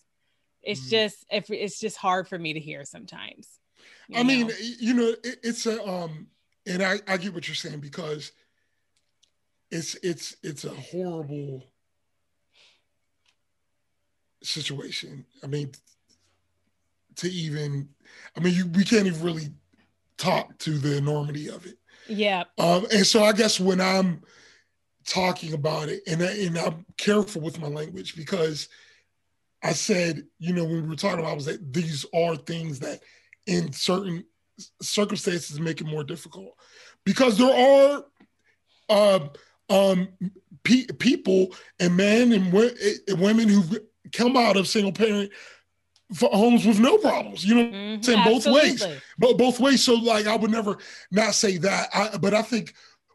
It's 0.64 0.88
mm. 0.88 0.90
just, 0.90 1.24
if 1.30 1.52
it's 1.52 1.80
just 1.80 1.98
hard 1.98 2.28
for 2.28 2.40
me 2.40 2.54
to 2.54 2.60
hear 2.60 2.84
sometimes. 2.84 3.60
I 4.12 4.24
know? 4.24 4.24
mean, 4.24 4.52
you 4.80 4.96
know, 4.96 5.14
it, 5.24 5.40
it's 5.44 5.68
a, 5.68 5.88
um, 5.88 6.26
and 6.66 6.82
I, 6.82 7.00
I 7.08 7.18
get 7.18 7.32
what 7.32 7.48
you're 7.48 7.54
saying 7.54 7.80
because 7.80 8.32
it's, 9.70 9.94
it's, 10.02 10.36
it's 10.42 10.66
a 10.66 10.72
horrible 10.72 11.64
situation. 14.42 15.28
I 15.44 15.48
mean, 15.48 15.74
to 17.18 17.30
even, 17.30 17.90
I 18.36 18.40
mean, 18.40 18.56
you, 18.56 18.66
we 18.66 18.84
can't 18.84 19.06
even 19.06 19.24
really 19.24 19.50
talk 20.18 20.58
to 20.60 20.72
the 20.72 20.98
enormity 20.98 21.50
of 21.50 21.68
it. 21.68 21.79
Yeah. 22.10 22.44
Um, 22.58 22.86
and 22.92 23.06
so 23.06 23.24
I 23.24 23.32
guess 23.32 23.60
when 23.60 23.80
I'm 23.80 24.22
talking 25.08 25.54
about 25.54 25.90
it, 25.90 26.02
and, 26.08 26.22
I, 26.22 26.32
and 26.32 26.58
I'm 26.58 26.86
careful 26.98 27.42
with 27.42 27.60
my 27.60 27.68
language 27.68 28.16
because 28.16 28.70
I 29.64 29.74
said, 29.74 30.24
you 30.40 30.54
know, 30.54 30.64
when 30.64 30.84
we 30.84 30.88
were 30.88 30.96
talking 30.96 31.20
about, 31.20 31.32
I 31.32 31.36
was 31.36 31.48
like, 31.48 31.60
these 31.72 32.06
are 32.14 32.36
things 32.36 32.80
that 32.80 33.02
in 33.48 33.72
certain 33.74 34.24
circumstances 34.82 35.60
make 35.60 35.82
it 35.82 35.88
more 35.88 36.04
difficult 36.04 36.54
because 37.06 37.38
there 37.38 37.54
are 37.54 38.04
uh, 38.90 39.28
um, 39.70 40.10
pe- 40.64 40.88
people 41.00 41.54
and 41.80 41.96
men 41.96 42.32
and 42.32 42.52
women 42.54 43.48
who 43.48 43.64
come 44.12 44.36
out 44.36 44.58
of 44.58 44.68
single 44.68 44.92
parent 44.92 45.32
homes 46.18 46.66
with 46.66 46.80
no 46.80 46.98
problems. 46.98 47.46
You 47.46 47.56
know, 47.56 47.64
mm-hmm. 47.66 48.02
saying 48.02 48.24
both 48.24 48.46
ways, 48.46 48.86
but 49.18 49.38
both 49.38 49.60
ways. 49.60 49.84
So 49.84 49.96
like, 49.96 50.28
I 50.28 50.36
would 50.36 50.52
never 50.52 50.78
not 51.12 51.34
say 51.34 51.58
that. 51.58 51.90
I, 51.94 52.18
but 52.18 52.34
I 52.34 52.42
think 52.42 52.74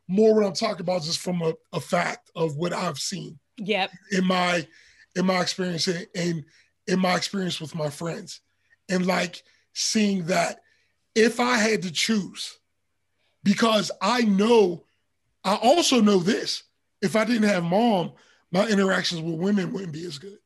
more 0.09 0.35
what 0.35 0.47
I'm 0.47 0.53
talking 0.53 0.83
about 0.83 1.01
is 1.01 1.07
just 1.07 1.21
from 1.21 1.43
a, 1.43 1.55
a 1.73 1.81
fact 1.81 2.31
of 2.37 2.57
what 2.57 2.73
I've 2.73 2.99
seen. 2.99 3.39
Yep. 3.59 3.91
In 4.13 4.27
my 4.27 4.67
in 5.17 5.27
my 5.27 5.41
experience 5.41 5.87
and 5.87 6.45
in 6.87 6.99
my 6.99 7.17
experience 7.17 7.61
with 7.61 7.75
my 7.75 7.91
friends, 7.91 8.41
and 8.89 9.07
like 9.07 9.43
seeing 9.73 10.27
that 10.27 10.61
if 11.15 11.41
I 11.41 11.57
had 11.57 11.83
to 11.83 11.93
choose, 11.93 12.59
because 13.43 13.91
I 14.01 14.23
know, 14.23 14.85
I 15.45 15.55
also 15.57 16.01
know 16.01 16.19
this: 16.19 16.65
if 17.01 17.17
I 17.17 17.25
didn't 17.25 17.49
have 17.49 17.63
mom, 17.65 18.13
my 18.51 18.67
interactions 18.67 19.21
with 19.21 19.35
women 19.35 19.73
wouldn't 19.73 19.93
be 19.93 20.07
as 20.07 20.19
good. 20.19 20.39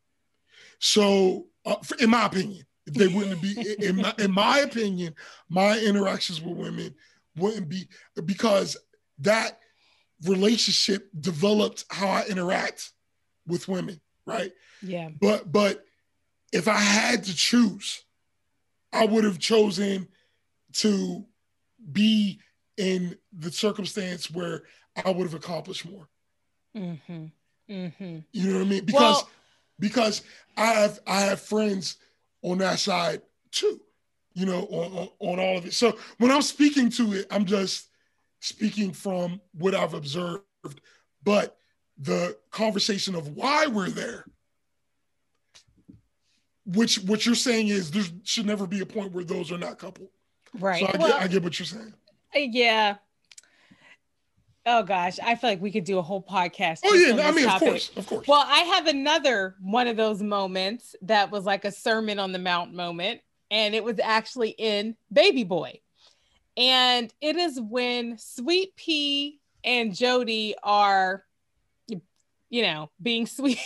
So, 0.78 1.46
uh, 1.68 1.76
in 2.00 2.10
my 2.10 2.26
opinion, 2.26 2.64
they 2.86 3.08
wouldn't 3.08 3.42
be. 3.42 3.76
in, 3.80 3.96
my, 3.96 4.14
in 4.18 4.30
my 4.30 4.58
opinion, 4.60 5.14
my 5.48 5.78
interactions 5.78 6.40
with 6.40 6.56
women 6.56 6.94
wouldn't 7.36 7.68
be 7.68 7.88
because 8.24 8.76
that 9.20 9.58
relationship 10.24 11.08
developed 11.18 11.84
how 11.90 12.08
I 12.08 12.24
interact 12.26 12.90
with 13.46 13.68
women, 13.68 14.00
right? 14.26 14.52
Yeah. 14.82 15.10
But 15.20 15.50
but 15.50 15.84
if 16.52 16.68
I 16.68 16.78
had 16.78 17.24
to 17.24 17.34
choose, 17.34 18.02
I 18.92 19.04
would 19.06 19.24
have 19.24 19.38
chosen 19.38 20.08
to 20.74 21.24
be 21.92 22.40
in 22.76 23.16
the 23.32 23.50
circumstance 23.50 24.30
where 24.30 24.62
I 25.04 25.10
would 25.10 25.24
have 25.24 25.34
accomplished 25.34 25.88
more. 25.88 26.08
Mm-hmm. 26.76 27.26
Mm-hmm. 27.70 28.18
You 28.32 28.48
know 28.48 28.58
what 28.58 28.66
I 28.66 28.68
mean? 28.70 28.84
Because 28.84 29.22
well, 29.22 29.30
because 29.78 30.22
I 30.56 30.66
have 30.66 31.00
I 31.06 31.20
have 31.20 31.40
friends 31.40 31.96
on 32.42 32.58
that 32.58 32.78
side 32.78 33.22
too. 33.50 33.80
You 34.34 34.46
know, 34.46 34.62
on, 34.70 34.92
on, 34.92 35.08
on 35.18 35.40
all 35.40 35.58
of 35.58 35.66
it. 35.66 35.74
So 35.74 35.98
when 36.18 36.30
I'm 36.30 36.42
speaking 36.42 36.90
to 36.90 37.12
it, 37.14 37.26
I'm 37.30 37.44
just 37.44 37.88
speaking 38.40 38.92
from 38.92 39.40
what 39.52 39.74
I've 39.74 39.94
observed. 39.94 40.44
But 41.24 41.56
the 41.98 42.36
conversation 42.50 43.14
of 43.14 43.36
why 43.36 43.66
we're 43.66 43.90
there, 43.90 44.24
which 46.66 46.96
what 47.00 47.26
you're 47.26 47.34
saying 47.34 47.68
is 47.68 47.90
there 47.90 48.04
should 48.22 48.46
never 48.46 48.66
be 48.66 48.80
a 48.80 48.86
point 48.86 49.12
where 49.12 49.24
those 49.24 49.50
are 49.50 49.58
not 49.58 49.78
coupled. 49.78 50.10
Right. 50.58 50.80
So 50.80 50.86
I, 50.86 50.96
well, 50.96 51.08
get, 51.08 51.22
I 51.22 51.26
get 51.26 51.42
what 51.42 51.58
you're 51.58 51.66
saying. 51.66 51.94
Yeah. 52.34 52.96
Oh 54.70 54.82
gosh, 54.82 55.18
I 55.18 55.34
feel 55.34 55.48
like 55.48 55.62
we 55.62 55.70
could 55.70 55.84
do 55.84 55.98
a 55.98 56.02
whole 56.02 56.22
podcast. 56.22 56.80
Oh 56.84 56.94
yeah, 56.94 57.26
I 57.26 57.30
mean, 57.32 57.46
topic. 57.46 57.62
of 57.62 57.72
course, 57.72 57.90
of 57.96 58.06
course. 58.06 58.28
Well, 58.28 58.44
I 58.46 58.60
have 58.60 58.86
another 58.86 59.56
one 59.62 59.86
of 59.86 59.96
those 59.96 60.22
moments 60.22 60.94
that 61.02 61.30
was 61.30 61.46
like 61.46 61.64
a 61.64 61.72
Sermon 61.72 62.18
on 62.18 62.32
the 62.32 62.38
Mount 62.38 62.74
moment, 62.74 63.22
and 63.50 63.74
it 63.74 63.82
was 63.82 63.98
actually 63.98 64.50
in 64.50 64.94
Baby 65.10 65.44
Boy, 65.44 65.80
and 66.58 67.10
it 67.22 67.36
is 67.36 67.58
when 67.58 68.18
Sweet 68.18 68.76
Pea 68.76 69.40
and 69.64 69.96
Jody 69.96 70.54
are, 70.62 71.24
you 71.88 72.62
know, 72.62 72.90
being 73.00 73.24
sweet, 73.24 73.58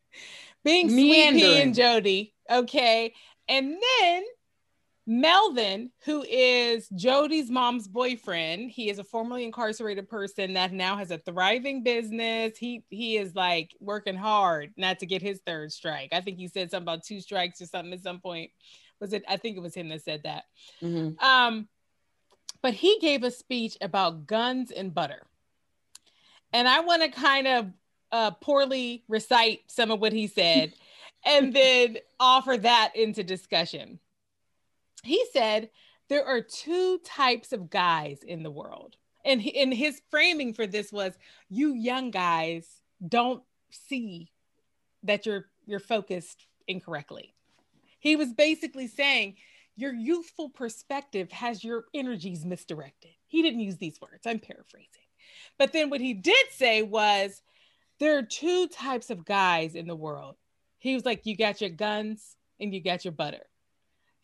being 0.64 0.86
Meandering. 0.86 1.40
Sweet 1.40 1.42
Pea 1.42 1.62
and 1.62 1.74
Jody, 1.74 2.34
okay, 2.50 3.12
and 3.50 3.76
then 4.00 4.22
Melvin, 5.10 5.90
who 6.04 6.22
is 6.28 6.86
Jody's 6.90 7.50
mom's 7.50 7.88
boyfriend, 7.88 8.70
he 8.70 8.90
is 8.90 8.98
a 8.98 9.04
formerly 9.04 9.42
incarcerated 9.42 10.06
person 10.06 10.52
that 10.52 10.70
now 10.70 10.98
has 10.98 11.10
a 11.10 11.16
thriving 11.16 11.82
business. 11.82 12.58
He 12.58 12.84
he 12.90 13.16
is 13.16 13.34
like 13.34 13.74
working 13.80 14.16
hard 14.16 14.74
not 14.76 14.98
to 14.98 15.06
get 15.06 15.22
his 15.22 15.40
third 15.46 15.72
strike. 15.72 16.10
I 16.12 16.20
think 16.20 16.36
he 16.36 16.46
said 16.46 16.70
something 16.70 16.84
about 16.84 17.04
two 17.04 17.22
strikes 17.22 17.62
or 17.62 17.64
something 17.64 17.94
at 17.94 18.02
some 18.02 18.20
point. 18.20 18.50
Was 19.00 19.14
it? 19.14 19.24
I 19.26 19.38
think 19.38 19.56
it 19.56 19.60
was 19.60 19.74
him 19.74 19.88
that 19.88 20.02
said 20.02 20.24
that. 20.24 20.44
Mm-hmm. 20.82 21.24
Um, 21.24 21.68
but 22.60 22.74
he 22.74 22.98
gave 23.00 23.22
a 23.24 23.30
speech 23.30 23.78
about 23.80 24.26
guns 24.26 24.70
and 24.70 24.94
butter, 24.94 25.22
and 26.52 26.68
I 26.68 26.80
want 26.80 27.00
to 27.00 27.08
kind 27.08 27.48
of 27.48 27.66
uh, 28.12 28.30
poorly 28.32 29.04
recite 29.08 29.60
some 29.68 29.90
of 29.90 30.00
what 30.00 30.12
he 30.12 30.26
said, 30.26 30.74
and 31.24 31.54
then 31.54 31.96
offer 32.20 32.58
that 32.58 32.92
into 32.94 33.24
discussion 33.24 34.00
he 35.02 35.24
said 35.32 35.70
there 36.08 36.24
are 36.24 36.40
two 36.40 36.98
types 37.04 37.52
of 37.52 37.70
guys 37.70 38.22
in 38.22 38.42
the 38.42 38.50
world. 38.50 38.96
And, 39.24 39.42
he, 39.42 39.60
and 39.60 39.74
his 39.74 40.00
framing 40.10 40.54
for 40.54 40.66
this 40.66 40.92
was 40.92 41.18
you 41.50 41.74
young 41.74 42.10
guys 42.10 42.80
don't 43.06 43.42
see 43.70 44.30
that 45.02 45.26
you're 45.26 45.46
you're 45.66 45.80
focused 45.80 46.46
incorrectly. 46.66 47.34
He 47.98 48.16
was 48.16 48.32
basically 48.32 48.86
saying 48.86 49.36
your 49.76 49.92
youthful 49.92 50.48
perspective 50.48 51.30
has 51.30 51.62
your 51.62 51.84
energies 51.92 52.44
misdirected. 52.44 53.10
He 53.26 53.42
didn't 53.42 53.60
use 53.60 53.76
these 53.76 54.00
words. 54.00 54.26
I'm 54.26 54.38
paraphrasing. 54.38 54.88
But 55.58 55.72
then 55.72 55.90
what 55.90 56.00
he 56.00 56.14
did 56.14 56.46
say 56.50 56.82
was 56.82 57.42
there 58.00 58.16
are 58.16 58.22
two 58.22 58.66
types 58.68 59.10
of 59.10 59.26
guys 59.26 59.74
in 59.74 59.86
the 59.86 59.94
world. 59.94 60.36
He 60.78 60.94
was 60.94 61.04
like, 61.04 61.26
you 61.26 61.36
got 61.36 61.60
your 61.60 61.70
guns 61.70 62.36
and 62.58 62.72
you 62.72 62.82
got 62.82 63.04
your 63.04 63.12
butter 63.12 63.47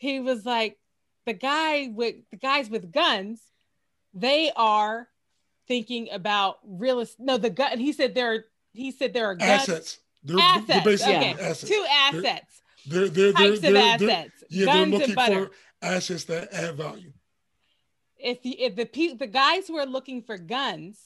he 0.05 0.21
was 0.21 0.45
like, 0.45 0.79
the 1.27 1.33
guy 1.33 1.89
with 1.93 2.17
the 2.31 2.37
guys 2.37 2.69
with 2.69 2.93
guns, 2.93 3.41
they 4.13 4.53
are 4.55 5.09
thinking 5.67 6.09
about 6.13 6.59
real 6.67 7.01
estate. 7.01 7.25
No, 7.25 7.39
the 7.39 7.51
gun. 7.51 7.79
He 7.79 7.93
said 7.93 8.15
there 8.15 8.35
are. 8.35 8.45
He 8.73 8.91
said 8.91 9.15
there 9.15 9.27
are 9.27 9.35
guns. 9.35 9.69
assets. 9.69 9.99
They're, 10.23 10.39
assets. 10.39 10.85
They're 10.85 11.17
okay. 11.17 11.33
Assets. 11.33 11.69
Two 11.69 11.85
assets. 11.91 12.63
They're, 12.87 13.09
they're, 13.09 13.33
they're, 13.33 13.51
types 13.51 13.65
of 13.65 13.77
assets. 13.77 14.45
yeah, 14.51 14.67
guns 14.67 14.91
they're 14.91 14.99
looking 14.99 15.15
for 15.15 15.51
assets 15.81 16.25
that 16.25 16.53
add 16.53 16.75
value. 16.77 17.13
If 18.19 18.43
the 18.43 18.51
if 18.61 18.77
the 18.77 19.15
the 19.15 19.27
guys 19.27 19.67
who 19.67 19.79
are 19.79 19.87
looking 19.87 20.23
for 20.23 20.37
guns 20.37 20.99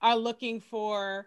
are 0.00 0.16
looking 0.16 0.60
for 0.60 1.26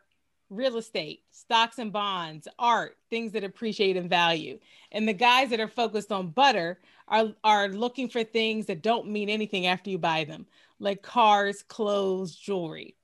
real 0.49 0.77
estate, 0.77 1.21
stocks 1.31 1.77
and 1.79 1.91
bonds, 1.91 2.47
art, 2.57 2.97
things 3.09 3.31
that 3.33 3.43
appreciate 3.43 3.97
in 3.97 4.07
value. 4.07 4.59
And 4.91 5.07
the 5.07 5.13
guys 5.13 5.49
that 5.49 5.59
are 5.59 5.67
focused 5.67 6.11
on 6.11 6.29
butter 6.29 6.79
are, 7.07 7.33
are 7.43 7.67
looking 7.69 8.09
for 8.09 8.23
things 8.23 8.65
that 8.67 8.81
don't 8.81 9.07
mean 9.07 9.29
anything 9.29 9.67
after 9.67 9.89
you 9.89 9.97
buy 9.97 10.23
them, 10.23 10.45
like 10.79 11.01
cars, 11.01 11.63
clothes, 11.63 12.35
jewelry. 12.35 12.95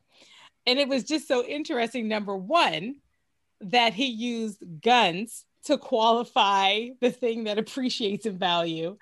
And 0.67 0.80
it 0.80 0.88
was 0.88 1.03
just 1.03 1.27
so 1.27 1.43
interesting, 1.43 2.07
number 2.07 2.35
one, 2.35 2.95
that 3.61 3.93
he 3.93 4.07
used 4.07 4.63
guns 4.81 5.45
to 5.65 5.77
qualify 5.77 6.89
the 7.01 7.11
thing 7.11 7.45
that 7.45 7.57
appreciates 7.57 8.26
in 8.26 8.38
value. 8.38 8.97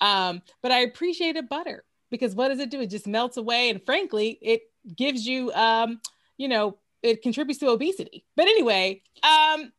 Um, 0.00 0.42
but 0.62 0.72
I 0.72 0.80
appreciated 0.80 1.48
butter 1.48 1.84
because 2.10 2.34
what 2.34 2.48
does 2.48 2.60
it 2.60 2.70
do? 2.70 2.80
It 2.80 2.86
just 2.86 3.06
melts 3.06 3.36
away. 3.36 3.70
And 3.70 3.82
frankly, 3.84 4.38
it 4.40 4.62
gives 4.94 5.26
you, 5.26 5.52
um, 5.52 6.00
you 6.38 6.48
know, 6.48 6.78
it 7.02 7.22
contributes 7.22 7.60
to 7.60 7.68
obesity. 7.68 8.24
But 8.36 8.46
anyway, 8.46 9.02
um, 9.22 9.72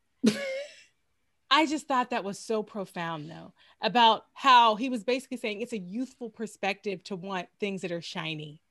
I 1.49 1.65
just 1.65 1.88
thought 1.88 2.10
that 2.10 2.23
was 2.23 2.39
so 2.39 2.64
profound, 2.64 3.30
though, 3.30 3.53
about 3.81 4.26
how 4.34 4.76
he 4.76 4.89
was 4.89 5.03
basically 5.03 5.38
saying 5.38 5.61
it's 5.61 5.73
a 5.73 5.77
youthful 5.77 6.30
perspective 6.30 7.03
to 7.06 7.15
want 7.15 7.48
things 7.60 7.81
that 7.81 7.91
are 7.91 8.02
shiny, 8.02 8.61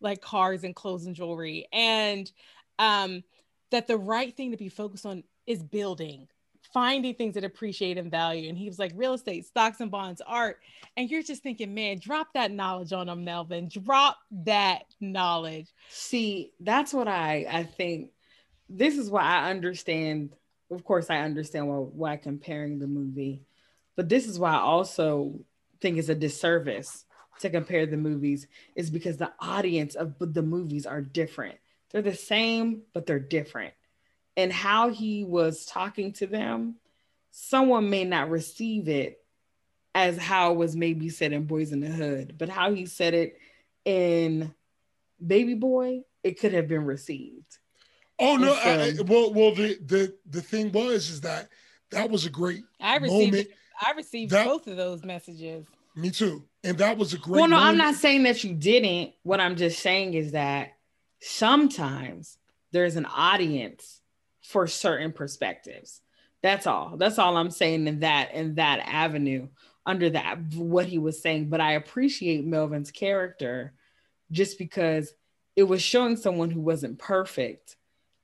like 0.00 0.20
cars 0.20 0.64
and 0.64 0.74
clothes 0.74 1.06
and 1.06 1.16
jewelry, 1.16 1.66
and 1.72 2.30
um, 2.78 3.24
that 3.70 3.86
the 3.86 3.98
right 3.98 4.36
thing 4.36 4.52
to 4.52 4.56
be 4.56 4.68
focused 4.68 5.06
on 5.06 5.24
is 5.46 5.62
building, 5.62 6.28
finding 6.72 7.14
things 7.14 7.34
that 7.34 7.44
appreciate 7.44 7.98
and 7.98 8.10
value. 8.10 8.48
And 8.48 8.58
he 8.58 8.68
was 8.68 8.78
like, 8.78 8.92
real 8.94 9.14
estate, 9.14 9.46
stocks 9.46 9.80
and 9.80 9.90
bonds, 9.90 10.22
art. 10.26 10.60
And 10.96 11.10
you're 11.10 11.22
just 11.22 11.42
thinking, 11.42 11.74
man, 11.74 11.98
drop 11.98 12.28
that 12.34 12.50
knowledge 12.50 12.92
on 12.92 13.06
them, 13.06 13.24
Melvin. 13.24 13.68
Drop 13.68 14.18
that 14.44 14.84
knowledge. 15.00 15.68
See, 15.88 16.52
that's 16.60 16.92
what 16.92 17.08
I 17.08 17.46
I 17.50 17.64
think. 17.64 18.10
This 18.68 18.96
is 18.96 19.10
why 19.10 19.22
I 19.22 19.50
understand 19.50 20.30
of 20.70 20.84
course, 20.84 21.10
I 21.10 21.18
understand 21.18 21.68
why, 21.68 21.76
why 21.76 22.16
comparing 22.16 22.78
the 22.78 22.86
movie, 22.86 23.42
but 23.96 24.08
this 24.08 24.26
is 24.26 24.38
why 24.38 24.52
I 24.52 24.60
also 24.60 25.40
think 25.80 25.98
it's 25.98 26.08
a 26.08 26.14
disservice 26.14 27.04
to 27.40 27.50
compare 27.50 27.86
the 27.86 27.96
movies, 27.96 28.46
is 28.76 28.90
because 28.90 29.16
the 29.16 29.32
audience 29.40 29.94
of 29.94 30.14
the 30.20 30.42
movies 30.42 30.86
are 30.86 31.00
different. 31.00 31.58
They're 31.90 32.02
the 32.02 32.14
same, 32.14 32.82
but 32.92 33.06
they're 33.06 33.18
different. 33.18 33.74
And 34.36 34.52
how 34.52 34.90
he 34.90 35.24
was 35.24 35.64
talking 35.66 36.12
to 36.14 36.26
them, 36.26 36.76
someone 37.30 37.90
may 37.90 38.04
not 38.04 38.30
receive 38.30 38.88
it 38.88 39.22
as 39.94 40.16
how 40.16 40.52
it 40.52 40.56
was 40.56 40.76
maybe 40.76 41.08
said 41.08 41.32
in 41.32 41.46
Boyz 41.46 41.72
N 41.72 41.80
The 41.80 41.88
Hood, 41.88 42.36
but 42.38 42.48
how 42.48 42.72
he 42.72 42.86
said 42.86 43.12
it 43.12 43.38
in 43.84 44.54
Baby 45.24 45.54
Boy, 45.54 46.02
it 46.22 46.38
could 46.38 46.52
have 46.54 46.68
been 46.68 46.84
received. 46.84 47.58
Oh 48.18 48.36
no! 48.36 48.54
And 48.54 48.80
I, 48.82 48.92
so- 48.92 49.02
I- 49.02 49.06
well, 49.06 49.32
well, 49.34 49.54
the 49.54 49.78
the 49.84 50.14
the 50.28 50.42
thing 50.42 50.70
was 50.72 51.10
is 51.10 51.22
that 51.22 51.48
that 51.90 52.08
was 52.10 52.24
a 52.26 52.30
great 52.30 52.62
I 52.80 52.98
received 52.98 53.32
moment. 53.32 53.48
I 53.82 53.92
received 53.92 54.30
That- 54.32 54.46
both 54.46 54.66
of 54.66 54.76
those 54.76 55.04
messages. 55.04 55.66
Me 55.96 56.10
too, 56.10 56.44
and 56.62 56.78
that 56.78 56.96
was 56.96 57.12
a 57.14 57.18
great. 57.18 57.40
Well, 57.40 57.48
no, 57.48 57.56
I'm 57.56 57.76
not 57.76 57.96
saying 57.96 58.22
that 58.22 58.44
you 58.44 58.54
didn't. 58.54 59.12
What 59.24 59.40
I'm 59.40 59.56
just 59.56 59.80
saying 59.80 60.14
is 60.14 60.32
that 60.32 60.76
sometimes 61.20 62.38
there's 62.72 62.96
an 62.96 63.06
audience 63.06 63.99
for 64.50 64.66
certain 64.66 65.12
perspectives. 65.12 66.00
That's 66.42 66.66
all. 66.66 66.96
That's 66.96 67.18
all 67.18 67.36
I'm 67.36 67.50
saying 67.50 67.86
in 67.86 68.00
that 68.00 68.32
in 68.34 68.54
that 68.56 68.80
avenue 68.86 69.48
under 69.86 70.10
that 70.10 70.38
what 70.54 70.86
he 70.86 70.98
was 70.98 71.20
saying. 71.22 71.48
But 71.50 71.60
I 71.60 71.72
appreciate 71.72 72.44
Melvin's 72.44 72.90
character 72.90 73.72
just 74.30 74.58
because 74.58 75.12
it 75.56 75.64
was 75.64 75.82
showing 75.82 76.16
someone 76.16 76.50
who 76.50 76.60
wasn't 76.60 76.98
perfect, 76.98 77.76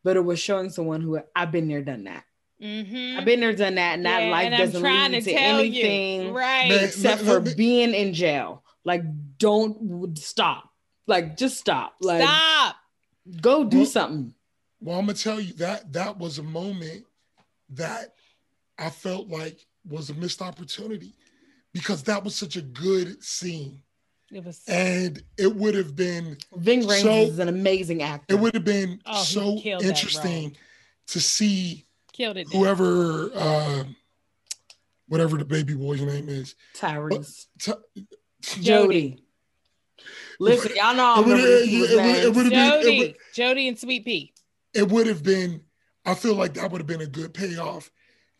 but 0.04 0.16
it 0.16 0.24
was 0.24 0.38
showing 0.38 0.70
someone 0.70 1.00
who 1.00 1.20
I've 1.34 1.52
been 1.52 1.68
there, 1.68 1.82
done 1.82 2.04
that. 2.04 2.24
Mm-hmm. 2.62 3.18
I've 3.18 3.24
been 3.26 3.40
there, 3.40 3.52
done 3.54 3.74
that, 3.74 3.94
and 3.94 4.06
that 4.06 4.24
Yeah, 4.24 4.30
life 4.30 4.46
and 4.46 4.56
doesn't 4.56 4.80
trying 4.80 5.12
lead 5.12 5.24
to 5.24 5.30
to 5.30 5.36
anything 5.36 6.22
you, 6.28 6.30
right? 6.32 6.68
Man, 6.68 6.84
except 6.84 7.22
let- 7.22 7.34
for 7.34 7.40
let 7.40 7.56
being 7.56 7.92
in 7.94 8.14
jail. 8.14 8.64
Like, 8.84 9.02
don't 9.36 10.16
stop. 10.16 10.70
Like, 11.06 11.36
just 11.36 11.58
stop. 11.58 11.96
Like, 12.00 12.22
Stop. 12.22 12.76
go 13.42 13.64
do 13.64 13.78
Well- 13.78 13.86
something. 13.86 14.32
Well, 14.80 14.98
I'm 14.98 15.06
gonna 15.06 15.18
tell 15.18 15.40
you 15.40 15.52
that 15.54 15.92
that 15.92 16.18
was 16.18 16.38
a 16.38 16.42
moment 16.42 17.04
that 17.70 18.14
I 18.78 18.90
felt 18.90 19.28
like 19.28 19.66
was 19.88 20.10
a 20.10 20.14
missed 20.14 20.42
opportunity 20.42 21.14
because 21.72 22.02
that 22.04 22.22
was 22.24 22.34
such 22.34 22.56
a 22.56 22.62
good 22.62 23.22
scene, 23.22 23.82
It 24.32 24.44
was. 24.44 24.62
and 24.68 25.22
it 25.38 25.54
would 25.54 25.74
have 25.74 25.94
been 25.96 26.36
Ving 26.54 26.82
Rhames 26.82 27.02
So- 27.02 27.22
is 27.22 27.38
an 27.38 27.48
amazing 27.48 28.02
actor. 28.02 28.34
it 28.34 28.38
would 28.40 28.54
have 28.54 28.64
been 28.64 29.00
Oh, 29.06 29.22
so 29.22 29.58
interesting 29.58 30.56
to 31.08 31.20
see 31.20 31.86
killed 32.12 32.36
it. 32.36 32.48
whoever 32.52 33.30
uh, 33.34 33.84
whatever 35.08 35.36
the 35.38 35.44
baby 35.44 35.74
boy's 35.74 36.00
name 36.02 36.28
is 36.28 36.54
Tyrese. 36.74 37.46
t- 37.58 37.72
Jody. 38.60 39.22
Listen, 40.38 40.72
y'all 40.76 40.94
know 40.94 41.14
It 41.20 41.26
would've- 41.26 41.42
remember 41.42 41.60
these 41.60 41.70
people's 41.70 41.90
it 41.90 42.24
it 42.24 42.34
would've 42.34 42.50
been- 42.52 42.70
Jody, 42.82 42.98
would- 42.98 43.16
Jody, 43.34 43.68
and 43.68 43.78
Sweet 43.78 44.04
Pea. 44.04 44.32
It 44.76 44.88
would 44.88 45.06
have 45.06 45.22
been 45.22 45.60
i 46.04 46.14
feel 46.14 46.34
like 46.34 46.54
that 46.54 46.70
would 46.70 46.80
have 46.80 46.86
been 46.86 47.00
a 47.00 47.06
good 47.06 47.32
payoff 47.34 47.90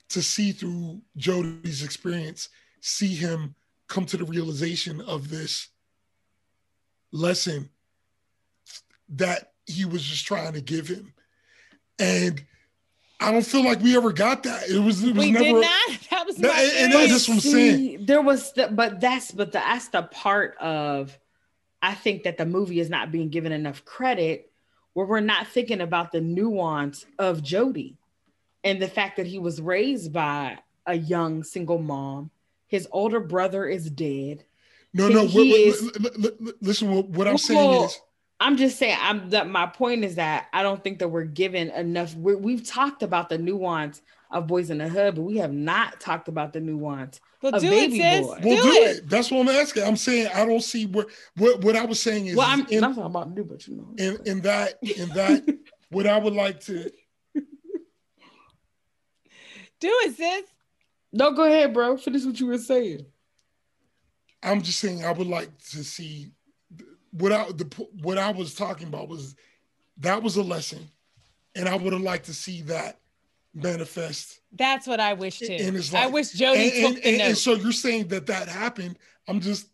to 0.09 0.23
see 0.23 0.53
through 0.53 1.01
jody's 1.17 1.83
experience 1.83 2.49
see 2.81 3.15
him 3.15 3.55
come 3.89 4.05
to 4.07 4.17
the 4.17 4.25
realization 4.25 5.01
of 5.01 5.31
this 5.31 5.69
lesson 7.13 7.69
that 9.09 9.53
he 9.67 9.85
was 9.85 10.03
just 10.03 10.27
trying 10.27 10.53
to 10.53 10.61
give 10.61 10.89
him 10.89 11.13
and 11.99 12.45
i 13.21 13.31
don't 13.33 13.47
feel 13.47 13.65
like 13.65 13.81
we 13.81 13.97
ever 13.97 14.13
got 14.13 14.43
that 14.43 14.69
it 14.69 14.79
was 14.79 15.03
it 15.03 15.15
was 15.15 15.25
We 15.25 15.33
never 15.33 15.45
did 15.45 15.55
not. 15.61 15.99
That 16.11 16.27
was 16.27 16.39
my 16.39 16.49
and- 16.49 16.93
and 16.95 17.11
that's 17.11 17.29
what 17.29 17.35
I'm 17.35 17.41
saying. 17.41 18.07
There 18.07 18.23
was, 18.23 18.53
the, 18.53 18.69
but 18.69 19.01
that's, 19.01 19.31
but 19.33 19.53
the, 19.53 19.59
that's 19.59 19.89
the 19.89 20.03
part 20.03 20.57
of, 20.59 21.17
I 21.83 21.95
think 21.95 22.23
that 22.25 22.37
the 22.39 22.47
movie 22.47 22.81
is 22.81 22.89
not 22.91 23.13
being 23.13 23.29
given 23.29 23.53
enough 23.53 23.85
credit, 23.85 24.51
where 24.97 25.05
we're 25.05 25.21
not 25.21 25.47
thinking 25.47 25.83
about 25.83 26.11
the 26.11 26.23
nuance 26.23 27.05
of 27.19 27.43
Jody, 27.43 27.99
and 28.65 28.81
the 28.81 28.89
fact 28.89 29.19
that 29.19 29.27
he 29.27 29.39
was 29.39 29.61
raised 29.61 30.11
by 30.11 30.57
a 30.87 30.95
young 30.95 31.45
single 31.45 31.77
mom. 31.77 32.31
His 32.67 32.89
older 32.91 33.21
brother 33.21 33.67
is 33.67 33.91
dead. 33.91 34.47
no 34.95 35.09
no 35.09 35.27
he 35.27 35.39
wait, 35.39 35.53
wait, 35.53 35.67
is- 35.67 35.83
li- 36.01 36.31
li- 36.41 36.53
listen 36.63 36.95
what, 36.95 37.09
what 37.11 37.29
i'm 37.29 37.37
saying 37.37 37.83
is 37.83 38.01
I'm 38.39 38.57
just 38.57 38.79
saying. 38.79 38.99
I'm 39.01 39.31
that 39.31 39.49
my 39.49 39.67
point 39.67 40.05
is 40.05 40.17
that 40.17 40.49
I 40.53 40.63
don't 40.63 40.83
think 40.85 40.99
that 40.99 41.09
we're 41.09 41.25
given 41.25 41.71
enough. 41.71 42.15
We're, 42.15 42.37
we've 42.37 42.67
talked 42.67 43.03
about 43.03 43.31
the 43.31 43.39
nuance 43.39 44.03
of 44.31 44.47
Boyz 44.47 44.71
N 44.71 44.77
The 44.79 44.89
Hood, 44.89 45.15
but 45.15 45.23
we 45.23 45.39
have 45.39 45.53
not 45.55 46.01
talked 46.01 46.29
about 46.29 46.53
the 46.53 46.61
nuance. 46.61 47.19
Well, 47.53 47.55
a 47.57 47.61
do 47.61 47.71
baby 47.71 48.01
it, 48.01 48.13
sis. 48.13 48.27
boy. 48.27 48.39
we'll 48.43 48.63
do, 48.63 48.63
do, 48.63 48.77
it. 48.77 48.97
it. 48.99 49.09
that's 49.09 49.31
what 49.31 49.41
i'm 49.41 49.49
asking 49.49 49.83
i'm 49.85 49.97
saying 49.97 50.29
i 50.35 50.45
don't 50.45 50.63
see 50.63 50.87
where 50.87 51.07
what, 51.37 51.63
what 51.63 51.77
i 51.77 51.85
was 51.85 52.01
saying 52.01 52.27
is 52.27 52.37
Well, 52.37 52.47
I'm, 52.49 52.67
in- 52.69 52.85
I'm 52.85 52.95
talking 52.95 53.11
about 53.11 53.35
new, 53.35 53.45
but 53.45 53.67
you 53.67 53.77
know. 53.77 53.89
in 53.99 54.19
in 54.27 54.41
that 54.43 54.75
in 54.83 55.09
that 55.11 55.43
what 55.91 56.07
I 56.07 56.19
would 56.19 56.33
like 56.35 56.61
to 56.65 56.91
Do 59.79 59.89
it, 60.05 60.17
sis. 60.17 60.45
No, 61.13 61.33
go 61.33 61.45
ahead, 61.45 61.73
bro. 61.75 61.97
Finish 61.97 62.25
what 62.25 62.41
you 62.41 62.47
were 62.47 62.59
saying. 62.59 63.05
I'm 64.43 64.63
just 64.63 64.81
saying 64.81 65.05
I 65.05 65.13
would 65.13 65.27
like 65.27 65.51
to 65.71 65.85
see 65.85 66.31
what 67.11 67.33
I 67.33 67.45
the 67.53 67.65
what 68.03 68.19
I 68.19 68.31
was 68.33 68.55
talking 68.55 68.89
about 68.89 69.09
was 69.09 69.35
that 69.99 70.23
was 70.23 70.37
a 70.37 70.43
lesson, 70.43 70.89
and 71.55 71.69
I 71.69 71.77
would 71.77 71.93
have 71.93 72.03
liked 72.03 72.27
to 72.27 72.35
see 72.35 72.63
that 72.63 72.99
manifest. 73.57 74.41
That's 74.53 74.87
what 74.87 75.01
I 75.01 75.15
wish 75.15 75.39
too. 75.39 75.53
And 75.53 75.77
it's 75.77 75.93
I 75.93 76.07
wish 76.07 76.33
Jody 76.33 76.61
and, 76.61 76.87
and, 76.87 76.97
the 76.97 77.07
and- 77.09 77.19
note. 77.19 77.25
and 77.25 77.39
so 77.39 77.55
you're 77.55 77.73
saying 77.73 78.09
that 78.09 78.27
that 78.27 78.49
happened. 78.49 78.99
I'm 79.27 79.41
just 79.41 79.69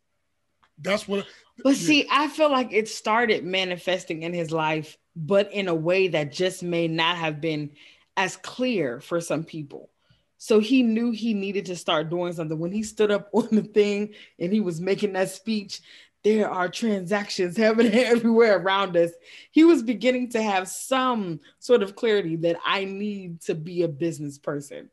that's 0.78 1.06
what. 1.06 1.26
But 1.62 1.76
yeah. 1.76 1.86
see, 1.86 2.06
I 2.10 2.28
feel 2.28 2.50
like 2.50 2.72
it 2.72 2.88
started 2.88 3.44
manifesting 3.44 4.22
in 4.22 4.32
his 4.32 4.50
life, 4.50 4.96
but 5.14 5.52
in 5.52 5.68
a 5.68 5.74
way 5.74 6.08
that 6.08 6.32
just 6.32 6.62
may 6.62 6.88
not 6.88 7.16
have 7.16 7.40
been 7.40 7.70
as 8.16 8.36
clear 8.36 9.00
for 9.00 9.20
some 9.20 9.44
people. 9.44 9.90
So 10.38 10.58
he 10.58 10.82
knew 10.82 11.12
he 11.12 11.34
needed 11.34 11.66
to 11.66 11.76
start 11.76 12.10
doing 12.10 12.32
something. 12.32 12.58
When 12.58 12.72
he 12.72 12.82
stood 12.82 13.10
up 13.10 13.28
on 13.32 13.48
the 13.52 13.62
thing 13.62 14.14
and 14.38 14.52
he 14.52 14.60
was 14.60 14.80
making 14.80 15.12
that 15.12 15.30
speech, 15.30 15.80
there 16.24 16.48
are 16.48 16.68
transactions 16.68 17.56
happening 17.56 17.94
everywhere 17.94 18.58
around 18.58 18.96
us. 18.96 19.10
He 19.50 19.64
was 19.64 19.82
beginning 19.82 20.30
to 20.30 20.42
have 20.42 20.68
some 20.68 21.40
sort 21.58 21.82
of 21.82 21.96
clarity 21.96 22.36
that 22.36 22.56
I 22.64 22.84
need 22.84 23.40
to 23.42 23.54
be 23.54 23.82
a 23.82 23.88
business 23.88 24.38
person 24.38 24.90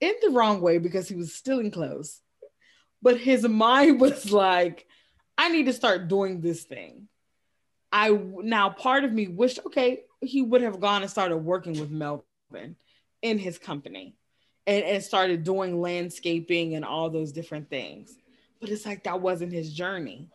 in 0.00 0.14
the 0.22 0.30
wrong 0.30 0.60
way 0.60 0.78
because 0.78 1.08
he 1.08 1.16
was 1.16 1.34
still 1.34 1.58
in 1.58 1.70
clothes. 1.70 2.20
But 3.02 3.18
his 3.18 3.46
mind 3.48 4.00
was 4.00 4.32
like, 4.32 4.86
I 5.36 5.48
need 5.48 5.66
to 5.66 5.72
start 5.72 6.08
doing 6.08 6.40
this 6.40 6.64
thing. 6.64 7.08
I 7.92 8.10
now 8.10 8.70
part 8.70 9.04
of 9.04 9.12
me 9.12 9.26
wished, 9.26 9.58
okay, 9.66 10.02
he 10.20 10.42
would 10.42 10.62
have 10.62 10.80
gone 10.80 11.02
and 11.02 11.10
started 11.10 11.38
working 11.38 11.80
with 11.80 11.90
Melvin 11.90 12.76
in 13.22 13.38
his 13.38 13.58
company 13.58 14.14
and, 14.66 14.84
and 14.84 15.02
started 15.02 15.42
doing 15.42 15.80
landscaping 15.80 16.74
and 16.74 16.84
all 16.84 17.10
those 17.10 17.32
different 17.32 17.68
things. 17.68 18.14
But 18.60 18.70
it's 18.70 18.86
like 18.86 19.04
that 19.04 19.20
wasn't 19.20 19.52
his 19.52 19.72
journey. 19.72 20.28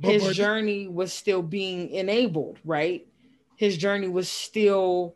But- 0.00 0.12
his 0.12 0.24
but- 0.24 0.34
journey 0.34 0.88
was 0.88 1.12
still 1.12 1.42
being 1.42 1.90
enabled, 1.90 2.58
right? 2.64 3.06
His 3.56 3.76
journey 3.76 4.08
was 4.08 4.28
still 4.28 5.14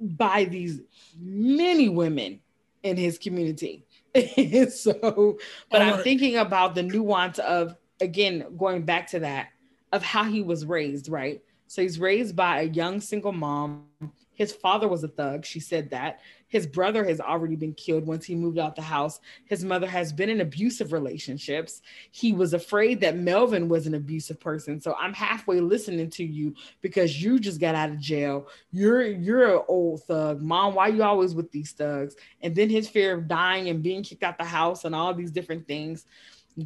by 0.00 0.44
these 0.44 0.80
many 1.18 1.88
women 1.88 2.40
in 2.82 2.96
his 2.96 3.18
community. 3.18 3.86
so, 4.70 5.38
but 5.70 5.80
I'm 5.80 6.02
thinking 6.02 6.36
about 6.36 6.74
the 6.74 6.82
nuance 6.82 7.38
of, 7.38 7.76
again, 8.00 8.44
going 8.58 8.82
back 8.82 9.06
to 9.08 9.20
that, 9.20 9.48
of 9.92 10.02
how 10.02 10.24
he 10.24 10.42
was 10.42 10.66
raised, 10.66 11.08
right? 11.08 11.40
So 11.66 11.80
he's 11.80 11.98
raised 11.98 12.36
by 12.36 12.60
a 12.60 12.64
young 12.64 13.00
single 13.00 13.32
mom. 13.32 13.86
His 14.34 14.52
father 14.52 14.88
was 14.88 15.04
a 15.04 15.08
thug. 15.08 15.46
She 15.46 15.60
said 15.60 15.90
that. 15.90 16.20
His 16.52 16.66
brother 16.66 17.02
has 17.04 17.18
already 17.18 17.56
been 17.56 17.72
killed 17.72 18.06
once 18.06 18.26
he 18.26 18.34
moved 18.34 18.58
out 18.58 18.76
the 18.76 18.82
house. 18.82 19.20
His 19.46 19.64
mother 19.64 19.86
has 19.86 20.12
been 20.12 20.28
in 20.28 20.42
abusive 20.42 20.92
relationships. 20.92 21.80
He 22.10 22.34
was 22.34 22.52
afraid 22.52 23.00
that 23.00 23.16
Melvin 23.16 23.70
was 23.70 23.86
an 23.86 23.94
abusive 23.94 24.38
person. 24.38 24.78
So 24.78 24.94
I'm 25.00 25.14
halfway 25.14 25.60
listening 25.60 26.10
to 26.10 26.24
you 26.24 26.54
because 26.82 27.22
you 27.22 27.38
just 27.38 27.58
got 27.58 27.74
out 27.74 27.88
of 27.88 27.98
jail. 27.98 28.48
You're 28.70 29.02
you're 29.02 29.56
an 29.56 29.64
old 29.66 30.02
thug. 30.02 30.42
Mom, 30.42 30.74
why 30.74 30.88
you 30.88 31.02
always 31.02 31.34
with 31.34 31.50
these 31.52 31.72
thugs? 31.72 32.16
And 32.42 32.54
then 32.54 32.68
his 32.68 32.86
fear 32.86 33.14
of 33.14 33.28
dying 33.28 33.70
and 33.70 33.82
being 33.82 34.02
kicked 34.02 34.22
out 34.22 34.36
the 34.36 34.44
house 34.44 34.84
and 34.84 34.94
all 34.94 35.14
these 35.14 35.30
different 35.30 35.66
things 35.66 36.04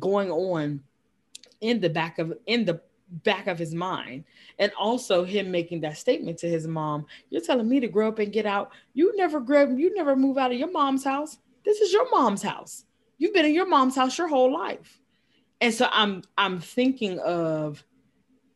going 0.00 0.32
on 0.32 0.80
in 1.60 1.80
the 1.80 1.90
back 1.90 2.18
of 2.18 2.36
in 2.46 2.64
the 2.64 2.80
back 3.08 3.46
of 3.46 3.58
his 3.58 3.74
mind. 3.74 4.24
And 4.58 4.72
also 4.78 5.24
him 5.24 5.50
making 5.50 5.80
that 5.82 5.98
statement 5.98 6.38
to 6.38 6.48
his 6.48 6.66
mom 6.66 7.06
you're 7.30 7.40
telling 7.40 7.68
me 7.68 7.80
to 7.80 7.88
grow 7.88 8.08
up 8.08 8.18
and 8.18 8.32
get 8.32 8.46
out. 8.46 8.72
You 8.94 9.16
never 9.16 9.40
grab 9.40 9.78
you 9.78 9.94
never 9.94 10.16
move 10.16 10.38
out 10.38 10.52
of 10.52 10.58
your 10.58 10.70
mom's 10.70 11.04
house. 11.04 11.38
This 11.64 11.80
is 11.80 11.92
your 11.92 12.10
mom's 12.10 12.42
house. 12.42 12.84
You've 13.18 13.34
been 13.34 13.46
in 13.46 13.54
your 13.54 13.68
mom's 13.68 13.96
house 13.96 14.18
your 14.18 14.28
whole 14.28 14.52
life. 14.52 15.00
And 15.60 15.72
so 15.72 15.88
i'm 15.90 16.22
i'm 16.36 16.60
thinking 16.60 17.18
of 17.20 17.84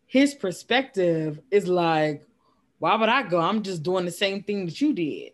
his 0.07 0.35
perspective 0.35 1.41
is 1.51 1.69
like 1.69 2.27
why 2.79 2.97
would 2.97 3.09
i 3.09 3.23
go? 3.23 3.39
I'm 3.39 3.63
just 3.63 3.83
doing 3.83 4.05
the 4.05 4.11
same 4.11 4.43
thing 4.43 4.67
that 4.67 4.81
you 4.81 4.93
did. 4.93 5.33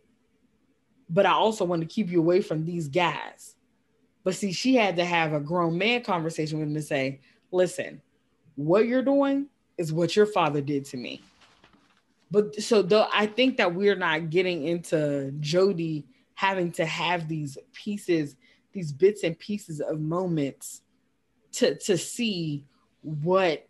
But 1.09 1.27
i 1.27 1.33
also 1.33 1.65
want 1.65 1.83
to 1.83 1.89
keep 1.89 2.11
you 2.11 2.21
away 2.21 2.43
from 2.43 2.65
these 2.65 2.89
guys. 2.89 3.55
But 4.25 4.35
see 4.35 4.53
she 4.53 4.75
had 4.75 4.97
to 4.97 5.05
have 5.05 5.33
a 5.33 5.41
grown 5.41 5.79
man 5.79 6.03
conversation 6.03 6.59
with 6.59 6.69
him 6.69 6.75
to 6.75 6.83
say 6.83 7.21
listen 7.51 8.03
what 8.57 8.87
you're 8.87 9.03
doing 9.03 9.47
is 9.79 9.93
what 9.93 10.17
your 10.17 10.27
father 10.27 10.61
did 10.61 10.85
to 10.87 10.97
me. 10.97 11.23
But 12.31 12.61
so 12.61 12.83
though 12.83 13.07
I 13.13 13.27
think 13.27 13.57
that 13.59 13.75
we're 13.75 13.97
not 13.97 14.31
getting 14.31 14.65
into 14.65 15.33
Jody 15.41 16.07
having 16.35 16.73
to 16.73 16.85
have 16.85 17.29
these 17.29 17.57
pieces, 17.73 18.37
these 18.73 18.93
bits 18.93 19.23
and 19.23 19.39
pieces 19.39 19.81
of 19.81 20.01
moments 20.01 20.83
to 21.53 21.77
to 21.77 21.97
see 21.97 22.65
what 23.03 23.67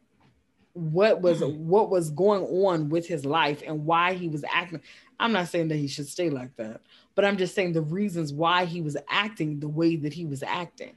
what 0.72 1.22
was 1.22 1.40
mm-hmm. 1.40 1.68
what 1.68 1.90
was 1.90 2.10
going 2.10 2.42
on 2.64 2.88
with 2.88 3.06
his 3.06 3.24
life 3.24 3.62
and 3.66 3.84
why 3.84 4.14
he 4.14 4.28
was 4.28 4.44
acting. 4.50 4.80
I'm 5.18 5.32
not 5.32 5.48
saying 5.48 5.68
that 5.68 5.76
he 5.76 5.88
should 5.88 6.08
stay 6.08 6.28
like 6.28 6.54
that, 6.56 6.80
but 7.14 7.24
I'm 7.24 7.36
just 7.36 7.54
saying 7.54 7.72
the 7.72 7.82
reasons 7.82 8.32
why 8.32 8.64
he 8.64 8.82
was 8.82 8.96
acting 9.08 9.60
the 9.60 9.68
way 9.68 9.96
that 9.96 10.12
he 10.12 10.26
was 10.26 10.42
acting. 10.42 10.94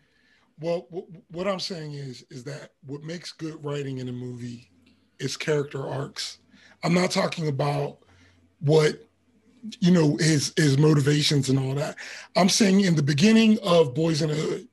Well, 0.61 0.87
what 1.31 1.47
I'm 1.47 1.59
saying 1.59 1.93
is, 1.93 2.25
is 2.29 2.43
that 2.43 2.71
what 2.85 3.03
makes 3.03 3.31
good 3.31 3.63
writing 3.63 3.99
in 3.99 4.09
a 4.09 4.11
movie 4.11 4.71
is 5.19 5.37
character 5.37 5.87
arcs. 5.87 6.39
I'm 6.83 6.93
not 6.93 7.11
talking 7.11 7.47
about 7.47 7.99
what 8.59 9.05
you 9.79 9.91
know 9.91 10.17
his 10.17 10.53
his 10.57 10.77
motivations 10.77 11.49
and 11.49 11.59
all 11.59 11.75
that. 11.75 11.95
I'm 12.35 12.49
saying 12.49 12.81
in 12.81 12.95
the 12.95 13.03
beginning 13.03 13.57
of 13.59 13.93
Boyz 13.93 14.21
N 14.21 14.29
The 14.29 14.35
Hood, 14.35 14.67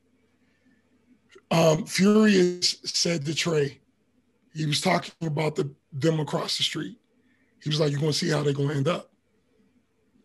um, 1.51 1.87
Furious 1.87 2.79
said 2.85 3.25
to 3.27 3.35
Trey, 3.35 3.81
he 4.55 4.67
was 4.67 4.81
talking 4.81 5.13
about 5.23 5.55
the 5.55 5.73
them 5.93 6.21
across 6.21 6.57
the 6.57 6.65
street. 6.65 6.99
He 7.63 7.69
was 7.69 7.81
like, 7.81 7.91
"You're 7.91 8.01
to 8.13 8.19
see 8.19 8.31
how 8.31 8.43
they're 8.43 8.53
to 8.69 8.75
end 8.75 8.89
up." 8.89 9.11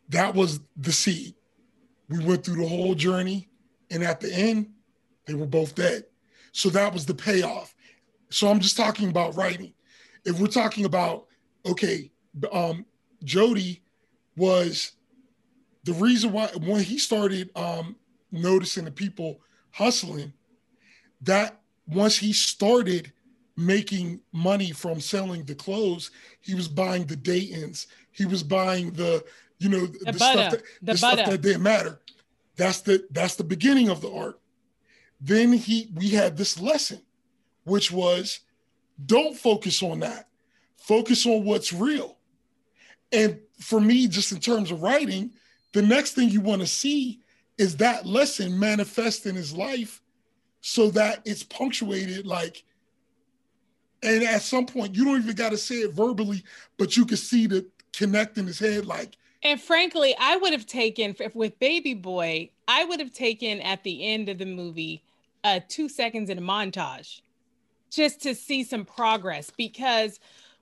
That 0.09 0.35
was 0.35 0.59
the 0.75 0.91
seed. 0.91 1.35
We 2.09 2.23
went 2.23 2.43
through 2.43 2.61
the 2.61 2.67
whole 2.67 2.95
journey, 2.95 3.49
and 3.89 4.03
at 4.03 4.19
the 4.19 4.33
end, 4.33 4.69
they 5.25 5.33
were 5.33 5.45
both 5.45 5.75
dead. 5.75 6.05
So 6.51 6.69
that 6.69 6.93
was 6.93 7.05
the 7.05 7.13
payoff. 7.13 7.73
So 8.29 8.49
I'm 8.49 8.59
just 8.59 8.77
talking 8.77 9.09
about 9.09 9.35
writing. 9.35 9.73
If 10.25 10.39
we're 10.39 10.47
talking 10.47 10.85
about, 10.85 11.27
okay, 11.65 12.11
um, 12.51 12.85
Jody 13.23 13.81
was 14.35 14.93
the 15.83 15.93
reason 15.93 16.31
why 16.31 16.47
when 16.59 16.83
he 16.83 16.97
started 16.97 17.49
um, 17.55 17.95
noticing 18.31 18.85
the 18.85 18.91
people 18.91 19.41
hustling, 19.71 20.33
that 21.21 21.59
once 21.87 22.17
he 22.17 22.33
started 22.33 23.11
making 23.57 24.19
money 24.31 24.71
from 24.71 24.99
selling 24.99 25.43
the 25.43 25.55
clothes, 25.55 26.11
he 26.39 26.55
was 26.55 26.67
buying 26.67 27.05
the 27.05 27.15
Daytons, 27.15 27.87
he 28.11 28.25
was 28.25 28.43
buying 28.43 28.91
the, 28.91 29.23
you 29.59 29.69
know, 29.69 29.85
the, 29.85 30.11
the 30.11 30.19
stuff 30.19 30.51
that 30.51 30.63
the, 30.81 30.91
the 30.93 30.97
stuff 30.97 31.17
that 31.31 31.41
didn't 31.41 31.63
matter. 31.63 32.01
That's 32.57 32.81
the 32.81 33.07
that's 33.11 33.35
the 33.35 33.43
beginning 33.43 33.89
of 33.89 34.01
the 34.01 34.11
art. 34.11 34.40
Then 35.21 35.53
he 35.53 35.89
we 35.93 36.09
had 36.09 36.35
this 36.35 36.59
lesson, 36.59 37.01
which 37.63 37.91
was 37.91 38.39
don't 39.05 39.37
focus 39.37 39.81
on 39.83 39.99
that. 39.99 40.27
Focus 40.77 41.25
on 41.25 41.45
what's 41.45 41.71
real. 41.71 42.17
And 43.11 43.39
for 43.59 43.79
me, 43.79 44.07
just 44.07 44.31
in 44.31 44.39
terms 44.39 44.71
of 44.71 44.81
writing, 44.81 45.31
the 45.73 45.81
next 45.81 46.13
thing 46.13 46.29
you 46.29 46.41
want 46.41 46.61
to 46.61 46.67
see 46.67 47.21
is 47.57 47.77
that 47.77 48.05
lesson 48.05 48.59
manifest 48.59 49.25
in 49.25 49.35
his 49.35 49.53
life 49.53 50.01
so 50.61 50.89
that 50.91 51.21
it's 51.25 51.43
punctuated 51.43 52.25
like 52.25 52.63
and 54.03 54.23
at 54.23 54.41
some 54.41 54.65
point 54.65 54.95
you 54.95 55.03
don't 55.03 55.21
even 55.21 55.35
got 55.35 55.49
to 55.49 55.57
say 55.57 55.75
it 55.75 55.93
verbally 55.93 56.43
but 56.77 56.95
you 56.95 57.05
can 57.05 57.17
see 57.17 57.47
the 57.47 57.65
connect 57.93 58.37
in 58.37 58.45
his 58.45 58.59
head 58.59 58.85
like 58.85 59.17
and 59.43 59.59
frankly 59.59 60.15
i 60.19 60.37
would 60.37 60.53
have 60.53 60.65
taken 60.65 61.15
with 61.33 61.57
baby 61.59 61.93
boy 61.93 62.49
i 62.67 62.83
would 62.85 62.99
have 62.99 63.11
taken 63.11 63.59
at 63.61 63.83
the 63.83 64.05
end 64.05 64.29
of 64.29 64.37
the 64.37 64.45
movie 64.45 65.03
uh, 65.43 65.59
two 65.67 65.89
seconds 65.89 66.29
in 66.29 66.37
a 66.37 66.41
montage 66.41 67.21
just 67.89 68.21
to 68.21 68.33
see 68.33 68.63
some 68.63 68.85
progress 68.85 69.51
because 69.57 70.19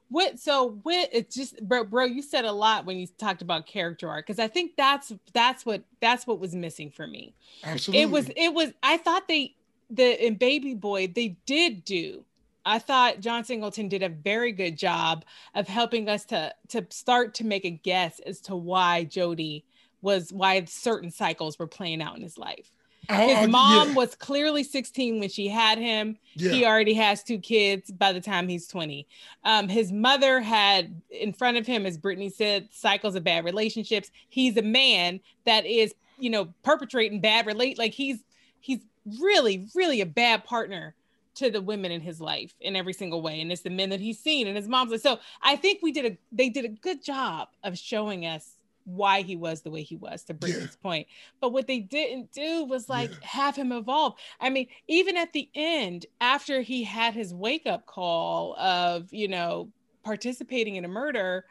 what 0.10 0.40
so 0.40 0.80
what 0.84 1.10
it's 1.14 1.36
just 1.36 1.62
bro, 1.68 1.84
bro 1.84 2.06
you 2.06 2.22
said 2.22 2.44
a 2.44 2.52
lot 2.52 2.86
when 2.86 2.98
you 2.98 3.08
talked 3.18 3.42
about 3.42 3.66
character 3.66 4.10
arc 4.10 4.26
because 4.26 4.40
i 4.40 4.48
think 4.48 4.76
that's 4.76 5.14
that's 5.34 5.66
what 5.66 5.84
that's 6.02 6.26
what 6.26 6.40
was 6.40 6.56
missing 6.56 6.90
for 6.90 7.08
me 7.08 7.34
Absolutely. 7.64 8.02
it 8.02 8.10
was 8.10 8.30
it 8.36 8.54
was 8.54 8.74
i 8.84 8.98
thought 8.98 9.28
they 9.28 9.56
the 9.90 10.26
in 10.26 10.36
baby 10.36 10.74
boy 10.74 11.08
they 11.08 11.38
did 11.46 11.86
do 11.86 12.24
i 12.66 12.80
thought 12.80 13.20
john 13.20 13.44
singleton 13.44 13.88
did 13.88 14.02
a 14.02 14.10
very 14.10 14.52
good 14.52 14.78
job 14.78 15.24
of 15.54 15.68
helping 15.68 16.10
us 16.10 16.26
to 16.26 16.52
to 16.68 16.86
start 16.90 17.36
to 17.36 17.46
make 17.46 17.66
a 17.66 17.70
guess 17.72 18.20
as 18.26 18.42
to 18.42 18.56
why 18.56 19.04
jody 19.04 19.64
was 20.02 20.34
why 20.34 20.64
certain 20.66 21.12
cycles 21.12 21.60
were 21.60 21.68
playing 21.68 22.02
out 22.02 22.16
in 22.16 22.24
his 22.24 22.38
life 22.38 22.72
his 23.08 23.48
mom 23.48 23.90
yeah. 23.90 23.94
was 23.96 24.16
clearly 24.16 24.64
16 24.64 25.20
when 25.20 25.30
she 25.30 25.48
had 25.48 25.78
him. 25.78 26.18
Yeah. 26.36 26.52
He 26.52 26.66
already 26.66 26.94
has 26.94 27.24
two 27.24 27.40
kids 27.40 27.92
by 27.92 28.14
the 28.14 28.22
time 28.22 28.48
he's 28.48 28.68
20. 28.68 29.08
Um, 29.44 29.68
his 29.68 29.92
mother 29.92 30.40
had 30.40 31.02
in 31.10 31.34
front 31.34 31.58
of 31.58 31.66
him, 31.66 31.86
as 31.86 31.98
Brittany 31.98 32.30
said, 32.30 32.70
cycles 32.72 33.16
of 33.16 33.24
bad 33.24 33.46
relationships. 33.46 34.12
He's 34.30 34.58
a 34.58 34.62
man 34.62 35.20
that 35.46 35.66
is, 35.66 35.94
you 36.20 36.30
know, 36.30 36.54
perpetrating 36.64 37.20
bad 37.20 37.46
relate. 37.46 37.80
Like 37.80 37.94
he's 37.94 38.20
he's 38.60 38.80
really, 39.20 39.68
really 39.74 40.02
a 40.02 40.06
bad 40.06 40.44
partner 40.44 40.94
to 41.36 41.50
the 41.50 41.62
women 41.62 41.92
in 41.92 42.02
his 42.02 42.20
life 42.20 42.54
in 42.60 42.76
every 42.76 42.94
single 42.94 43.22
way. 43.22 43.42
And 43.42 43.52
it's 43.52 43.62
the 43.62 43.70
men 43.70 43.90
that 43.90 44.00
he's 44.00 44.20
seen 44.20 44.48
and 44.48 44.58
his 44.58 44.68
mom's 44.68 44.92
like, 44.92 45.02
so 45.02 45.20
I 45.42 45.56
think 45.56 45.80
we 45.82 45.92
did 45.92 46.06
a 46.06 46.18
they 46.32 46.50
did 46.50 46.66
a 46.66 46.70
good 46.70 47.04
job 47.04 47.48
of 47.64 47.78
showing 47.78 48.26
us 48.26 48.52
why 48.90 49.22
he 49.22 49.36
was 49.36 49.62
the 49.62 49.72
way 49.72 49.84
he 49.84 49.96
was 49.96 50.24
to 50.24 50.34
bring 50.34 50.54
yeah. 50.54 50.60
this 50.60 50.76
point. 50.76 51.08
But 51.40 51.54
what 51.54 51.68
they 51.68 51.80
didn't 51.80 52.32
do 52.32 52.66
was 52.66 52.90
like 52.90 53.10
yeah. 53.10 53.18
have 53.22 53.56
him 53.56 53.72
evolve. 53.72 54.16
I 54.40 54.50
mean, 54.50 54.68
even 54.88 55.18
at 55.18 55.34
the 55.34 55.50
end, 55.56 56.06
after 56.22 56.62
he 56.62 56.84
had 56.84 57.14
his 57.14 57.34
wake 57.34 57.66
up 57.66 57.86
call 57.86 58.56
of, 58.58 59.12
you 59.14 59.28
know, 59.28 59.70
participating 60.04 60.76
in 60.76 60.86
a 60.86 60.90
murder, 60.90 61.46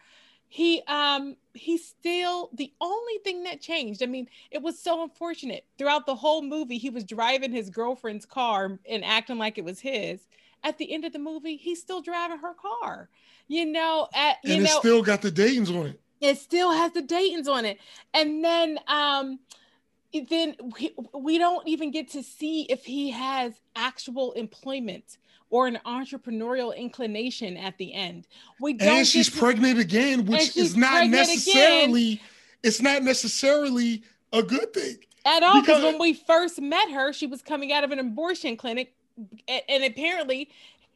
he 0.48 0.82
um 0.89 1.36
he 1.52 1.77
still 1.77 2.51
the 2.55 2.73
only 2.81 3.19
thing 3.23 3.43
that 3.43 3.60
changed 3.60 4.02
i 4.02 4.06
mean 4.06 4.27
it 4.51 4.62
was 4.62 4.78
so 4.78 5.02
unfortunate 5.02 5.66
throughout 5.77 6.06
the 6.06 6.15
whole 6.15 6.40
movie 6.40 6.78
he 6.78 6.89
was 6.89 7.05
driving 7.05 7.52
his 7.52 7.69
girlfriend's 7.69 8.24
car 8.24 8.78
and 8.89 9.05
acting 9.05 9.36
like 9.36 9.59
it 9.59 9.65
was 9.65 9.78
his 9.78 10.27
at 10.65 10.78
the 10.78 10.90
end 10.93 11.05
of 11.05 11.12
the 11.12 11.19
movie 11.19 11.56
he's 11.56 11.81
still 11.81 12.01
driving 12.01 12.39
her 12.39 12.55
car 12.55 13.10
you 13.47 13.66
know 13.66 14.09
at 14.15 14.36
you 14.43 14.55
and 14.55 14.65
know, 14.65 14.70
it 14.70 14.78
still 14.78 15.02
got 15.02 15.20
the 15.20 15.31
Dayton's 15.31 15.70
on 15.70 15.86
it 15.86 16.01
it 16.20 16.39
still 16.39 16.73
has 16.73 16.93
the 16.93 17.03
Dayton's 17.03 17.49
on 17.49 17.65
it. 17.65 17.78
And 18.15 18.45
then 18.45 18.78
um 18.86 19.39
then 20.31 20.57
we, 20.78 20.95
we 21.12 21.39
don't 21.39 21.66
even 21.69 21.90
get 21.90 22.11
to 22.11 22.23
see 22.23 22.62
if 22.62 22.85
he 22.85 23.11
has 23.11 23.61
actual 23.77 24.32
employment 24.32 25.19
or 25.51 25.66
an 25.66 25.78
entrepreneurial 25.86 26.77
inclination 26.77 27.57
at 27.57 27.77
the 27.78 27.95
end. 27.95 28.27
We 28.61 28.74
don't 28.74 28.99
and 28.99 29.07
she's 29.07 29.31
to, 29.31 29.39
pregnant 29.39 29.78
again, 29.78 30.27
which 30.27 30.57
is 30.57 30.77
not 30.77 31.09
necessarily 31.09 32.12
again. 32.15 32.20
it's 32.62 32.82
not 32.82 33.03
necessarily 33.03 34.03
a 34.32 34.43
good 34.43 34.73
thing 34.73 34.99
at 35.24 35.43
all. 35.43 35.61
Because 35.61 35.82
when 35.82 35.99
we 35.99 36.15
first 36.15 36.61
met 36.61 36.90
her, 36.90 37.12
she 37.12 37.27
was 37.27 37.43
coming 37.43 37.73
out 37.73 37.85
of 37.85 37.90
an 37.93 37.99
abortion 37.99 38.57
clinic, 38.57 38.95
and, 39.47 39.62
and 39.69 39.85
apparently 39.85 40.51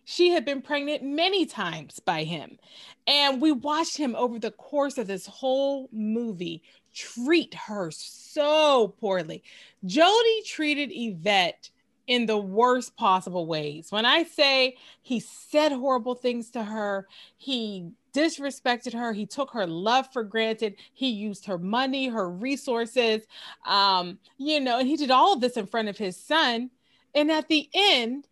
she 0.04 0.30
had 0.30 0.44
been 0.44 0.62
pregnant 0.62 1.02
many 1.02 1.46
times 1.46 2.00
by 2.00 2.24
him. 2.24 2.58
And 3.06 3.40
we 3.40 3.52
watched 3.52 3.96
him 3.96 4.14
over 4.16 4.38
the 4.38 4.50
course 4.50 4.98
of 4.98 5.06
this 5.06 5.26
whole 5.26 5.88
movie 5.92 6.62
treat 6.94 7.54
her 7.54 7.90
so 7.90 8.94
poorly. 9.00 9.42
Jody 9.84 10.42
treated 10.44 10.90
Yvette 10.92 11.70
in 12.06 12.26
the 12.26 12.36
worst 12.36 12.96
possible 12.96 13.46
ways. 13.46 13.90
When 13.90 14.04
I 14.04 14.24
say 14.24 14.76
he 15.02 15.20
said 15.20 15.72
horrible 15.72 16.14
things 16.14 16.50
to 16.50 16.62
her, 16.62 17.06
he 17.36 17.90
disrespected 18.12 18.92
her, 18.92 19.12
he 19.12 19.24
took 19.24 19.50
her 19.52 19.66
love 19.66 20.06
for 20.12 20.22
granted, 20.22 20.74
he 20.92 21.08
used 21.08 21.46
her 21.46 21.58
money, 21.58 22.08
her 22.08 22.28
resources, 22.28 23.22
um, 23.66 24.18
you 24.36 24.60
know, 24.60 24.78
and 24.78 24.88
he 24.88 24.96
did 24.96 25.10
all 25.10 25.32
of 25.32 25.40
this 25.40 25.56
in 25.56 25.66
front 25.66 25.88
of 25.88 25.96
his 25.96 26.16
son. 26.16 26.70
And 27.14 27.30
at 27.30 27.48
the 27.48 27.68
end, 27.72 28.26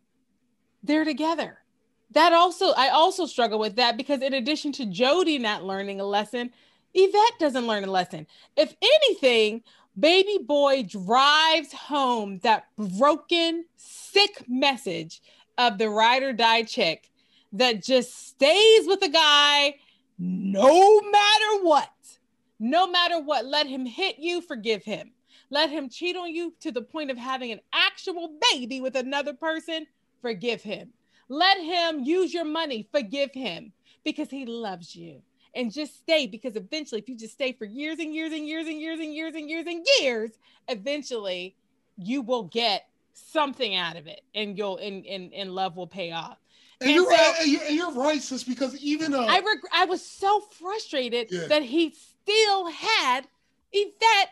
they're 0.83 1.05
together 1.05 1.60
that 2.12 2.32
also 2.32 2.73
I 2.73 2.89
also 2.89 3.27
struggle 3.27 3.59
with 3.59 3.77
that 3.77 3.97
because 3.97 4.23
in 4.23 4.35
addition 4.35 4.73
to 4.73 4.87
Jody 4.87 5.39
not 5.39 5.65
learning 5.65 6.01
a 6.01 6.05
lesson, 6.05 6.51
Yvette 6.95 7.39
doesn't 7.39 7.66
learn 7.66 7.85
a 7.85 7.91
lesson. 7.91 8.27
If 8.57 8.74
anything, 8.82 9.62
baby 9.99 10.39
boy 10.45 10.85
drives 10.85 11.73
home 11.73 12.41
that 12.43 12.65
broken, 12.77 13.65
sick 13.77 14.45
message 14.49 15.23
of 15.59 15.78
the 15.78 15.89
ride 15.89 16.23
or 16.23 16.32
die 16.32 16.65
chick 16.65 17.11
that 17.53 17.82
just 17.82 18.28
stays 18.28 18.87
with 18.87 19.03
a 19.03 19.09
guy 19.09 19.77
no 20.19 21.01
matter 21.01 21.62
what. 21.62 21.91
No 22.59 22.87
matter 22.87 23.20
what, 23.20 23.47
let 23.47 23.66
him 23.66 23.87
hit 23.87 24.19
you, 24.19 24.43
forgive 24.43 24.85
him. 24.85 25.12
Let 25.49 25.70
him 25.70 25.89
cheat 25.89 26.16
on 26.16 26.32
you 26.32 26.55
to 26.61 26.70
the 26.70 26.82
point 26.82 27.11
of 27.11 27.16
having 27.16 27.53
an 27.53 27.61
actual 27.73 28.39
baby 28.53 28.81
with 28.81 28.97
another 28.97 29.32
person, 29.32 29.87
forgive 30.20 30.62
him 30.62 30.93
let 31.31 31.59
him 31.59 32.02
use 32.02 32.35
your 32.35 32.44
money. 32.44 32.86
Forgive 32.93 33.31
him 33.32 33.73
because 34.05 34.28
he 34.28 34.44
loves 34.44 34.94
you. 34.94 35.23
And 35.55 35.73
just 35.73 35.97
stay 35.97 36.27
because 36.27 36.57
eventually, 36.57 37.01
if 37.01 37.09
you 37.09 37.16
just 37.16 37.35
stay 37.35 37.52
for 37.52 37.65
years 37.65 37.98
and 37.98 38.15
years 38.15 38.32
and 38.32 38.47
years 38.47 38.66
and 38.66 38.81
years 38.81 39.01
and 39.01 39.15
years 39.15 39.35
and 39.35 39.48
years 39.48 39.66
and 39.66 39.86
years, 40.01 40.31
eventually 40.69 41.57
you 41.97 42.20
will 42.23 42.44
get 42.44 42.86
something 43.15 43.74
out 43.74 43.97
of 43.97 44.07
it 44.07 44.20
and 44.35 44.57
you'll 44.57 44.77
and, 44.77 45.07
and, 45.07 45.32
and 45.32 45.55
love 45.55 45.77
will 45.77 45.86
pay 45.86 46.12
off. 46.12 46.39
And, 46.81 46.89
and 46.89 46.94
you're 46.94 47.05
so, 47.05 47.11
right. 47.11 47.35
And 47.40 47.51
you're, 47.51 47.62
and 47.62 47.77
you're, 47.77 47.93
right, 47.93 48.23
sis, 48.23 48.44
because 48.44 48.77
even 48.78 49.12
uh, 49.12 49.23
I 49.23 49.39
reg- 49.39 49.70
I 49.73 49.85
was 49.86 50.05
so 50.05 50.40
frustrated 50.40 51.28
yeah. 51.31 51.47
that 51.48 51.62
he 51.62 51.94
still 51.94 52.70
had 52.70 53.27
Yvette. 53.73 54.31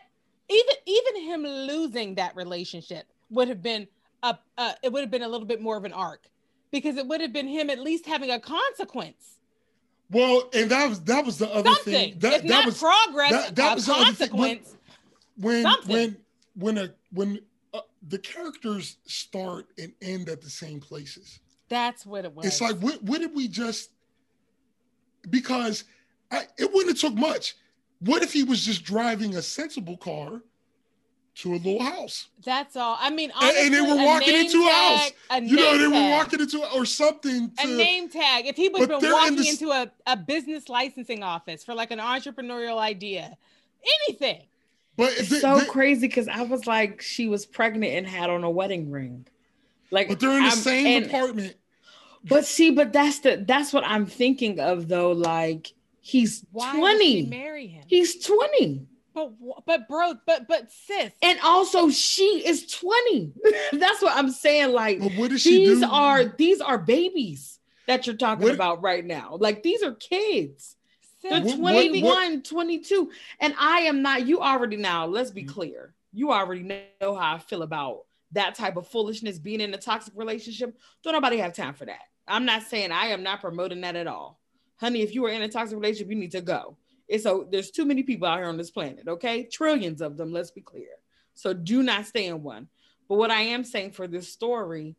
Even 0.49 0.75
even 0.85 1.23
him 1.23 1.43
losing 1.43 2.15
that 2.15 2.35
relationship 2.35 3.05
would 3.29 3.49
have 3.49 3.61
been 3.61 3.87
a 4.23 4.37
uh, 4.57 4.73
it 4.83 4.91
would 4.91 5.01
have 5.01 5.11
been 5.11 5.21
a 5.21 5.27
little 5.27 5.47
bit 5.47 5.61
more 5.61 5.77
of 5.77 5.85
an 5.85 5.93
arc 5.93 6.29
because 6.71 6.97
it 6.97 7.07
would 7.07 7.21
have 7.21 7.33
been 7.33 7.47
him 7.47 7.69
at 7.69 7.79
least 7.79 8.05
having 8.05 8.31
a 8.31 8.39
consequence. 8.39 9.37
Well, 10.11 10.49
and 10.53 10.71
that 10.71 10.89
was 10.89 11.01
that 11.03 11.25
was 11.25 11.37
the 11.37 11.49
other 11.53 11.69
Something. 11.69 11.93
thing. 11.93 12.19
That, 12.19 12.41
that 12.41 12.45
not 12.45 12.65
was 12.65 12.79
progress, 12.79 13.31
that- 13.31 13.55
that 13.55 13.71
a 13.73 13.75
was 13.75 13.85
the 13.85 13.93
other 13.93 14.13
thing. 14.13 14.29
When- 14.37 14.57
consequence. 14.57 14.75
when 15.37 15.63
something. 15.63 15.89
when 15.95 16.17
when 16.55 16.77
a 16.77 16.93
when 17.11 17.39
uh, 17.73 17.81
the 18.07 18.17
characters 18.17 18.97
start 19.05 19.67
and 19.77 19.93
end 20.01 20.29
at 20.29 20.41
the 20.41 20.49
same 20.49 20.79
places. 20.79 21.39
That's 21.69 22.05
what 22.05 22.25
it 22.25 22.33
was. 22.33 22.45
It's 22.47 22.61
like 22.61 22.77
what 22.77 23.01
what 23.03 23.19
did 23.19 23.35
we 23.35 23.47
just 23.47 23.91
because 25.29 25.83
I, 26.31 26.45
it 26.57 26.71
wouldn't 26.73 26.89
have 26.99 27.11
took 27.11 27.19
much. 27.19 27.55
What 27.99 28.23
if 28.23 28.31
he 28.33 28.43
was 28.43 28.65
just 28.65 28.83
driving 28.83 29.35
a 29.35 29.41
sensible 29.41 29.97
car 29.97 30.41
to 31.39 31.53
a 31.53 31.57
little 31.57 31.81
house? 31.81 32.27
That's 32.43 32.75
all. 32.75 32.97
I 32.99 33.09
mean, 33.09 33.31
And- 33.39 33.57
and 33.57 33.73
they 33.73 33.81
were 33.81 33.95
walking 34.03 34.33
name 34.33 34.45
into 34.45 34.67
a 34.67 34.71
house. 34.71 35.11
A 35.29 35.41
You 35.41 35.55
know, 35.55 35.71
name 35.71 35.81
they 35.81 35.87
were 35.87 36.09
walking 36.11 36.39
into 36.41 36.65
or 36.73 36.85
something 36.85 37.51
a 37.59 37.67
name 37.67 38.09
tag. 38.09 38.45
If 38.47 38.55
he 38.55 38.69
was 38.69 38.81
But 38.81 38.89
been 38.89 38.99
they're 39.01 39.09
in 39.11 39.15
walking 39.15 39.35
this- 39.37 39.61
into 39.61 39.71
a, 39.71 39.91
a 40.07 40.17
business 40.17 40.69
licensing 40.69 41.23
office 41.23 41.63
for 41.63 41.73
like 41.73 41.91
an 41.91 41.99
entrepreneurial 41.99 42.77
idea, 42.77 43.37
anything. 44.07 44.41
but 44.97 45.13
It's 45.17 45.29
they- 45.29 45.39
so 45.39 45.59
they- 45.59 45.65
crazy 45.65 46.07
because 46.07 46.27
I 46.27 46.41
was 46.41 46.67
like, 46.67 47.01
she 47.01 47.27
was 47.27 47.45
pregnant 47.45 47.93
and 47.93 48.07
had 48.07 48.29
on 48.29 48.43
a 48.43 48.49
wedding 48.49 48.91
ring. 48.91 49.25
Like, 49.91 50.09
but 50.09 50.19
they're 50.19 50.31
in 50.31 50.43
the 50.43 50.49
I'm- 50.49 50.57
same 50.57 50.87
and- 50.87 51.05
apartment. 51.05 51.55
But 52.25 52.45
see, 52.45 52.71
but 52.71 52.91
that's 52.91 53.19
the 53.19 53.37
that's 53.47 53.71
what 53.71 53.85
I'm 53.85 54.05
thinking 54.05 54.59
of 54.59 54.89
though. 54.89 55.13
Like 55.13 55.71
he's 56.01 56.43
Why 56.51 56.75
20. 56.77 57.27
marry 57.27 57.67
him? 57.67 57.85
He's 57.87 58.21
20. 58.25 58.85
But 59.19 59.33
wh- 59.41 59.65
but 59.65 59.87
bro, 59.87 60.13
but 60.25 60.47
but 60.47 60.71
sis, 60.71 61.11
And 61.21 61.39
also 61.43 61.89
she 61.89 62.43
is 62.45 62.65
20. 62.67 63.33
that's 63.73 64.01
what 64.01 64.15
I'm 64.15 64.31
saying. 64.31 64.71
Like 64.73 64.99
But 64.99 65.13
what 65.13 65.29
did 65.31 65.41
she 65.41 65.67
these 65.67 65.79
do? 65.81 65.87
are 65.89 66.23
these 66.25 66.61
are 66.61 66.77
babies 66.77 67.59
that 67.87 68.07
you're 68.07 68.15
talking 68.15 68.43
What- 68.45 68.53
about 68.55 68.81
right 68.81 69.03
now. 69.05 69.37
Like 69.39 69.63
these 69.63 69.83
are 69.83 69.93
kids. 69.93 70.75
sis, 71.21 71.31
They're 71.31 71.41
What- 71.41 71.59
what- 71.59 71.71
21, 71.73 72.43
22. 72.43 73.11
And 73.39 73.53
I 73.59 73.81
am 73.81 74.01
not, 74.01 74.25
you 74.27 74.41
already 74.41 74.77
now, 74.77 75.05
let's 75.05 75.31
be 75.31 75.43
Mhm. 75.43 75.49
clear. 75.49 75.93
You 76.13 76.31
already 76.31 76.61
know 76.63 77.15
how 77.15 77.35
I 77.35 77.39
feel 77.39 77.61
about 77.63 78.05
that 78.31 78.55
type 78.55 78.77
of 78.77 78.87
foolishness, 78.87 79.39
being 79.39 79.59
in 79.59 79.73
a 79.73 79.77
toxic 79.77 80.13
relationship. 80.15 80.77
Don't 81.03 81.13
nobody 81.13 81.37
have 81.37 81.53
time 81.53 81.73
for 81.73 81.85
that. 81.85 82.01
I'm 82.27 82.45
not 82.45 82.63
saying 82.63 82.91
I 82.91 83.07
am 83.07 83.23
not 83.23 83.41
promoting 83.41 83.81
that 83.81 83.95
at 83.95 84.07
all. 84.07 84.39
Honey, 84.77 85.01
if 85.01 85.13
you 85.15 85.25
are 85.25 85.29
in 85.29 85.41
a 85.41 85.49
toxic 85.49 85.75
relationship, 85.77 86.09
you 86.09 86.15
need 86.15 86.31
to 86.31 86.41
go. 86.41 86.77
It's 87.09 87.23
so 87.23 87.47
there's 87.51 87.71
too 87.71 87.85
many 87.85 88.03
people 88.03 88.27
out 88.27 88.37
here 88.37 88.47
on 88.47 88.57
this 88.57 88.69
planet, 88.71 89.07
okay? 89.07 89.43
Trillions 89.43 89.99
of 90.01 90.15
them, 90.15 90.31
let's 90.31 90.51
be 90.51 90.61
clear. 90.61 90.89
So 91.33 91.53
do 91.53 91.81
not 91.83 92.05
stay 92.05 92.27
in 92.27 92.43
one. 92.43 92.67
But 93.07 93.15
what 93.17 93.31
I 93.31 93.41
am 93.41 93.63
saying 93.63 93.91
for 93.91 94.07
this 94.07 94.31
story, 94.31 94.95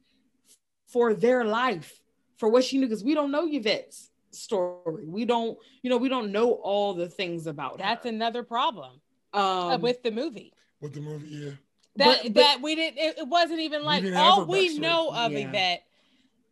for 0.88 1.14
their 1.14 1.44
life, 1.44 2.00
for 2.36 2.48
what 2.48 2.64
she 2.64 2.78
knew, 2.78 2.86
because 2.86 3.04
we 3.04 3.14
don't 3.14 3.30
know 3.30 3.46
Yvette's 3.46 4.10
story. 4.32 5.06
We 5.06 5.24
don't, 5.24 5.56
you 5.82 5.90
know, 5.90 5.98
we 5.98 6.08
don't 6.08 6.32
know 6.32 6.52
all 6.52 6.94
the 6.94 7.08
things 7.08 7.46
about 7.46 7.78
that's 7.78 8.04
her. 8.04 8.08
another 8.10 8.42
problem 8.42 9.00
uh, 9.32 9.74
um, 9.74 9.80
with 9.80 10.02
the 10.02 10.10
movie. 10.10 10.52
with 10.80 10.94
the 10.94 11.00
movie, 11.00 11.28
yeah. 11.28 11.50
That 11.96 12.22
but- 12.24 12.34
that 12.34 12.58
we 12.62 12.74
didn't. 12.74 12.98
It, 12.98 13.18
it 13.18 13.28
wasn't 13.28 13.60
even 13.60 13.84
like 13.84 14.02
didn't 14.02 14.16
all 14.18 14.46
we 14.46 14.76
backstory. 14.76 14.80
know 14.80 15.10
of 15.14 15.32
Yeah. 15.32 15.48
Yvette. 15.48 15.82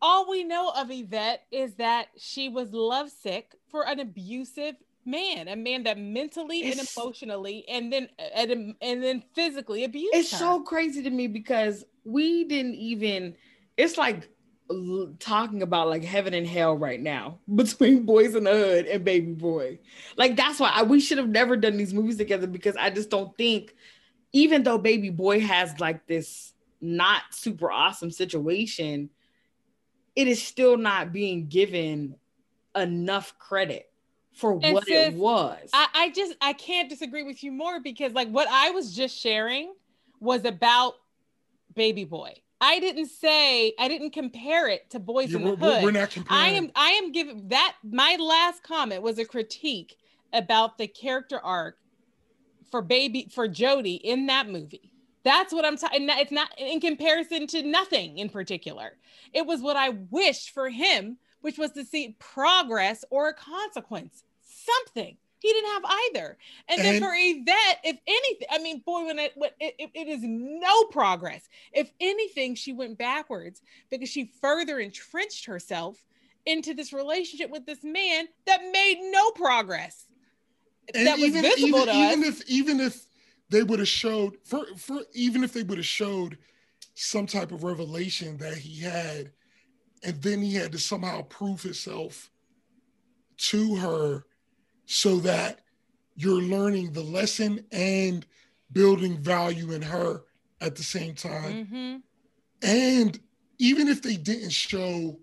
All 0.01 0.29
we 0.29 0.45
know 0.45 0.69
of 0.69 0.89
Yvette 0.91 1.43
is 1.51 1.73
that 1.75 2.07
she 2.17 2.47
was 2.47 2.71
lovesick 2.71 3.53
for 3.69 3.85
an 3.85 3.99
abusive 3.99 4.75
man, 5.05 5.47
a 5.47 5.55
man 5.55 5.83
that 5.83 5.97
mentally 5.97 6.63
and 6.71 6.79
emotionally, 6.79 7.65
and 7.67 7.91
then 7.91 8.09
uh, 8.19 8.23
and, 8.35 8.75
and 8.81 9.03
then 9.03 9.23
physically 9.33 9.83
abused 9.83 10.15
it's 10.15 10.31
her. 10.31 10.37
so 10.37 10.61
crazy 10.61 11.01
to 11.03 11.09
me 11.09 11.27
because 11.27 11.85
we 12.03 12.43
didn't 12.43 12.75
even 12.75 13.35
it's 13.77 13.97
like 13.97 14.29
talking 15.17 15.63
about 15.63 15.87
like 15.87 16.03
heaven 16.03 16.33
and 16.33 16.45
hell 16.45 16.77
right 16.77 17.01
now 17.01 17.39
between 17.55 18.05
Boyz 18.05 18.35
N 18.35 18.43
The 18.43 18.51
Hood 18.51 18.85
and 18.85 19.03
baby 19.03 19.31
boy 19.31 19.79
like 20.15 20.35
that's 20.35 20.59
why 20.59 20.71
I, 20.73 20.83
we 20.83 20.99
should 20.99 21.17
have 21.17 21.29
never 21.29 21.57
done 21.57 21.77
these 21.77 21.93
movies 21.93 22.17
together 22.17 22.45
because 22.45 22.75
i 22.75 22.91
just 22.91 23.09
don't 23.09 23.35
think 23.35 23.73
even 24.31 24.61
though 24.61 24.77
baby 24.77 25.09
boy 25.09 25.39
has 25.39 25.79
like 25.79 26.05
this 26.05 26.53
not 26.81 27.23
super 27.31 27.71
awesome 27.71 28.11
situation 28.11 29.09
it 30.15 30.27
is 30.27 30.41
still 30.41 30.77
not 30.77 31.11
being 31.11 31.47
given 31.47 32.15
enough 32.75 33.37
credit 33.39 33.88
for 34.39 34.59
And 34.63 34.73
what 34.73 34.85
sis, 34.85 35.13
it 35.13 35.15
was 35.15 35.69
I, 35.73 35.87
I 35.93 36.09
just 36.11 36.35
I 36.41 36.53
can't 36.53 36.89
disagree 36.89 37.23
with 37.23 37.43
you 37.43 37.51
more 37.51 37.79
because 37.79 38.13
like 38.13 38.29
what 38.29 38.47
I 38.49 38.71
was 38.71 38.95
just 38.95 39.17
sharing 39.19 39.73
was 40.19 40.45
about 40.45 40.93
baby 41.75 42.05
boy. 42.05 42.33
I 42.61 42.79
didn't 42.79 43.07
say 43.07 43.73
I 43.79 43.87
didn't 43.87 44.11
compare 44.11 44.67
it 44.67 44.89
to 44.91 44.99
boys 44.99 45.31
Yeah, 45.31 45.37
in 45.39 45.43
the 45.45 45.49
we're, 45.51 45.55
we're- 45.57 45.73
hood. 45.75 45.83
we're 45.83 45.91
not 45.91 46.09
comparing. 46.11 46.41
I 46.41 46.47
am 46.49 46.71
I 46.75 46.89
am 46.91 47.11
giving 47.11 47.47
that 47.49 47.75
my 47.83 48.17
last 48.19 48.63
comment 48.63 49.01
was 49.01 49.19
a 49.19 49.25
critique 49.25 49.97
about 50.33 50.77
the 50.77 50.87
character 50.87 51.39
arc 51.39 51.77
for 52.71 52.81
baby 52.81 53.27
for 53.31 53.47
Jody 53.47 53.95
in 53.95 54.27
that 54.27 54.47
movie. 54.49 54.91
That's 55.23 55.51
what 55.53 55.65
I'm 55.65 55.75
talking. 55.77 56.07
It's 56.09 56.31
not 56.31 56.49
in 56.57 56.79
comparison 56.79 57.45
to 57.47 57.63
nothing 57.63 58.17
in 58.19 58.29
particular. 58.29 58.93
It 59.33 59.45
was 59.45 59.59
what 59.61 59.75
I 59.75 59.89
wished 60.11 60.51
for 60.51 60.69
him, 60.69 61.17
which 61.41 61.57
was 61.57 61.71
to 61.71 61.83
see 61.83 62.15
progress 62.19 63.03
or 63.09 63.27
a 63.29 63.33
consequence, 63.33 64.23
something. 64.85 65.17
He 65.41 65.53
didn't 65.53 65.71
have 65.71 65.83
either. 65.85 66.37
And, 66.67 66.81
then 66.81 66.95
And- 66.95 67.03
for 67.05 67.11
Yvette, 67.15 67.79
if 67.83 67.97
anything, 68.07 68.47
I 68.51 68.57
mean, 68.59 68.79
boy, 68.85 69.05
when 69.05 69.19
it, 69.19 69.31
when 69.35 69.51
it, 69.59 69.75
it- 69.79 69.91
it 69.93 70.07
is 70.09 70.19
no 70.21 70.83
progress. 70.85 71.47
If 71.71 71.91
anything, 72.01 72.55
she 72.55 72.73
went 72.73 72.97
backwards 72.97 73.61
because 73.89 74.09
she 74.09 74.31
further 74.41 74.79
entrenched 74.79 75.45
herself 75.45 76.03
into 76.45 76.73
this 76.73 76.91
relationship 76.91 77.49
with 77.51 77.65
this 77.65 77.83
man 77.83 78.27
that 78.47 78.61
made 78.73 78.97
no 79.13 79.31
progress. 79.31 80.05
And 80.93 81.05
that 81.07 81.17
was 81.19 81.27
even, 81.27 81.41
visible 81.43 81.79
even, 81.79 81.85
to 81.87 81.93
even 81.93 82.23
us. 82.23 82.41
if 82.41 82.49
even 82.49 82.79
if 82.79 83.05
they 83.49 83.63
would 83.63 83.79
have 83.79 83.87
showed 83.87 84.37
for 84.43 84.65
for 84.75 85.01
even 85.13 85.43
if 85.43 85.53
they 85.53 85.61
would 85.63 85.77
have 85.77 85.85
showed 85.85 86.37
some 86.95 87.27
type 87.27 87.51
of 87.51 87.63
revelation 87.63 88.37
that 88.37 88.57
he 88.57 88.81
had, 88.81 89.31
and 90.03 90.21
then 90.21 90.41
he 90.41 90.55
had 90.55 90.71
to 90.71 90.79
somehow 90.79 91.21
prove 91.23 91.61
himself 91.61 92.31
to 93.37 93.75
her 93.75 94.25
so 94.91 95.17
that 95.17 95.59
you're 96.15 96.41
learning 96.41 96.91
the 96.91 97.03
lesson 97.03 97.63
and 97.71 98.25
building 98.71 99.19
value 99.19 99.71
in 99.71 99.83
her 99.83 100.23
at 100.61 100.75
the 100.75 100.81
same 100.81 101.13
time. 101.13 101.67
Mhm. 101.67 102.01
And 102.63 103.19
even 103.59 103.87
if 103.87 104.01
they 104.01 104.17
didn't 104.17 104.49
show 104.49 105.19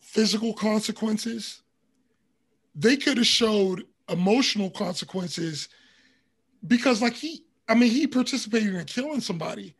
physical 0.00 0.54
consequences, 0.54 1.60
they 2.72 2.96
could 2.96 3.16
have 3.16 3.26
showed 3.26 3.84
emotional 4.08 4.70
consequences 4.70 5.68
because, 6.64 7.02
like, 7.02 7.14
he, 7.14 7.44
I 7.68 7.74
mean, 7.74 7.90
he 7.90 8.06
participated 8.06 8.74
in 8.74 8.84
killing 8.84 9.20
somebody. 9.20 9.74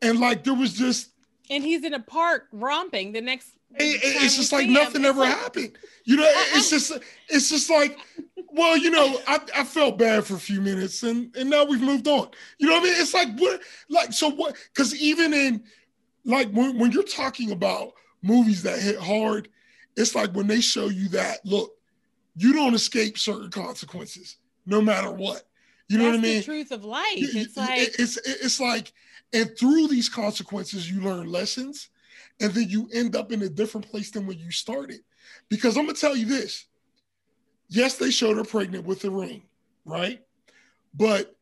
And, 0.00 0.20
like, 0.20 0.44
there 0.44 0.54
was 0.54 0.74
just, 0.74 1.10
And 1.50 1.64
he's 1.64 1.82
in 1.82 1.94
a 1.94 2.00
park 2.00 2.46
romping 2.52 3.10
the 3.10 3.20
next. 3.20 3.57
It- 3.76 4.02
it- 4.02 4.22
it's 4.22 4.36
just 4.36 4.52
like 4.52 4.62
see 4.62 4.68
him. 4.68 4.74
nothing 4.74 5.04
ever 5.04 5.24
happened. 5.24 5.78
You 6.04 6.16
know, 6.16 6.24
uh-uh. 6.24 6.56
it's 6.56 6.70
just, 6.70 6.92
it's 7.28 7.50
just 7.50 7.68
like, 7.68 7.98
well, 8.50 8.76
you 8.76 8.90
know, 8.90 9.20
I, 9.26 9.40
I 9.56 9.64
felt 9.64 9.98
bad 9.98 10.24
for 10.24 10.34
a 10.34 10.38
few 10.40 10.60
minutes 10.60 11.02
and, 11.02 11.34
and 11.36 11.50
now 11.50 11.64
we've 11.64 11.82
moved 11.82 12.08
on. 12.08 12.30
You 12.58 12.66
know 12.68 12.74
what 12.74 12.80
I 12.82 12.84
mean? 12.84 12.94
It's 12.96 13.12
like, 13.14 13.28
what, 13.38 13.60
like, 13.90 14.12
so 14.12 14.30
what, 14.30 14.56
because 14.74 14.94
even 15.00 15.34
in, 15.34 15.62
like, 16.24 16.50
when, 16.52 16.78
when 16.78 16.92
you're 16.92 17.02
talking 17.02 17.50
about 17.50 17.92
movies 18.22 18.62
that 18.62 18.78
hit 18.80 18.98
hard, 18.98 19.48
it's 19.96 20.14
like 20.14 20.32
when 20.34 20.46
they 20.46 20.60
show 20.62 20.86
you 20.88 21.08
that, 21.10 21.44
look, 21.44 21.72
you 22.36 22.52
don't 22.54 22.74
escape 22.74 23.18
certain 23.18 23.50
consequences 23.50 24.36
no 24.64 24.80
matter 24.80 25.10
what. 25.10 25.42
You 25.88 25.98
know 25.98 26.04
That's 26.04 26.16
what 26.16 26.24
I 26.24 26.28
mean? 26.28 26.36
the 26.38 26.44
truth 26.44 26.70
of 26.70 26.84
life. 26.84 27.06
It's 27.16 27.56
like 27.56 27.80
it- 27.80 27.96
it's 27.98 28.16
it's 28.26 28.60
like, 28.60 28.92
and 29.32 29.50
through 29.58 29.88
these 29.88 30.08
consequences, 30.08 30.90
you 30.90 31.00
learn 31.02 31.30
lessons, 31.30 31.88
and 32.40 32.52
then 32.52 32.68
you 32.68 32.88
end 32.92 33.16
up 33.16 33.32
in 33.32 33.42
a 33.42 33.48
different 33.48 33.90
place 33.90 34.10
than 34.10 34.26
when 34.26 34.38
you 34.38 34.50
started. 34.50 35.00
Because 35.48 35.76
I'm 35.76 35.86
gonna 35.86 35.96
tell 35.96 36.16
you 36.16 36.26
this: 36.26 36.66
yes, 37.68 37.96
they 37.96 38.10
showed 38.10 38.36
her 38.36 38.44
pregnant 38.44 38.86
with 38.86 39.00
the 39.00 39.10
ring, 39.10 39.42
right? 39.84 40.20
But 40.94 41.34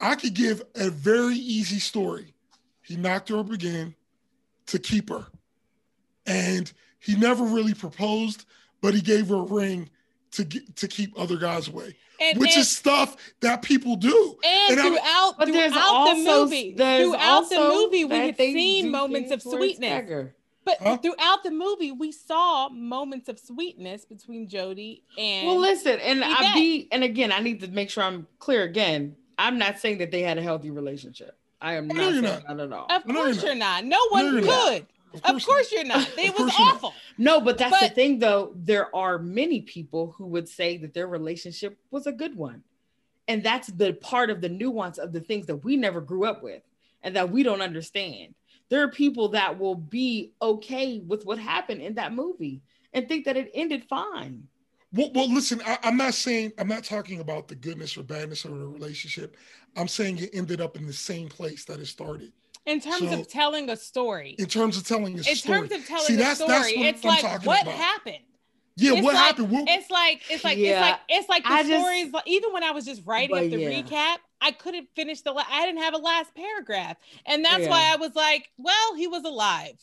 I 0.00 0.14
could 0.14 0.34
give 0.34 0.62
a 0.74 0.90
very 0.90 1.36
easy 1.36 1.78
story. 1.78 2.34
He 2.82 2.96
knocked 2.96 3.28
her 3.30 3.38
up 3.38 3.50
again 3.50 3.94
to 4.66 4.78
keep 4.78 5.08
her, 5.08 5.26
and 6.26 6.72
he 6.98 7.16
never 7.16 7.44
really 7.44 7.74
proposed, 7.74 8.46
but 8.80 8.94
he 8.94 9.00
gave 9.00 9.28
her 9.28 9.36
a 9.36 9.42
ring 9.42 9.90
to 10.34 10.44
get, 10.44 10.76
to 10.76 10.88
keep 10.88 11.12
other 11.18 11.36
guys 11.36 11.68
away, 11.68 11.94
and, 12.20 12.38
which 12.38 12.52
and, 12.52 12.60
is 12.60 12.70
stuff 12.76 13.16
that 13.40 13.62
people 13.62 13.96
do. 13.96 14.36
and 14.44 14.72
and 14.72 14.80
I'm- 14.80 14.92
throughout 14.94 15.34
But 15.38 15.46
there's 15.52 15.72
throughout 15.72 15.84
also 15.90 16.14
the 16.14 16.30
movie, 16.44 16.72
throughout 16.74 17.48
the 17.50 17.56
movie, 17.58 18.04
we 18.04 18.16
had 18.16 18.36
seen 18.36 18.90
moments 18.90 19.30
of 19.30 19.42
things 19.42 19.52
where 19.54 19.62
it's 19.64 19.76
sweetness. 19.76 19.88
stagger. 19.90 20.34
But 20.64 20.78
Huh? 20.80 20.96
throughout 20.96 21.42
the 21.44 21.50
movie, 21.50 21.92
we 21.92 22.10
saw 22.10 22.70
moments 22.70 23.28
of 23.28 23.38
sweetness 23.38 24.06
between 24.06 24.48
Jody 24.48 25.02
and 25.18 25.46
Well, 25.46 25.58
listen, 25.60 26.00
and 26.00 26.24
I 26.24 26.54
be, 26.54 26.88
and 26.90 27.04
again, 27.04 27.32
I 27.32 27.40
need 27.40 27.60
to 27.60 27.68
make 27.68 27.90
sure 27.90 28.02
I'm 28.02 28.26
clear 28.38 28.62
again. 28.62 29.14
I'm 29.36 29.58
not 29.58 29.78
saying 29.78 29.98
that 29.98 30.10
they 30.10 30.22
had 30.22 30.38
a 30.38 30.42
healthy 30.42 30.70
relationship. 30.70 31.36
I 31.60 31.74
am 31.74 31.90
I 31.90 31.94
not 31.94 31.96
know 32.14 32.22
saying 32.48 32.60
at 32.60 32.72
all. 32.72 32.86
Of 32.88 33.06
No, 33.06 33.14
you're 33.14 33.24
course 33.24 33.36
not. 33.36 33.44
you're 33.44 33.54
not. 33.56 33.84
No 33.84 33.98
one 34.08 34.24
you're 34.32 34.40
not. 34.42 34.68
could. 34.70 34.86
Of 35.22 35.44
course, 35.44 35.70
you're 35.72 35.84
not. 35.84 36.08
It 36.18 36.30
Of 36.30 36.34
was 36.34 36.38
course 36.38 36.58
you're 36.58 36.66
not. 36.66 36.74
awful. 36.76 36.94
No, 37.18 37.40
but 37.40 37.58
that's 37.58 37.80
the 37.80 37.88
thing 37.88 38.18
though. 38.18 38.52
There 38.54 38.94
are 38.94 39.18
many 39.18 39.60
people 39.62 40.14
who 40.16 40.26
would 40.26 40.48
say 40.48 40.76
that 40.78 40.94
their 40.94 41.06
relationship 41.06 41.78
was 41.90 42.06
a 42.06 42.12
good 42.12 42.36
one. 42.36 42.62
And 43.28 43.42
that's 43.42 43.68
the 43.68 43.94
part 43.94 44.30
of 44.30 44.40
the 44.40 44.48
nuance 44.48 44.98
of 44.98 45.12
the 45.12 45.20
things 45.20 45.46
that 45.46 45.56
we 45.56 45.76
never 45.76 46.00
grew 46.00 46.24
up 46.24 46.42
with 46.42 46.62
and 47.02 47.16
that 47.16 47.30
we 47.30 47.42
don't 47.42 47.62
understand. 47.62 48.34
There 48.68 48.82
are 48.82 48.90
people 48.90 49.28
that 49.28 49.58
will 49.58 49.74
be 49.74 50.32
okay 50.42 51.00
with 51.00 51.24
what 51.24 51.38
happened 51.38 51.80
in 51.80 51.94
that 51.94 52.12
movie 52.12 52.60
and 52.92 53.08
think 53.08 53.24
that 53.24 53.36
it 53.36 53.50
ended 53.54 53.84
fine. 53.88 54.48
Well, 54.92 55.10
well 55.14 55.32
listen, 55.32 55.60
I, 55.66 55.78
I'm 55.82 55.96
not 55.96 56.14
saying 56.14 56.52
I'm 56.58 56.68
not 56.68 56.84
talking 56.84 57.20
about 57.20 57.48
the 57.48 57.54
goodness 57.54 57.96
or 57.96 58.02
badness 58.02 58.44
of 58.44 58.58
the 58.58 58.66
relationship. 58.66 59.36
I'm 59.76 59.88
saying 59.88 60.18
it 60.18 60.30
ended 60.32 60.60
up 60.60 60.76
in 60.76 60.86
the 60.86 60.92
same 60.92 61.28
place 61.28 61.64
that 61.64 61.80
it 61.80 61.86
started 61.86 62.32
In 62.66 62.80
terms 62.80 63.10
So- 63.10 63.20
of 63.20 63.28
telling 63.28 63.68
a 63.68 63.76
story. 63.76 64.36
in 64.38 64.46
terms 64.46 64.76
of 64.76 64.86
telling 64.86 65.14
a 65.14 65.18
In 65.18 65.36
story. 65.36 65.58
terms 65.68 65.72
of 65.72 65.86
telling 65.86 66.06
See, 66.06 66.14
a 66.14 66.16
that's- 66.16 66.36
story, 66.38 66.50
that's 66.50 66.76
what 66.76 66.86
it's 66.86 67.04
I'm 67.04 67.08
like 67.10 67.20
talking 67.20 67.46
what 67.46 67.62
about. 67.62 67.74
happened. 67.74 68.24
yeah, 68.76 68.92
it's 68.94 69.02
what 69.04 69.14
like- 69.14 69.24
happened? 69.24 69.50
What- 69.50 69.68
It's 69.68 69.90
like 69.90 70.22
it's 70.30 70.44
like 70.44 70.58
it's 70.58 70.80
like 70.80 71.00
it's 71.08 71.28
like 71.28 71.44
the 71.44 71.52
I 71.52 71.62
just- 71.62 71.80
stories. 71.82 72.12
Like, 72.12 72.26
even 72.26 72.52
when 72.52 72.62
I 72.64 72.70
was 72.70 72.84
just 72.86 73.02
writing 73.04 73.36
up 73.36 73.50
the 73.50 73.58
yeah. 73.58 73.82
recap, 73.82 74.18
I 74.40 74.52
couldn't 74.52 74.88
finish 74.96 75.20
the. 75.20 75.32
La- 75.32 75.44
I 75.48 75.66
didn't 75.66 75.80
have 75.82 75.94
a 75.94 75.98
last 75.98 76.34
paragraph, 76.34 76.96
and 77.26 77.44
that's 77.44 77.64
Yeah. 77.64 77.70
why 77.70 77.92
I 77.92 77.96
was 77.96 78.14
like, 78.14 78.50
"Well, 78.56 78.94
he 78.94 79.06
was 79.08 79.24
alive," 79.24 79.76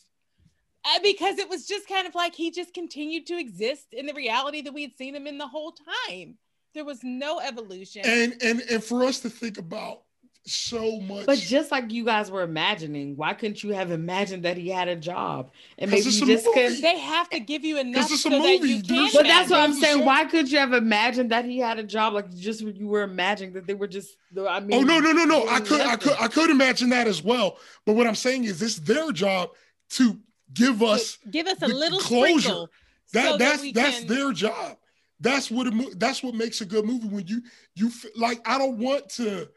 Uh, 0.84 0.98
because 1.04 1.38
it 1.38 1.48
was 1.48 1.66
just 1.68 1.86
kind 1.86 2.08
of 2.08 2.14
like 2.16 2.34
he 2.34 2.50
just 2.50 2.74
continued 2.74 3.26
to 3.28 3.38
exist 3.38 3.86
in 3.92 4.06
the 4.06 4.14
reality 4.14 4.60
that 4.62 4.74
we 4.74 4.82
had 4.82 4.96
seen 4.96 5.14
him 5.14 5.28
in 5.28 5.38
the 5.38 5.46
whole 5.46 5.72
time. 6.08 6.36
There 6.74 6.84
was 6.84 7.04
no 7.04 7.38
evolution. 7.38 8.02
and 8.04 8.36
and 8.42 8.60
and 8.62 8.82
for 8.82 9.04
us 9.04 9.20
to 9.20 9.30
think 9.30 9.58
about 9.58 10.02
so 10.44 10.98
much. 11.00 11.26
But 11.26 11.38
just 11.38 11.70
like 11.70 11.92
you 11.92 12.04
guys 12.04 12.30
were 12.30 12.42
imagining, 12.42 13.16
why 13.16 13.32
couldn't 13.34 13.62
you 13.62 13.72
have 13.74 13.90
imagined 13.90 14.44
that 14.44 14.56
he 14.56 14.68
had 14.68 14.88
a 14.88 14.96
job? 14.96 15.52
And 15.78 15.90
maybe 15.90 16.02
you 16.08 16.26
just 16.26 16.46
movie. 16.46 16.60
couldn't 16.60 16.80
they 16.82 16.98
have 16.98 17.28
to 17.30 17.40
give 17.40 17.64
you 17.64 17.78
enough 17.78 18.08
so 18.08 18.28
a 18.28 18.30
that 18.32 18.38
movie. 18.42 18.68
you 18.74 18.82
can. 18.82 18.96
There's- 18.96 19.12
But 19.12 19.22
that's 19.24 19.50
what 19.50 19.60
I'm 19.60 19.74
saying. 19.74 20.04
Why 20.04 20.24
could 20.24 20.50
you 20.50 20.58
have 20.58 20.72
imagined 20.72 21.30
that 21.30 21.44
he 21.44 21.58
had 21.58 21.78
a 21.78 21.84
job? 21.84 22.14
Like 22.14 22.34
just 22.34 22.60
you 22.60 22.88
were 22.88 23.02
imagining 23.02 23.52
that 23.54 23.66
they 23.66 23.74
were 23.74 23.86
just. 23.86 24.16
I 24.48 24.60
mean, 24.60 24.80
oh 24.80 24.82
no 24.82 24.98
no 24.98 25.12
no 25.12 25.24
no! 25.24 25.46
I 25.48 25.60
could 25.60 25.80
I 25.80 25.96
could 25.96 26.16
I 26.18 26.26
could 26.28 26.50
imagine 26.50 26.88
that 26.90 27.06
as 27.06 27.22
well. 27.22 27.58
But 27.86 27.94
what 27.94 28.06
I'm 28.06 28.14
saying 28.14 28.44
is, 28.44 28.60
it's 28.62 28.76
their 28.80 29.12
job 29.12 29.50
to 29.90 30.18
give 30.52 30.82
us 30.82 31.18
give 31.30 31.46
us 31.46 31.60
a 31.62 31.68
little 31.68 31.98
closure. 32.00 32.40
sprinkle. 32.40 32.70
that. 33.12 33.30
so 33.32 33.36
that's 33.38 33.62
we 33.62 33.72
that's 33.72 33.98
can- 34.00 34.08
their 34.08 34.32
job. 34.32 34.76
That's 35.20 35.52
what 35.52 35.68
a 35.68 35.90
that's 35.96 36.22
what 36.22 36.34
makes 36.34 36.60
a 36.62 36.64
good 36.64 36.84
movie. 36.84 37.06
When 37.06 37.26
you 37.28 37.42
you 37.76 37.86
f- 37.88 38.06
like, 38.16 38.40
I 38.44 38.58
don't 38.58 38.78
want 38.78 39.08
to. 39.10 39.48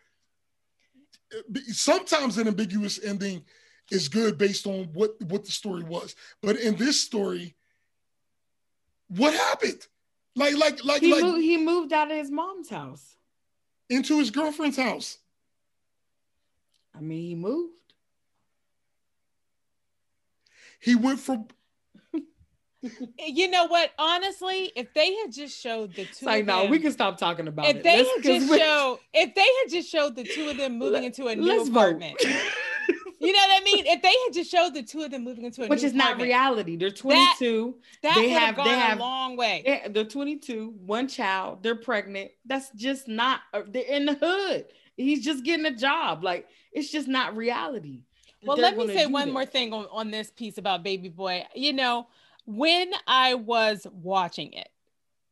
Sometimes 1.71 2.37
an 2.37 2.47
ambiguous 2.47 3.03
ending 3.03 3.43
is 3.91 4.07
good 4.07 4.37
based 4.37 4.65
on 4.67 4.85
what 4.93 5.19
what 5.23 5.43
the 5.45 5.51
story 5.51 5.83
was, 5.83 6.15
but 6.41 6.57
in 6.57 6.75
this 6.75 7.01
story, 7.01 7.55
what 9.07 9.33
happened? 9.33 9.85
Like 10.35 10.55
like 10.57 10.83
like 10.83 11.01
he 11.01 11.11
like 11.13 11.23
moved. 11.23 11.41
He 11.41 11.57
moved 11.57 11.93
out 11.93 12.11
of 12.11 12.17
his 12.17 12.31
mom's 12.31 12.69
house. 12.69 13.15
into 13.89 14.17
his 14.19 14.31
girlfriend's 14.31 14.77
house. 14.77 15.17
I 16.93 17.01
mean, 17.01 17.21
he 17.27 17.35
moved. 17.35 17.73
He 20.79 20.95
went 20.95 21.19
from 21.19 21.47
Eh, 23.19 23.31
you 23.33 23.49
know 23.49 23.65
what? 23.67 23.91
Honestly, 23.97 24.71
if 24.75 24.93
they 24.93 25.13
had 25.15 25.31
just 25.31 25.59
showed 25.59 25.93
the 25.95 26.05
two, 26.05 26.25
like, 26.25 26.41
of 26.41 26.47
no, 26.47 26.61
them, 26.63 26.71
we 26.71 26.79
can 26.79 26.91
stop 26.91 27.17
talking 27.17 27.47
about 27.47 27.65
if 27.65 27.77
it. 27.77 27.83
they 27.83 27.97
Let's- 27.97 28.09
had 28.15 28.23
just 28.23 28.51
we- 28.51 28.59
showed, 28.59 28.99
if 29.13 29.33
they 29.35 29.41
had 29.41 29.69
just 29.69 29.89
showed 29.89 30.15
the 30.15 30.23
two 30.23 30.49
of 30.49 30.57
them 30.57 30.73
moving 30.79 30.93
Let- 30.93 31.03
into 31.05 31.27
a 31.27 31.35
new 31.35 31.61
apartment, 31.63 32.15
you 33.19 33.31
know 33.31 33.39
what 33.39 33.61
I 33.61 33.63
mean? 33.63 33.85
If 33.87 34.01
they 34.01 34.13
had 34.25 34.33
just 34.33 34.51
showed 34.51 34.73
the 34.73 34.83
two 34.83 35.01
of 35.03 35.11
them 35.11 35.23
moving 35.23 35.45
into 35.45 35.61
a 35.61 35.65
new 35.65 35.69
Which 35.69 35.83
is 35.83 35.93
not 35.93 36.19
reality. 36.21 36.75
They're 36.75 36.91
22. 36.91 37.75
that 38.03 38.15
they 38.15 38.21
would 38.21 38.31
have 38.31 38.55
gone 38.55 38.65
they 38.67 38.71
have- 38.77 38.97
a 38.97 39.01
long 39.01 39.37
way. 39.37 39.63
They're, 39.65 39.89
they're 39.89 40.03
22, 40.05 40.75
one 40.85 41.07
child, 41.07 41.63
they're 41.63 41.75
pregnant. 41.75 42.31
That's 42.45 42.69
just 42.71 43.07
not, 43.07 43.41
they're 43.69 43.83
in 43.83 44.05
the 44.05 44.13
hood. 44.13 44.65
He's 44.97 45.23
just 45.25 45.43
getting 45.43 45.65
a 45.65 45.75
job. 45.75 46.23
Like, 46.23 46.47
it's 46.71 46.91
just 46.91 47.07
not 47.07 47.35
reality. 47.35 48.01
Well, 48.43 48.57
they're 48.57 48.65
let 48.65 48.77
me 48.77 48.87
say 48.93 49.07
one 49.07 49.27
that. 49.29 49.33
more 49.33 49.45
thing 49.45 49.73
on, 49.73 49.87
on 49.91 50.11
this 50.11 50.29
piece 50.29 50.59
about 50.59 50.83
Baby 50.83 51.09
Boy. 51.09 51.45
You 51.55 51.73
know, 51.73 52.07
when 52.45 52.91
I 53.07 53.35
was 53.35 53.85
watching 53.91 54.53
it 54.53 54.69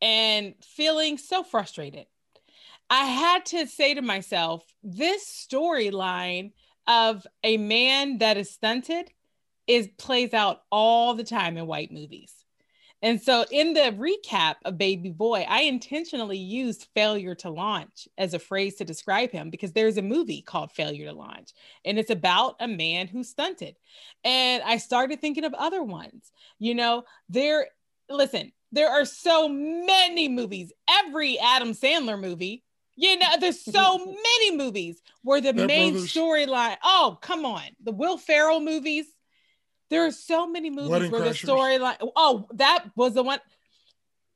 and 0.02 0.56
feeling 0.62 1.18
so 1.18 1.44
frustrated, 1.44 2.08
I 2.90 3.06
had 3.06 3.46
to 3.48 3.68
say 3.68 3.94
to 3.94 4.02
myself, 4.02 4.64
this 4.84 5.26
storyline 5.26 6.52
of 6.88 7.26
a 7.44 7.58
man 7.58 8.18
that 8.20 8.38
is 8.38 8.52
stunted 8.52 9.10
is 9.68 9.88
plays 9.98 10.34
out 10.34 10.62
all 10.72 11.14
the 11.14 11.24
time 11.24 11.58
in 11.58 11.66
white 11.66 11.92
movies. 11.92 12.43
And 13.04 13.22
so 13.22 13.46
in 13.52 13.74
the 13.74 13.94
recap 14.00 14.56
of 14.64 14.78
Baby 14.78 15.10
Boy, 15.10 15.46
I 15.48 15.64
intentionally 15.64 16.38
used 16.38 16.88
failure 16.96 17.36
to 17.36 17.50
launch 17.50 18.08
as 18.18 18.34
a 18.34 18.40
phrase 18.40 18.76
to 18.76 18.86
describe 18.86 19.30
him 19.30 19.50
because 19.50 19.74
there's 19.74 19.98
a 19.98 20.02
movie 20.02 20.42
called 20.42 20.72
Failure 20.72 21.08
to 21.08 21.14
Launch 21.14 21.52
and 21.84 22.00
it's 22.00 22.10
about 22.10 22.56
a 22.62 22.68
man 22.68 23.08
who's 23.08 23.28
stunted. 23.28 23.76
And 24.24 24.64
I 24.64 24.78
started 24.78 25.20
thinking 25.20 25.44
of 25.44 25.54
other 25.54 25.84
ones. 25.84 26.32
You 26.60 26.76
know, 26.76 27.04
there, 27.28 27.68
listen, 28.10 28.54
there 28.72 28.90
are 28.90 29.04
so 29.04 29.50
many 29.50 30.30
movies, 30.30 30.72
every 30.90 31.38
Adam 31.40 31.74
Sandler 31.74 32.20
movie. 32.20 32.64
You 32.96 33.20
know, 33.20 33.28
there's 33.38 33.66
so 33.66 33.98
many 34.06 34.56
movies 34.56 35.02
where 35.24 35.42
the 35.42 35.50
Step 35.50 35.68
main 35.68 35.96
storyline, 35.96 36.78
oh, 36.84 37.18
come 37.22 37.46
on, 37.46 37.64
the 37.84 37.92
Will 37.92 38.18
Ferrell 38.18 38.62
movies. 38.62 39.08
There 39.94 40.08
are 40.08 40.12
so 40.12 40.48
many 40.48 40.72
movies 40.72 40.90
Wedding 40.90 41.12
where 41.12 41.22
the 41.22 41.30
storyline, 41.30 41.98
oh, 42.16 42.48
that 42.56 42.86
was 42.96 43.14
the 43.14 43.22
one. 43.22 43.38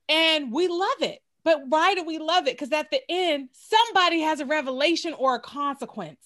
And 0.08 0.52
we 0.52 0.68
love 0.68 1.02
it. 1.02 1.18
But 1.44 1.68
why 1.68 1.96
do 1.96 2.04
we 2.04 2.20
love 2.20 2.46
it? 2.46 2.54
Because 2.54 2.72
at 2.72 2.92
the 2.92 3.02
end, 3.10 3.50
somebody 3.54 4.20
has 4.20 4.40
a 4.40 4.46
revelation 4.46 5.16
or 5.16 5.34
a 5.34 5.40
consequence. 5.40 6.22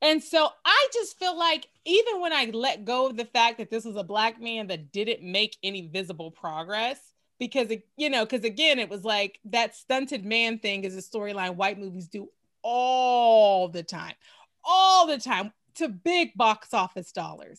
And 0.00 0.22
so 0.22 0.48
I 0.64 0.88
just 0.92 1.18
feel 1.18 1.36
like 1.36 1.66
even 1.84 2.20
when 2.20 2.32
I 2.32 2.44
let 2.52 2.84
go 2.84 3.08
of 3.08 3.16
the 3.16 3.24
fact 3.24 3.58
that 3.58 3.70
this 3.70 3.84
was 3.84 3.96
a 3.96 4.04
black 4.04 4.40
man 4.40 4.68
that 4.68 4.92
didn't 4.92 5.24
make 5.24 5.56
any 5.64 5.88
visible 5.88 6.30
progress, 6.30 7.00
because 7.40 7.72
it, 7.72 7.88
you 7.96 8.08
know, 8.08 8.24
because 8.24 8.44
again, 8.44 8.78
it 8.78 8.88
was 8.88 9.02
like 9.02 9.40
that 9.46 9.74
stunted 9.74 10.24
man 10.24 10.60
thing 10.60 10.84
is 10.84 10.96
a 10.96 11.02
storyline 11.02 11.56
white 11.56 11.76
movies 11.76 12.06
do 12.06 12.28
all 12.62 13.66
the 13.66 13.82
time, 13.82 14.14
all 14.62 15.08
the 15.08 15.18
time 15.18 15.52
to 15.74 15.88
big 15.88 16.36
box 16.36 16.72
office 16.72 17.10
dollars. 17.10 17.58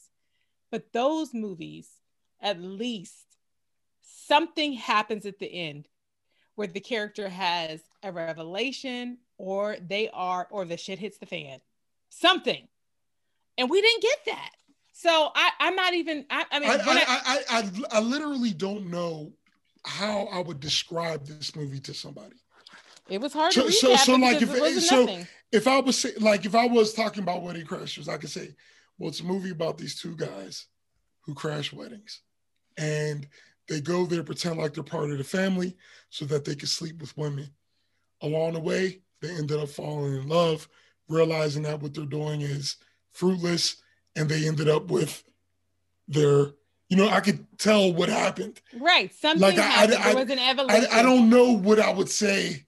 But 0.74 0.92
those 0.92 1.36
movies, 1.36 1.88
at 2.42 2.60
least 2.60 3.38
something 4.02 4.74
happens 4.74 5.28
at 5.28 5.38
the 5.38 5.46
end 5.46 5.88
where 6.56 6.66
the 6.66 6.80
character 6.80 7.30
has 7.30 7.80
a 8.02 8.12
revelation 8.12 9.20
or 9.38 9.78
they 9.80 10.10
are, 10.12 10.48
or 10.50 10.66
the 10.66 10.76
shit 10.76 10.98
hits 10.98 11.20
the 11.20 11.28
fan. 11.28 11.60
Something. 12.10 12.68
And 13.56 13.70
we 13.70 13.82
didn't 13.82 14.02
get 14.02 14.18
that. 14.26 14.50
So 14.94 15.30
i 15.36 15.50
i'm 15.60 15.76
not 15.76 15.94
even 15.94 16.26
i, 16.32 16.46
I 16.52 16.60
mean 16.60 16.70
I, 16.70 16.76
I, 16.76 17.22
I- 17.28 17.60
I, 17.60 17.98
I, 17.98 18.00
literally 18.00 18.52
don't 18.52 18.90
know 18.90 19.32
how 19.86 20.28
I 20.32 20.40
would 20.40 20.60
describe 20.60 21.26
this 21.28 21.56
movie 21.56 21.80
to 21.82 21.94
somebody. 21.94 22.36
it 23.10 23.22
was 23.22 23.34
hard 23.34 23.54
So- 23.54 23.68
to 23.68 23.72
so- 23.72 23.94
recap 23.94 23.98
so, 24.06 24.16
like, 24.16 24.42
if- 24.42 24.84
so- 24.84 25.02
nothing. 25.02 25.28
If 25.52 25.68
I 25.68 25.80
was 25.82 26.00
say, 26.00 26.14
like, 26.20 26.46
if 26.46 26.56
I 26.56 26.66
was 26.66 26.94
talking 26.96 27.22
about 27.22 27.44
wedding 27.44 27.68
crashers, 27.68 28.10
I 28.10 28.18
could 28.18 28.32
say, 28.32 28.56
well, 29.04 29.10
it's 29.10 29.20
a 29.20 29.26
movie 29.26 29.50
about 29.52 29.78
these 29.78 30.00
two 30.00 30.16
guys 30.16 30.68
who 31.26 31.34
crash 31.34 31.74
weddings, 31.74 32.22
and 32.78 33.28
they 33.68 33.82
go 33.82 34.06
there 34.06 34.24
pretend 34.24 34.58
like 34.58 34.74
they're 34.74 34.82
part 34.82 35.12
of 35.12 35.18
the 35.18 35.26
family 35.26 35.76
so 36.10 36.24
that 36.24 36.46
they 36.46 36.56
can 36.56 36.70
sleep 36.70 37.02
with 37.02 37.18
women. 37.18 37.50
Along 38.22 38.54
the 38.54 38.62
way, 38.62 39.02
they 39.22 39.30
ended 39.32 39.60
up 39.60 39.68
falling 39.68 40.16
in 40.16 40.30
love, 40.30 40.70
realizing 41.10 41.64
that 41.64 41.82
what 41.82 41.94
they're 41.94 42.06
doing 42.06 42.40
is 42.40 42.78
fruitless, 43.12 43.76
and 44.16 44.30
they 44.30 44.48
ended 44.48 44.70
up 44.70 44.90
with 44.90 45.22
their. 46.08 46.52
You 46.88 46.96
know, 46.96 47.10
I 47.10 47.20
could 47.20 47.46
tell 47.58 47.92
what 47.92 48.08
happened. 48.08 48.62
right 48.80 49.14
something 49.14 49.42
Like, 49.42 49.58
I- 49.58 49.84
I-. 49.84 50.12
I- 50.12 50.14
was 50.14 50.30
an 50.30 50.40
I, 50.40 50.50
evolution 50.50 50.88
I 50.94 51.02
don't 51.02 51.30
know 51.30 51.52
what 51.52 51.78
I 51.78 51.92
would 51.92 52.10
say. 52.10 52.68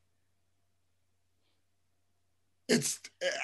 It's 2.68 3.00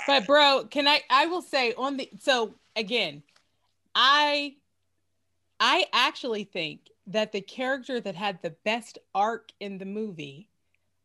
but 0.07 0.25
bro 0.25 0.65
can 0.69 0.87
i 0.87 0.99
i 1.09 1.27
will 1.27 1.43
say 1.43 1.73
on 1.77 1.97
the 1.97 2.09
so 2.19 2.55
again 2.75 3.23
i 3.95 4.53
i 5.59 5.85
actually 5.93 6.43
think 6.43 6.89
that 7.07 7.31
the 7.31 7.41
character 7.41 7.99
that 7.99 8.15
had 8.15 8.41
the 8.41 8.55
best 8.63 8.97
arc 9.13 9.51
in 9.59 9.77
the 9.77 9.85
movie 9.85 10.47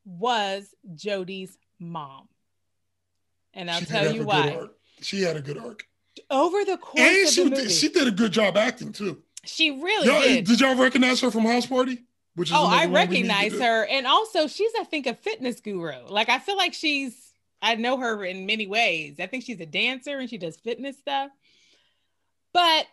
was 0.04 0.74
Jody's 0.94 1.58
mom 1.80 2.28
and 3.54 3.70
i'll 3.70 3.80
she 3.80 3.86
tell 3.86 4.14
you 4.14 4.24
why. 4.24 4.66
She 5.02 5.22
had 5.22 5.36
a 5.36 5.42
good 5.42 5.58
arc, 5.58 5.84
over 6.30 6.64
the 6.64 6.76
course 6.78 7.00
and 7.00 7.26
of 7.26 7.32
she 7.32 7.44
the 7.44 7.50
did, 7.50 7.58
movie 7.58 7.70
she 7.72 7.88
did 7.88 8.08
a 8.08 8.12
good 8.12 8.32
job 8.32 8.56
acting 8.56 8.92
too. 8.92 9.22
she 9.44 9.70
really 9.72 10.06
Y'all, 10.06 10.22
did 10.22 10.46
did 10.46 10.60
y'all 10.60 10.76
recognize 10.76 11.20
her 11.20 11.30
from 11.30 11.42
House 11.44 11.66
Party? 11.66 12.04
Which 12.34 12.52
Oh, 12.52 12.66
I 12.66 12.84
another 12.84 12.92
one 12.92 13.08
we 13.08 13.16
need 13.22 13.22
to 13.22 13.28
recognize 13.34 13.60
her. 13.60 13.86
And 13.86 14.06
also, 14.06 14.46
she's, 14.46 14.70
I 14.78 14.84
think, 14.84 15.06
a 15.06 15.14
fitness 15.14 15.60
guru. 15.60 16.06
Like, 16.06 16.28
I 16.28 16.38
feel 16.38 16.58
like 16.58 16.74
she's, 16.74 17.32
I 17.62 17.76
know 17.76 17.96
her 17.96 18.22
in 18.26 18.44
many 18.44 18.66
ways. 18.66 19.16
I 19.18 19.26
think 19.26 19.42
she's 19.44 19.58
a 19.60 19.64
dancer 19.66 20.18
and 20.18 20.28
she 20.28 20.36
does 20.36 20.56
fitness 20.58 20.98
stuff. 20.98 21.30
But 22.56 22.86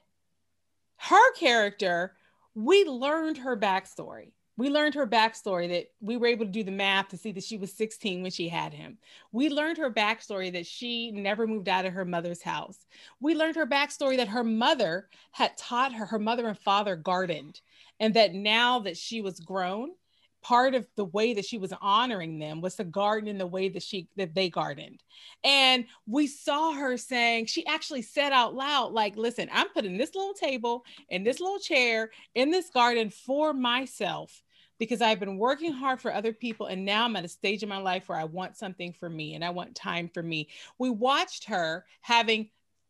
her 0.97 1.33
character, 1.35 2.17
we 2.53 2.83
learned 2.83 3.37
her 3.37 3.55
backstory. 3.55 4.33
We 4.57 4.69
learned 4.69 4.93
her 4.95 5.07
backstory 5.07 5.69
that 5.69 5.85
we 6.01 6.17
were 6.17 6.27
able 6.27 6.43
to 6.43 6.51
do 6.51 6.65
the 6.65 6.71
math 6.71 7.07
to 7.07 7.17
see 7.17 7.31
that 7.31 7.45
she 7.45 7.55
was 7.55 7.71
16 7.71 8.21
when 8.21 8.31
she 8.31 8.49
had 8.49 8.73
him. 8.73 8.97
We 9.31 9.47
learned 9.47 9.77
her 9.77 9.89
backstory 9.89 10.51
that 10.51 10.67
she 10.67 11.11
never 11.11 11.47
moved 11.47 11.69
out 11.69 11.85
of 11.85 11.93
her 11.93 12.03
mother's 12.03 12.41
house. 12.41 12.85
We 13.21 13.35
learned 13.35 13.55
her 13.55 13.65
backstory 13.65 14.17
that 14.17 14.27
her 14.27 14.43
mother 14.43 15.07
had 15.31 15.55
taught 15.55 15.93
her, 15.93 16.07
her 16.07 16.19
mother 16.19 16.49
and 16.49 16.59
father 16.59 16.97
gardened, 16.97 17.61
and 18.01 18.13
that 18.15 18.33
now 18.33 18.79
that 18.79 18.97
she 18.97 19.21
was 19.21 19.39
grown, 19.39 19.91
part 20.43 20.75
of 20.75 20.85
the 20.95 21.05
way 21.05 21.33
that 21.33 21.45
she 21.45 21.57
was 21.57 21.73
honoring 21.81 22.37
them 22.37 22.61
was 22.61 22.75
to 22.75 22.83
garden 22.83 23.29
in 23.29 23.37
the 23.37 23.47
way 23.47 23.69
that 23.69 23.81
she 23.81 24.07
that 24.17 24.35
they 24.35 24.49
gardened 24.49 25.01
and 25.43 25.85
we 26.05 26.27
saw 26.27 26.73
her 26.73 26.97
saying 26.97 27.45
she 27.45 27.65
actually 27.65 28.01
said 28.01 28.31
out 28.31 28.53
loud 28.53 28.91
like 28.91 29.15
listen 29.15 29.49
i'm 29.51 29.69
putting 29.69 29.97
this 29.97 30.13
little 30.13 30.33
table 30.33 30.83
and 31.09 31.25
this 31.25 31.39
little 31.39 31.59
chair 31.59 32.11
in 32.35 32.51
this 32.51 32.69
garden 32.69 33.09
for 33.09 33.53
myself 33.53 34.43
because 34.79 35.01
i've 35.01 35.19
been 35.19 35.37
working 35.37 35.71
hard 35.71 36.01
for 36.01 36.13
other 36.13 36.33
people 36.33 36.67
and 36.67 36.83
now 36.83 37.05
i'm 37.05 37.15
at 37.15 37.25
a 37.25 37.29
stage 37.29 37.63
in 37.63 37.69
my 37.69 37.77
life 37.77 38.09
where 38.09 38.19
i 38.19 38.25
want 38.25 38.57
something 38.57 38.93
for 38.93 39.09
me 39.09 39.33
and 39.35 39.45
i 39.45 39.49
want 39.49 39.73
time 39.73 40.09
for 40.13 40.21
me 40.21 40.47
we 40.77 40.89
watched 40.89 41.45
her 41.45 41.85
having 42.01 42.49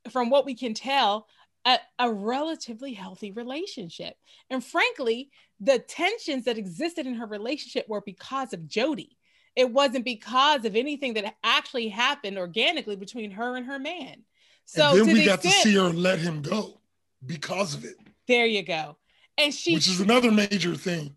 from 0.09 0.29
what 0.29 0.45
we 0.45 0.55
can 0.55 0.73
tell 0.73 1.27
a, 1.65 1.79
a, 1.99 2.11
relatively 2.11 2.93
healthy 2.93 3.31
relationship. 3.31 4.17
And 4.49 4.63
frankly, 4.63 5.31
the 5.63 5.79
tensions 5.79 6.45
that 6.45 6.57
existed 6.57 7.05
in 7.05 7.15
her 7.15 7.25
relationship 7.25 7.87
were 7.87 8.01
because 8.01 8.53
of 8.53 8.67
Jody. 8.67 9.17
It 9.55 9.71
wasn't 9.71 10.05
because 10.05 10.65
of 10.65 10.75
anything 10.75 11.13
that 11.13 11.35
actually 11.43 11.89
happened 11.89 12.37
organically 12.37 12.95
between 12.95 13.31
her 13.31 13.55
and 13.55 13.65
her 13.67 13.79
man. 13.79 14.23
So 14.65 14.91
and 14.91 14.99
then 14.99 15.07
we 15.07 15.19
the 15.21 15.25
got 15.25 15.45
extent, 15.45 15.55
to 15.55 15.69
see 15.69 15.75
her 15.75 15.89
let 15.89 16.19
him 16.19 16.41
go 16.41 16.79
because 17.25 17.75
of 17.75 17.85
it. 17.85 17.95
There 18.27 18.45
you 18.45 18.63
go. 18.63 18.97
And 19.37 19.53
she 19.53 19.75
Which 19.75 19.87
is 19.87 19.99
another 19.99 20.31
major 20.31 20.75
thing. 20.75 21.15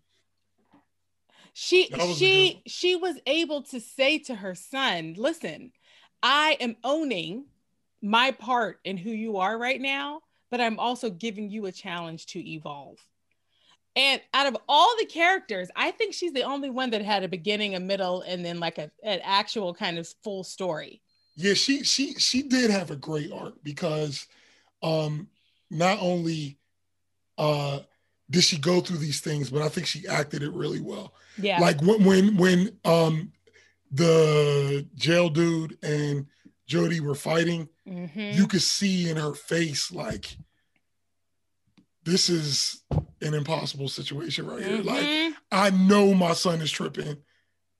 She 1.53 1.89
she 2.15 2.61
she 2.67 2.95
was 2.95 3.15
able 3.25 3.63
to 3.63 3.79
say 3.79 4.19
to 4.19 4.35
her 4.35 4.53
son, 4.53 5.15
"Listen, 5.17 5.71
I 6.21 6.57
am 6.59 6.75
owning 6.83 7.45
my 8.01 8.31
part 8.31 8.79
in 8.83 8.97
who 8.97 9.09
you 9.09 9.37
are 9.37 9.57
right 9.57 9.81
now 9.81 10.21
but 10.49 10.61
I'm 10.61 10.79
also 10.79 11.09
giving 11.09 11.49
you 11.49 11.65
a 11.65 11.71
challenge 11.71 12.27
to 12.27 12.39
evolve. 12.39 12.99
And 13.97 14.21
out 14.31 14.45
of 14.45 14.55
all 14.69 14.93
the 14.99 15.07
characters, 15.07 15.69
I 15.75 15.89
think 15.89 16.13
she's 16.13 16.31
the 16.31 16.43
only 16.43 16.69
one 16.69 16.91
that 16.91 17.01
had 17.01 17.23
a 17.23 17.27
beginning, 17.27 17.73
a 17.73 17.79
middle, 17.79 18.21
and 18.21 18.45
then 18.45 18.59
like 18.59 18.77
a, 18.77 18.91
an 19.03 19.19
actual 19.23 19.73
kind 19.73 19.97
of 19.97 20.07
full 20.23 20.43
story. 20.43 21.01
Yeah, 21.35 21.55
she 21.55 21.83
she 21.83 22.13
she 22.13 22.43
did 22.43 22.69
have 22.69 22.91
a 22.91 22.95
great 22.95 23.31
arc 23.31 23.55
because 23.63 24.27
um 24.83 25.27
not 25.71 25.97
only 25.99 26.59
uh 27.39 27.79
did 28.29 28.43
she 28.43 28.59
go 28.59 28.81
through 28.81 28.97
these 28.97 29.19
things, 29.19 29.49
but 29.49 29.63
I 29.63 29.69
think 29.69 29.87
she 29.87 30.07
acted 30.07 30.43
it 30.43 30.53
really 30.53 30.81
well. 30.81 31.13
Yeah. 31.41 31.59
Like 31.59 31.81
when 31.81 32.03
when 32.03 32.37
when 32.37 32.77
um 32.85 33.31
the 33.91 34.85
jail 34.93 35.29
dude 35.29 35.75
and 35.81 36.27
Jody 36.67 36.99
were 36.99 37.15
fighting, 37.15 37.67
mm-hmm. 37.87 38.37
you 38.37 38.45
could 38.45 38.61
see 38.61 39.09
in 39.09 39.17
her 39.17 39.33
face 39.33 39.91
like 39.91 40.37
this 42.07 42.29
is 42.29 42.83
an 43.21 43.33
impossible 43.33 43.89
situation 43.89 44.47
right 44.47 44.63
here. 44.63 44.77
Mm-hmm. 44.77 44.87
Like 44.87 45.33
I 45.51 45.69
know 45.71 46.13
my 46.13 46.31
son 46.33 46.61
is 46.61 46.71
tripping, 46.71 47.17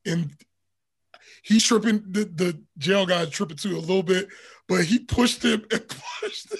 and 0.05 0.31
he's 1.43 1.63
tripping. 1.63 2.03
The, 2.09 2.25
the 2.25 2.61
jail 2.77 3.05
guy's 3.05 3.29
tripping 3.29 3.55
too 3.55 3.77
a 3.77 3.79
little 3.79 4.03
bit, 4.03 4.27
but 4.67 4.83
he 4.83 4.99
pushed 4.99 5.43
him 5.43 5.65
and 5.71 5.87
pushed 6.21 6.51
him 6.51 6.59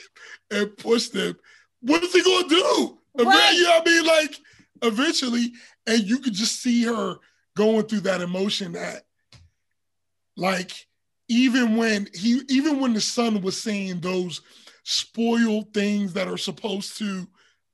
and 0.50 0.78
pushed 0.78 1.14
him. 1.14 1.36
What 1.82 2.04
is 2.04 2.14
he 2.14 2.24
gonna 2.24 2.48
do? 2.48 3.00
Right. 3.18 3.54
You 3.54 3.64
know 3.64 3.70
what 3.70 3.88
I 3.88 3.92
mean? 3.92 4.06
Like 4.06 4.36
eventually, 4.84 5.52
and 5.86 6.04
you 6.04 6.20
could 6.20 6.34
just 6.34 6.62
see 6.62 6.84
her 6.86 7.18
going 7.58 7.84
through 7.84 8.02
that 8.02 8.22
emotion 8.22 8.72
that, 8.74 9.04
like 10.38 10.72
even 11.28 11.76
when 11.76 12.08
he 12.14 12.44
even 12.48 12.80
when 12.80 12.94
the 12.94 13.02
son 13.02 13.42
was 13.42 13.62
saying 13.62 14.00
those 14.00 14.42
spoiled 14.86 15.74
things 15.74 16.14
that 16.14 16.30
are 16.30 16.38
supposed 16.38 16.98
to 16.98 17.28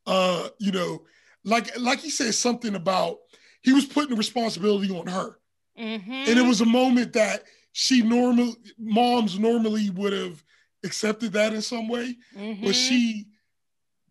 uh 0.05 0.49
you 0.59 0.71
know 0.71 1.03
like 1.43 1.77
like 1.80 1.99
he 1.99 2.09
said 2.09 2.34
something 2.34 2.75
about 2.75 3.17
he 3.61 3.73
was 3.73 3.85
putting 3.85 4.11
the 4.11 4.15
responsibility 4.15 4.93
on 4.95 5.07
her 5.07 5.38
mm-hmm. 5.80 6.11
and 6.11 6.30
it 6.30 6.45
was 6.45 6.61
a 6.61 6.65
moment 6.65 7.13
that 7.13 7.43
she 7.71 8.01
normal 8.01 8.53
moms 8.77 9.39
normally 9.39 9.89
would 9.91 10.13
have 10.13 10.43
accepted 10.84 11.31
that 11.31 11.53
in 11.53 11.61
some 11.61 11.88
way 11.88 12.15
mm-hmm. 12.35 12.65
but 12.65 12.75
she 12.75 13.25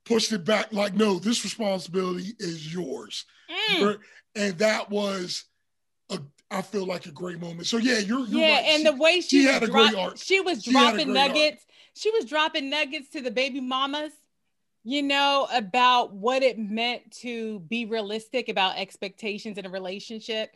pushed 0.04 0.32
it 0.32 0.44
back 0.44 0.72
like 0.72 0.94
no 0.94 1.18
this 1.18 1.44
responsibility 1.44 2.34
is 2.38 2.72
yours 2.72 3.24
mm. 3.70 3.98
and 4.34 4.58
that 4.58 4.90
was 4.90 5.44
a, 6.12 6.18
I 6.50 6.62
feel 6.62 6.86
like 6.86 7.06
a 7.06 7.10
great 7.10 7.40
moment. 7.40 7.66
So 7.66 7.78
yeah, 7.78 7.98
you're, 7.98 8.26
you're 8.26 8.40
yeah, 8.40 8.56
right. 8.56 8.64
and 8.66 8.78
she, 8.78 8.84
the 8.84 8.96
way 8.96 9.20
she, 9.20 9.28
she 9.28 9.44
had 9.44 9.62
a 9.62 9.68
great 9.68 9.94
art. 9.94 10.18
She 10.18 10.40
was 10.40 10.62
she 10.62 10.70
dropping 10.70 11.12
nuggets. 11.12 11.62
Art. 11.62 11.94
She 11.94 12.10
was 12.10 12.24
dropping 12.24 12.70
nuggets 12.70 13.10
to 13.10 13.20
the 13.20 13.30
baby 13.30 13.60
mamas, 13.60 14.12
you 14.84 15.02
know, 15.02 15.46
about 15.52 16.12
what 16.12 16.42
it 16.42 16.58
meant 16.58 17.10
to 17.20 17.60
be 17.60 17.84
realistic 17.84 18.48
about 18.48 18.78
expectations 18.78 19.58
in 19.58 19.66
a 19.66 19.70
relationship. 19.70 20.50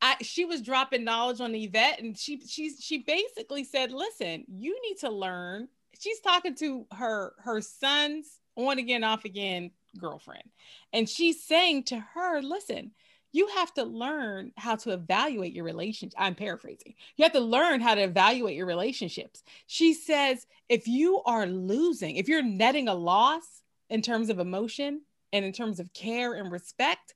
I, 0.00 0.16
she 0.22 0.44
was 0.44 0.62
dropping 0.62 1.04
knowledge 1.04 1.40
on 1.40 1.54
Yvette, 1.54 2.00
and 2.00 2.16
she 2.16 2.40
she 2.46 2.74
she 2.76 2.98
basically 2.98 3.64
said, 3.64 3.92
"Listen, 3.92 4.44
you 4.48 4.78
need 4.82 4.98
to 5.00 5.10
learn." 5.10 5.68
She's 5.98 6.20
talking 6.20 6.54
to 6.56 6.86
her 6.92 7.34
her 7.38 7.60
son's 7.60 8.40
on 8.56 8.78
again, 8.78 9.04
off 9.04 9.24
again 9.24 9.70
girlfriend, 9.98 10.44
and 10.92 11.08
she's 11.08 11.42
saying 11.42 11.84
to 11.84 11.98
her, 11.98 12.40
"Listen." 12.42 12.92
you 13.32 13.48
have 13.48 13.74
to 13.74 13.84
learn 13.84 14.50
how 14.56 14.76
to 14.76 14.92
evaluate 14.92 15.52
your 15.52 15.64
relationship. 15.64 16.18
I'm 16.18 16.34
paraphrasing. 16.34 16.94
You 17.16 17.24
have 17.24 17.34
to 17.34 17.40
learn 17.40 17.82
how 17.82 17.94
to 17.94 18.02
evaluate 18.02 18.56
your 18.56 18.64
relationships. 18.64 19.42
She 19.66 19.92
says, 19.92 20.46
if 20.70 20.88
you 20.88 21.20
are 21.26 21.44
losing, 21.44 22.16
if 22.16 22.28
you're 22.28 22.42
netting 22.42 22.88
a 22.88 22.94
loss 22.94 23.62
in 23.90 24.02
terms 24.02 24.30
of 24.30 24.38
emotion 24.38 25.02
and 25.32 25.44
in 25.44 25.52
terms 25.52 25.80
of 25.80 25.92
care 25.92 26.34
and 26.34 26.50
respect, 26.50 27.14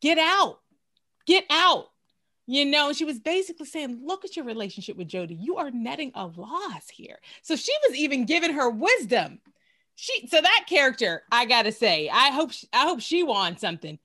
get 0.00 0.18
out. 0.18 0.60
Get 1.26 1.44
out. 1.50 1.86
You 2.46 2.64
know, 2.64 2.92
she 2.92 3.04
was 3.04 3.20
basically 3.20 3.66
saying, 3.66 4.00
look 4.04 4.24
at 4.24 4.34
your 4.34 4.44
relationship 4.44 4.96
with 4.96 5.08
Jody. 5.08 5.34
You 5.34 5.58
are 5.58 5.70
netting 5.70 6.10
a 6.14 6.26
loss 6.26 6.88
here. 6.92 7.18
So 7.42 7.54
she 7.54 7.72
was 7.88 7.96
even 7.96 8.24
giving 8.24 8.54
her 8.54 8.68
wisdom. 8.68 9.40
She 9.94 10.26
so 10.26 10.40
that 10.40 10.64
character, 10.68 11.22
I 11.30 11.44
gotta 11.44 11.72
say, 11.72 12.08
I 12.08 12.30
hope 12.30 12.52
she, 12.52 12.66
I 12.72 12.86
hope 12.86 13.00
she 13.00 13.22
won 13.22 13.58
something 13.58 13.98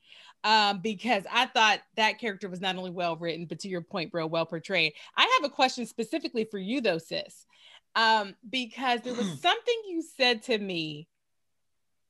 um, 0.45 0.79
because 0.79 1.23
I 1.31 1.47
thought 1.47 1.79
that 1.95 2.19
character 2.19 2.47
was 2.47 2.61
not 2.61 2.75
only 2.75 2.91
well 2.91 3.17
written, 3.17 3.47
but 3.47 3.59
to 3.61 3.67
your 3.67 3.81
point, 3.81 4.11
bro, 4.11 4.27
well 4.27 4.45
portrayed. 4.45 4.93
I 5.17 5.39
have 5.39 5.49
a 5.49 5.53
question 5.53 5.87
specifically 5.87 6.45
for 6.45 6.59
you, 6.59 6.81
though, 6.81 6.99
sis, 6.99 7.47
um, 7.95 8.35
because 8.47 9.01
there 9.01 9.15
was 9.15 9.25
something 9.41 9.75
you 9.87 10.03
said 10.17 10.43
to 10.43 10.57
me. 10.57 11.07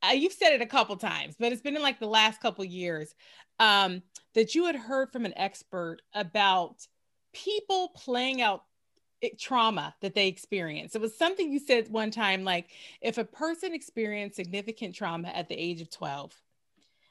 Uh, 0.08 0.14
you've 0.14 0.34
said 0.34 0.54
it 0.54 0.62
a 0.62 0.66
couple 0.66 0.96
times, 0.98 1.36
but 1.40 1.52
it's 1.52 1.62
been 1.62 1.76
in 1.76 1.82
like 1.82 2.00
the 2.00 2.08
last 2.08 2.42
couple 2.42 2.64
years 2.64 3.14
um, 3.60 4.02
that 4.34 4.56
you 4.56 4.66
had 4.66 4.76
heard 4.76 5.12
from 5.12 5.26
an 5.26 5.38
expert 5.38 6.02
about 6.14 6.76
people 7.34 7.90
playing 7.96 8.42
out 8.42 8.64
trauma 9.40 9.96
that 10.02 10.14
they 10.14 10.28
experience. 10.28 10.96
It 10.96 11.02
was 11.02 11.18
something 11.18 11.52
you 11.52 11.60
said 11.60 11.90
one 11.90 12.12
time 12.12 12.44
like 12.44 12.70
if 13.02 13.18
a 13.18 13.26
person 13.26 13.74
experienced 13.74 14.36
significant 14.36 14.96
trauma 14.96 15.30
at 15.30 15.50
the 15.50 15.56
age 15.56 15.82
of 15.82 15.90
12, 15.90 16.34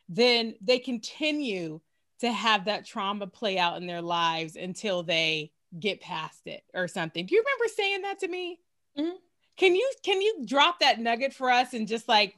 then 0.08 0.54
they 0.60 0.78
continue 0.78 1.80
to 2.20 2.30
have 2.30 2.66
that 2.66 2.86
trauma 2.86 3.26
play 3.26 3.58
out 3.58 3.76
in 3.76 3.86
their 3.86 4.02
lives 4.02 4.56
until 4.56 5.02
they 5.02 5.50
get 5.78 6.00
past 6.00 6.46
it 6.46 6.62
or 6.72 6.86
something. 6.86 7.26
Do 7.26 7.34
you 7.34 7.42
remember 7.42 7.74
saying 7.74 8.02
that 8.02 8.20
to 8.20 8.28
me? 8.28 8.60
Mm-hmm. 8.98 9.16
Can 9.56 9.74
you 9.74 9.90
can 10.02 10.20
you 10.20 10.44
drop 10.44 10.80
that 10.80 11.00
nugget 11.00 11.32
for 11.32 11.50
us 11.50 11.74
and 11.74 11.86
just 11.86 12.08
like 12.08 12.36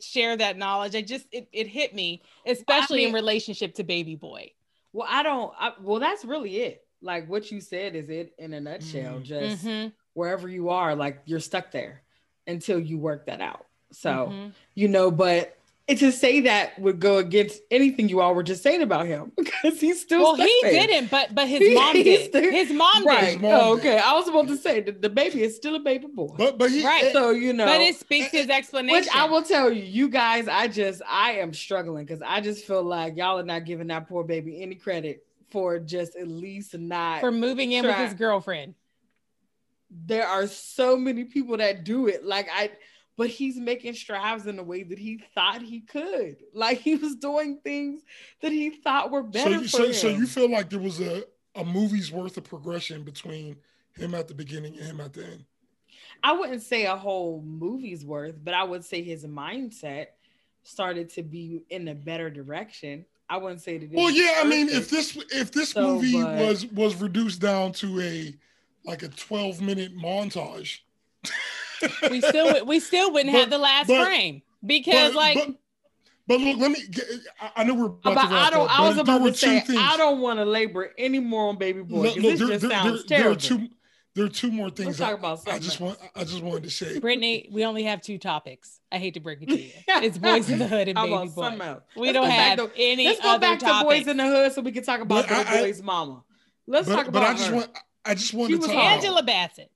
share 0.00 0.36
that 0.36 0.56
knowledge? 0.56 0.94
I 0.94 1.02
just 1.02 1.26
it, 1.32 1.48
it 1.52 1.66
hit 1.66 1.94
me, 1.94 2.22
especially 2.46 3.02
I 3.02 3.06
mean, 3.06 3.08
in 3.08 3.14
relationship 3.14 3.74
to 3.74 3.84
baby 3.84 4.16
boy. 4.16 4.52
Well, 4.92 5.08
I 5.10 5.22
don't. 5.22 5.52
I, 5.58 5.72
well, 5.80 6.00
that's 6.00 6.24
really 6.24 6.56
it. 6.58 6.84
Like 7.00 7.28
what 7.28 7.50
you 7.50 7.60
said 7.60 7.94
is 7.96 8.08
it 8.08 8.32
in 8.38 8.52
a 8.54 8.60
nutshell. 8.60 9.14
Mm-hmm. 9.14 9.24
Just 9.24 9.64
mm-hmm. 9.64 9.88
wherever 10.14 10.48
you 10.48 10.68
are, 10.68 10.94
like 10.94 11.22
you're 11.24 11.40
stuck 11.40 11.70
there 11.70 12.02
until 12.46 12.78
you 12.78 12.98
work 12.98 13.26
that 13.26 13.40
out. 13.40 13.66
So 13.92 14.10
mm-hmm. 14.10 14.48
you 14.74 14.88
know, 14.88 15.10
but 15.10 15.56
and 15.88 15.98
to 15.98 16.12
say 16.12 16.40
that 16.42 16.78
would 16.78 17.00
go 17.00 17.18
against 17.18 17.60
anything 17.70 18.08
you 18.08 18.20
all 18.20 18.34
were 18.34 18.42
just 18.42 18.62
saying 18.62 18.82
about 18.82 19.06
him 19.06 19.32
because 19.36 19.80
he's 19.80 20.00
still. 20.00 20.22
Well, 20.22 20.36
he 20.36 20.58
there. 20.62 20.86
didn't, 20.86 21.10
but 21.10 21.34
but 21.34 21.48
his 21.48 21.60
mom 21.74 21.94
did. 21.94 22.28
Still, 22.28 22.50
his 22.50 22.70
mom 22.72 23.06
right. 23.06 23.20
did. 23.20 23.32
His 23.32 23.42
mom 23.42 23.50
oh, 23.52 23.72
okay. 23.74 23.98
I 23.98 24.12
was 24.12 24.28
about 24.28 24.48
to 24.48 24.56
say 24.56 24.80
the, 24.80 24.92
the, 24.92 25.08
baby 25.08 25.42
is 25.42 25.56
still 25.56 25.74
a 25.74 25.80
baby 25.80 26.06
boy. 26.06 26.34
But 26.38 26.58
but 26.58 26.70
he 26.70 26.84
right. 26.84 27.12
So 27.12 27.30
you 27.30 27.52
know, 27.52 27.66
but 27.66 27.80
it 27.80 27.96
speaks 27.96 28.30
his 28.30 28.48
explanation. 28.48 29.00
Which 29.00 29.08
I 29.14 29.26
will 29.26 29.42
tell 29.42 29.72
you, 29.72 29.82
you 29.82 30.08
guys, 30.08 30.48
I 30.48 30.68
just 30.68 31.02
I 31.08 31.32
am 31.32 31.52
struggling 31.52 32.04
because 32.04 32.22
I 32.22 32.40
just 32.40 32.64
feel 32.64 32.82
like 32.82 33.16
y'all 33.16 33.38
are 33.38 33.44
not 33.44 33.64
giving 33.64 33.88
that 33.88 34.08
poor 34.08 34.24
baby 34.24 34.62
any 34.62 34.76
credit 34.76 35.24
for 35.50 35.78
just 35.78 36.16
at 36.16 36.28
least 36.28 36.78
not 36.78 37.20
for 37.20 37.32
moving 37.32 37.72
in 37.72 37.84
try. 37.84 38.00
with 38.00 38.10
his 38.10 38.18
girlfriend. 38.18 38.74
There 39.90 40.26
are 40.26 40.46
so 40.46 40.96
many 40.96 41.24
people 41.24 41.58
that 41.58 41.84
do 41.84 42.06
it. 42.06 42.24
Like 42.24 42.48
I 42.50 42.70
but 43.16 43.28
he's 43.28 43.56
making 43.56 43.94
strides 43.94 44.46
in 44.46 44.58
a 44.58 44.62
way 44.62 44.82
that 44.82 44.98
he 44.98 45.22
thought 45.34 45.62
he 45.62 45.80
could. 45.80 46.36
Like 46.54 46.78
he 46.78 46.96
was 46.96 47.16
doing 47.16 47.58
things 47.62 48.02
that 48.40 48.52
he 48.52 48.70
thought 48.70 49.10
were 49.10 49.22
better 49.22 49.58
so, 49.58 49.60
for 49.62 49.68
so, 49.68 49.84
him. 49.86 49.92
so 49.94 50.08
you 50.08 50.26
feel 50.26 50.50
like 50.50 50.70
there 50.70 50.78
was 50.78 51.00
a, 51.00 51.24
a 51.54 51.64
movie's 51.64 52.12
worth 52.12 52.36
of 52.36 52.44
progression 52.44 53.02
between 53.02 53.56
him 53.96 54.14
at 54.14 54.28
the 54.28 54.34
beginning 54.34 54.76
and 54.78 54.86
him 54.86 55.00
at 55.00 55.12
the 55.12 55.24
end? 55.24 55.44
I 56.22 56.32
wouldn't 56.32 56.62
say 56.62 56.86
a 56.86 56.96
whole 56.96 57.42
movie's 57.42 58.04
worth, 58.04 58.36
but 58.42 58.54
I 58.54 58.64
would 58.64 58.84
say 58.84 59.02
his 59.02 59.24
mindset 59.24 60.06
started 60.62 61.10
to 61.10 61.22
be 61.22 61.62
in 61.70 61.88
a 61.88 61.94
better 61.94 62.30
direction. 62.30 63.04
I 63.28 63.38
wouldn't 63.38 63.62
say 63.62 63.78
that. 63.78 63.90
Well, 63.90 64.10
yeah, 64.10 64.34
I 64.38 64.44
mean, 64.44 64.68
if 64.68 64.90
this 64.90 65.16
if 65.32 65.52
this 65.52 65.70
So, 65.70 65.94
movie 65.94 66.12
but- 66.22 66.36
was 66.38 66.66
was 66.66 66.94
reduced 66.96 67.40
down 67.40 67.72
to 67.74 68.00
a 68.00 68.34
like 68.84 69.02
a 69.02 69.08
12 69.08 69.60
minute 69.60 69.96
montage. 69.96 70.80
We 72.10 72.20
still 72.20 72.64
we 72.66 72.80
still 72.80 73.12
wouldn't 73.12 73.32
But- 73.32 73.40
have 73.40 73.50
the 73.50 73.58
last 73.58 73.88
but- 73.88 74.04
frame 74.06 74.42
because 74.64 75.12
but, 75.12 75.16
like 75.16 75.48
but, 76.28 76.40
look, 76.40 76.56
let 76.58 76.70
me. 76.70 76.78
Get, 76.88 77.04
I, 77.40 77.50
I 77.56 77.64
know 77.64 77.74
we're 77.74 77.86
about 77.86 78.02
but 78.04 78.14
to 78.28 78.34
I 78.34 78.50
don't. 78.50 78.70
up, 78.70 78.78
I 78.80 78.88
was 78.88 78.96
about 78.96 79.18
to 79.24 79.34
say 79.34 79.58
things. 79.60 79.78
I 79.80 79.96
don't 79.96 80.20
want 80.20 80.38
to 80.38 80.44
labor 80.44 80.90
any 80.96 81.18
more 81.18 81.48
on 81.48 81.58
Baby 81.58 81.82
Boy 81.82 82.02
Look, 82.02 82.14
because 82.14 82.40
look, 82.40 82.48
this 82.48 82.48
there, 82.48 82.48
just 82.48 82.60
there- 82.62 82.70
sounds 82.70 83.04
there- 83.06 83.18
there 83.22 83.30
are 83.30 83.34
two. 83.34 83.68
There 84.14 84.26
are 84.26 84.28
two 84.28 84.50
more 84.52 84.68
things. 84.68 84.98
talk 84.98 85.08
I, 85.08 85.12
about 85.14 85.48
I 85.48 85.58
just 85.58 85.80
want. 85.80 85.98
I 86.14 86.22
just 86.24 86.42
wanted 86.42 86.64
to 86.64 86.70
say. 86.70 86.98
Brittany, 87.00 87.48
we 87.50 87.64
only 87.64 87.84
have 87.84 88.02
two 88.02 88.18
topics. 88.18 88.78
I 88.92 88.98
hate 88.98 89.14
to 89.14 89.20
break 89.20 89.40
it 89.42 89.48
to 89.48 89.58
you. 89.60 89.70
It's 89.88 90.18
Boyz 90.18 90.48
N 90.50 90.58
The 90.58 90.68
Hood 90.68 90.88
and 90.88 90.96
Baby 90.96 91.28
Boy. 91.34 91.78
We 91.96 92.06
Let's 92.06 92.12
don't 92.12 92.30
have 92.30 92.58
to- 92.58 92.70
any 92.76 93.06
Let's 93.06 93.20
go 93.22 93.38
back 93.38 93.58
topics. 93.58 94.04
to 94.04 94.04
Boyz 94.04 94.08
N 94.08 94.16
The 94.18 94.24
Hood 94.24 94.52
so 94.52 94.60
we 94.62 94.70
can 94.72 94.84
talk 94.84 95.00
about 95.00 95.26
the 95.28 95.44
boy's 95.58 95.82
mama. 95.82 96.22
Let's 96.66 96.86
but, 96.88 96.94
talk 96.96 97.08
about. 97.08 97.20
but 97.22 97.30
I 97.30 97.32
just 97.32 97.48
her. 97.48 97.56
want. 97.56 97.70
I 98.04 98.14
just 98.14 98.34
wanted 98.34 98.52
She 98.54 98.58
to 98.60 98.66
talk. 98.66 98.76
Angela 98.84 99.22
Bassett. 99.22 99.71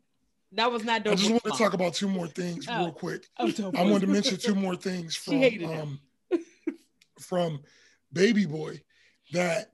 That 0.52 0.70
was 0.70 0.84
not 0.84 1.06
I 1.06 1.14
just 1.14 1.30
want 1.30 1.44
to 1.44 1.50
talk 1.50 1.74
about 1.74 1.94
two 1.94 2.08
more 2.08 2.28
things 2.28 2.66
Oh. 2.68 2.84
real 2.84 2.92
quick. 2.92 3.26
Oh. 3.38 3.52
I 3.76 3.82
wanted 3.82 4.02
to 4.02 4.06
mention 4.06 4.36
two 4.38 4.54
more 4.54 4.76
things 4.76 5.16
from 5.16 5.42
um, 5.64 6.00
from 7.20 7.60
Baby 8.12 8.46
Boy 8.46 8.80
that 9.32 9.72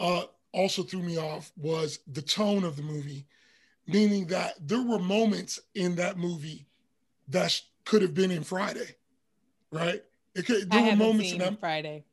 uh, 0.00 0.24
also 0.52 0.82
threw 0.82 1.02
me 1.02 1.18
off 1.18 1.52
was 1.56 2.00
the 2.06 2.22
tone 2.22 2.64
of 2.64 2.76
the 2.76 2.82
movie, 2.82 3.26
meaning 3.86 4.26
that 4.26 4.54
there 4.60 4.82
were 4.82 4.98
moments 4.98 5.60
in 5.74 5.94
that 5.96 6.18
movie 6.18 6.66
that 7.28 7.58
could 7.84 8.02
have 8.02 8.14
been 8.14 8.30
in 8.30 8.42
Friday, 8.42 8.96
right? 9.70 10.02
It 10.34 10.46
could, 10.46 10.64
I 10.64 10.76
there 10.76 10.80
were 10.80 10.90
haven't 10.90 10.98
moments 10.98 11.32
in 11.32 11.38
that. 11.38 11.60
Friday. 11.60 12.04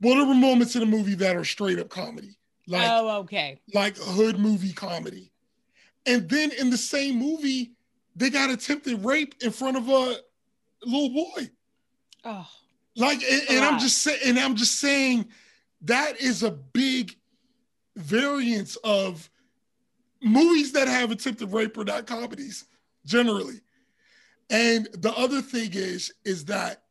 Well, 0.00 0.16
there 0.16 0.26
were 0.26 0.34
moments 0.34 0.74
in 0.74 0.80
the 0.80 0.86
movie 0.86 1.14
that 1.16 1.36
are 1.36 1.44
straight 1.44 1.78
up 1.78 1.88
comedy, 1.88 2.36
like 2.66 2.88
oh, 2.90 3.18
okay. 3.20 3.60
like 3.74 3.96
hood 3.96 4.38
movie 4.38 4.72
comedy, 4.72 5.31
and 6.06 6.28
then 6.28 6.50
in 6.52 6.70
the 6.70 6.76
same 6.76 7.16
movie 7.16 7.72
they 8.16 8.30
got 8.30 8.50
attempted 8.50 9.04
rape 9.04 9.34
in 9.40 9.50
front 9.50 9.76
of 9.76 9.88
a 9.88 10.16
little 10.84 11.10
boy. 11.10 11.50
Oh, 12.24 12.48
Like, 12.96 13.22
and, 13.22 13.42
and 13.50 13.64
I'm 13.64 13.78
just 13.78 13.98
saying, 13.98 14.20
and 14.26 14.38
I'm 14.38 14.54
just 14.54 14.78
saying 14.78 15.28
that 15.82 16.20
is 16.20 16.42
a 16.42 16.50
big 16.50 17.16
variance 17.96 18.76
of 18.84 19.28
movies 20.22 20.72
that 20.72 20.88
have 20.88 21.10
attempted 21.10 21.52
rape 21.52 21.76
are 21.78 21.84
not 21.84 22.06
comedies 22.06 22.64
generally. 23.06 23.60
And 24.50 24.88
the 24.92 25.12
other 25.16 25.40
thing 25.40 25.70
is, 25.72 26.12
is 26.24 26.44
that 26.46 26.82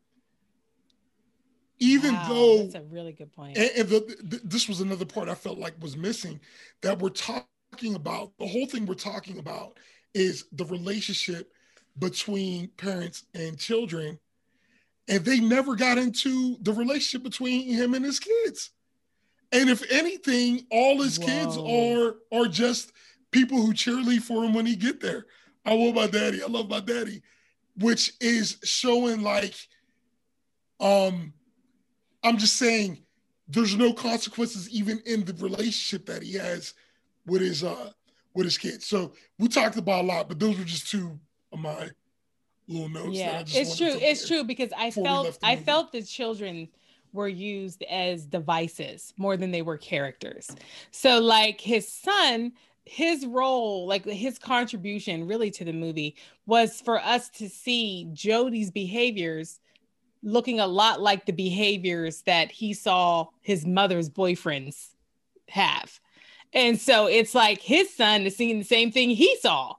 even 1.80 2.14
wow, 2.14 2.26
though 2.28 2.58
that's 2.64 2.76
a 2.76 2.82
really 2.82 3.12
good 3.12 3.30
and, 3.38 3.58
and 3.58 3.90
the, 3.90 4.02
th- 4.30 4.42
this 4.44 4.68
was 4.68 4.82
another 4.82 5.06
part 5.06 5.30
I 5.30 5.36
felt 5.36 5.58
like 5.58 5.74
was 5.82 5.96
missing 5.96 6.40
that 6.82 7.00
we're 7.00 7.10
talking 7.10 7.46
about. 7.96 8.32
The 8.38 8.48
whole 8.48 8.66
thing 8.66 8.86
we're 8.86 8.94
talking 8.96 9.40
about 9.40 9.78
is 10.14 10.46
the 10.52 10.66
relationship 10.66 11.52
between 11.98 12.70
parents 12.78 13.24
and 13.34 13.58
children, 13.58 14.20
and 15.08 15.24
they 15.24 15.40
never 15.40 15.76
got 15.76 15.98
into 15.98 16.58
the 16.62 16.74
relationship 16.74 17.24
between 17.24 17.68
him 17.74 17.94
and 17.94 18.06
his 18.06 18.20
kids. 18.20 18.72
And 19.52 19.70
if 19.70 19.90
anything, 19.92 20.66
all 20.72 21.02
his 21.02 21.18
kids 21.18 21.58
are 21.58 22.16
are 22.32 22.48
just 22.48 22.92
people 23.32 23.62
who 23.62 23.74
cheerlead 23.74 24.22
for 24.22 24.44
him 24.44 24.54
when 24.54 24.66
he 24.66 24.76
get 24.76 25.02
there. 25.02 25.26
I 25.66 25.74
love 25.74 25.96
my 25.96 26.08
daddy. 26.08 26.44
I 26.44 26.48
love 26.48 26.70
my 26.70 26.80
daddy, 26.80 27.22
which 27.78 28.14
is 28.20 28.58
showing 28.64 29.22
like, 29.22 29.56
um, 30.80 31.34
I'm 32.24 32.38
just 32.38 32.56
saying 32.56 33.04
there's 33.48 33.76
no 33.76 33.94
consequences 33.94 34.70
even 34.70 35.02
in 35.06 35.26
the 35.26 35.34
relationship 35.34 36.06
that 36.06 36.24
he 36.24 36.34
has 36.34 36.74
with 37.26 37.42
his 37.42 37.64
uh 37.64 37.92
with 38.34 38.46
his 38.46 38.58
kids. 38.58 38.86
So 38.86 39.14
we 39.40 39.48
talked 39.48 39.78
about 39.78 40.06
a 40.06 40.08
lot, 40.08 40.28
but 40.28 40.40
those 40.40 40.58
were 40.58 40.64
just 40.64 40.90
two 40.90 41.20
of 41.52 41.60
my 41.60 41.90
little 42.68 42.90
notes. 42.90 43.20
that 43.20 43.28
I 43.28 43.38
yeah, 43.38 43.44
just 43.44 43.58
it's 43.58 43.78
true. 43.78 43.94
It's 44.00 44.28
true 44.28 44.44
because 44.44 44.72
I 44.78 44.92
felt 44.92 45.38
I 45.44 45.56
movie. 45.56 45.66
felt 45.66 45.92
the 45.92 46.04
children 46.04 46.70
were 47.14 47.28
used 47.28 47.84
as 47.84 48.26
devices 48.26 49.14
more 49.18 49.36
than 49.36 49.52
they 49.52 49.62
were 49.62 49.78
characters. 49.78 50.50
So 50.92 51.20
like 51.20 51.60
his 51.60 51.88
son, 51.88 52.54
his 52.86 53.26
role, 53.26 53.86
like 53.86 54.06
his 54.06 54.40
contribution 54.40 55.28
really 55.28 55.52
to 55.52 55.66
the 55.66 55.74
movie 55.74 56.16
was 56.46 56.80
for 56.80 57.02
us 57.02 57.30
to 57.30 57.50
see 57.50 58.08
Jody's 58.14 58.72
behaviors 58.72 59.60
looking 60.24 60.60
a 60.60 60.68
lot 60.68 61.02
like 61.02 61.26
the 61.26 61.34
behaviors 61.34 62.22
that 62.24 62.52
he 62.52 62.74
saw 62.74 63.28
his 63.42 63.66
mother's 63.66 64.10
boyfriends 64.10 64.96
have. 65.50 66.00
And 66.54 66.80
so 66.80 67.08
it's 67.08 67.34
like 67.34 67.62
his 67.62 67.94
son 67.96 68.24
is 68.24 68.36
seeing 68.36 68.60
the 68.60 68.66
same 68.66 68.92
thing 68.92 69.10
he 69.10 69.38
saw. 69.38 69.76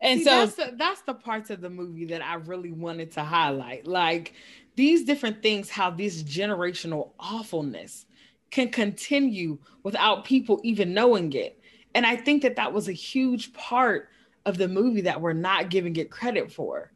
And 0.00 0.20
See, 0.20 0.24
so 0.24 0.30
that's 0.30 0.54
the, 0.56 0.74
that's 0.76 1.00
the 1.02 1.14
parts 1.14 1.50
of 1.50 1.60
the 1.60 1.70
movie 1.70 2.04
that 2.06 2.22
I 2.22 2.34
really 2.34 2.72
wanted 2.72 3.12
to 3.12 3.22
highlight. 3.22 3.86
Like 3.86 4.34
these 4.76 5.04
different 5.04 5.42
things, 5.42 5.70
how 5.70 5.90
this 5.90 6.22
generational 6.22 7.12
awfulness 7.18 8.06
can 8.50 8.68
continue 8.68 9.58
without 9.82 10.24
people 10.24 10.60
even 10.62 10.92
knowing 10.92 11.32
it. 11.32 11.60
And 11.94 12.04
I 12.04 12.16
think 12.16 12.42
that 12.42 12.56
that 12.56 12.72
was 12.72 12.88
a 12.88 12.92
huge 12.92 13.52
part 13.52 14.10
of 14.44 14.58
the 14.58 14.68
movie 14.68 15.02
that 15.02 15.20
we're 15.20 15.32
not 15.32 15.70
giving 15.70 15.96
it 15.96 16.10
credit 16.10 16.52
for. 16.52 16.92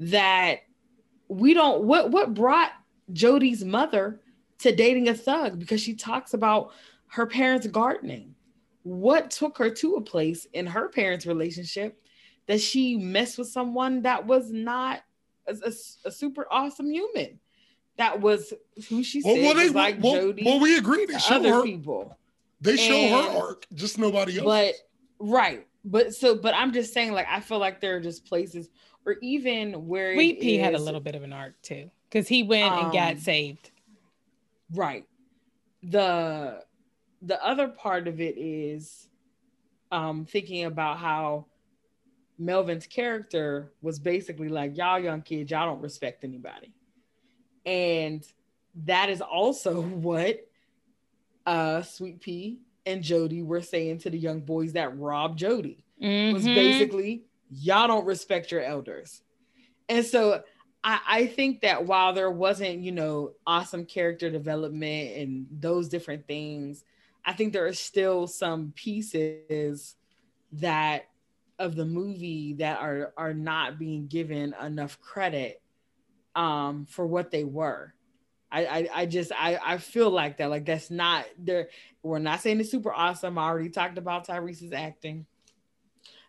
That 0.00 0.60
we 1.28 1.54
don't 1.54 1.84
what 1.84 2.10
what 2.10 2.34
brought 2.34 2.72
Jody's 3.12 3.64
mother 3.64 4.20
to 4.58 4.74
dating 4.74 5.08
a 5.08 5.14
thug 5.14 5.58
because 5.58 5.80
she 5.80 5.94
talks 5.94 6.34
about 6.34 6.72
her 7.08 7.26
parents 7.26 7.66
gardening. 7.66 8.34
What 8.88 9.30
took 9.30 9.58
her 9.58 9.68
to 9.70 9.96
a 9.96 10.00
place 10.00 10.46
in 10.54 10.66
her 10.66 10.88
parents' 10.88 11.26
relationship 11.26 12.00
that 12.46 12.60
she 12.60 12.96
messed 12.96 13.36
with 13.36 13.48
someone 13.48 14.02
that 14.02 14.26
was 14.26 14.50
not 14.50 15.02
a, 15.46 15.54
a- 15.66 16.08
a 16.08 16.10
super 16.10 16.46
awesome 16.50 16.90
human. 16.90 17.38
That 17.98 18.20
was 18.20 18.54
who 18.88 19.02
she 19.02 19.20
said 19.20 19.32
Well, 19.34 19.42
well, 19.42 19.54
they, 19.54 19.64
was 19.64 19.74
like 19.74 20.02
well, 20.02 20.14
Jody 20.14 20.42
well, 20.46 20.58
we 20.60 20.78
agree. 20.78 21.04
They 21.04 21.18
show 21.18 21.34
other 21.36 21.52
her. 21.54 21.62
people. 21.62 22.16
They 22.60 22.76
show 22.76 23.08
her 23.08 23.38
arc, 23.38 23.66
just 23.74 23.98
nobody 23.98 24.38
else. 24.38 24.44
But 24.46 24.74
right, 25.18 25.66
but 25.84 26.14
so, 26.14 26.34
but 26.36 26.54
I'm 26.54 26.72
just 26.72 26.94
saying, 26.94 27.12
like, 27.12 27.26
I 27.28 27.40
feel 27.40 27.58
like 27.58 27.80
there 27.80 27.96
are 27.96 28.00
just 28.00 28.24
places, 28.24 28.68
or 29.04 29.16
even 29.20 29.86
where 29.86 30.12
it 30.12 30.16
Sweet 30.16 30.40
Pea 30.40 30.56
had 30.58 30.74
a 30.74 30.78
little 30.78 31.00
bit 31.00 31.14
of 31.14 31.22
an 31.24 31.32
arc 31.32 31.60
too, 31.62 31.90
because 32.08 32.26
he 32.28 32.42
went 32.42 32.72
and 32.72 32.92
got 32.92 33.12
Um, 33.12 33.18
saved. 33.18 33.70
right. 34.72 35.04
The 35.82 36.62
the 37.22 37.42
other 37.44 37.68
part 37.68 38.08
of 38.08 38.20
it 38.20 38.36
is 38.38 39.08
um 39.90 40.24
thinking 40.26 40.64
about 40.64 40.98
how 40.98 41.46
Melvin's 42.38 42.86
character 42.86 43.72
was 43.82 43.98
basically 43.98 44.48
like, 44.48 44.76
y'all 44.76 45.00
young 45.00 45.22
kids, 45.22 45.50
y'all 45.50 45.66
don't 45.66 45.82
respect 45.82 46.22
anybody. 46.22 46.72
And 47.66 48.22
that 48.84 49.08
is 49.08 49.20
also 49.20 49.80
what 49.82 50.46
uh 51.46 51.82
Sweet 51.82 52.20
Pea 52.20 52.58
and 52.86 53.02
Jody 53.02 53.42
were 53.42 53.60
saying 53.62 53.98
to 53.98 54.10
the 54.10 54.18
young 54.18 54.40
boys 54.40 54.72
that 54.74 54.96
robbed 54.98 55.38
Jody 55.38 55.84
was 56.32 56.46
Mhm. 56.46 56.54
basically 56.54 57.24
y'all 57.50 57.88
don't 57.88 58.04
respect 58.04 58.52
your 58.52 58.62
elders. 58.62 59.22
And 59.88 60.04
so 60.04 60.42
I, 60.84 61.00
I 61.08 61.26
think 61.26 61.62
that 61.62 61.86
while 61.86 62.12
there 62.12 62.30
wasn't, 62.30 62.80
you 62.80 62.92
know, 62.92 63.32
awesome 63.46 63.84
character 63.86 64.30
development 64.30 65.16
and 65.16 65.46
those 65.50 65.88
different 65.88 66.26
things, 66.26 66.84
I 67.28 67.34
think 67.34 67.52
there 67.52 67.66
are 67.66 67.74
still 67.74 68.26
some 68.26 68.72
pieces 68.74 69.96
that 70.52 71.08
of 71.58 71.76
the 71.76 71.84
movie 71.84 72.54
that 72.54 72.80
are 72.80 73.12
are 73.18 73.34
not 73.34 73.78
being 73.78 74.06
given 74.06 74.54
enough 74.62 74.98
credit 74.98 75.60
um 76.34 76.86
for 76.86 77.06
what 77.06 77.30
they 77.30 77.44
were. 77.44 77.92
I, 78.50 78.64
I, 78.64 78.88
I 78.94 79.06
just 79.06 79.30
I, 79.38 79.58
I 79.62 79.76
feel 79.76 80.08
like 80.08 80.38
that. 80.38 80.48
Like 80.48 80.64
that's 80.64 80.90
not 80.90 81.26
there 81.36 81.68
we're 82.02 82.18
not 82.18 82.40
saying 82.40 82.60
it's 82.60 82.70
super 82.70 82.94
awesome. 82.94 83.36
I 83.36 83.42
already 83.42 83.68
talked 83.68 83.98
about 83.98 84.24
tyrese's 84.24 84.72
acting. 84.72 85.26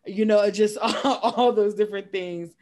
You 0.05 0.26
know 0.26 0.51
just 0.51 0.77
all, 0.77 0.93
all 1.23 1.53
those 1.53 1.76
different 1.76 2.11
things. 2.11 2.53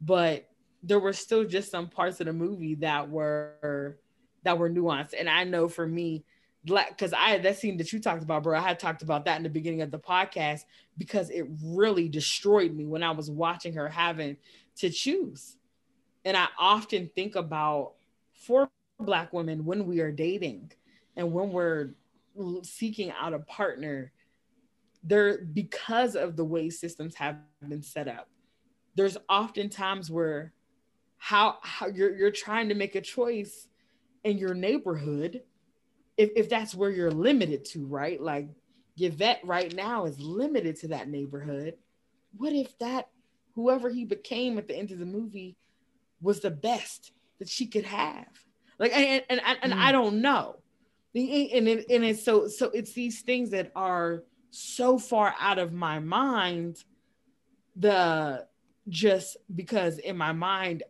But 0.00 0.48
there 0.82 0.98
were 0.98 1.12
still 1.12 1.44
just 1.44 1.70
some 1.70 1.88
parts 1.88 2.18
of 2.18 2.26
the 2.26 2.32
movie 2.32 2.74
that 2.76 3.08
were 3.08 4.00
that 4.42 4.58
were 4.58 4.68
nuanced. 4.68 5.14
And 5.16 5.28
i 5.28 5.44
know 5.44 5.68
for 5.68 5.86
me 5.86 6.24
because 6.64 7.12
i 7.12 7.36
that 7.38 7.58
scene 7.58 7.76
that 7.76 7.92
you 7.92 8.00
talked 8.00 8.22
about 8.22 8.42
bro 8.42 8.56
i 8.56 8.60
had 8.60 8.78
talked 8.78 9.02
about 9.02 9.26
that 9.26 9.36
in 9.36 9.42
the 9.42 9.48
beginning 9.48 9.82
of 9.82 9.90
the 9.90 9.98
podcast 9.98 10.62
because 10.96 11.28
it 11.30 11.46
really 11.62 12.08
destroyed 12.08 12.74
me 12.74 12.86
when 12.86 13.02
i 13.02 13.10
was 13.10 13.30
watching 13.30 13.74
her 13.74 13.88
having 13.88 14.36
to 14.76 14.90
choose. 14.90 15.56
And 16.24 16.36
I 16.36 16.48
often 16.58 17.10
think 17.14 17.36
about 17.36 17.94
for 18.32 18.68
black 18.98 19.32
women 19.32 19.64
when 19.64 19.86
we 19.86 20.00
are 20.00 20.12
dating 20.12 20.72
and 21.16 21.32
when 21.32 21.50
we're 21.50 21.90
seeking 22.62 23.12
out 23.12 23.34
a 23.34 23.40
partner 23.40 24.12
there 25.02 25.38
because 25.38 26.16
of 26.16 26.36
the 26.36 26.44
way 26.44 26.70
systems 26.70 27.14
have 27.14 27.36
been 27.68 27.82
set 27.82 28.08
up 28.08 28.28
there's 28.94 29.16
often 29.28 29.68
times 29.68 30.10
where 30.10 30.52
how, 31.16 31.58
how 31.62 31.86
you're, 31.86 32.16
you're 32.16 32.30
trying 32.30 32.68
to 32.68 32.74
make 32.74 32.94
a 32.94 33.00
choice 33.00 33.68
in 34.22 34.38
your 34.38 34.54
neighborhood 34.54 35.42
if, 36.16 36.30
if 36.36 36.48
that's 36.48 36.74
where 36.74 36.90
you're 36.90 37.10
limited 37.10 37.64
to 37.66 37.86
right? 37.86 38.20
Like 38.20 38.48
Yvette 38.96 39.40
right 39.44 39.74
now 39.74 40.04
is 40.04 40.20
limited 40.20 40.76
to 40.76 40.88
that 40.88 41.08
neighborhood. 41.08 41.74
What 42.36 42.52
if 42.52 42.76
that 42.78 43.08
whoever 43.54 43.90
he 43.90 44.04
became 44.04 44.58
at 44.58 44.68
the 44.68 44.76
end 44.76 44.90
of 44.90 44.98
the 44.98 45.06
movie 45.06 45.56
was 46.20 46.40
the 46.40 46.50
best 46.50 47.12
that 47.38 47.48
she 47.48 47.66
could 47.66 47.84
have? 47.84 48.26
Like 48.78 48.92
and 48.96 49.22
and, 49.28 49.40
and, 49.44 49.58
and 49.62 49.72
mm. 49.72 49.78
i 49.78 49.92
don't 49.92 50.20
know. 50.20 50.56
And, 51.16 51.68
it, 51.68 51.86
and 51.90 52.04
it's 52.04 52.24
so 52.24 52.48
so 52.48 52.70
it's 52.70 52.92
these 52.92 53.22
things 53.22 53.50
that 53.50 53.70
are 53.76 54.24
so 54.50 54.98
far 54.98 55.34
out 55.40 55.58
of 55.58 55.72
my 55.72 56.00
mind 56.00 56.82
the 57.76 58.46
just 58.88 59.36
because 59.54 59.98
in 59.98 60.16
my 60.16 60.32
mind 60.32 60.82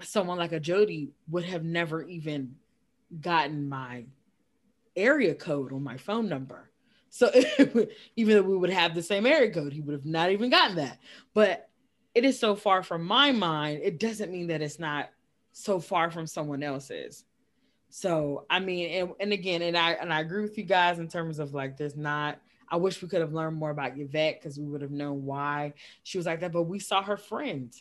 someone 0.00 0.38
like 0.38 0.52
a 0.52 0.60
jody 0.60 1.12
would 1.28 1.44
have 1.44 1.64
never 1.64 2.02
even 2.02 2.56
gotten 3.20 3.68
my 3.68 4.04
area 4.96 5.34
code 5.34 5.72
on 5.72 5.82
my 5.82 5.96
phone 5.96 6.28
number 6.28 6.70
so 7.10 7.30
even 8.16 8.36
though 8.36 8.42
we 8.42 8.56
would 8.56 8.70
have 8.70 8.94
the 8.94 9.02
same 9.02 9.26
area 9.26 9.52
code 9.52 9.72
he 9.72 9.80
would 9.80 9.94
have 9.94 10.06
not 10.06 10.30
even 10.30 10.50
gotten 10.50 10.76
that 10.76 10.98
but 11.32 11.68
it 12.14 12.24
is 12.24 12.38
so 12.38 12.54
far 12.54 12.82
from 12.82 13.04
my 13.04 13.32
mind 13.32 13.80
it 13.82 13.98
doesn't 13.98 14.32
mean 14.32 14.46
that 14.46 14.62
it's 14.62 14.78
not 14.78 15.10
so 15.52 15.80
far 15.80 16.10
from 16.10 16.26
someone 16.26 16.62
else's 16.62 17.24
so 17.96 18.44
I 18.50 18.58
mean, 18.58 18.90
and, 18.90 19.10
and 19.20 19.32
again, 19.32 19.62
and 19.62 19.78
I 19.78 19.92
and 19.92 20.12
I 20.12 20.18
agree 20.18 20.42
with 20.42 20.58
you 20.58 20.64
guys 20.64 20.98
in 20.98 21.06
terms 21.06 21.38
of 21.38 21.54
like 21.54 21.76
there's 21.76 21.94
not 21.94 22.40
I 22.68 22.76
wish 22.76 23.00
we 23.00 23.06
could 23.06 23.20
have 23.20 23.32
learned 23.32 23.56
more 23.56 23.70
about 23.70 23.96
Yvette 23.96 24.40
because 24.40 24.58
we 24.58 24.66
would 24.66 24.82
have 24.82 24.90
known 24.90 25.24
why 25.24 25.74
she 26.02 26.18
was 26.18 26.26
like 26.26 26.40
that. 26.40 26.50
But 26.50 26.64
we 26.64 26.80
saw 26.80 27.04
her 27.04 27.16
friend. 27.16 27.72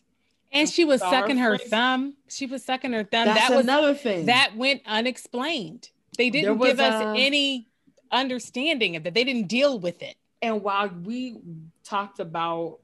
And 0.53 0.69
she 0.69 0.85
was 0.85 1.01
sucking 1.01 1.37
her, 1.37 1.51
her 1.51 1.57
thumb. 1.57 2.15
She 2.27 2.45
was 2.45 2.63
sucking 2.63 2.93
her 2.93 3.03
thumb. 3.03 3.25
That's 3.25 3.47
that 3.47 3.55
was 3.55 3.65
another 3.65 3.93
thing. 3.93 4.27
That 4.27 4.55
went 4.55 4.81
unexplained. 4.85 5.89
They 6.17 6.29
didn't 6.29 6.59
give 6.59 6.79
us 6.79 7.01
a, 7.01 7.19
any 7.19 7.67
understanding 8.11 8.95
of 8.95 9.03
that. 9.03 9.13
They 9.15 9.23
didn't 9.23 9.47
deal 9.47 9.79
with 9.79 10.03
it. 10.03 10.15
And 10.41 10.61
while 10.61 10.89
we 10.89 11.39
talked 11.83 12.19
about 12.19 12.79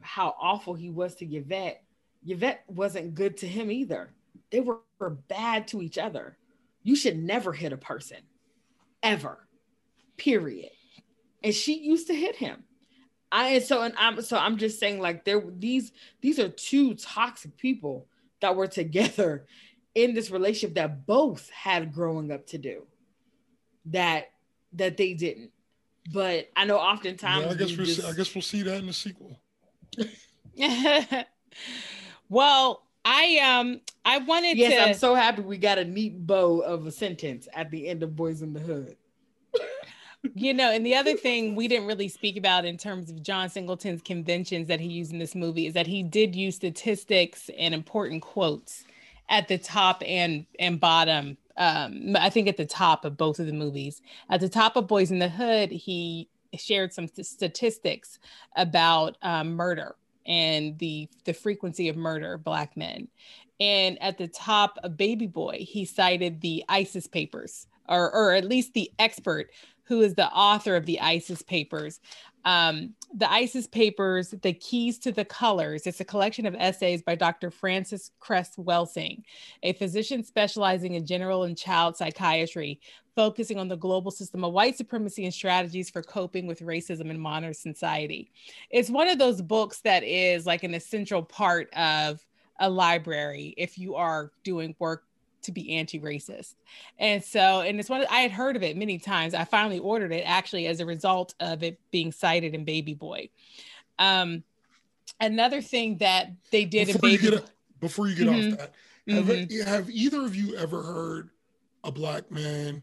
how 0.00 0.34
awful 0.40 0.74
he 0.74 0.90
was 0.90 1.14
to 1.16 1.24
Yvette, 1.24 1.82
Yvette 2.26 2.64
wasn't 2.66 3.14
good 3.14 3.36
to 3.38 3.46
him 3.46 3.70
either. 3.70 4.10
They 4.50 4.60
were, 4.60 4.80
were 4.98 5.10
bad 5.10 5.68
to 5.68 5.80
each 5.80 5.98
other 5.98 6.36
you 6.82 6.96
should 6.96 7.22
never 7.22 7.52
hit 7.52 7.72
a 7.72 7.76
person 7.76 8.18
ever 9.02 9.46
period 10.16 10.70
and 11.42 11.54
she 11.54 11.78
used 11.78 12.06
to 12.06 12.14
hit 12.14 12.36
him 12.36 12.62
i 13.32 13.48
and 13.48 13.64
so 13.64 13.82
and 13.82 13.94
i'm 13.98 14.20
so 14.22 14.36
i'm 14.36 14.56
just 14.56 14.78
saying 14.78 15.00
like 15.00 15.24
there 15.24 15.42
these 15.58 15.90
these 16.20 16.38
are 16.38 16.48
two 16.48 16.94
toxic 16.94 17.56
people 17.56 18.06
that 18.40 18.54
were 18.54 18.68
together 18.68 19.44
in 19.94 20.14
this 20.14 20.30
relationship 20.30 20.74
that 20.76 21.06
both 21.06 21.50
had 21.50 21.92
growing 21.92 22.30
up 22.30 22.46
to 22.46 22.58
do 22.58 22.84
that 23.86 24.30
that 24.72 24.96
they 24.96 25.14
didn't 25.14 25.50
but 26.12 26.48
i 26.56 26.64
know 26.64 26.78
oftentimes 26.78 27.46
yeah, 27.46 27.50
i 27.50 27.54
guess 27.54 27.76
we'll 27.76 27.86
just... 27.86 28.00
see, 28.00 28.06
i 28.06 28.12
guess 28.12 28.34
we'll 28.34 28.42
see 28.42 28.62
that 28.62 28.76
in 28.76 28.86
the 28.86 28.92
sequel 28.92 29.38
well 32.28 32.82
I 33.04 33.38
um 33.38 33.80
I 34.04 34.18
wanted 34.18 34.56
yes, 34.56 34.74
to 34.74 34.88
I'm 34.88 34.94
so 34.94 35.14
happy 35.14 35.42
we 35.42 35.58
got 35.58 35.78
a 35.78 35.84
neat 35.84 36.26
bow 36.26 36.60
of 36.60 36.86
a 36.86 36.92
sentence 36.92 37.48
at 37.52 37.70
the 37.70 37.88
end 37.88 38.02
of 38.02 38.10
Boyz 38.10 38.42
N 38.42 38.52
The 38.52 38.60
Hood. 38.60 38.96
You 40.34 40.54
know, 40.54 40.70
and 40.70 40.86
the 40.86 40.94
other 40.94 41.16
thing 41.16 41.54
we 41.54 41.68
didn't 41.68 41.86
really 41.86 42.08
speak 42.08 42.36
about 42.36 42.64
in 42.64 42.76
terms 42.76 43.10
of 43.10 43.22
John 43.22 43.48
Singleton's 43.48 44.02
conventions 44.02 44.68
that 44.68 44.80
he 44.80 44.88
used 44.88 45.12
in 45.12 45.18
this 45.18 45.34
movie 45.34 45.66
is 45.66 45.74
that 45.74 45.86
he 45.86 46.02
did 46.02 46.34
use 46.36 46.56
statistics 46.56 47.50
and 47.58 47.74
important 47.74 48.22
quotes 48.22 48.84
at 49.28 49.48
the 49.48 49.58
top 49.58 50.02
and 50.06 50.46
and 50.58 50.78
bottom. 50.80 51.36
Um, 51.56 52.16
I 52.18 52.30
think 52.30 52.48
at 52.48 52.56
the 52.56 52.66
top 52.66 53.04
of 53.04 53.16
both 53.16 53.38
of 53.38 53.46
the 53.46 53.52
movies. 53.52 54.00
At 54.30 54.40
the 54.40 54.48
top 54.48 54.76
of 54.76 54.86
Boyz 54.86 55.10
N 55.10 55.18
The 55.18 55.28
Hood, 55.28 55.70
he 55.70 56.28
shared 56.56 56.92
some 56.92 57.08
statistics 57.08 58.18
about 58.56 59.16
um, 59.22 59.52
murder 59.54 59.96
and 60.26 60.78
the 60.78 61.08
the 61.24 61.32
frequency 61.32 61.88
of 61.88 61.96
murder 61.96 62.34
of 62.34 62.44
black 62.44 62.76
men 62.76 63.08
and 63.58 64.00
at 64.02 64.18
the 64.18 64.28
top 64.28 64.78
of 64.84 64.96
baby 64.96 65.26
boy 65.26 65.56
he 65.60 65.84
cited 65.84 66.40
the 66.40 66.64
isis 66.68 67.06
papers 67.06 67.66
or 67.88 68.12
or 68.14 68.32
at 68.32 68.44
least 68.44 68.72
the 68.74 68.90
expert 68.98 69.50
who 69.92 70.00
is 70.00 70.14
the 70.14 70.30
author 70.30 70.74
of 70.74 70.86
the 70.86 70.98
isis 71.00 71.42
papers 71.42 72.00
um, 72.46 72.94
the 73.14 73.30
isis 73.30 73.66
papers 73.66 74.30
the 74.40 74.54
keys 74.54 74.98
to 74.98 75.12
the 75.12 75.24
colors 75.24 75.86
it's 75.86 76.00
a 76.00 76.04
collection 76.04 76.46
of 76.46 76.54
essays 76.58 77.02
by 77.02 77.14
dr 77.14 77.50
Frances 77.50 78.10
Cress 78.18 78.56
Welsing 78.56 79.22
a 79.62 79.74
physician 79.74 80.24
specializing 80.24 80.94
in 80.94 81.04
general 81.04 81.44
and 81.44 81.58
child 81.58 81.94
psychiatry 81.94 82.80
focusing 83.14 83.58
on 83.58 83.68
the 83.68 83.76
global 83.76 84.10
system 84.10 84.44
of 84.44 84.54
white 84.54 84.78
supremacy 84.78 85.26
and 85.26 85.34
strategies 85.34 85.90
for 85.90 86.02
coping 86.02 86.46
with 86.46 86.60
racism 86.60 87.10
in 87.10 87.20
modern 87.20 87.52
society. 87.52 88.30
It's 88.70 88.88
one 88.88 89.06
of 89.06 89.18
those 89.18 89.42
books 89.42 89.82
that 89.82 90.02
is 90.02 90.46
like 90.46 90.62
an 90.62 90.72
essential 90.72 91.22
part 91.22 91.68
of 91.74 92.24
a 92.58 92.70
library 92.70 93.52
if 93.58 93.76
you 93.76 93.96
are 93.96 94.32
doing 94.44 94.74
work 94.78 95.04
to 95.42 95.52
be 95.52 95.76
anti-racist. 95.76 96.54
And 96.98 97.22
so, 97.22 97.60
and 97.60 97.78
it's 97.78 97.88
one 97.88 98.04
I 98.10 98.20
had 98.20 98.30
heard 98.30 98.56
of 98.56 98.62
it 98.62 98.76
many 98.76 98.98
times. 98.98 99.34
I 99.34 99.44
finally 99.44 99.78
ordered 99.78 100.12
it 100.12 100.22
actually 100.26 100.66
as 100.66 100.80
a 100.80 100.86
result 100.86 101.34
of 101.40 101.62
it 101.62 101.78
being 101.90 102.12
cited 102.12 102.54
in 102.54 102.64
Baby 102.64 102.94
Boy. 102.94 103.28
Um, 103.98 104.44
another 105.20 105.60
thing 105.60 105.98
that 105.98 106.30
they 106.50 106.64
did 106.64 106.86
before 106.86 107.08
in 107.08 107.16
Baby 107.16 107.24
you 107.24 107.30
get, 107.32 107.50
before 107.80 108.08
you 108.08 108.14
get 108.14 108.26
mm-hmm. 108.28 108.52
off 108.52 108.58
that, 108.58 108.74
have, 109.14 109.24
mm-hmm. 109.24 109.68
have 109.68 109.90
either 109.90 110.24
of 110.24 110.34
you 110.36 110.56
ever 110.56 110.82
heard 110.82 111.30
a 111.84 111.92
black 111.92 112.30
man 112.30 112.82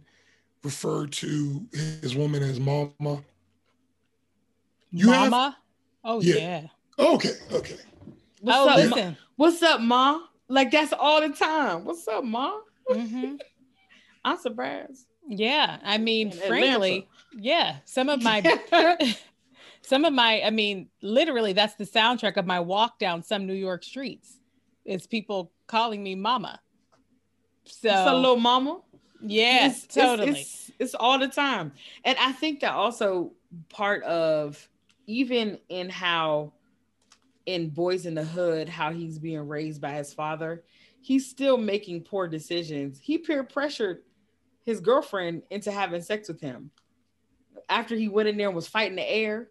refer 0.64 1.07
to 1.07 1.65
his 2.02 2.15
woman 2.15 2.44
as 2.44 2.60
mama? 2.60 3.23
You 4.91 5.07
mama? 5.07 5.41
Have? 5.41 5.56
Oh 6.03 6.22
yeah. 6.22 6.36
yeah. 6.36 6.68
Okay, 6.98 7.31
okay. 7.52 7.77
What's 8.41 8.57
oh, 8.57 8.69
up, 8.69 8.77
listen. 8.77 9.10
Ma? 9.11 9.15
What's 9.36 9.64
up, 9.64 9.81
ma? 9.81 10.19
Like 10.49 10.71
that's 10.71 10.93
all 10.93 11.21
the 11.21 11.30
time. 11.30 11.85
What's 11.85 12.07
up, 12.07 12.23
ma? 12.23 12.59
Mm-hmm. 12.89 13.35
I'm 14.26 14.38
surprised. 14.38 15.05
Yeah, 15.27 15.77
I 15.84 15.99
mean, 15.99 16.31
frankly, 16.31 17.07
yeah. 17.38 17.77
Some 17.85 18.09
of 18.09 18.23
my, 18.23 18.41
some 19.81 20.05
of 20.05 20.11
my, 20.11 20.41
I 20.41 20.49
mean, 20.49 20.89
literally, 21.01 21.53
that's 21.53 21.76
the 21.76 21.85
soundtrack 21.85 22.35
of 22.38 22.47
my 22.47 22.59
walk 22.59 22.97
down 22.97 23.21
some 23.21 23.45
New 23.45 23.53
York 23.53 23.84
streets. 23.84 24.38
Is 24.85 25.05
people 25.05 25.51
calling 25.67 26.01
me 26.01 26.15
mama. 26.15 26.59
So, 27.65 27.89
it's 27.89 28.09
a 28.09 28.15
little 28.15 28.38
mama. 28.38 28.80
Yes, 29.21 29.84
it's, 29.84 29.93
totally. 29.93 30.30
It's, 30.30 30.39
it's, 30.39 30.71
it's 30.80 30.95
all 30.95 31.19
the 31.19 31.27
time. 31.27 31.73
And 32.03 32.17
I 32.19 32.31
think 32.31 32.61
that 32.61 32.73
also 32.73 33.34
part 33.69 34.01
of 34.03 34.67
even 35.05 35.59
in 35.69 35.89
how 35.89 36.53
in 37.53 37.71
Boyz 37.71 38.05
N 38.05 38.15
The 38.15 38.23
Hood, 38.23 38.69
how 38.69 38.91
he's 38.91 39.19
being 39.19 39.47
raised 39.47 39.81
by 39.81 39.93
his 39.93 40.13
father, 40.13 40.63
he's 41.01 41.30
still 41.30 41.57
making 41.57 42.03
poor 42.03 42.27
decisions. 42.27 42.99
He 43.01 43.17
peer 43.17 43.43
pressured 43.43 44.03
his 44.65 44.80
girlfriend 44.80 45.43
into 45.49 45.71
having 45.71 46.01
sex 46.01 46.27
with 46.27 46.41
him 46.41 46.71
after 47.67 47.95
he 47.95 48.07
went 48.07 48.30
in 48.30 48.38
there 48.38 48.47
and 48.47 48.55
was 48.55 48.67
fighting 48.67 48.95
the 48.95 49.09
air. 49.09 49.49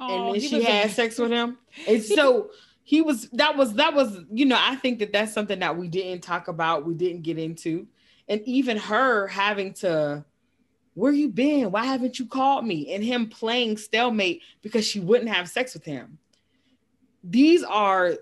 Oh, 0.00 0.32
and 0.32 0.34
then 0.34 0.48
she 0.48 0.62
had 0.62 0.86
a- 0.86 0.92
sex 0.92 1.18
with 1.18 1.30
him. 1.30 1.58
And 1.88 2.02
so 2.02 2.50
he 2.82 3.02
was 3.02 3.28
that 3.30 3.56
was 3.56 3.74
that 3.74 3.94
was 3.94 4.18
you 4.32 4.46
know 4.46 4.58
I 4.58 4.76
think 4.76 4.98
that 4.98 5.12
that's 5.12 5.32
something 5.32 5.60
that 5.60 5.76
we 5.76 5.88
didn't 5.88 6.22
talk 6.22 6.48
about, 6.48 6.86
we 6.86 6.94
didn't 6.94 7.22
get 7.22 7.38
into 7.38 7.86
and 8.28 8.42
even 8.44 8.76
her 8.76 9.26
having 9.26 9.72
to 9.72 10.24
where 10.94 11.12
you 11.12 11.28
been 11.28 11.70
why 11.70 11.84
haven't 11.84 12.18
you 12.18 12.26
called 12.26 12.66
me 12.66 12.92
and 12.92 13.02
him 13.02 13.28
playing 13.28 13.76
stalemate 13.76 14.42
because 14.62 14.84
she 14.86 15.00
wouldn't 15.00 15.30
have 15.30 15.48
sex 15.48 15.74
with 15.74 15.84
him 15.84 16.18
these 17.28 17.62
are 17.62 18.14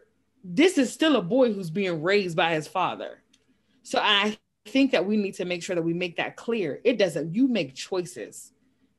this 0.44 0.78
is 0.78 0.92
still 0.92 1.16
a 1.16 1.22
boy 1.22 1.52
who's 1.52 1.70
being 1.70 2.02
raised 2.02 2.36
by 2.36 2.54
his 2.54 2.68
father. 2.68 3.22
So 3.82 4.00
i 4.02 4.36
think 4.66 4.90
that 4.90 5.06
we 5.06 5.16
need 5.16 5.34
to 5.34 5.44
make 5.44 5.62
sure 5.62 5.76
that 5.76 5.82
we 5.82 5.94
make 5.94 6.16
that 6.16 6.36
clear. 6.36 6.80
It 6.84 6.98
doesn't 6.98 7.34
you 7.34 7.48
make 7.48 7.74
choices. 7.74 8.52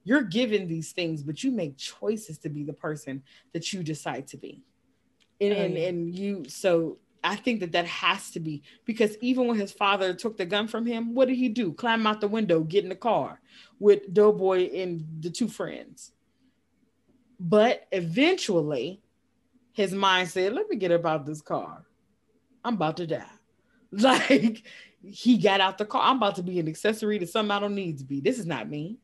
You're 0.03 0.23
given 0.23 0.67
these 0.67 0.93
things 0.93 1.23
but 1.23 1.43
you 1.43 1.51
make 1.51 1.77
choices 1.77 2.37
to 2.39 2.49
be 2.49 2.63
the 2.63 2.73
person 2.73 3.23
that 3.53 3.73
you 3.73 3.83
decide 3.83 4.27
to 4.27 4.37
be. 4.37 4.63
And, 5.41 5.53
oh, 5.53 5.57
and, 5.57 5.77
and 5.77 6.15
you 6.15 6.45
so 6.47 6.97
I 7.23 7.35
think 7.35 7.59
that 7.59 7.73
that 7.73 7.85
has 7.85 8.31
to 8.31 8.39
be 8.39 8.63
because 8.85 9.17
even 9.21 9.47
when 9.47 9.57
his 9.57 9.71
father 9.71 10.13
took 10.13 10.37
the 10.37 10.45
gun 10.45 10.67
from 10.67 10.85
him, 10.85 11.13
what 11.13 11.27
did 11.27 11.35
he 11.35 11.49
do? 11.49 11.73
Climb 11.73 12.07
out 12.07 12.21
the 12.21 12.27
window, 12.27 12.61
get 12.61 12.83
in 12.83 12.89
the 12.89 12.95
car 12.95 13.41
with 13.79 14.13
Doughboy 14.13 14.69
and 14.73 15.05
the 15.19 15.29
two 15.29 15.49
friends. 15.49 16.13
But 17.39 17.87
eventually, 17.91 19.01
his 19.77 19.93
mind 19.93 20.27
said, 20.27 20.53
"Let 20.53 20.67
me 20.69 20.75
get 20.75 20.91
about 20.91 21.27
this 21.27 21.39
car. 21.39 21.85
I'm 22.65 22.73
about 22.73 22.97
to 22.97 23.07
die. 23.07 23.23
Like 23.89 24.63
he 25.01 25.37
got 25.37 25.61
out 25.61 25.77
the 25.77 25.85
car. 25.85 26.01
I'm 26.03 26.17
about 26.17 26.35
to 26.35 26.43
be 26.43 26.59
an 26.59 26.67
accessory 26.67 27.19
to 27.19 27.25
something 27.25 27.51
I 27.51 27.59
don't 27.61 27.73
need 27.73 27.99
to 27.99 28.03
be. 28.03 28.19
This 28.19 28.37
is 28.37 28.45
not 28.45 28.67
me. 28.67 28.97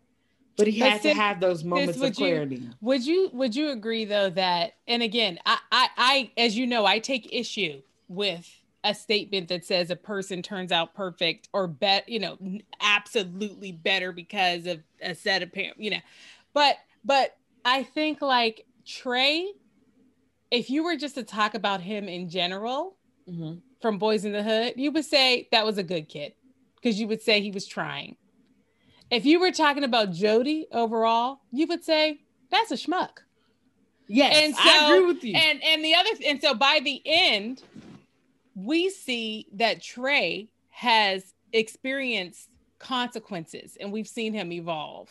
But 0.57 0.67
he 0.67 0.77
had 0.77 1.01
to 1.03 1.13
have 1.13 1.39
those 1.39 1.63
moments 1.63 2.01
of 2.01 2.13
clarity. 2.13 2.57
You, 2.57 2.71
would 2.81 3.05
you 3.05 3.29
would 3.31 3.55
you 3.55 3.69
agree 3.69 4.03
though 4.03 4.29
that 4.31 4.73
and 4.85 5.01
again, 5.01 5.39
I, 5.45 5.57
I 5.71 5.87
I 5.97 6.31
as 6.37 6.57
you 6.57 6.67
know, 6.67 6.85
I 6.85 6.99
take 6.99 7.33
issue 7.33 7.81
with 8.09 8.49
a 8.83 8.93
statement 8.93 9.47
that 9.47 9.63
says 9.63 9.89
a 9.89 9.95
person 9.95 10.41
turns 10.41 10.73
out 10.73 10.93
perfect 10.93 11.47
or 11.53 11.65
bet, 11.67 12.09
you 12.09 12.19
know, 12.19 12.37
absolutely 12.81 13.71
better 13.71 14.11
because 14.11 14.65
of 14.65 14.81
a 15.01 15.15
set 15.15 15.43
of 15.43 15.53
parents, 15.53 15.79
you 15.79 15.91
know. 15.91 16.01
But 16.53 16.75
but 17.05 17.37
I 17.63 17.83
think 17.83 18.21
like 18.21 18.65
Trey, 18.85 19.47
if 20.53 20.69
you 20.69 20.83
were 20.83 20.95
just 20.95 21.15
to 21.15 21.23
talk 21.23 21.55
about 21.55 21.81
him 21.81 22.07
in 22.07 22.29
general 22.29 22.95
mm-hmm. 23.27 23.55
from 23.81 23.99
Boyz 23.99 24.23
N 24.23 24.33
The 24.33 24.43
Hood, 24.43 24.75
you 24.77 24.91
would 24.91 25.03
say 25.03 25.47
that 25.51 25.65
was 25.65 25.79
a 25.79 25.83
good 25.83 26.07
kid 26.07 26.33
because 26.75 26.99
you 26.99 27.07
would 27.07 27.23
say 27.23 27.41
he 27.41 27.49
was 27.49 27.65
trying. 27.65 28.15
If 29.09 29.25
you 29.25 29.39
were 29.39 29.51
talking 29.51 29.83
about 29.83 30.11
Jody 30.11 30.67
overall, 30.71 31.39
you 31.51 31.65
would 31.67 31.83
say 31.83 32.19
that's 32.51 32.69
a 32.69 32.75
schmuck. 32.75 33.23
Yes, 34.07 34.35
and 34.35 34.55
so, 34.55 34.61
I 34.63 34.85
agree 34.85 35.05
with 35.07 35.23
you. 35.23 35.35
And 35.35 35.63
and 35.63 35.83
the 35.83 35.95
other 35.95 36.09
and 36.23 36.39
so 36.39 36.53
by 36.53 36.81
the 36.83 37.01
end, 37.03 37.63
we 38.53 38.91
see 38.91 39.47
that 39.53 39.81
Trey 39.81 40.49
has 40.69 41.33
experienced 41.51 42.49
consequences 42.77 43.75
and 43.79 43.91
we've 43.91 44.07
seen 44.07 44.33
him 44.33 44.51
evolve. 44.51 45.09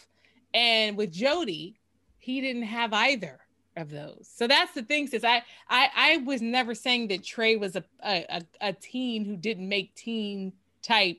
And 0.55 0.97
with 0.97 1.11
Jody, 1.11 1.81
he 2.19 2.41
didn't 2.41 2.63
have 2.63 2.93
either 2.93 3.41
of 3.77 3.91
those. 3.91 4.31
So 4.35 4.47
that's 4.47 4.73
the 4.75 4.83
thing, 4.83 5.07
sis. 5.07 5.25
I 5.25 5.43
I 5.69 5.89
I 5.95 6.17
was 6.19 6.43
never 6.43 6.75
saying 6.75 7.09
that 7.09 7.25
Trey 7.25 7.57
was 7.57 7.77
a 7.77 7.85
a, 8.05 8.43
a 8.61 8.73
teen 8.73 9.25
who 9.25 9.37
didn't 9.37 9.69
make 9.69 9.95
teen 9.95 10.53
type 10.83 11.19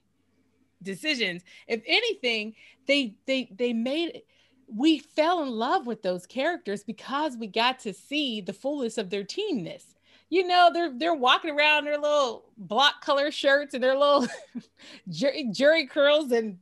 decisions. 0.81 1.43
If 1.67 1.81
anything, 1.87 2.55
they 2.87 3.15
they 3.25 3.49
they 3.55 3.73
made 3.73 4.21
we 4.67 4.99
fell 4.99 5.43
in 5.43 5.49
love 5.49 5.85
with 5.85 6.01
those 6.01 6.25
characters 6.25 6.83
because 6.83 7.37
we 7.37 7.47
got 7.47 7.79
to 7.79 7.93
see 7.93 8.41
the 8.41 8.53
fullness 8.53 8.97
of 8.97 9.09
their 9.09 9.23
teenness. 9.23 9.95
You 10.29 10.47
know, 10.47 10.71
they're 10.73 10.91
they're 10.97 11.13
walking 11.13 11.51
around 11.51 11.85
their 11.85 11.97
little 11.97 12.45
block 12.57 13.01
color 13.01 13.31
shirts 13.31 13.73
and 13.73 13.83
their 13.83 13.97
little 13.97 14.27
Jheri 15.09 15.89
curls 15.89 16.31
and 16.31 16.57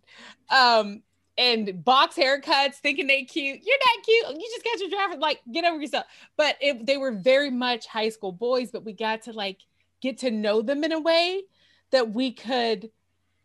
um 0.49 1.03
and 1.37 1.83
box 1.83 2.15
haircuts, 2.15 2.75
thinking 2.75 3.07
they 3.07 3.23
cute. 3.23 3.61
You're 3.63 3.77
not 3.77 4.05
cute. 4.05 4.41
You 4.41 4.49
just 4.53 4.63
got 4.63 4.79
your 4.79 4.89
driver. 4.89 5.19
Like, 5.19 5.41
get 5.51 5.65
over 5.65 5.79
yourself. 5.79 6.05
But 6.37 6.57
it, 6.61 6.85
they 6.85 6.97
were 6.97 7.11
very 7.11 7.49
much 7.49 7.87
high 7.87 8.09
school 8.09 8.31
boys. 8.31 8.71
But 8.71 8.83
we 8.83 8.93
got 8.93 9.23
to 9.23 9.33
like 9.33 9.59
get 10.01 10.19
to 10.19 10.31
know 10.31 10.61
them 10.61 10.83
in 10.83 10.91
a 10.91 10.99
way 10.99 11.43
that 11.91 12.13
we 12.13 12.31
could. 12.31 12.91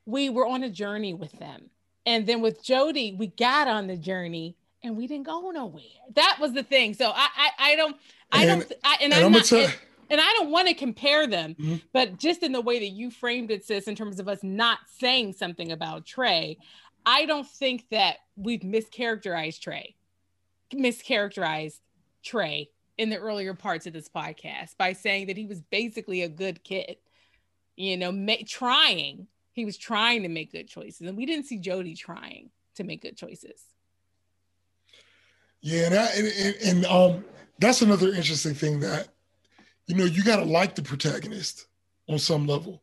We 0.05 0.31
were 0.31 0.47
on 0.47 0.63
a 0.63 0.71
journey 0.71 1.15
with 1.15 1.33
them, 1.33 1.71
and 2.05 2.27
then 2.27 2.41
with 2.41 2.63
Jody, 2.63 3.17
we 3.19 3.27
got 3.27 3.67
on 3.67 3.89
the 3.89 3.97
journey 3.97 4.57
and 4.83 4.97
we 4.97 5.07
didn't 5.07 5.27
go 5.27 5.51
nowhere. 5.51 5.83
That 6.15 6.39
was 6.41 6.53
the 6.53 6.63
thing. 6.63 6.95
So 6.95 7.11
I, 7.11 7.29
I, 7.37 7.51
I 7.59 7.77
don't, 7.77 7.97
I 8.31 8.45
and, 8.45 8.61
don't, 8.61 8.73
I, 8.85 8.97
and, 9.03 9.13
and, 9.13 9.15
I'm, 9.15 9.27
I'm 9.27 9.33
not. 9.33 9.45
Tell- 9.45 9.71
and 10.09 10.21
I 10.21 10.33
don't 10.35 10.51
want 10.51 10.69
to 10.69 10.75
compare 10.75 11.27
them, 11.27 11.57
mm-hmm. 11.59 11.77
but 11.93 12.17
just 12.17 12.45
in 12.45 12.53
the 12.53 12.61
way 12.61 12.79
that 12.79 12.91
you 12.91 13.11
framed 13.11 13.51
it, 13.51 13.65
sis, 13.65 13.89
in 13.89 13.97
terms 13.97 14.21
of 14.21 14.29
us 14.29 14.39
not 14.43 14.79
saying 14.99 15.33
something 15.33 15.73
about 15.73 16.07
Trey, 16.07 16.59
I 17.07 17.25
don't 17.25 17.47
think 17.47 17.89
that 17.91 18.17
we've 18.35 18.61
mischaracterized 18.61 19.61
Trey, 19.61 19.95
mischaracterized 20.75 21.79
Trey 22.25 22.71
in 22.99 23.11
the 23.11 23.17
earlier 23.17 23.55
parts 23.55 23.87
of 23.87 23.93
this 23.93 24.09
podcast 24.09 24.77
by 24.77 24.93
saying 24.93 25.29
that 25.29 25.37
he 25.37 25.47
was 25.47 25.61
basically 25.61 26.23
a 26.23 26.29
good 26.29 26.65
kid, 26.65 26.97
you 27.77 27.97
know, 27.97 28.11
ma- 28.11 28.35
trying. 28.45 29.29
He 29.53 29.65
was 29.65 29.79
trying 29.79 30.23
to 30.23 30.29
make 30.29 30.53
good 30.53 30.69
choices, 30.69 31.07
and 31.07 31.17
we 31.17 31.25
didn't 31.25 31.47
see 31.47 31.59
Jody 31.59 31.95
trying 31.95 32.51
to 32.75 32.85
make 32.85 33.03
good 33.03 33.17
choices. 33.17 33.63
Yeah, 35.61 36.09
and, 36.15 36.27
and, 36.27 36.55
and 36.65 36.87
um, 36.87 37.25
that's 37.59 37.83
another 37.83 38.09
interesting 38.09 38.55
thing 38.55 38.81
that 38.81 39.09
you 39.87 39.95
know 39.95 40.05
you 40.05 40.23
got 40.23 40.37
to 40.37 40.45
like 40.45 40.75
the 40.75 40.83
protagonist 40.83 41.67
on 42.09 42.19
some 42.19 42.47
level, 42.47 42.83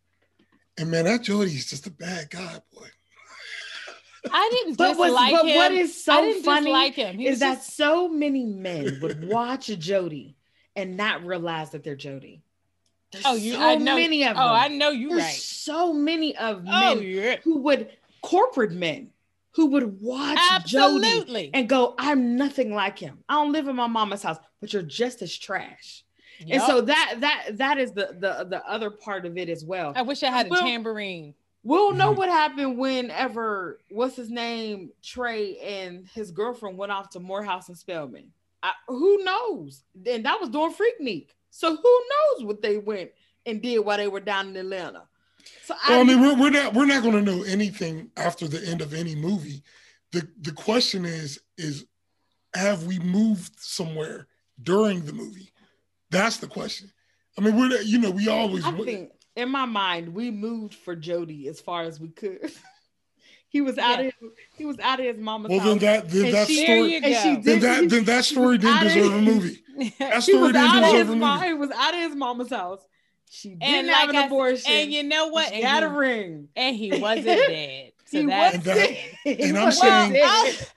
and 0.77 0.89
man, 0.89 1.05
that 1.05 1.23
Jody 1.23 1.51
is 1.51 1.69
just 1.69 1.87
a 1.87 1.91
bad 1.91 2.29
guy, 2.29 2.59
boy. 2.73 2.87
I 4.31 4.49
didn't 4.51 4.77
but 4.77 4.93
dislike 4.93 5.33
but 5.33 5.45
him. 5.45 5.55
what 5.55 5.71
is 5.71 6.03
so 6.03 6.33
funny 6.41 6.71
like 6.71 6.95
him. 6.95 7.19
is 7.19 7.39
just... 7.39 7.41
that 7.41 7.63
so 7.63 8.07
many 8.07 8.45
men 8.45 8.99
would 9.01 9.27
watch 9.27 9.67
Jody 9.67 10.35
and 10.75 10.97
not 10.97 11.25
realize 11.25 11.71
that 11.71 11.83
they're 11.83 11.95
Jody. 11.95 12.41
There's 13.11 13.25
oh, 13.27 13.35
you, 13.35 13.53
so 13.53 13.61
I 13.61 13.75
know, 13.75 13.95
many 13.95 14.23
of 14.23 14.31
oh, 14.31 14.39
them. 14.39 14.43
Oh, 14.43 14.53
I 14.53 14.67
know 14.69 14.89
you 14.89 15.09
There's 15.09 15.21
right. 15.21 15.33
So 15.35 15.93
many 15.93 16.35
of 16.37 16.59
oh, 16.59 16.63
men 16.63 16.97
oh, 16.97 17.01
yeah. 17.01 17.35
who 17.43 17.59
would 17.59 17.89
corporate 18.21 18.71
men 18.71 19.11
who 19.51 19.67
would 19.67 20.01
watch 20.01 20.39
Absolutely. 20.51 21.43
Jody 21.43 21.51
and 21.53 21.69
go, 21.69 21.93
"I'm 21.97 22.35
nothing 22.35 22.73
like 22.73 22.97
him. 22.97 23.19
I 23.29 23.35
don't 23.35 23.51
live 23.51 23.67
in 23.67 23.75
my 23.75 23.87
mama's 23.87 24.23
house, 24.23 24.37
but 24.59 24.73
you're 24.73 24.81
just 24.81 25.21
as 25.21 25.37
trash." 25.37 26.03
Yep. 26.39 26.49
And 26.49 26.63
so 26.63 26.81
that 26.81 27.15
that 27.19 27.49
that 27.53 27.77
is 27.77 27.91
the 27.91 28.15
the 28.19 28.45
the 28.49 28.63
other 28.67 28.89
part 28.89 29.25
of 29.25 29.37
it 29.37 29.49
as 29.49 29.63
well. 29.63 29.93
I 29.95 30.01
wish 30.01 30.23
I 30.23 30.31
had 30.31 30.47
a 30.47 30.55
tambourine. 30.55 31.35
We'll 31.63 31.93
know 31.93 32.09
mm-hmm. 32.09 32.17
what 32.17 32.29
happened 32.29 32.77
whenever 32.77 33.79
what's 33.89 34.17
his 34.17 34.29
name 34.29 34.91
Trey 35.01 35.57
and 35.59 36.07
his 36.13 36.31
girlfriend 36.31 36.77
went 36.77 36.91
off 36.91 37.09
to 37.11 37.19
Morehouse 37.19 37.69
and 37.69 37.77
Spelman. 37.77 38.31
I, 38.61 38.73
who 38.87 39.23
knows? 39.23 39.83
And 40.05 40.25
that 40.25 40.39
was 40.39 40.49
during 40.49 40.73
Freaknik. 40.73 41.29
So 41.51 41.75
who 41.75 42.01
knows 42.09 42.45
what 42.45 42.61
they 42.61 42.77
went 42.77 43.11
and 43.45 43.61
did 43.61 43.79
while 43.79 43.97
they 43.97 44.07
were 44.07 44.19
down 44.19 44.49
in 44.49 44.57
Atlanta. 44.57 45.03
So 45.63 45.75
well, 45.87 45.99
I, 45.99 46.01
I 46.01 46.03
mean, 46.03 46.21
we're, 46.21 46.35
we're 46.35 46.49
not 46.49 46.73
we're 46.73 46.85
not 46.85 47.03
going 47.03 47.23
to 47.23 47.31
know 47.31 47.43
anything 47.43 48.11
after 48.17 48.47
the 48.47 48.65
end 48.67 48.81
of 48.81 48.93
any 48.93 49.15
movie. 49.15 49.63
the 50.11 50.27
The 50.41 50.51
question 50.51 51.05
is 51.05 51.39
is 51.57 51.85
have 52.53 52.83
we 52.83 52.99
moved 52.99 53.59
somewhere 53.59 54.27
during 54.61 55.05
the 55.05 55.13
movie? 55.13 55.51
That's 56.09 56.37
the 56.37 56.47
question. 56.47 56.91
I 57.37 57.41
mean, 57.41 57.57
we're 57.57 57.81
you 57.81 57.99
know 57.99 58.11
we 58.11 58.27
always. 58.27 58.65
I 58.65 58.71
think 58.71 59.11
in 59.35 59.49
my 59.49 59.65
mind, 59.65 60.13
we 60.13 60.31
moved 60.31 60.75
for 60.75 60.95
Jody 60.95 61.47
as 61.47 61.59
far 61.59 61.83
as 61.83 61.99
we 61.99 62.09
could. 62.09 62.51
he 63.47 63.61
was 63.61 63.77
out 63.77 63.99
yeah. 63.99 64.07
of 64.07 64.13
his, 64.19 64.29
he 64.55 64.65
was 64.65 64.79
out 64.79 64.99
of 64.99 65.05
his 65.05 65.17
mama's 65.17 65.49
well, 65.49 65.59
house. 65.59 65.69
then 65.69 65.79
that 65.79 66.09
then 66.09 66.31
that 66.31 66.47
she, 66.47 66.63
story 66.63 66.99
then 66.99 67.59
that 67.59 67.89
then 67.89 68.03
that 68.05 68.25
story 68.25 68.57
didn't 68.57 68.83
deserve 68.83 69.13
a 69.13 69.21
movie. 69.21 69.63
That 69.99 70.23
story 70.23 70.53
didn't 70.53 70.81
deserve 70.81 71.09
a 71.09 71.15
movie. 71.15 71.45
He 71.45 71.53
was 71.53 71.71
out 71.71 71.93
of 71.93 71.99
his 71.99 72.15
mama's 72.15 72.49
house. 72.49 72.85
She 73.29 73.49
didn't 73.49 73.63
and 73.63 73.89
have 73.89 74.09
like 74.09 74.15
an 74.15 74.27
abortion. 74.27 74.71
And 74.71 74.93
you 74.93 75.01
know 75.01 75.27
what? 75.29 75.51
She 75.51 75.61
had 75.61 75.81
a 75.81 75.89
ring. 75.89 76.49
And 76.55 76.75
he 76.75 76.91
wasn't 76.99 77.25
dead. 77.25 77.91
So 78.05 78.19
he 78.19 78.27
was 78.27 78.53
and, 78.53 78.63
that, 78.63 78.97
and 79.25 79.57
I'm 79.57 79.71
saying, 79.71 80.15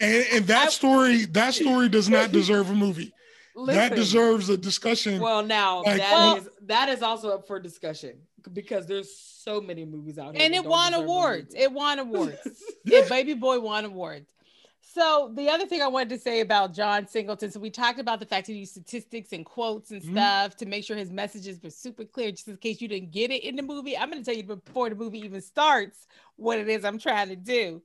and, 0.01 0.27
and 0.33 0.47
that 0.47 0.73
story, 0.73 1.27
that 1.27 1.53
story 1.53 1.91
does 1.91 2.09
not 2.09 2.33
deserve 2.33 2.71
a 2.71 2.75
movie. 2.75 3.13
Listen, 3.55 3.75
that 3.75 3.95
deserves 3.95 4.49
a 4.49 4.57
discussion. 4.57 5.21
Well, 5.21 5.43
now 5.43 5.83
like, 5.83 5.99
that 5.99 6.13
well, 6.13 6.37
is, 6.37 6.49
that 6.63 6.89
is 6.89 7.03
also 7.03 7.35
up 7.35 7.47
for 7.47 7.61
discussion 7.61 8.17
because 8.53 8.87
there's 8.87 9.15
so 9.17 9.61
many 9.61 9.85
movies 9.85 10.19
out 10.19 10.35
here. 10.35 10.45
And 10.45 10.55
it 10.55 10.65
won 10.65 10.95
awards. 10.95 11.55
It 11.57 11.73
won 11.73 11.99
awards. 11.99 12.63
yeah, 12.85 13.03
Baby 13.09 13.35
Boy 13.35 13.61
won 13.61 13.85
awards. 13.85 14.33
So 14.81 15.31
the 15.35 15.51
other 15.51 15.67
thing 15.67 15.83
I 15.83 15.89
wanted 15.89 16.09
to 16.11 16.19
say 16.19 16.41
about 16.41 16.73
John 16.73 17.07
Singleton, 17.07 17.51
so 17.51 17.61
we 17.61 17.69
talked 17.71 18.01
about 18.01 18.19
the 18.19 18.25
fact 18.25 18.47
he 18.47 18.55
used 18.55 18.73
statistics 18.73 19.33
and 19.33 19.45
quotes 19.45 19.91
and 19.91 20.01
mm-hmm. 20.01 20.13
stuff 20.13 20.57
to 20.57 20.67
make 20.67 20.85
sure 20.85 20.97
his 20.97 21.11
messages 21.11 21.63
were 21.63 21.71
super 21.71 22.05
clear, 22.05 22.31
just 22.31 22.49
in 22.49 22.57
case 22.57 22.81
you 22.81 22.89
didn't 22.89 23.11
get 23.11 23.31
it 23.31 23.45
in 23.45 23.57
the 23.57 23.63
movie. 23.63 23.97
I'm 23.97 24.11
going 24.11 24.23
to 24.23 24.25
tell 24.25 24.37
you 24.37 24.45
before 24.45 24.89
the 24.89 24.95
movie 24.95 25.19
even 25.19 25.43
starts 25.43 26.07
what 26.37 26.59
it 26.59 26.69
is 26.69 26.85
I'm 26.85 26.99
trying 26.99 27.29
to 27.29 27.37
do. 27.37 27.83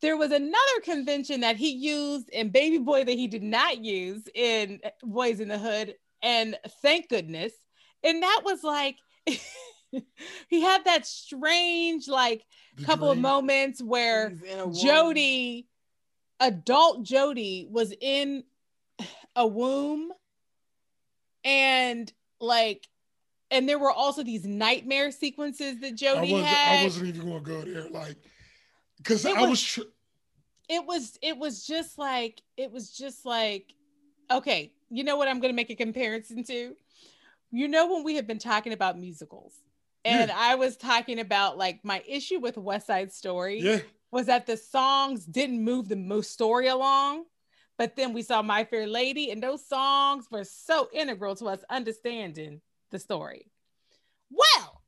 There 0.00 0.16
was 0.16 0.30
another 0.30 0.80
convention 0.84 1.40
that 1.40 1.56
he 1.56 1.70
used 1.70 2.30
in 2.30 2.50
Baby 2.50 2.78
Boy 2.78 3.04
that 3.04 3.12
he 3.12 3.26
did 3.26 3.42
not 3.42 3.84
use 3.84 4.22
in 4.34 4.80
Boyz 5.04 5.40
N 5.40 5.48
The 5.48 5.58
Hood, 5.58 5.96
and 6.22 6.56
thank 6.80 7.08
goodness. 7.08 7.52
And 8.04 8.22
that 8.22 8.40
was 8.44 8.62
like 8.62 8.96
he 10.48 10.60
had 10.60 10.84
that 10.84 11.06
strange 11.06 12.08
like 12.08 12.44
couple 12.84 13.10
of 13.10 13.18
moments 13.18 13.82
where 13.82 14.32
Jody, 14.72 15.66
adult 16.40 17.02
Jody, 17.02 17.66
was 17.70 17.92
in 18.00 18.44
a 19.34 19.46
womb 19.46 20.12
and 21.44 22.12
like 22.40 22.86
and 23.50 23.68
there 23.68 23.78
were 23.78 23.90
also 23.90 24.22
these 24.22 24.44
nightmare 24.44 25.10
sequences 25.10 25.80
that 25.80 25.94
Jody 25.94 26.34
I 26.34 26.40
had. 26.40 26.80
I 26.80 26.84
wasn't 26.84 27.08
even 27.08 27.28
gonna 27.28 27.40
go 27.40 27.62
there, 27.62 27.88
like 27.88 28.16
because 28.98 29.24
I 29.24 29.40
was. 29.40 29.50
was 29.50 29.62
tr- 29.62 29.80
it 30.68 30.84
was. 30.84 31.18
It 31.22 31.38
was 31.38 31.66
just 31.66 31.98
like. 31.98 32.42
It 32.56 32.70
was 32.70 32.90
just 32.90 33.24
like. 33.24 33.72
Okay, 34.30 34.72
you 34.90 35.04
know 35.04 35.16
what? 35.16 35.28
I'm 35.28 35.40
gonna 35.40 35.54
make 35.54 35.70
a 35.70 35.74
comparison 35.74 36.44
to. 36.44 36.74
You 37.50 37.68
know 37.68 37.90
when 37.90 38.04
we 38.04 38.16
have 38.16 38.26
been 38.26 38.38
talking 38.38 38.74
about 38.74 38.98
musicals, 38.98 39.54
and 40.08 40.30
yeah. 40.30 40.36
I 40.36 40.54
was 40.54 40.76
talking 40.76 41.20
about 41.20 41.58
like 41.58 41.84
my 41.84 42.02
issue 42.06 42.40
with 42.40 42.56
West 42.56 42.86
Side 42.86 43.12
Story 43.12 43.60
yeah. 43.60 43.78
was 44.10 44.26
that 44.26 44.46
the 44.46 44.56
songs 44.56 45.24
didn't 45.24 45.62
move 45.62 45.88
the 45.88 45.96
most 45.96 46.32
story 46.32 46.68
along. 46.68 47.24
But 47.76 47.94
then 47.94 48.12
we 48.12 48.22
saw 48.22 48.42
My 48.42 48.64
Fair 48.64 48.88
Lady, 48.88 49.30
and 49.30 49.40
those 49.40 49.64
songs 49.64 50.26
were 50.32 50.42
so 50.42 50.88
integral 50.92 51.36
to 51.36 51.46
us 51.46 51.60
understanding 51.70 52.60
the 52.90 52.98
story. 52.98 53.52
Well, 54.30 54.82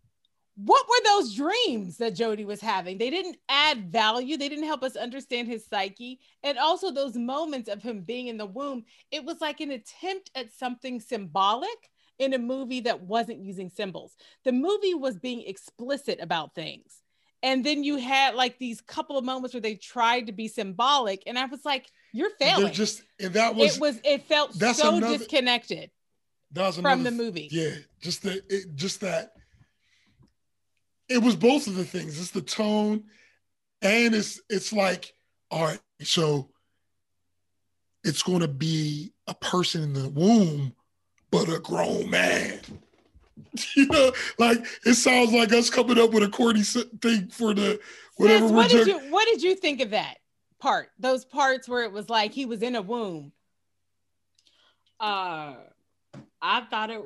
what 0.56 0.86
were 0.88 1.04
those 1.04 1.34
dreams 1.34 1.98
that 1.98 2.16
Jody 2.16 2.44
was 2.44 2.60
having? 2.60 2.98
They 2.98 3.08
didn't 3.08 3.36
add 3.48 3.92
value. 3.92 4.36
They 4.36 4.48
didn't 4.48 4.66
help 4.66 4.82
us 4.82 4.96
understand 4.96 5.48
his 5.48 5.64
psyche. 5.64 6.20
And 6.42 6.58
also 6.58 6.90
those 6.90 7.16
moments 7.16 7.68
of 7.68 7.82
him 7.82 8.02
being 8.02 8.26
in 8.26 8.36
the 8.36 8.46
womb, 8.46 8.84
it 9.10 9.24
was 9.24 9.40
like 9.40 9.60
an 9.60 9.70
attempt 9.70 10.30
at 10.34 10.52
something 10.52 11.00
symbolic 11.00 11.90
in 12.20 12.34
a 12.34 12.38
movie 12.38 12.80
that 12.82 13.00
wasn't 13.02 13.40
using 13.40 13.70
symbols. 13.70 14.14
The 14.44 14.52
movie 14.52 14.94
was 14.94 15.18
being 15.18 15.42
explicit 15.42 16.18
about 16.20 16.54
things. 16.54 17.02
And 17.42 17.64
then 17.64 17.82
you 17.82 17.96
had 17.96 18.34
like 18.34 18.58
these 18.58 18.82
couple 18.82 19.16
of 19.16 19.24
moments 19.24 19.54
where 19.54 19.62
they 19.62 19.74
tried 19.74 20.26
to 20.26 20.32
be 20.32 20.46
symbolic. 20.46 21.22
And 21.26 21.38
I 21.38 21.46
was 21.46 21.64
like, 21.64 21.90
you're 22.12 22.30
failing. 22.38 22.64
They're 22.64 22.72
just 22.72 23.02
and 23.18 23.32
that 23.32 23.54
was 23.54 23.76
it 23.76 23.80
was 23.80 24.00
it 24.04 24.22
felt 24.24 24.54
so 24.54 24.96
another, 24.96 25.16
disconnected 25.16 25.90
that 26.52 26.66
was 26.66 26.78
another, 26.78 26.96
from 26.96 27.04
the 27.04 27.10
movie. 27.10 27.48
Yeah, 27.50 27.76
just 28.00 28.22
the 28.22 28.42
it, 28.48 28.74
just 28.74 29.00
that 29.00 29.32
it 31.08 31.22
was 31.22 31.34
both 31.34 31.66
of 31.66 31.76
the 31.76 31.84
things. 31.84 32.20
It's 32.20 32.30
the 32.30 32.42
tone, 32.42 33.04
and 33.80 34.14
it's 34.14 34.40
it's 34.50 34.72
like, 34.72 35.14
all 35.50 35.64
right, 35.64 35.80
so 36.02 36.50
it's 38.04 38.22
going 38.22 38.40
to 38.40 38.48
be 38.48 39.12
a 39.26 39.34
person 39.34 39.82
in 39.82 39.92
the 39.94 40.08
womb, 40.08 40.74
but 41.30 41.48
a 41.48 41.58
grown 41.58 42.10
man. 42.10 42.60
you 43.76 43.86
know, 43.86 44.12
like 44.38 44.64
it 44.84 44.94
sounds 44.94 45.32
like 45.32 45.52
us 45.52 45.70
coming 45.70 45.98
up 45.98 46.12
with 46.12 46.22
a 46.22 46.28
corny 46.28 46.62
thing 46.62 47.28
for 47.28 47.54
the 47.54 47.80
whatever. 48.16 48.46
Sis, 48.46 48.52
what 48.52 48.70
did 48.70 48.86
you 48.86 48.98
What 49.10 49.26
did 49.26 49.42
you 49.42 49.54
think 49.54 49.80
of 49.80 49.90
that 49.90 50.18
part? 50.58 50.90
Those 50.98 51.24
parts 51.24 51.68
where 51.68 51.82
it 51.82 51.92
was 51.92 52.08
like 52.08 52.32
he 52.32 52.46
was 52.46 52.62
in 52.62 52.76
a 52.76 52.82
womb. 52.82 53.32
Uh, 55.00 55.54
I 56.42 56.60
thought 56.70 56.90
it 56.90 57.02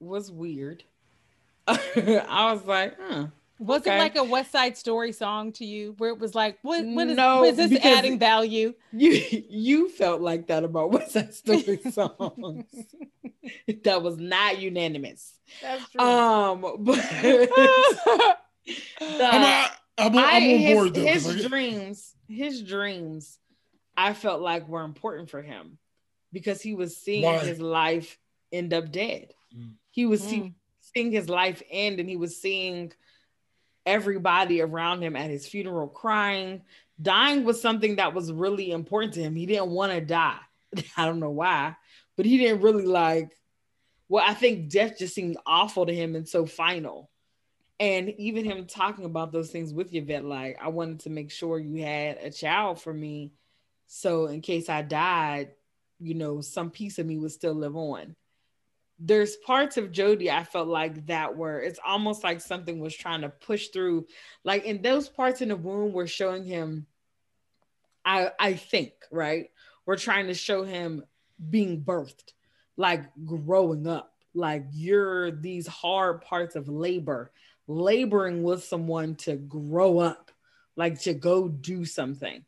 was 0.00 0.30
weird. 0.30 0.82
I 1.68 2.52
was 2.52 2.64
like, 2.64 2.96
huh. 3.00 3.26
Was 3.60 3.82
okay. 3.82 3.96
it 3.96 3.98
like 3.98 4.16
a 4.16 4.22
West 4.22 4.52
Side 4.52 4.76
Story 4.76 5.10
song 5.10 5.52
to 5.52 5.64
you, 5.64 5.94
where 5.98 6.10
it 6.10 6.18
was 6.18 6.34
like, 6.34 6.58
what, 6.62 6.84
what 6.86 7.08
is, 7.08 7.16
no, 7.16 7.42
is 7.44 7.56
this 7.56 7.84
adding 7.84 8.18
value? 8.18 8.72
You 8.92 9.20
you 9.48 9.88
felt 9.88 10.20
like 10.20 10.46
that 10.46 10.62
about 10.62 10.90
West 10.92 11.12
Side 11.12 11.34
Story 11.34 11.80
songs. 11.90 12.66
that 13.84 14.02
was 14.02 14.16
not 14.18 14.60
unanimous. 14.60 15.34
That's 15.60 15.90
true. 15.90 16.00
Um, 16.00 16.60
but 16.78 16.96
the, 17.20 17.48
I'm, 19.00 19.70
I'm, 19.98 20.16
I'm, 20.16 20.18
I, 20.18 20.40
his, 20.40 20.74
board 20.74 20.94
though, 20.94 21.04
his 21.04 21.46
dreams, 21.46 22.14
his 22.28 22.62
dreams, 22.62 23.38
I 23.96 24.12
felt 24.12 24.40
like 24.40 24.68
were 24.68 24.84
important 24.84 25.30
for 25.30 25.42
him 25.42 25.78
because 26.32 26.62
he 26.62 26.74
was 26.74 26.96
seeing 26.96 27.24
Why? 27.24 27.38
his 27.38 27.60
life 27.60 28.18
end 28.52 28.72
up 28.72 28.92
dead. 28.92 29.34
Mm. 29.56 29.72
He 29.90 30.06
was 30.06 30.22
mm. 30.22 30.28
see, 30.28 30.54
seeing 30.80 31.10
his 31.10 31.28
life 31.28 31.60
end, 31.70 31.98
and 31.98 32.08
he 32.08 32.16
was 32.16 32.40
seeing 32.40 32.92
everybody 33.88 34.60
around 34.60 35.02
him 35.02 35.16
at 35.16 35.30
his 35.30 35.46
funeral 35.46 35.88
crying. 35.88 36.62
Dying 37.00 37.44
was 37.44 37.60
something 37.60 37.96
that 37.96 38.14
was 38.14 38.30
really 38.30 38.70
important 38.70 39.14
to 39.14 39.22
him. 39.22 39.34
He 39.34 39.46
didn't 39.46 39.70
want 39.70 39.92
to 39.92 40.00
die. 40.00 40.38
I 40.96 41.06
don't 41.06 41.20
know 41.20 41.30
why, 41.30 41.74
but 42.16 42.26
he 42.26 42.36
didn't 42.36 42.60
really 42.60 42.84
like. 42.84 43.30
Well, 44.08 44.24
I 44.26 44.34
think 44.34 44.70
death 44.70 44.98
just 44.98 45.14
seemed 45.14 45.38
awful 45.46 45.86
to 45.86 45.94
him 45.94 46.14
and 46.14 46.28
so 46.28 46.44
final. 46.44 47.10
And 47.80 48.10
even 48.18 48.44
him 48.44 48.66
talking 48.66 49.04
about 49.04 49.32
those 49.32 49.50
things 49.50 49.72
with 49.72 49.94
Yvette, 49.94 50.24
like, 50.24 50.58
I 50.60 50.68
wanted 50.68 51.00
to 51.00 51.10
make 51.10 51.30
sure 51.30 51.58
you 51.58 51.82
had 51.82 52.18
a 52.18 52.30
child 52.30 52.80
for 52.82 52.92
me. 52.92 53.32
So 53.86 54.26
in 54.26 54.40
case 54.40 54.68
I 54.68 54.82
died, 54.82 55.52
you 56.00 56.14
know, 56.14 56.40
some 56.40 56.70
piece 56.70 56.98
of 56.98 57.06
me 57.06 57.18
would 57.18 57.32
still 57.32 57.54
live 57.54 57.76
on 57.76 58.16
there's 58.98 59.36
parts 59.36 59.76
of 59.76 59.92
Jody 59.92 60.30
I 60.30 60.44
felt 60.44 60.68
like 60.68 61.06
that 61.06 61.36
where 61.36 61.60
it's 61.60 61.78
almost 61.84 62.24
like 62.24 62.40
something 62.40 62.80
was 62.80 62.94
trying 62.94 63.20
to 63.20 63.28
push 63.28 63.68
through. 63.68 64.06
Like 64.44 64.64
in 64.64 64.82
those 64.82 65.08
parts 65.08 65.40
in 65.40 65.48
the 65.48 65.56
womb, 65.56 65.92
we're 65.92 66.08
showing 66.08 66.44
him, 66.44 66.86
I 68.04 68.32
I 68.38 68.54
think, 68.54 68.92
right? 69.10 69.50
We're 69.86 69.96
trying 69.96 70.26
to 70.26 70.34
show 70.34 70.64
him 70.64 71.04
being 71.48 71.82
birthed, 71.82 72.32
like 72.76 73.04
growing 73.24 73.86
up. 73.86 74.14
Like 74.34 74.66
you're 74.72 75.30
these 75.30 75.66
hard 75.66 76.22
parts 76.22 76.56
of 76.56 76.68
labor, 76.68 77.32
laboring 77.68 78.42
with 78.42 78.64
someone 78.64 79.14
to 79.16 79.36
grow 79.36 80.00
up, 80.00 80.32
like 80.76 81.00
to 81.02 81.14
go 81.14 81.48
do 81.48 81.84
something. 81.84 82.44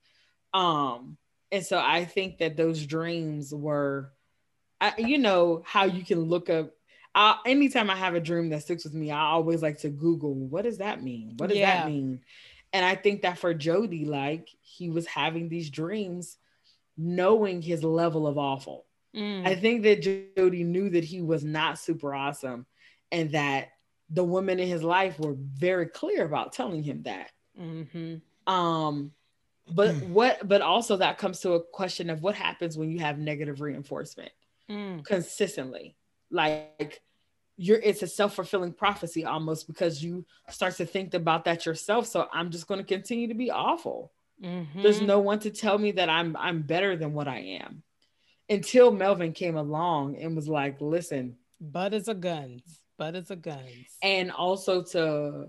Um, 0.53 1.17
and 1.53 1.65
so 1.65 1.79
I 1.79 2.05
think 2.05 2.39
that 2.39 2.57
those 2.57 2.85
dreams 2.87 3.55
were 3.55 4.13
I, 4.81 4.95
you 4.99 5.19
know 5.19 5.63
how 5.67 5.85
you 5.85 6.05
can 6.05 6.21
look 6.21 6.49
up 6.49 6.73
I, 7.15 7.39
anytime 7.45 7.91
I 7.91 7.97
have 7.97 8.15
a 8.15 8.21
dream 8.21 8.51
that 8.51 8.63
sticks 8.63 8.85
with 8.85 8.95
me, 8.95 9.11
I 9.11 9.21
always 9.21 9.63
like 9.63 9.79
to 9.81 9.89
Google 9.89 10.35
what 10.35 10.65
does 10.65 10.79
that 10.79 11.03
mean? 11.03 11.35
What 11.37 11.49
does 11.49 11.59
yeah. 11.59 11.83
that 11.83 11.89
mean? 11.89 12.21
And 12.73 12.85
I 12.85 12.95
think 12.95 13.23
that 13.23 13.39
for 13.39 13.53
Jody, 13.53 14.05
like 14.05 14.49
he 14.61 14.91
was 14.91 15.07
having 15.07 15.49
these 15.49 15.71
dreams, 15.71 16.37
knowing 16.97 17.63
his 17.63 17.83
level 17.83 18.27
of 18.27 18.39
awful. 18.39 18.87
Mm. 19.15 19.45
I 19.45 19.57
think 19.57 19.83
that 19.83 20.37
Jody 20.37 20.63
knew 20.63 20.91
that 20.91 21.03
he 21.03 21.21
was 21.21 21.43
not 21.43 21.81
super 21.81 22.15
awesome, 22.15 22.67
and 23.11 23.33
that 23.33 23.71
the 24.09 24.23
women 24.23 24.61
in 24.61 24.69
his 24.69 24.85
life 24.85 25.19
were 25.19 25.35
very 25.37 25.87
clear 25.87 26.25
about 26.25 26.53
telling 26.53 26.85
him 26.85 27.03
that. 27.03 27.33
Mm-hmm. 27.61 28.53
Um, 28.53 29.11
but 29.69 29.97
mm. 29.97 30.11
what? 30.11 30.47
But 30.47 30.63
also 30.63 30.99
that 30.99 31.19
comes 31.19 31.41
to 31.41 31.55
a 31.55 31.65
question 31.65 32.09
of 32.09 32.23
what 32.23 32.37
happens 32.37 32.79
when 32.79 32.93
you 32.93 33.01
have 33.01 33.19
negative 33.19 33.61
reinforcement 33.61 34.31
mm. 34.71 35.05
consistently. 35.05 35.97
Like 36.31 37.03
you're 37.57 37.79
it's 37.79 38.03
a 38.03 38.07
self-fulfilling 38.07 38.73
prophecy 38.73 39.25
almost 39.25 39.67
because 39.67 40.03
you 40.03 40.25
start 40.49 40.77
to 40.77 40.87
think 40.87 41.13
about 41.15 41.45
that 41.45 41.67
yourself. 41.67 42.07
So 42.07 42.29
I'm 42.33 42.51
just 42.51 42.67
going 42.67 42.79
to 42.81 42.87
continue 42.87 43.29
to 43.29 43.35
be 43.35 43.51
awful. 43.51 44.13
Mm-hmm. 44.43 44.83
There's 44.83 45.03
no 45.03 45.19
one 45.19 45.41
to 45.41 45.51
tell 45.51 45.77
me 45.77 45.93
that 45.93 46.09
I'm 46.09 46.37
I'm 46.37 46.63
better 46.63 46.97
than 46.97 47.13
what 47.13 47.29
I 47.29 47.61
am. 47.63 47.83
Until 48.49 48.91
Melvin 48.91 49.33
came 49.33 49.57
along 49.57 50.17
and 50.17 50.35
was 50.35 50.49
like, 50.49 50.81
listen, 50.81 51.37
but 51.61 51.93
it's 51.93 52.09
a 52.09 52.15
guns. 52.15 52.63
But 52.99 53.15
it's 53.15 53.31
a 53.31 53.37
guns. 53.37 53.87
And 54.03 54.31
also 54.31 54.83
to 54.83 55.49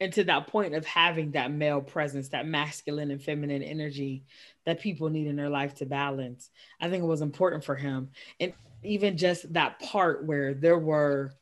and 0.00 0.12
to 0.14 0.24
that 0.24 0.48
point 0.48 0.74
of 0.74 0.84
having 0.84 1.32
that 1.32 1.52
male 1.52 1.80
presence, 1.80 2.28
that 2.30 2.46
masculine 2.46 3.10
and 3.10 3.22
feminine 3.22 3.62
energy 3.62 4.24
that 4.66 4.80
people 4.80 5.08
need 5.08 5.26
in 5.26 5.36
their 5.36 5.48
life 5.48 5.74
to 5.76 5.86
balance. 5.86 6.50
I 6.80 6.90
think 6.90 7.02
it 7.02 7.08
was 7.08 7.22
important 7.22 7.64
for 7.64 7.76
him. 7.76 8.10
And 8.40 8.52
even 8.82 9.16
just 9.16 9.52
that 9.52 9.78
part 9.78 10.24
where 10.24 10.52
there 10.52 10.78
were 10.78 11.32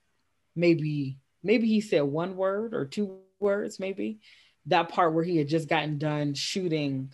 maybe, 0.54 1.18
maybe 1.42 1.66
he 1.66 1.80
said 1.80 2.02
one 2.02 2.36
word 2.36 2.74
or 2.74 2.84
two 2.84 3.18
words, 3.40 3.80
maybe 3.80 4.20
that 4.66 4.90
part 4.90 5.14
where 5.14 5.24
he 5.24 5.36
had 5.38 5.48
just 5.48 5.68
gotten 5.68 5.98
done 5.98 6.34
shooting 6.34 7.12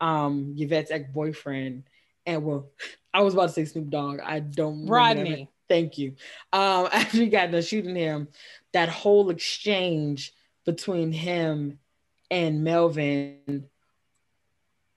um 0.00 0.54
Yvette's 0.56 0.90
ex-boyfriend. 0.90 1.84
And 2.24 2.44
well, 2.44 2.70
I 3.12 3.22
was 3.22 3.34
about 3.34 3.48
to 3.48 3.52
say 3.52 3.64
Snoop 3.64 3.90
Dogg. 3.90 4.20
I 4.20 4.38
don't 4.38 4.86
Rodney. 4.86 5.48
Thank 5.68 5.98
you. 5.98 6.14
Um, 6.52 6.88
after 6.92 7.18
he 7.18 7.26
got 7.26 7.50
done 7.50 7.62
shooting 7.62 7.96
him, 7.96 8.28
that 8.72 8.88
whole 8.88 9.30
exchange 9.30 10.32
between 10.68 11.12
him 11.12 11.78
and 12.30 12.62
Melvin 12.62 13.64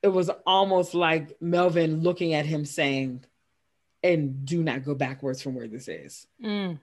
it 0.03 0.07
was 0.07 0.30
almost 0.45 0.93
like 0.93 1.39
Melvin 1.41 2.02
looking 2.02 2.34
at 2.34 2.45
him 2.45 2.65
saying, 2.65 3.23
and 4.03 4.45
do 4.45 4.64
not 4.64 4.84
go 4.84 4.95
backwards 4.95 5.41
from 5.41 5.53
where 5.53 5.68
this 5.68 5.88
is. 5.88 6.26
Mm. 6.43 6.80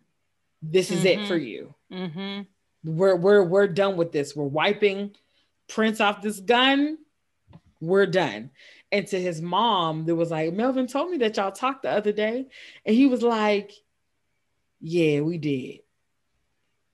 This 0.63 0.91
is 0.91 1.05
mm-hmm. 1.05 1.23
it 1.23 1.27
for 1.29 1.37
you. 1.37 1.75
Mm-hmm. 1.93 2.43
We're 2.85 3.17
we're 3.17 3.43
we're 3.43 3.67
done 3.67 3.97
with 3.97 4.13
this. 4.13 4.37
We're 4.37 4.45
wiping 4.45 5.17
prints 5.69 6.01
off 6.01 6.23
this 6.23 6.39
gun. 6.39 6.99
We're 7.81 8.07
done. 8.07 8.51
And 8.91 9.07
to 9.09 9.21
his 9.21 9.43
mom, 9.43 10.07
there 10.07 10.15
was 10.15 10.31
like, 10.31 10.53
Melvin 10.53 10.87
told 10.87 11.11
me 11.11 11.19
that 11.19 11.37
y'all 11.37 11.53
talked 11.53 11.83
the 11.83 11.91
other 11.91 12.13
day. 12.13 12.47
And 12.87 12.97
he 12.97 13.07
was 13.07 13.23
like, 13.23 13.73
Yeah, 14.81 15.21
we 15.21 15.39
did. 15.39 15.81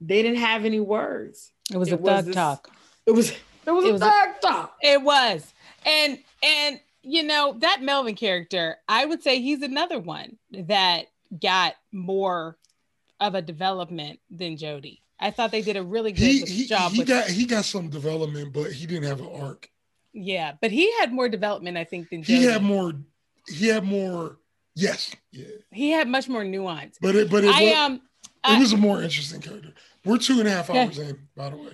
They 0.07 0.23
didn't 0.23 0.39
have 0.39 0.65
any 0.65 0.81
words. 0.81 1.53
It 1.73 1.77
was 1.77 1.89
it 1.89 1.95
a 1.95 1.97
was 1.97 2.11
thug 2.11 2.25
this, 2.27 2.35
talk. 2.35 2.71
It 3.07 3.13
was 3.13 3.31
it 3.31 3.71
was 3.71 3.85
it 3.85 3.91
a 3.91 3.93
was 3.93 4.01
thug 4.03 4.29
a, 4.29 4.41
talk. 4.41 4.77
It 4.83 5.03
was 5.03 5.53
and 5.87 6.19
and 6.43 6.81
you 7.03 7.23
know 7.23 7.57
that 7.59 7.83
Melvin 7.83 8.15
character, 8.15 8.77
I 8.89 9.05
would 9.05 9.23
say 9.23 9.41
he's 9.41 9.63
another 9.63 9.99
one 9.99 10.37
that 10.53 11.07
got 11.41 11.75
more 11.93 12.57
of 13.21 13.35
a 13.35 13.43
development 13.43 14.21
than 14.31 14.57
Jody. 14.57 15.01
I 15.21 15.31
thought 15.31 15.53
they 15.53 15.63
did 15.63 15.77
a 15.77 15.83
really 15.83 16.13
good 16.13 16.25
he, 16.25 16.41
he, 16.41 16.67
job. 16.67 16.93
He 16.93 17.05
got 17.05 17.29
he 17.29 17.47
got 17.47 17.65
some 17.65 17.89
development, 17.89 18.53
but 18.53 18.73
he 18.73 18.87
didn't 18.87 19.05
have 19.05 19.21
an 19.21 19.29
arc. 19.41 19.71
Yeah, 20.13 20.53
but 20.61 20.71
he 20.71 20.93
had 20.99 21.13
more 21.13 21.29
development, 21.29 21.77
I 21.77 21.85
think, 21.85 22.11
than 22.11 22.23
Jody. 22.23 22.41
he 22.41 22.45
had 22.45 22.63
more. 22.63 22.93
He 23.49 23.69
had 23.69 23.85
more. 23.85 24.39
Yes, 24.75 25.15
yeah. 25.31 25.47
He 25.71 25.91
had 25.91 26.09
much 26.09 26.29
more 26.29 26.45
nuance. 26.45 26.99
But 27.01 27.15
it, 27.15 27.31
but 27.31 27.45
it, 27.45 27.55
I, 27.55 27.73
um, 27.73 28.01
it 28.45 28.59
was 28.59 28.73
a 28.73 28.77
more 28.77 29.03
interesting 29.03 29.41
character. 29.41 29.73
We're 30.05 30.19
two 30.19 30.39
and 30.39 30.49
a 30.49 30.51
half 30.51 30.71
hours 30.71 30.99
in, 30.99 31.19
by 31.37 31.51
the 31.51 31.57
way. 31.57 31.73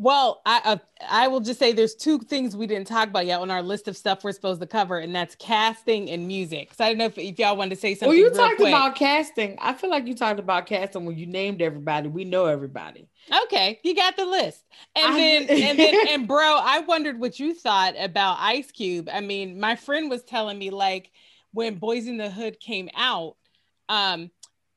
Well, 0.00 0.42
I 0.46 0.60
uh, 0.64 0.76
I 1.08 1.26
will 1.26 1.40
just 1.40 1.58
say 1.58 1.72
there's 1.72 1.96
two 1.96 2.20
things 2.20 2.56
we 2.56 2.68
didn't 2.68 2.86
talk 2.86 3.08
about 3.08 3.26
yet 3.26 3.40
on 3.40 3.50
our 3.50 3.62
list 3.62 3.88
of 3.88 3.96
stuff 3.96 4.22
we're 4.22 4.30
supposed 4.30 4.60
to 4.60 4.66
cover, 4.66 4.98
and 4.98 5.12
that's 5.12 5.34
casting 5.34 6.08
and 6.08 6.28
music. 6.28 6.72
So 6.74 6.84
I 6.84 6.90
don't 6.90 6.98
know 6.98 7.06
if, 7.06 7.18
if 7.18 7.36
y'all 7.36 7.56
wanted 7.56 7.74
to 7.74 7.80
say 7.80 7.94
something. 7.94 8.10
Well, 8.10 8.16
you 8.16 8.30
talked 8.30 8.56
quick. 8.58 8.68
about 8.68 8.94
casting. 8.94 9.58
I 9.60 9.74
feel 9.74 9.90
like 9.90 10.06
you 10.06 10.14
talked 10.14 10.38
about 10.38 10.66
casting 10.66 11.04
when 11.04 11.18
you 11.18 11.26
named 11.26 11.60
everybody. 11.60 12.06
We 12.06 12.24
know 12.24 12.46
everybody. 12.46 13.08
Okay, 13.44 13.80
you 13.82 13.96
got 13.96 14.16
the 14.16 14.24
list. 14.24 14.64
And 14.94 15.14
I- 15.14 15.18
then 15.18 15.42
and 15.48 15.78
then 15.78 16.08
and 16.10 16.28
bro, 16.28 16.60
I 16.62 16.78
wondered 16.80 17.18
what 17.18 17.40
you 17.40 17.52
thought 17.52 17.94
about 17.98 18.38
Ice 18.38 18.70
Cube. 18.70 19.08
I 19.12 19.20
mean, 19.20 19.58
my 19.58 19.74
friend 19.74 20.08
was 20.08 20.22
telling 20.22 20.60
me 20.60 20.70
like 20.70 21.10
when 21.52 21.80
Boyz 21.80 22.06
N 22.06 22.18
The 22.18 22.30
Hood 22.30 22.60
came 22.60 22.88
out, 22.94 23.34
um, 23.88 24.30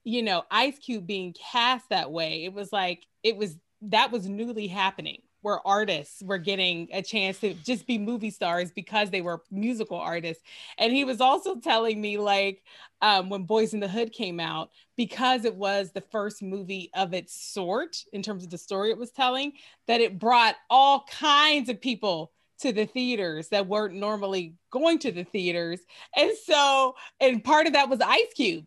you 0.04 0.24
know, 0.24 0.44
Ice 0.50 0.80
Cube 0.80 1.06
being 1.06 1.34
cast 1.34 1.90
that 1.90 2.12
way, 2.12 2.44
it 2.46 2.54
was 2.54 2.72
like 2.72 3.06
it 3.24 3.38
was 3.38 3.58
that 3.84 4.12
was 4.12 4.28
newly 4.28 4.68
happening 4.68 5.22
where 5.42 5.66
artists 5.68 6.22
were 6.22 6.38
getting 6.38 6.88
a 6.94 7.02
chance 7.02 7.40
to 7.40 7.56
just 7.56 7.88
be 7.88 7.98
movie 7.98 8.30
stars 8.30 8.72
because 8.72 9.10
they 9.10 9.22
were 9.22 9.42
musical 9.50 9.98
artists. 9.98 10.44
And 10.78 10.94
he 10.94 11.04
was 11.04 11.20
also 11.20 11.56
telling 11.56 12.00
me 12.00 12.20
like 12.20 12.64
um, 13.02 13.30
when 13.30 13.48
Boyz 13.48 13.74
N 13.74 13.80
The 13.80 13.88
Hood 13.88 14.14
came 14.14 14.40
out, 14.40 14.70
because 14.96 15.46
it 15.46 15.56
was 15.56 15.92
the 15.92 16.02
first 16.02 16.44
movie 16.44 16.92
of 16.94 17.14
its 17.16 17.34
sort 17.34 17.98
in 18.14 18.22
terms 18.22 18.44
of 18.44 18.52
the 18.52 18.58
story 18.58 18.92
it 18.92 19.00
was 19.00 19.12
telling, 19.12 19.54
that 19.88 20.02
it 20.02 20.20
brought 20.20 20.56
all 20.70 21.06
kinds 21.10 21.70
of 21.70 21.82
people 21.82 22.32
to 22.60 22.72
the 22.72 22.86
theaters 22.86 23.50
that 23.50 23.66
weren't 23.66 23.96
normally 23.96 24.54
going 24.70 25.00
to 25.00 25.12
the 25.12 25.24
theaters. 25.24 25.80
And 26.16 26.32
so, 26.46 26.94
and 27.20 27.44
part 27.44 27.66
of 27.66 27.74
that 27.74 27.90
was 27.90 28.00
Ice 28.00 28.32
Cube. 28.36 28.66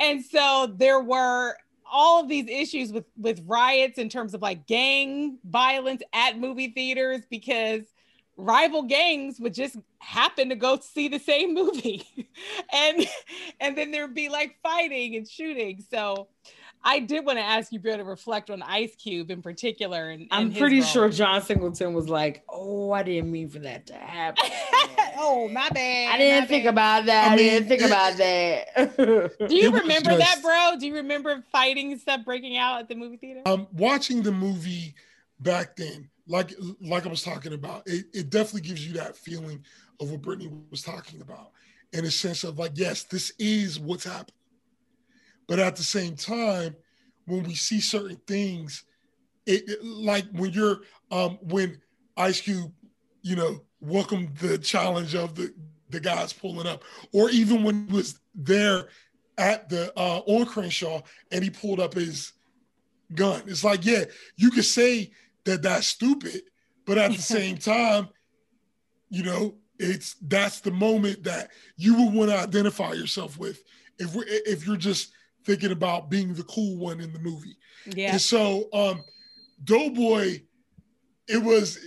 And 0.00 0.24
so 0.24 0.74
there 0.76 1.00
were 1.00 1.56
all 1.90 2.22
of 2.22 2.28
these 2.28 2.48
issues 2.48 2.92
with 2.92 3.04
with 3.16 3.42
riots 3.46 3.98
in 3.98 4.08
terms 4.08 4.34
of 4.34 4.42
like 4.42 4.66
gang 4.66 5.38
violence 5.44 6.02
at 6.12 6.38
movie 6.38 6.68
theaters 6.68 7.22
because 7.28 7.82
rival 8.36 8.82
gangs 8.84 9.38
would 9.40 9.52
just 9.52 9.76
happen 9.98 10.48
to 10.48 10.54
go 10.54 10.78
see 10.80 11.08
the 11.08 11.18
same 11.18 11.54
movie. 11.60 12.06
And 12.72 13.06
and 13.60 13.76
then 13.76 13.90
there'd 13.90 14.14
be 14.14 14.28
like 14.28 14.56
fighting 14.62 15.16
and 15.16 15.28
shooting. 15.28 15.84
So 15.90 16.28
i 16.84 16.98
did 16.98 17.24
want 17.24 17.38
to 17.38 17.44
ask 17.44 17.72
you 17.72 17.78
Bill, 17.78 17.96
to 17.96 18.04
reflect 18.04 18.50
on 18.50 18.62
ice 18.62 18.94
cube 18.96 19.30
in 19.30 19.42
particular 19.42 20.10
and, 20.10 20.28
I'm 20.30 20.52
pretty 20.52 20.80
role. 20.80 20.88
sure 20.88 21.08
John 21.10 21.42
Singleton 21.42 21.92
was 21.94 22.08
like, 22.08 22.44
"Oh, 22.48 22.92
I 22.92 23.02
didn't 23.02 23.30
mean 23.30 23.48
for 23.48 23.58
that 23.60 23.86
to 23.86 23.94
happen. 23.94 24.44
oh 25.16 25.48
my 25.48 25.68
bad 25.70 26.14
I 26.14 26.18
didn't 26.18 26.40
my 26.42 26.46
think 26.46 26.64
bad. 26.64 26.70
about 26.70 27.06
that. 27.06 27.30
I 27.30 27.34
I, 27.34 27.36
didn't 27.36 27.68
think 27.68 27.82
about 27.82 28.16
that." 28.16 28.96
do 29.48 29.54
you 29.54 29.66
It 29.66 29.72
was 29.72 29.82
remember 29.82 30.16
that 30.16 30.40
bro 30.42 30.76
do 30.78 30.86
you 30.86 30.94
remember 30.94 31.42
fighting 31.52 31.96
stuff 31.98 32.24
breaking 32.24 32.56
out 32.56 32.80
at 32.80 32.88
the 32.88 32.94
movie 32.94 33.16
theater 33.16 33.42
um 33.46 33.66
watching 33.72 34.22
the 34.22 34.32
movie 34.32 34.94
back 35.40 35.76
then 35.76 36.08
like 36.26 36.52
like 36.80 37.06
i 37.06 37.08
was 37.08 37.22
talking 37.22 37.52
about 37.52 37.82
it, 37.86 38.06
it 38.12 38.30
definitely 38.30 38.60
gives 38.62 38.86
you 38.86 38.92
that 38.94 39.16
feeling 39.16 39.62
of 40.00 40.10
what 40.10 40.20
brittany 40.22 40.50
was 40.70 40.82
talking 40.82 41.20
about 41.20 41.50
in 41.92 42.04
a 42.04 42.10
sense 42.10 42.44
of 42.44 42.58
like 42.58 42.72
yes 42.74 43.02
this 43.04 43.32
is 43.38 43.78
what's 43.80 44.04
happening 44.04 44.34
but 45.50 45.58
at 45.58 45.74
the 45.76 45.82
same 45.82 46.14
time 46.14 46.74
when 47.26 47.42
we 47.42 47.54
see 47.54 47.80
certain 47.80 48.20
things 48.26 48.84
it, 49.46 49.68
it- 49.68 49.84
like 49.84 50.24
when 50.32 50.50
you're 50.52 50.78
um 51.10 51.38
when 51.42 51.76
ice 52.16 52.40
cube 52.40 52.72
you 53.22 53.34
know 53.36 53.60
welcomed 53.80 54.34
the 54.38 54.56
challenge 54.58 55.14
of 55.14 55.34
the 55.34 55.52
the 55.90 56.00
guys 56.00 56.32
pulling 56.32 56.68
up 56.68 56.84
or 57.12 57.28
even 57.30 57.64
when 57.64 57.86
he 57.88 57.92
was 57.92 58.20
there 58.34 58.88
at 59.38 59.68
the 59.68 59.92
uh 59.98 60.20
on 60.26 60.46
crenshaw 60.46 61.00
and 61.32 61.42
he 61.42 61.50
pulled 61.50 61.80
up 61.80 61.94
his 61.94 62.32
gun. 63.14 63.42
It's 63.48 63.64
like, 63.64 63.84
yeah, 63.84 64.04
you 64.36 64.50
could 64.50 64.64
say 64.64 65.10
that 65.46 65.62
that's 65.62 65.88
stupid, 65.88 66.42
but 66.86 66.96
at 66.96 67.10
the 67.10 67.22
same 67.22 67.56
time, 67.74 68.08
you 69.08 69.24
know, 69.24 69.56
it's 69.80 70.14
that's 70.20 70.60
the 70.60 70.70
moment 70.70 71.24
that 71.24 71.50
you 71.76 71.96
would 71.96 72.14
want 72.14 72.30
to 72.30 72.38
identify 72.38 72.92
yourself 72.92 73.36
with 73.38 73.62
if 73.98 74.14
we 74.14 74.22
if 74.26 74.66
you're 74.66 74.76
just 74.76 75.12
thinking 75.44 75.72
about 75.72 76.10
being 76.10 76.34
the 76.34 76.42
cool 76.44 76.76
one 76.76 77.00
in 77.00 77.12
the 77.12 77.18
movie. 77.18 77.56
yeah 77.86 78.12
And 78.12 78.20
so, 78.20 78.68
um, 78.72 79.02
Doughboy, 79.64 80.42
it 81.28 81.42
was, 81.42 81.78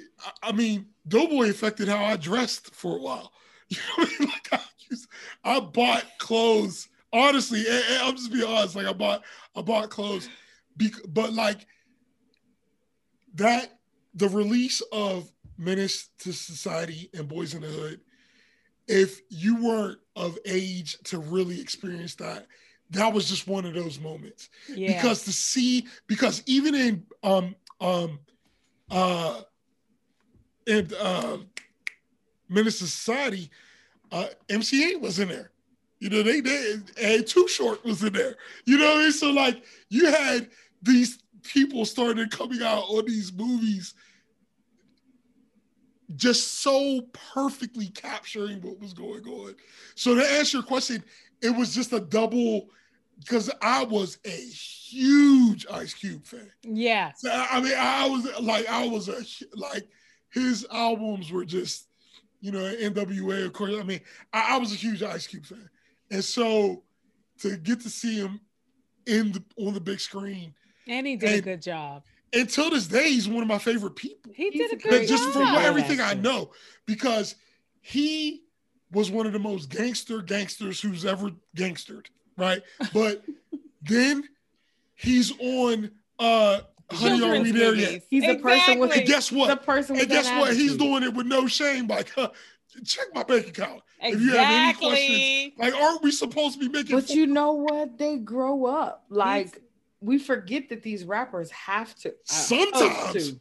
I- 0.41 0.51
mean, 0.51 0.87
Doughboy 1.07 1.49
affected 1.49 1.87
how 1.87 2.03
I 2.03 2.15
dressed 2.17 2.73
for 2.73 2.97
a 2.97 3.01
while. 3.01 3.31
You 3.69 3.77
know 3.77 4.03
what 4.03 4.09
I 4.09 4.19
mean? 4.19 4.29
Like 4.29 4.53
I, 4.53 4.59
used, 4.91 5.09
I 5.43 5.59
bought 5.59 6.05
clothes. 6.19 6.87
Honestly, 7.11 7.63
I'm 8.01 8.15
just 8.15 8.31
being 8.31 8.45
honest. 8.47 8.75
Like 8.75 8.85
I 8.85 8.93
bought, 8.93 9.23
I 9.55 9.61
bought 9.61 9.89
clothes, 9.89 10.29
but 11.07 11.33
like 11.33 11.65
that, 13.35 13.79
the 14.13 14.29
release 14.29 14.81
of 14.91 15.31
Menace 15.57 16.09
to 16.19 16.31
Society 16.33 17.09
and 17.13 17.27
Boyz 17.29 17.55
N 17.55 17.61
The 17.61 17.67
Hood. 17.67 18.01
If 18.87 19.21
you 19.29 19.63
weren't 19.63 19.99
of 20.15 20.37
age 20.45 20.97
to 21.05 21.17
really 21.19 21.59
experience 21.59 22.15
that, 22.15 22.47
that 22.93 23.13
was 23.13 23.27
just 23.27 23.47
one 23.47 23.65
of 23.65 23.73
those 23.73 23.99
moments 23.99 24.49
yeah 24.69 24.87
because 24.93 25.23
to 25.23 25.31
see 25.31 25.85
because 26.07 26.41
even 26.45 26.73
in 26.75 27.03
um 27.23 27.55
um 27.81 28.19
uh 28.89 29.41
in 30.65 30.89
uh 30.99 31.37
Menace 32.49 32.79
to 32.79 32.87
Society, 32.87 33.49
uh 34.11 34.27
MC 34.49 34.93
Eiht 34.93 35.01
was 35.01 35.19
in 35.19 35.29
there. 35.29 35.51
You 35.99 36.09
know, 36.09 36.23
they 36.23 36.41
did 36.41 36.91
and 37.01 37.25
Too 37.25 37.47
Short 37.47 37.83
was 37.83 38.03
in 38.03 38.13
there. 38.13 38.35
You 38.65 38.77
know 38.77 38.85
what 38.85 38.97
I 38.97 39.03
mean? 39.03 39.11
So 39.11 39.31
like 39.31 39.63
you 39.89 40.11
had 40.11 40.49
these 40.81 41.19
people 41.43 41.85
started 41.85 42.31
coming 42.31 42.61
out 42.61 42.83
on 42.89 43.05
these 43.05 43.31
movies 43.33 43.93
just 46.15 46.61
so 46.61 47.01
perfectly 47.33 47.87
capturing 47.87 48.61
what 48.61 48.79
was 48.79 48.93
going 48.93 49.25
on. 49.25 49.55
So 49.95 50.13
to 50.15 50.21
answer 50.33 50.57
your 50.57 50.65
question, 50.65 51.03
it 51.41 51.49
was 51.49 51.73
just 51.73 51.91
a 51.93 51.99
double 51.99 52.69
because 53.19 53.49
I 53.61 53.83
was 53.83 54.17
a 54.25 54.29
huge 54.31 55.65
Ice 55.71 55.93
Cube 55.93 56.25
fan. 56.25 56.51
yeah 56.63 57.11
So, 57.15 57.29
I 57.31 57.47
I 57.57 57.61
mean, 57.61 57.73
I 57.77 58.07
was 58.07 58.27
like, 58.41 58.67
I 58.69 58.87
was 58.87 59.07
a 59.09 59.23
like 59.55 59.87
his 60.31 60.65
albums 60.71 61.31
were 61.31 61.45
just, 61.45 61.87
you 62.41 62.51
know, 62.51 62.59
NWA. 62.59 63.45
Of 63.45 63.53
course, 63.53 63.73
I 63.79 63.83
mean, 63.83 64.01
I, 64.33 64.55
I 64.55 64.57
was 64.57 64.71
a 64.71 64.75
huge 64.75 65.03
Ice 65.03 65.27
Cube 65.27 65.45
fan, 65.45 65.69
and 66.11 66.23
so 66.23 66.83
to 67.39 67.57
get 67.57 67.81
to 67.81 67.89
see 67.89 68.15
him 68.17 68.39
in 69.05 69.31
the 69.31 69.43
on 69.57 69.73
the 69.73 69.81
big 69.81 69.99
screen, 69.99 70.53
and 70.87 71.05
he 71.07 71.15
did 71.15 71.39
a 71.39 71.41
good 71.41 71.61
job. 71.61 72.03
until 72.33 72.69
this 72.69 72.87
day, 72.87 73.09
he's 73.09 73.27
one 73.29 73.41
of 73.43 73.47
my 73.47 73.57
favorite 73.59 73.95
people. 73.95 74.31
he 74.35 74.49
did 74.49 74.71
a 74.71 74.75
a 74.75 74.77
good 74.77 74.89
But 74.89 75.07
just 75.07 75.23
job. 75.23 75.33
from 75.33 75.55
everything 75.55 75.99
I 76.01 76.13
know, 76.13 76.51
because 76.85 77.35
he 77.81 78.43
was 78.91 79.09
one 79.11 79.25
of 79.25 79.33
the 79.33 79.39
most 79.39 79.69
gangster 79.69 80.21
gangsters 80.21 80.79
who's 80.81 81.03
ever 81.05 81.31
gangstered, 81.55 82.05
right? 82.37 82.61
But 82.93 83.23
then 83.81 84.23
he's 84.95 85.31
on 85.39 85.91
uh 86.19 86.61
Honey 86.91 87.15
Are 87.15 87.17
Children's 87.17 87.43
We 87.43 87.59
There 87.59 87.75
Yet? 87.75 87.85
movies. 87.87 88.03
He's 88.09 88.25
the 88.25 88.35
person 88.35 88.79
with 88.79 88.91
And 88.91 89.01
Exactly. 89.01 89.05
guess 89.13 89.29
the 89.29 89.35
what? 89.37 89.63
person 89.65 89.93
with 89.95 90.03
And 90.03 90.11
guess 90.11 90.25
that 90.25 90.39
what? 90.39 90.55
He's 90.55 90.77
doing 90.77 91.03
it 91.03 91.13
with 91.13 91.25
no 91.27 91.47
shame. 91.47 91.87
Like, 91.87 92.11
huh, 92.15 92.29
check 92.85 93.07
my 93.13 93.23
bank 93.23 93.47
account. 93.47 93.81
If 94.01 94.21
you 94.21 94.31
have 94.31 94.49
any 94.49 94.69
exactly 94.69 95.53
Like, 95.57 95.73
aren't 95.73 96.03
we 96.03 96.11
supposed 96.11 96.55
to 96.55 96.59
be 96.59 96.69
making? 96.69 96.95
But 96.95 97.09
you 97.09 97.25
know 97.25 97.53
what? 97.53 97.97
They 97.97 98.17
grow 98.17 98.65
up. 98.65 99.05
Like 99.09 99.61
we 100.01 100.19
forget 100.19 100.69
that 100.69 100.83
these 100.83 101.05
rappers 101.05 101.49
have 101.51 101.95
to. 101.95 102.09
uh, 102.09 102.13
Sometimes. 102.25 102.77
supposed 102.77 103.13
to. 103.13 103.31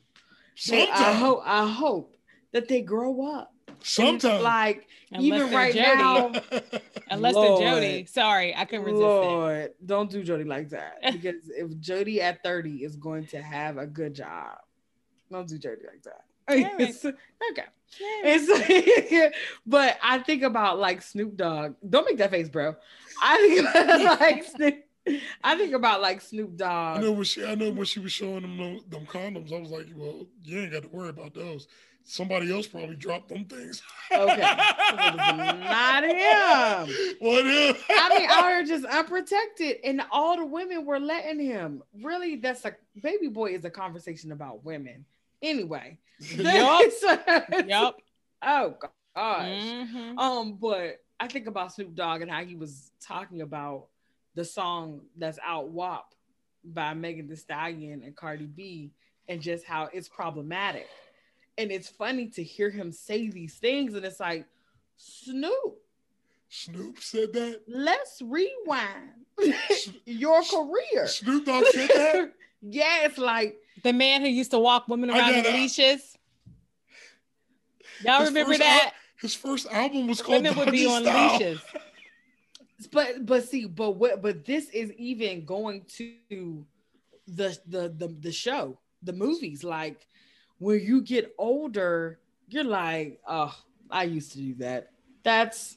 They- 0.71 0.87
sometimes, 0.87 0.91
I 1.01 1.13
hope. 1.15 1.43
I 1.45 1.67
hope 1.67 2.17
that 2.53 2.69
they 2.69 2.81
grow 2.83 3.27
up. 3.35 3.53
And 3.83 4.15
it's 4.17 4.23
sometimes. 4.23 4.43
like 4.43 4.87
Unless 5.13 5.25
even 5.43 5.53
right 5.55 5.75
Jody. 5.75 5.87
now. 5.99 6.33
unless 7.11 7.35
Lord. 7.35 7.61
they're 7.61 7.75
jody 7.75 8.07
sorry 8.07 8.55
i 8.57 8.65
couldn't 8.65 8.87
resist 8.87 9.03
it 9.03 9.05
Lord, 9.05 9.71
don't 9.85 10.11
do 10.11 10.23
Jody 10.23 10.45
like 10.45 10.71
that. 10.71 10.99
Because 11.13 11.49
if 11.49 11.79
Jody 11.81 12.23
at 12.23 12.43
30 12.43 12.85
is 12.85 12.97
going 12.97 13.27
to 13.27 13.43
have 13.43 13.77
a 13.77 13.87
good 13.87 14.15
job, 14.15 14.57
don't 15.31 15.47
do 15.49 15.59
Jody 15.59 15.83
like 15.87 16.03
that. 16.05 16.25
It's- 16.81 17.05
okay. 17.05 17.65
It's 18.25 19.37
but 19.67 19.99
I 20.03 20.19
think 20.21 20.43
about 20.43 20.79
like 20.79 21.03
Snoop 21.03 21.37
Dogg. 21.37 21.75
Don't 21.87 22.07
make 22.07 22.17
that 22.19 22.31
face, 22.31 22.49
bro. 22.49 22.75
I 23.23 23.37
think 23.37 23.61
about 23.69 24.21
like 24.21 24.45
Snoop. 24.45 24.85
I 25.45 25.57
think 25.57 25.75
about 25.75 26.01
like 26.01 26.21
Snoop 26.23 26.53
I 26.55 26.57
Dogg. 26.57 27.03
know 27.03 27.13
when 27.13 27.25
she, 27.25 27.45
I 27.45 27.55
know 27.55 27.71
when 27.71 27.85
she 27.85 28.01
was 28.01 28.13
showing 28.13 28.43
them 28.43 28.81
them 28.89 29.05
condoms, 29.07 29.53
I 29.53 29.61
was 29.61 29.71
like, 29.71 29.89
well, 29.95 30.27
you 30.43 30.61
ain't 30.61 30.73
got 30.73 30.83
to 30.85 30.89
worry 30.89 31.11
about 31.11 31.35
those. 31.35 31.67
Somebody 32.05 32.53
else 32.53 32.67
probably 32.67 32.97
dropped 32.97 33.29
them 33.29 33.45
things. 33.45 33.83
Okay. 34.11 34.41
Not 34.95 36.05
him. 36.05 37.17
What 37.21 37.45
him? 37.45 37.77
I 37.91 38.19
mean, 38.19 38.29
out 38.31 38.49
here 38.49 38.65
just 38.65 38.85
unprotected, 38.85 39.77
and 39.85 40.03
all 40.11 40.37
the 40.37 40.45
women 40.45 40.85
were 40.85 40.99
letting 41.01 41.41
him. 41.41 41.83
Really, 42.03 42.37
that's 42.37 42.65
a 42.65 42.75
baby 43.01 43.29
boy 43.29 43.55
is 43.55 43.65
a 43.65 43.71
conversation 43.71 44.33
about 44.33 44.65
women. 44.65 45.05
Anyway. 45.41 45.99
Yup. 46.21 46.93
Yup. 47.03 47.67
yep 47.67 47.95
Oh 48.43 48.77
gosh. 49.15 49.47
Mhm. 49.47 50.19
Um, 50.19 50.55
but 50.55 51.01
I 51.21 51.29
think 51.29 51.47
about 51.47 51.73
Snoop 51.73 51.95
Dogg 51.95 52.23
and 52.23 52.31
how 52.31 52.45
he 52.45 52.57
was 52.57 52.91
talking 53.01 53.41
about 53.43 53.87
the 54.35 54.45
song 54.45 55.03
that's 55.17 55.39
out 55.45 55.69
WAP 55.69 56.15
by 56.65 56.95
Megan 56.95 57.29
Thee 57.29 57.37
Stallion 57.37 58.03
and 58.03 58.17
Cardi 58.17 58.47
B 58.47 58.91
and 59.29 59.41
just 59.41 59.65
how 59.65 59.89
it's 59.93 60.09
problematic. 60.09 60.89
And 61.59 61.71
it's 61.71 61.89
funny 61.89 62.29
to 62.29 62.43
hear 62.43 62.71
him 62.71 62.93
say 62.93 63.29
these 63.29 63.55
things, 63.55 63.95
and 63.95 64.05
it's 64.05 64.21
like, 64.21 64.47
Snoop, 64.97 65.79
Snoop 66.49 66.99
said 67.01 67.33
that. 67.33 67.61
let's 67.69 68.23
rewind 68.23 69.11
your 70.07 70.43
career. 70.43 71.07
Snoop 71.07 71.45
Dogg 71.47 71.65
said 71.67 71.89
that. 71.91 72.33
Yeah, 72.65 73.07
it's 73.07 73.19
like 73.19 73.57
the 73.83 73.93
man 73.93 74.21
who 74.21 74.29
used 74.29 74.53
to 74.53 74.59
walk 74.61 74.87
women 74.87 75.11
around 75.11 75.35
in 75.35 75.45
leashes. 75.53 76.17
Y'all 78.05 78.21
His 78.21 78.29
remember 78.29 78.57
that? 78.59 78.85
al- 78.87 78.93
his 79.21 79.35
first 79.35 79.67
album 79.69 80.07
was 80.07 80.23
called 80.23 80.45
Women 80.45 80.57
would 80.59 80.71
be 80.71 80.87
on 80.87 81.03
Style. 81.03 81.33
leashes. 81.33 81.61
but 82.93 83.27
but 83.27 83.45
see, 83.49 83.67
but 83.67 83.93
what 83.97 84.23
but 84.23 84.45
this 84.45 84.69
is 84.71 84.93
even 84.93 85.45
going 85.45 85.85
to 85.97 86.65
the 87.27 87.59
the 87.67 87.89
the, 87.97 88.09
the 88.21 88.31
show, 88.33 88.79
the 89.03 89.13
movies. 89.13 89.65
Like 89.65 90.07
when 90.63 90.81
you 90.81 91.03
get 91.03 91.35
older, 91.39 92.19
you're 92.49 92.65
like, 92.65 93.21
oh, 93.27 93.55
I 93.91 94.05
used 94.05 94.33
to 94.33 94.39
do 94.39 94.55
that. 94.57 94.91
That's 95.25 95.77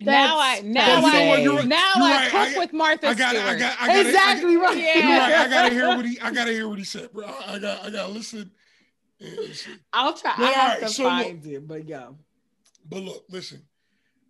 Now 0.00 0.38
I 0.38 0.56
that's 0.56 0.64
now 0.64 0.96
You 0.96 1.02
know 1.02 1.08
I 1.08 1.28
what, 1.28 1.42
you're- 1.42 1.66
now 1.66 1.92
you're 1.96 2.04
I 2.06 2.10
right. 2.16 2.30
cook 2.30 2.56
I- 2.56 2.58
with 2.58 2.72
Martha 2.72 3.08
I 3.08 3.14
got, 3.14 3.30
Stewart. 3.30 3.46
I 3.46 3.58
got, 3.58 3.76
I 3.80 3.86
got, 3.88 4.06
exactly 4.06 4.56
right. 4.56 4.76
Yeah. 4.78 5.18
Right. 5.18 5.46
I 5.46 5.48
gotta 5.48 5.74
hear 5.74 5.88
what 5.88 6.06
he. 6.06 6.20
I 6.20 6.30
gotta 6.32 6.52
hear 6.52 6.68
what 6.68 6.78
he 6.78 6.84
said, 6.84 7.12
bro. 7.12 7.26
I 7.46 7.58
got. 7.58 7.84
I 7.84 7.90
gotta 7.90 8.12
listen. 8.12 8.50
I'll 9.92 10.14
try. 10.14 10.34
Well, 10.38 10.48
I 10.48 10.52
have 10.52 10.64
alright, 10.74 10.88
to 10.88 10.94
so 10.94 11.02
look- 11.02 11.12
find 11.12 11.46
it, 11.46 11.68
but 11.68 11.86
yeah. 11.86 12.08
But 12.88 13.02
look, 13.02 13.24
listen. 13.28 13.62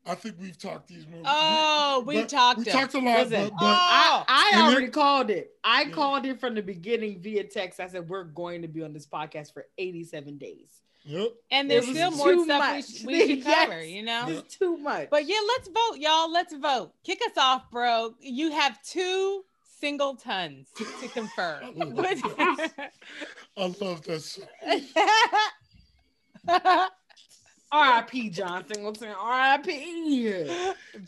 I 0.06 0.14
think 0.14 0.36
we've 0.40 0.58
talked 0.58 0.88
these 0.88 1.06
movies. 1.06 1.26
Oh, 1.28 2.02
we 2.06 2.20
but 2.20 2.28
talked 2.30 2.58
We 2.58 2.64
them. 2.64 2.72
talked 2.74 2.94
a 2.94 2.98
lot, 2.98 3.28
Listen, 3.28 3.48
but, 3.48 3.50
but 3.50 3.56
Oh. 3.62 3.66
I, 3.66 4.24
I 4.28 4.50
oh. 4.54 4.58
And 4.64 4.72
already 4.74 4.88
called 4.90 5.30
it. 5.30 5.52
I 5.62 5.82
Yeah. 5.82 5.90
called 5.90 6.24
it 6.26 6.40
from 6.40 6.54
the 6.54 6.62
beginning 6.62 7.20
via 7.20 7.44
text. 7.44 7.80
I 7.80 7.86
said 7.88 8.08
we're 8.08 8.24
going 8.24 8.62
to 8.62 8.68
be 8.68 8.82
on 8.82 8.92
this 8.92 9.06
podcast 9.06 9.52
for 9.52 9.66
87 9.78 10.38
days. 10.38 10.80
yep. 11.04 11.28
and 11.50 11.70
there's 11.70 11.86
still 11.88 12.10
more 12.12 12.32
too 12.32 12.44
stuff 12.44 12.70
we, 12.70 12.76
much. 12.76 12.88
sh- 12.88 13.04
we 13.04 13.20
should 13.28 13.38
Yes. 13.46 13.68
cover, 13.68 13.84
you 13.84 14.02
know? 14.02 14.24
Yeah. 14.28 14.38
It's 14.38 14.56
too 14.56 14.76
much. 14.78 15.08
But 15.10 15.26
yeah, 15.28 15.40
let's 15.48 15.68
vote, 15.68 15.98
y'all. 15.98 16.30
Let's 16.32 16.54
vote. 16.56 16.92
Kick 17.04 17.20
us 17.26 17.36
off, 17.38 17.70
bro. 17.70 18.14
You 18.20 18.50
have 18.52 18.82
two 18.82 19.44
single 19.80 20.16
tons 20.16 20.68
to 20.76 20.84
confirm. 21.08 21.64
I 21.80 21.84
love 21.84 22.22
that. 22.36 22.92
I 23.56 23.74
love 23.80 24.02
that. 24.04 24.38
song. 27.72 27.80
R.I.P. 27.80 28.30
John 28.30 28.64
Singleton. 28.72 29.14
R.I.P. 29.18 30.44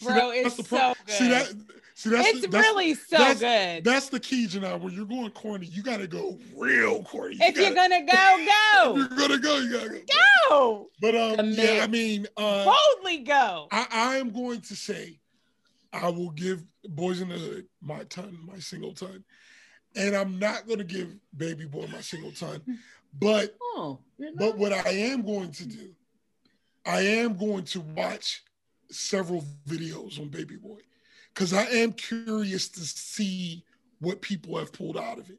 bro, 0.03 0.33
See, 0.33 0.39
it's 0.41 0.43
that's 0.43 0.57
the 0.57 0.63
so 0.65 0.77
pro- 0.77 0.95
good. 1.07 1.15
See 1.15 1.29
that? 1.29 1.47
See 1.95 2.11
that's 2.11 2.29
it's 2.29 2.41
the- 2.43 2.49
that's, 2.49 2.67
really 2.67 2.95
so 2.95 3.17
that's- 3.19 3.41
good. 3.41 3.85
That's 3.85 4.09
the 4.09 4.19
key, 4.21 4.47
Janelle. 4.47 4.81
When 4.81 4.93
you're 4.95 5.05
going 5.07 5.31
corny, 5.33 5.67
you 5.67 5.83
gotta 5.83 6.07
go 6.07 6.39
real 6.57 7.03
corny. 7.05 7.35
You 7.37 7.41
if 7.47 7.57
you're 7.57 7.75
gonna 7.75 8.01
go, 8.01 8.07
if 8.13 8.85
go. 8.85 8.97
you're 8.97 9.09
gonna 9.09 9.39
go, 9.39 9.59
you 9.59 9.73
gotta 9.73 9.89
go. 9.91 10.01
Go. 10.49 10.89
But 11.01 11.15
um, 11.15 11.37
Commit. 11.37 11.59
yeah, 11.59 11.85
I 11.85 11.87
mean, 11.87 12.27
uh, 12.37 12.65
Boldly 12.65 13.19
go. 13.19 13.69
I, 13.71 13.87
I 13.91 14.17
am 14.17 14.31
going 14.31 14.61
to 14.63 14.75
say, 14.77 15.19
I 15.93 16.09
will 16.11 16.31
give 16.31 16.65
Boyz 16.89 17.21
N 17.21 17.29
The 17.29 17.37
Hood 17.39 17.67
my 17.81 18.03
ton, 18.05 18.39
my 18.51 18.59
single 18.59 18.93
ton, 18.95 19.23
and 19.95 20.17
I'm 20.17 20.39
not 20.39 20.67
going 20.67 20.79
to 20.79 20.85
give 20.85 21.15
Baby 21.37 21.67
Boy 21.67 21.87
my 21.93 22.01
single 22.01 22.33
ton. 22.33 22.63
But 23.15 23.55
Oh, 23.63 23.99
but 24.39 24.57
what 24.57 24.73
I 24.73 24.89
am 24.89 25.21
going 25.21 25.53
to 25.53 25.67
do, 25.67 25.91
I 26.85 27.03
am 27.03 27.37
going 27.37 27.65
to 27.67 27.81
watch 27.81 28.43
several 28.91 29.45
videos 29.69 30.21
on 30.21 30.29
Baby 30.29 30.57
Boy 30.57 30.81
because 31.33 31.53
I 31.53 31.65
am 31.65 31.93
curious 31.93 32.69
to 32.71 32.81
see 32.81 33.65
what 34.01 34.21
people 34.21 34.59
have 34.59 34.73
pulled 34.73 34.97
out 34.97 35.19
of 35.19 35.31
it, 35.31 35.39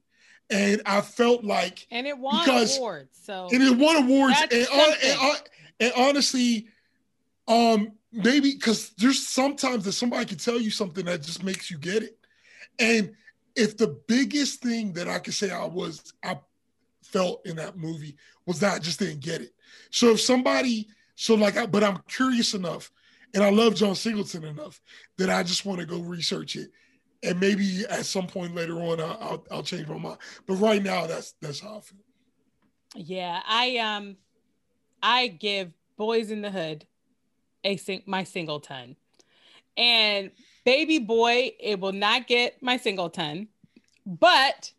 and 0.49 0.81
I 0.85 1.01
felt 1.01 1.43
like 1.43 1.85
And 1.91 2.07
it 2.07 2.17
won 2.17 2.43
Because- 2.43 2.77
awards. 2.77 3.19
So 3.23 3.49
and 3.51 3.61
it 3.61 3.77
won 3.77 3.97
awards 3.97 4.37
and, 4.41 4.53
and, 4.53 5.41
and 5.79 5.93
honestly 5.95 6.67
um 7.47 7.91
maybe 8.11 8.53
because 8.53 8.91
there's 8.97 9.25
sometimes 9.27 9.83
that 9.85 9.91
somebody 9.93 10.25
can 10.25 10.37
tell 10.37 10.59
you 10.59 10.69
something 10.71 11.03
that 11.05 11.21
just 11.21 11.43
makes 11.43 11.69
you 11.69 11.77
get 11.77 12.03
it. 12.03 12.17
And 12.79 13.13
if 13.55 13.75
the 13.77 13.99
biggest 14.07 14.61
thing 14.61 14.93
that 14.93 15.07
i 15.07 15.19
could 15.19 15.33
say 15.33 15.51
i 15.51 15.65
was 15.65 16.13
i 16.23 16.39
felt 17.03 17.45
in 17.45 17.57
that 17.57 17.77
movie 17.77 18.15
was 18.45 18.59
that 18.61 18.75
i 18.75 18.79
just 18.79 18.99
didn't 18.99 19.19
get 19.19 19.41
it. 19.41 19.53
So 19.91 20.11
if 20.11 20.21
somebody 20.21 20.87
so 21.15 21.35
like 21.35 21.57
I, 21.57 21.65
but 21.65 21.83
i'm 21.83 21.99
curious 22.07 22.53
enough 22.53 22.91
and 23.33 23.43
i 23.43 23.49
love 23.49 23.75
john 23.75 23.95
singleton 23.95 24.43
enough 24.43 24.81
that 25.17 25.29
i 25.29 25.43
just 25.43 25.65
want 25.65 25.79
to 25.79 25.85
go 25.85 25.99
research 25.99 26.55
it 26.55 26.69
and 27.23 27.39
maybe 27.39 27.85
at 27.89 28.05
some 28.05 28.27
point 28.27 28.53
later 28.53 28.79
on 28.81 28.99
I'll, 28.99 29.17
I'll, 29.21 29.45
I'll 29.51 29.63
change 29.63 29.87
my 29.87 29.97
mind 29.97 30.17
but 30.45 30.55
right 30.55 30.83
now 30.83 31.07
that's 31.07 31.33
that's 31.41 31.59
how 31.59 31.77
i 31.77 31.81
feel 31.81 31.99
yeah, 32.95 33.41
I 33.47 33.77
um 33.77 34.17
I 35.01 35.27
give 35.27 35.71
Boyz 35.99 36.31
N 36.31 36.41
The 36.41 36.51
Hood 36.51 36.85
a 37.63 37.77
sing- 37.77 38.03
my 38.05 38.23
singleton. 38.23 38.95
And 39.75 40.31
baby 40.65 40.99
boy, 40.99 41.53
it 41.59 41.79
will 41.79 41.93
not 41.93 42.27
get 42.27 42.61
my 42.61 42.77
singleton, 42.77 43.47
but 44.05 44.71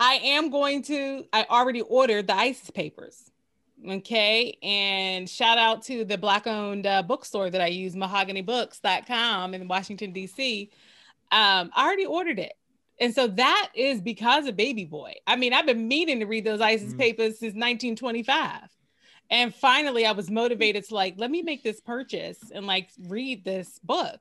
I 0.00 0.14
am 0.14 0.50
going 0.50 0.82
to 0.84 1.24
I 1.32 1.46
already 1.48 1.82
ordered 1.82 2.26
the 2.26 2.34
Isis 2.34 2.70
Papers. 2.70 3.30
Okay. 3.88 4.56
And 4.62 5.28
shout 5.28 5.58
out 5.58 5.82
to 5.84 6.04
the 6.04 6.16
black 6.16 6.46
owned 6.46 6.86
uh, 6.86 7.02
bookstore 7.02 7.50
that 7.50 7.60
I 7.60 7.66
use, 7.66 7.94
mahoganybooks.com 7.96 9.54
in 9.54 9.66
Washington, 9.68 10.12
D.C. 10.12 10.70
Um, 11.32 11.70
I 11.74 11.84
already 11.84 12.06
ordered 12.06 12.38
it. 12.38 12.52
And 13.00 13.12
so 13.12 13.26
that 13.26 13.70
is 13.74 14.00
because 14.00 14.46
of 14.46 14.54
Baby 14.56 14.84
Boy. 14.84 15.14
I 15.26 15.34
mean, 15.34 15.52
I've 15.52 15.66
been 15.66 15.88
meaning 15.88 16.20
to 16.20 16.26
read 16.26 16.44
those 16.44 16.60
Isis 16.60 16.92
Mm. 16.94 16.98
papers 16.98 17.38
since 17.38 17.54
1925. 17.54 18.68
And 19.30 19.52
finally, 19.54 20.04
I 20.06 20.12
was 20.12 20.30
motivated 20.30 20.84
to 20.84 20.94
like, 20.94 21.14
let 21.16 21.30
me 21.30 21.42
make 21.42 21.62
this 21.64 21.80
purchase 21.80 22.38
and 22.54 22.66
like 22.66 22.90
read 23.08 23.44
this 23.44 23.80
book 23.82 24.20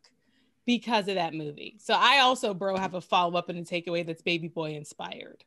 because 0.65 1.07
of 1.09 1.15
that 1.15 1.33
movie. 1.33 1.75
So 1.79 1.93
I 1.95 2.19
also, 2.19 2.53
bro, 2.53 2.77
have 2.77 2.93
a 2.93 3.01
follow 3.01 3.37
up 3.37 3.49
and 3.49 3.59
a 3.59 3.61
takeaway 3.63 4.05
that's 4.05 4.21
Baby 4.21 4.47
Boy 4.47 4.71
inspired. 4.71 5.43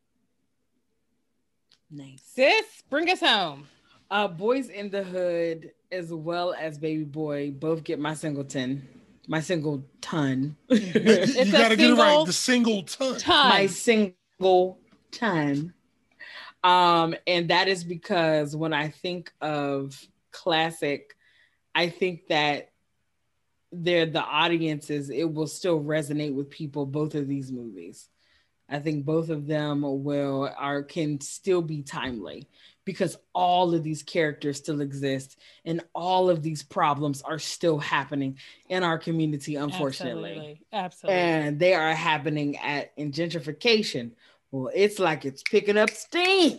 nice. 1.90 2.22
Sis, 2.24 2.82
bring 2.90 3.08
us 3.10 3.20
home. 3.20 3.66
Uh, 4.10 4.28
Boyz 4.28 4.70
N 4.72 4.90
The 4.90 5.02
Hood, 5.02 5.72
as 5.90 6.12
well 6.12 6.54
as 6.58 6.78
Baby 6.78 7.04
Boy, 7.04 7.50
both 7.50 7.84
get 7.84 7.98
my 7.98 8.14
singleton, 8.14 8.86
my 9.26 9.40
single 9.40 9.84
ton, 10.00 10.56
you 10.68 10.76
It's 10.94 11.36
a 11.36 11.52
got 11.52 11.68
to 11.70 11.76
get 11.76 11.90
it 11.90 11.94
right 11.94 12.26
the 12.26 12.32
single 12.32 12.82
ton 12.82 13.18
Ton. 13.18 13.48
my 13.48 13.66
single 13.66 14.78
ton. 15.10 15.74
Um, 16.62 17.14
and 17.26 17.48
that 17.50 17.68
is 17.68 17.84
because 17.84 18.56
when 18.56 18.72
I 18.72 18.88
think 18.88 19.32
of 19.40 20.00
classic, 20.30 21.14
I 21.74 21.88
think 21.88 22.28
that 22.28 22.70
they're 23.72 24.06
the 24.06 24.22
audiences, 24.22 25.10
it 25.10 25.30
will 25.32 25.46
still 25.46 25.80
resonate 25.80 26.34
with 26.34 26.48
people, 26.48 26.86
both 26.86 27.14
of 27.14 27.28
these 27.28 27.50
movies. 27.50 28.08
I 28.68 28.78
think 28.78 29.04
both 29.04 29.28
of 29.28 29.46
them 29.46 29.82
will 29.82 30.50
are 30.56 30.82
can 30.82 31.20
still 31.20 31.60
be 31.60 31.82
timely 31.82 32.48
because 32.84 33.16
all 33.34 33.74
of 33.74 33.82
these 33.82 34.02
characters 34.02 34.58
still 34.58 34.80
exist 34.80 35.38
and 35.64 35.82
all 35.94 36.30
of 36.30 36.42
these 36.42 36.62
problems 36.62 37.22
are 37.22 37.38
still 37.38 37.78
happening 37.78 38.38
in 38.68 38.82
our 38.82 38.98
community, 38.98 39.56
unfortunately 39.56 40.30
Absolutely. 40.30 40.60
Absolutely. 40.72 41.20
and 41.20 41.58
they 41.58 41.74
are 41.74 41.94
happening 41.94 42.56
at 42.58 42.92
in 42.96 43.12
gentrification. 43.12 44.12
Well, 44.50 44.70
it's 44.74 44.98
like 44.98 45.24
it's 45.24 45.42
picking 45.42 45.76
up 45.76 45.90
steam. 45.90 46.58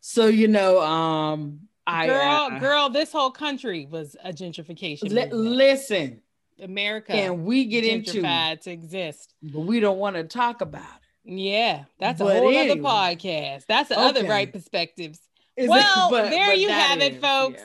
So 0.00 0.26
you 0.26 0.48
know, 0.48 0.80
um, 0.80 1.60
I 1.86 2.06
girl, 2.06 2.20
uh, 2.20 2.58
girl, 2.58 2.90
this 2.90 3.10
whole 3.10 3.30
country 3.30 3.86
was 3.90 4.16
a 4.22 4.32
gentrification. 4.32 5.04
movement. 5.04 5.32
listen, 5.32 6.22
America 6.60 7.12
and 7.12 7.44
we 7.44 7.64
get 7.64 7.84
into, 7.84 8.22
to 8.22 8.70
exist. 8.70 9.34
but 9.42 9.60
we 9.60 9.80
don't 9.80 9.98
want 9.98 10.16
to 10.16 10.24
talk 10.24 10.60
about 10.60 10.82
it. 10.82 11.32
Yeah, 11.32 11.84
that's 11.98 12.20
a 12.20 12.24
whole 12.24 12.48
anyway. 12.48 12.70
other 12.70 12.80
podcast. 12.80 13.66
That's 13.66 13.88
the 13.90 13.98
other 13.98 14.24
right 14.24 14.50
perspectives. 14.50 15.20
Is 15.58 15.64
it- 15.64 15.68
Well, 15.68 16.10
there 16.10 16.54
you 16.54 16.68
that 16.68 16.88
have 16.90 17.00
it, 17.00 17.20
folks. 17.20 17.60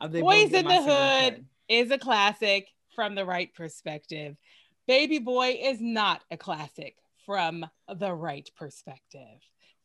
yeah. 0.00 0.08
Boyz 0.08 0.52
N 0.52 0.64
The 0.64 0.82
Hood. 0.82 1.46
Is 1.68 1.90
a 1.90 1.98
classic 1.98 2.68
from 2.94 3.14
the 3.14 3.24
right 3.24 3.52
perspective. 3.54 4.36
Baby 4.86 5.18
Boy 5.18 5.58
is 5.62 5.80
not 5.80 6.22
a 6.30 6.36
classic 6.36 6.96
from 7.24 7.64
the 7.88 8.12
right 8.12 8.48
perspective. 8.56 9.38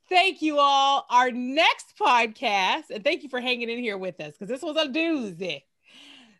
Thank 0.10 0.42
you 0.42 0.58
all. 0.60 1.06
Our 1.10 1.32
next 1.32 1.94
podcast, 2.00 2.90
and 2.94 3.04
thank 3.04 3.24
you 3.24 3.30
for 3.30 3.40
hanging 3.40 3.70
in 3.70 3.80
here 3.80 3.98
with 3.98 4.20
us 4.20 4.34
because 4.34 4.50
this 4.50 4.62
was 4.62 4.76
a 4.78 4.90
doozy. 4.90 5.64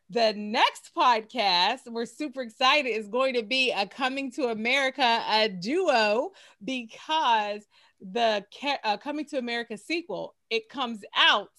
The 0.10 0.34
next 0.34 0.92
podcast, 0.98 1.80
we're 1.88 2.06
super 2.06 2.42
excited, 2.42 2.90
is 2.90 3.08
going 3.10 3.34
to 3.36 3.44
be 3.44 3.72
a 3.72 3.86
Coming 3.86 4.32
to 4.34 4.48
America 4.48 5.22
a 5.30 5.50
duo 5.50 6.32
because 6.64 7.62
the 8.02 8.46
uh, 8.84 8.98
Coming 8.98 9.26
to 9.26 9.38
America 9.38 9.78
sequel 9.78 10.34
it 10.50 10.70
comes 10.70 11.02
out 11.16 11.50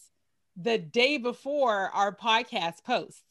the 0.56 0.78
day 0.78 1.19
before 1.19 1.90
our 1.90 2.15
podcast 2.15 2.85
posts. 2.85 3.23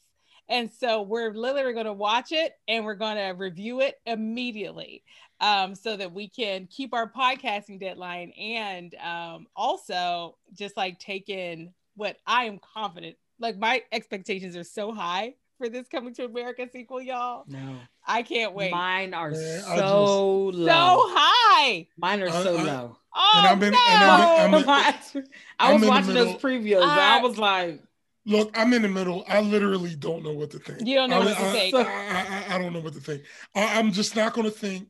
And 0.48 0.70
so 0.72 1.02
we're 1.02 1.32
literally 1.32 1.74
going 1.74 1.86
to 1.86 1.92
watch 1.92 2.32
it 2.32 2.54
and 2.66 2.84
we're 2.84 2.94
going 2.94 3.16
to 3.16 3.34
review 3.36 3.80
it 3.80 3.96
immediately 4.06 5.04
um, 5.40 5.74
so 5.74 5.96
that 5.96 6.12
we 6.12 6.28
can 6.28 6.66
keep 6.66 6.94
our 6.94 7.10
podcasting 7.10 7.78
deadline 7.78 8.30
and 8.30 8.94
um, 8.94 9.46
also 9.54 10.36
just 10.54 10.76
like 10.76 10.98
take 10.98 11.28
in 11.28 11.74
what 11.96 12.16
I 12.26 12.44
am 12.44 12.60
confident. 12.74 13.16
Like 13.38 13.58
my 13.58 13.82
expectations 13.92 14.56
are 14.56 14.64
so 14.64 14.92
high 14.92 15.34
for 15.58 15.68
this 15.68 15.86
coming 15.88 16.14
to 16.14 16.24
America 16.24 16.66
sequel, 16.72 17.02
y'all? 17.02 17.44
No. 17.48 17.76
I 18.06 18.22
can't 18.22 18.54
wait. 18.54 18.70
Mine 18.70 19.12
are 19.12 19.30
Man, 19.30 19.64
I 19.66 19.76
so 19.76 19.82
so 19.82 20.36
low. 20.56 20.96
high. 21.10 21.86
Mine 21.98 22.22
are 22.22 22.28
I- 22.28 22.42
so 22.42 22.56
I- 22.56 22.62
low. 22.62 22.96
Oh 23.14 23.32
And 23.38 23.46
I've 23.48 23.60
been- 23.60 23.72
no. 23.72 23.78
and 23.88 24.04
I've 24.04 24.50
been- 24.50 24.68
I'm 24.68 25.24
I 25.58 25.72
I'm 25.72 25.72
was 25.74 25.74
in 25.74 25.80
the 25.80 25.88
watching 25.88 26.14
those 26.14 26.34
previews. 26.36 26.76
and 26.82 26.90
I 26.90 27.18
I- 27.18 27.22
was 27.22 27.36
like, 27.38 27.82
Look, 28.26 28.56
I'm 28.58 28.72
in 28.74 28.82
the 28.82 28.88
middle. 28.88 29.24
I 29.26 29.40
literally 29.40 29.94
don't 29.94 30.22
know 30.22 30.32
what 30.32 30.50
to 30.50 30.58
think. 30.58 30.86
You 30.86 30.96
don't 30.96 31.08
know 31.08 31.22
I, 31.22 31.24
what 31.24 31.36
to 31.38 31.44
I- 31.44 31.52
think. 31.52 31.74
I, 31.74 31.82
I, 32.50 32.54
I 32.54 32.58
don't 32.58 32.72
know 32.74 32.80
what 32.80 32.92
to 32.92 33.00
think. 33.00 33.22
I, 33.54 33.78
I'm 33.78 33.90
just 33.90 34.14
not 34.16 34.34
going 34.34 34.44
to 34.44 34.50
think 34.50 34.88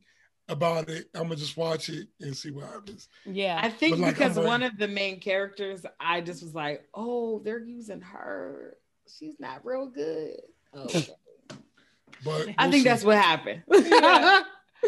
about 0.48 0.88
it. 0.88 1.08
I'm 1.14 1.24
gonna 1.24 1.36
just 1.36 1.56
watch 1.56 1.88
it 1.90 2.08
and 2.20 2.34
see 2.36 2.50
what 2.50 2.64
happens. 2.66 3.08
yeah. 3.26 3.60
I 3.62 3.68
think 3.70 3.98
like, 3.98 4.14
because 4.14 4.36
one 4.38 4.62
of 4.62 4.76
the 4.78 4.88
main 4.88 5.20
characters, 5.20 5.84
I 6.00 6.20
just 6.22 6.42
was 6.42 6.54
like, 6.54 6.88
oh, 6.94 7.38
they're 7.44 7.64
using 7.64 8.00
her. 8.00 8.76
She's 9.18 9.38
not 9.38 9.64
real 9.64 9.86
good. 9.86 10.36
Oh, 10.74 10.82
okay. 10.84 11.08
But 12.24 12.48
I 12.58 12.64
we'll 12.64 12.72
think 12.72 12.74
see. 12.74 12.82
that's 12.84 13.04
what 13.04 13.16
happened. 13.18 13.62
Yeah. 13.72 14.42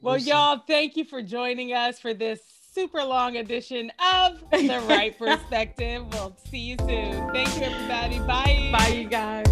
well, 0.00 0.14
We'll 0.14 0.18
y'all, 0.18 0.62
thank 0.66 0.96
you 0.96 1.04
for 1.04 1.22
joining 1.22 1.72
us 1.72 1.98
for 2.00 2.12
this 2.14 2.40
super 2.72 3.02
long 3.02 3.36
edition 3.36 3.90
of 4.14 4.40
The 4.50 4.82
Wright 4.88 5.16
Perspective. 5.16 6.04
We'll 6.12 6.36
see 6.50 6.58
you 6.58 6.76
soon. 6.80 7.32
Thank 7.32 7.56
you, 7.56 7.62
everybody. 7.62 8.18
Bye. 8.20 8.70
Bye, 8.72 8.88
you 8.88 9.08
guys. 9.08 9.46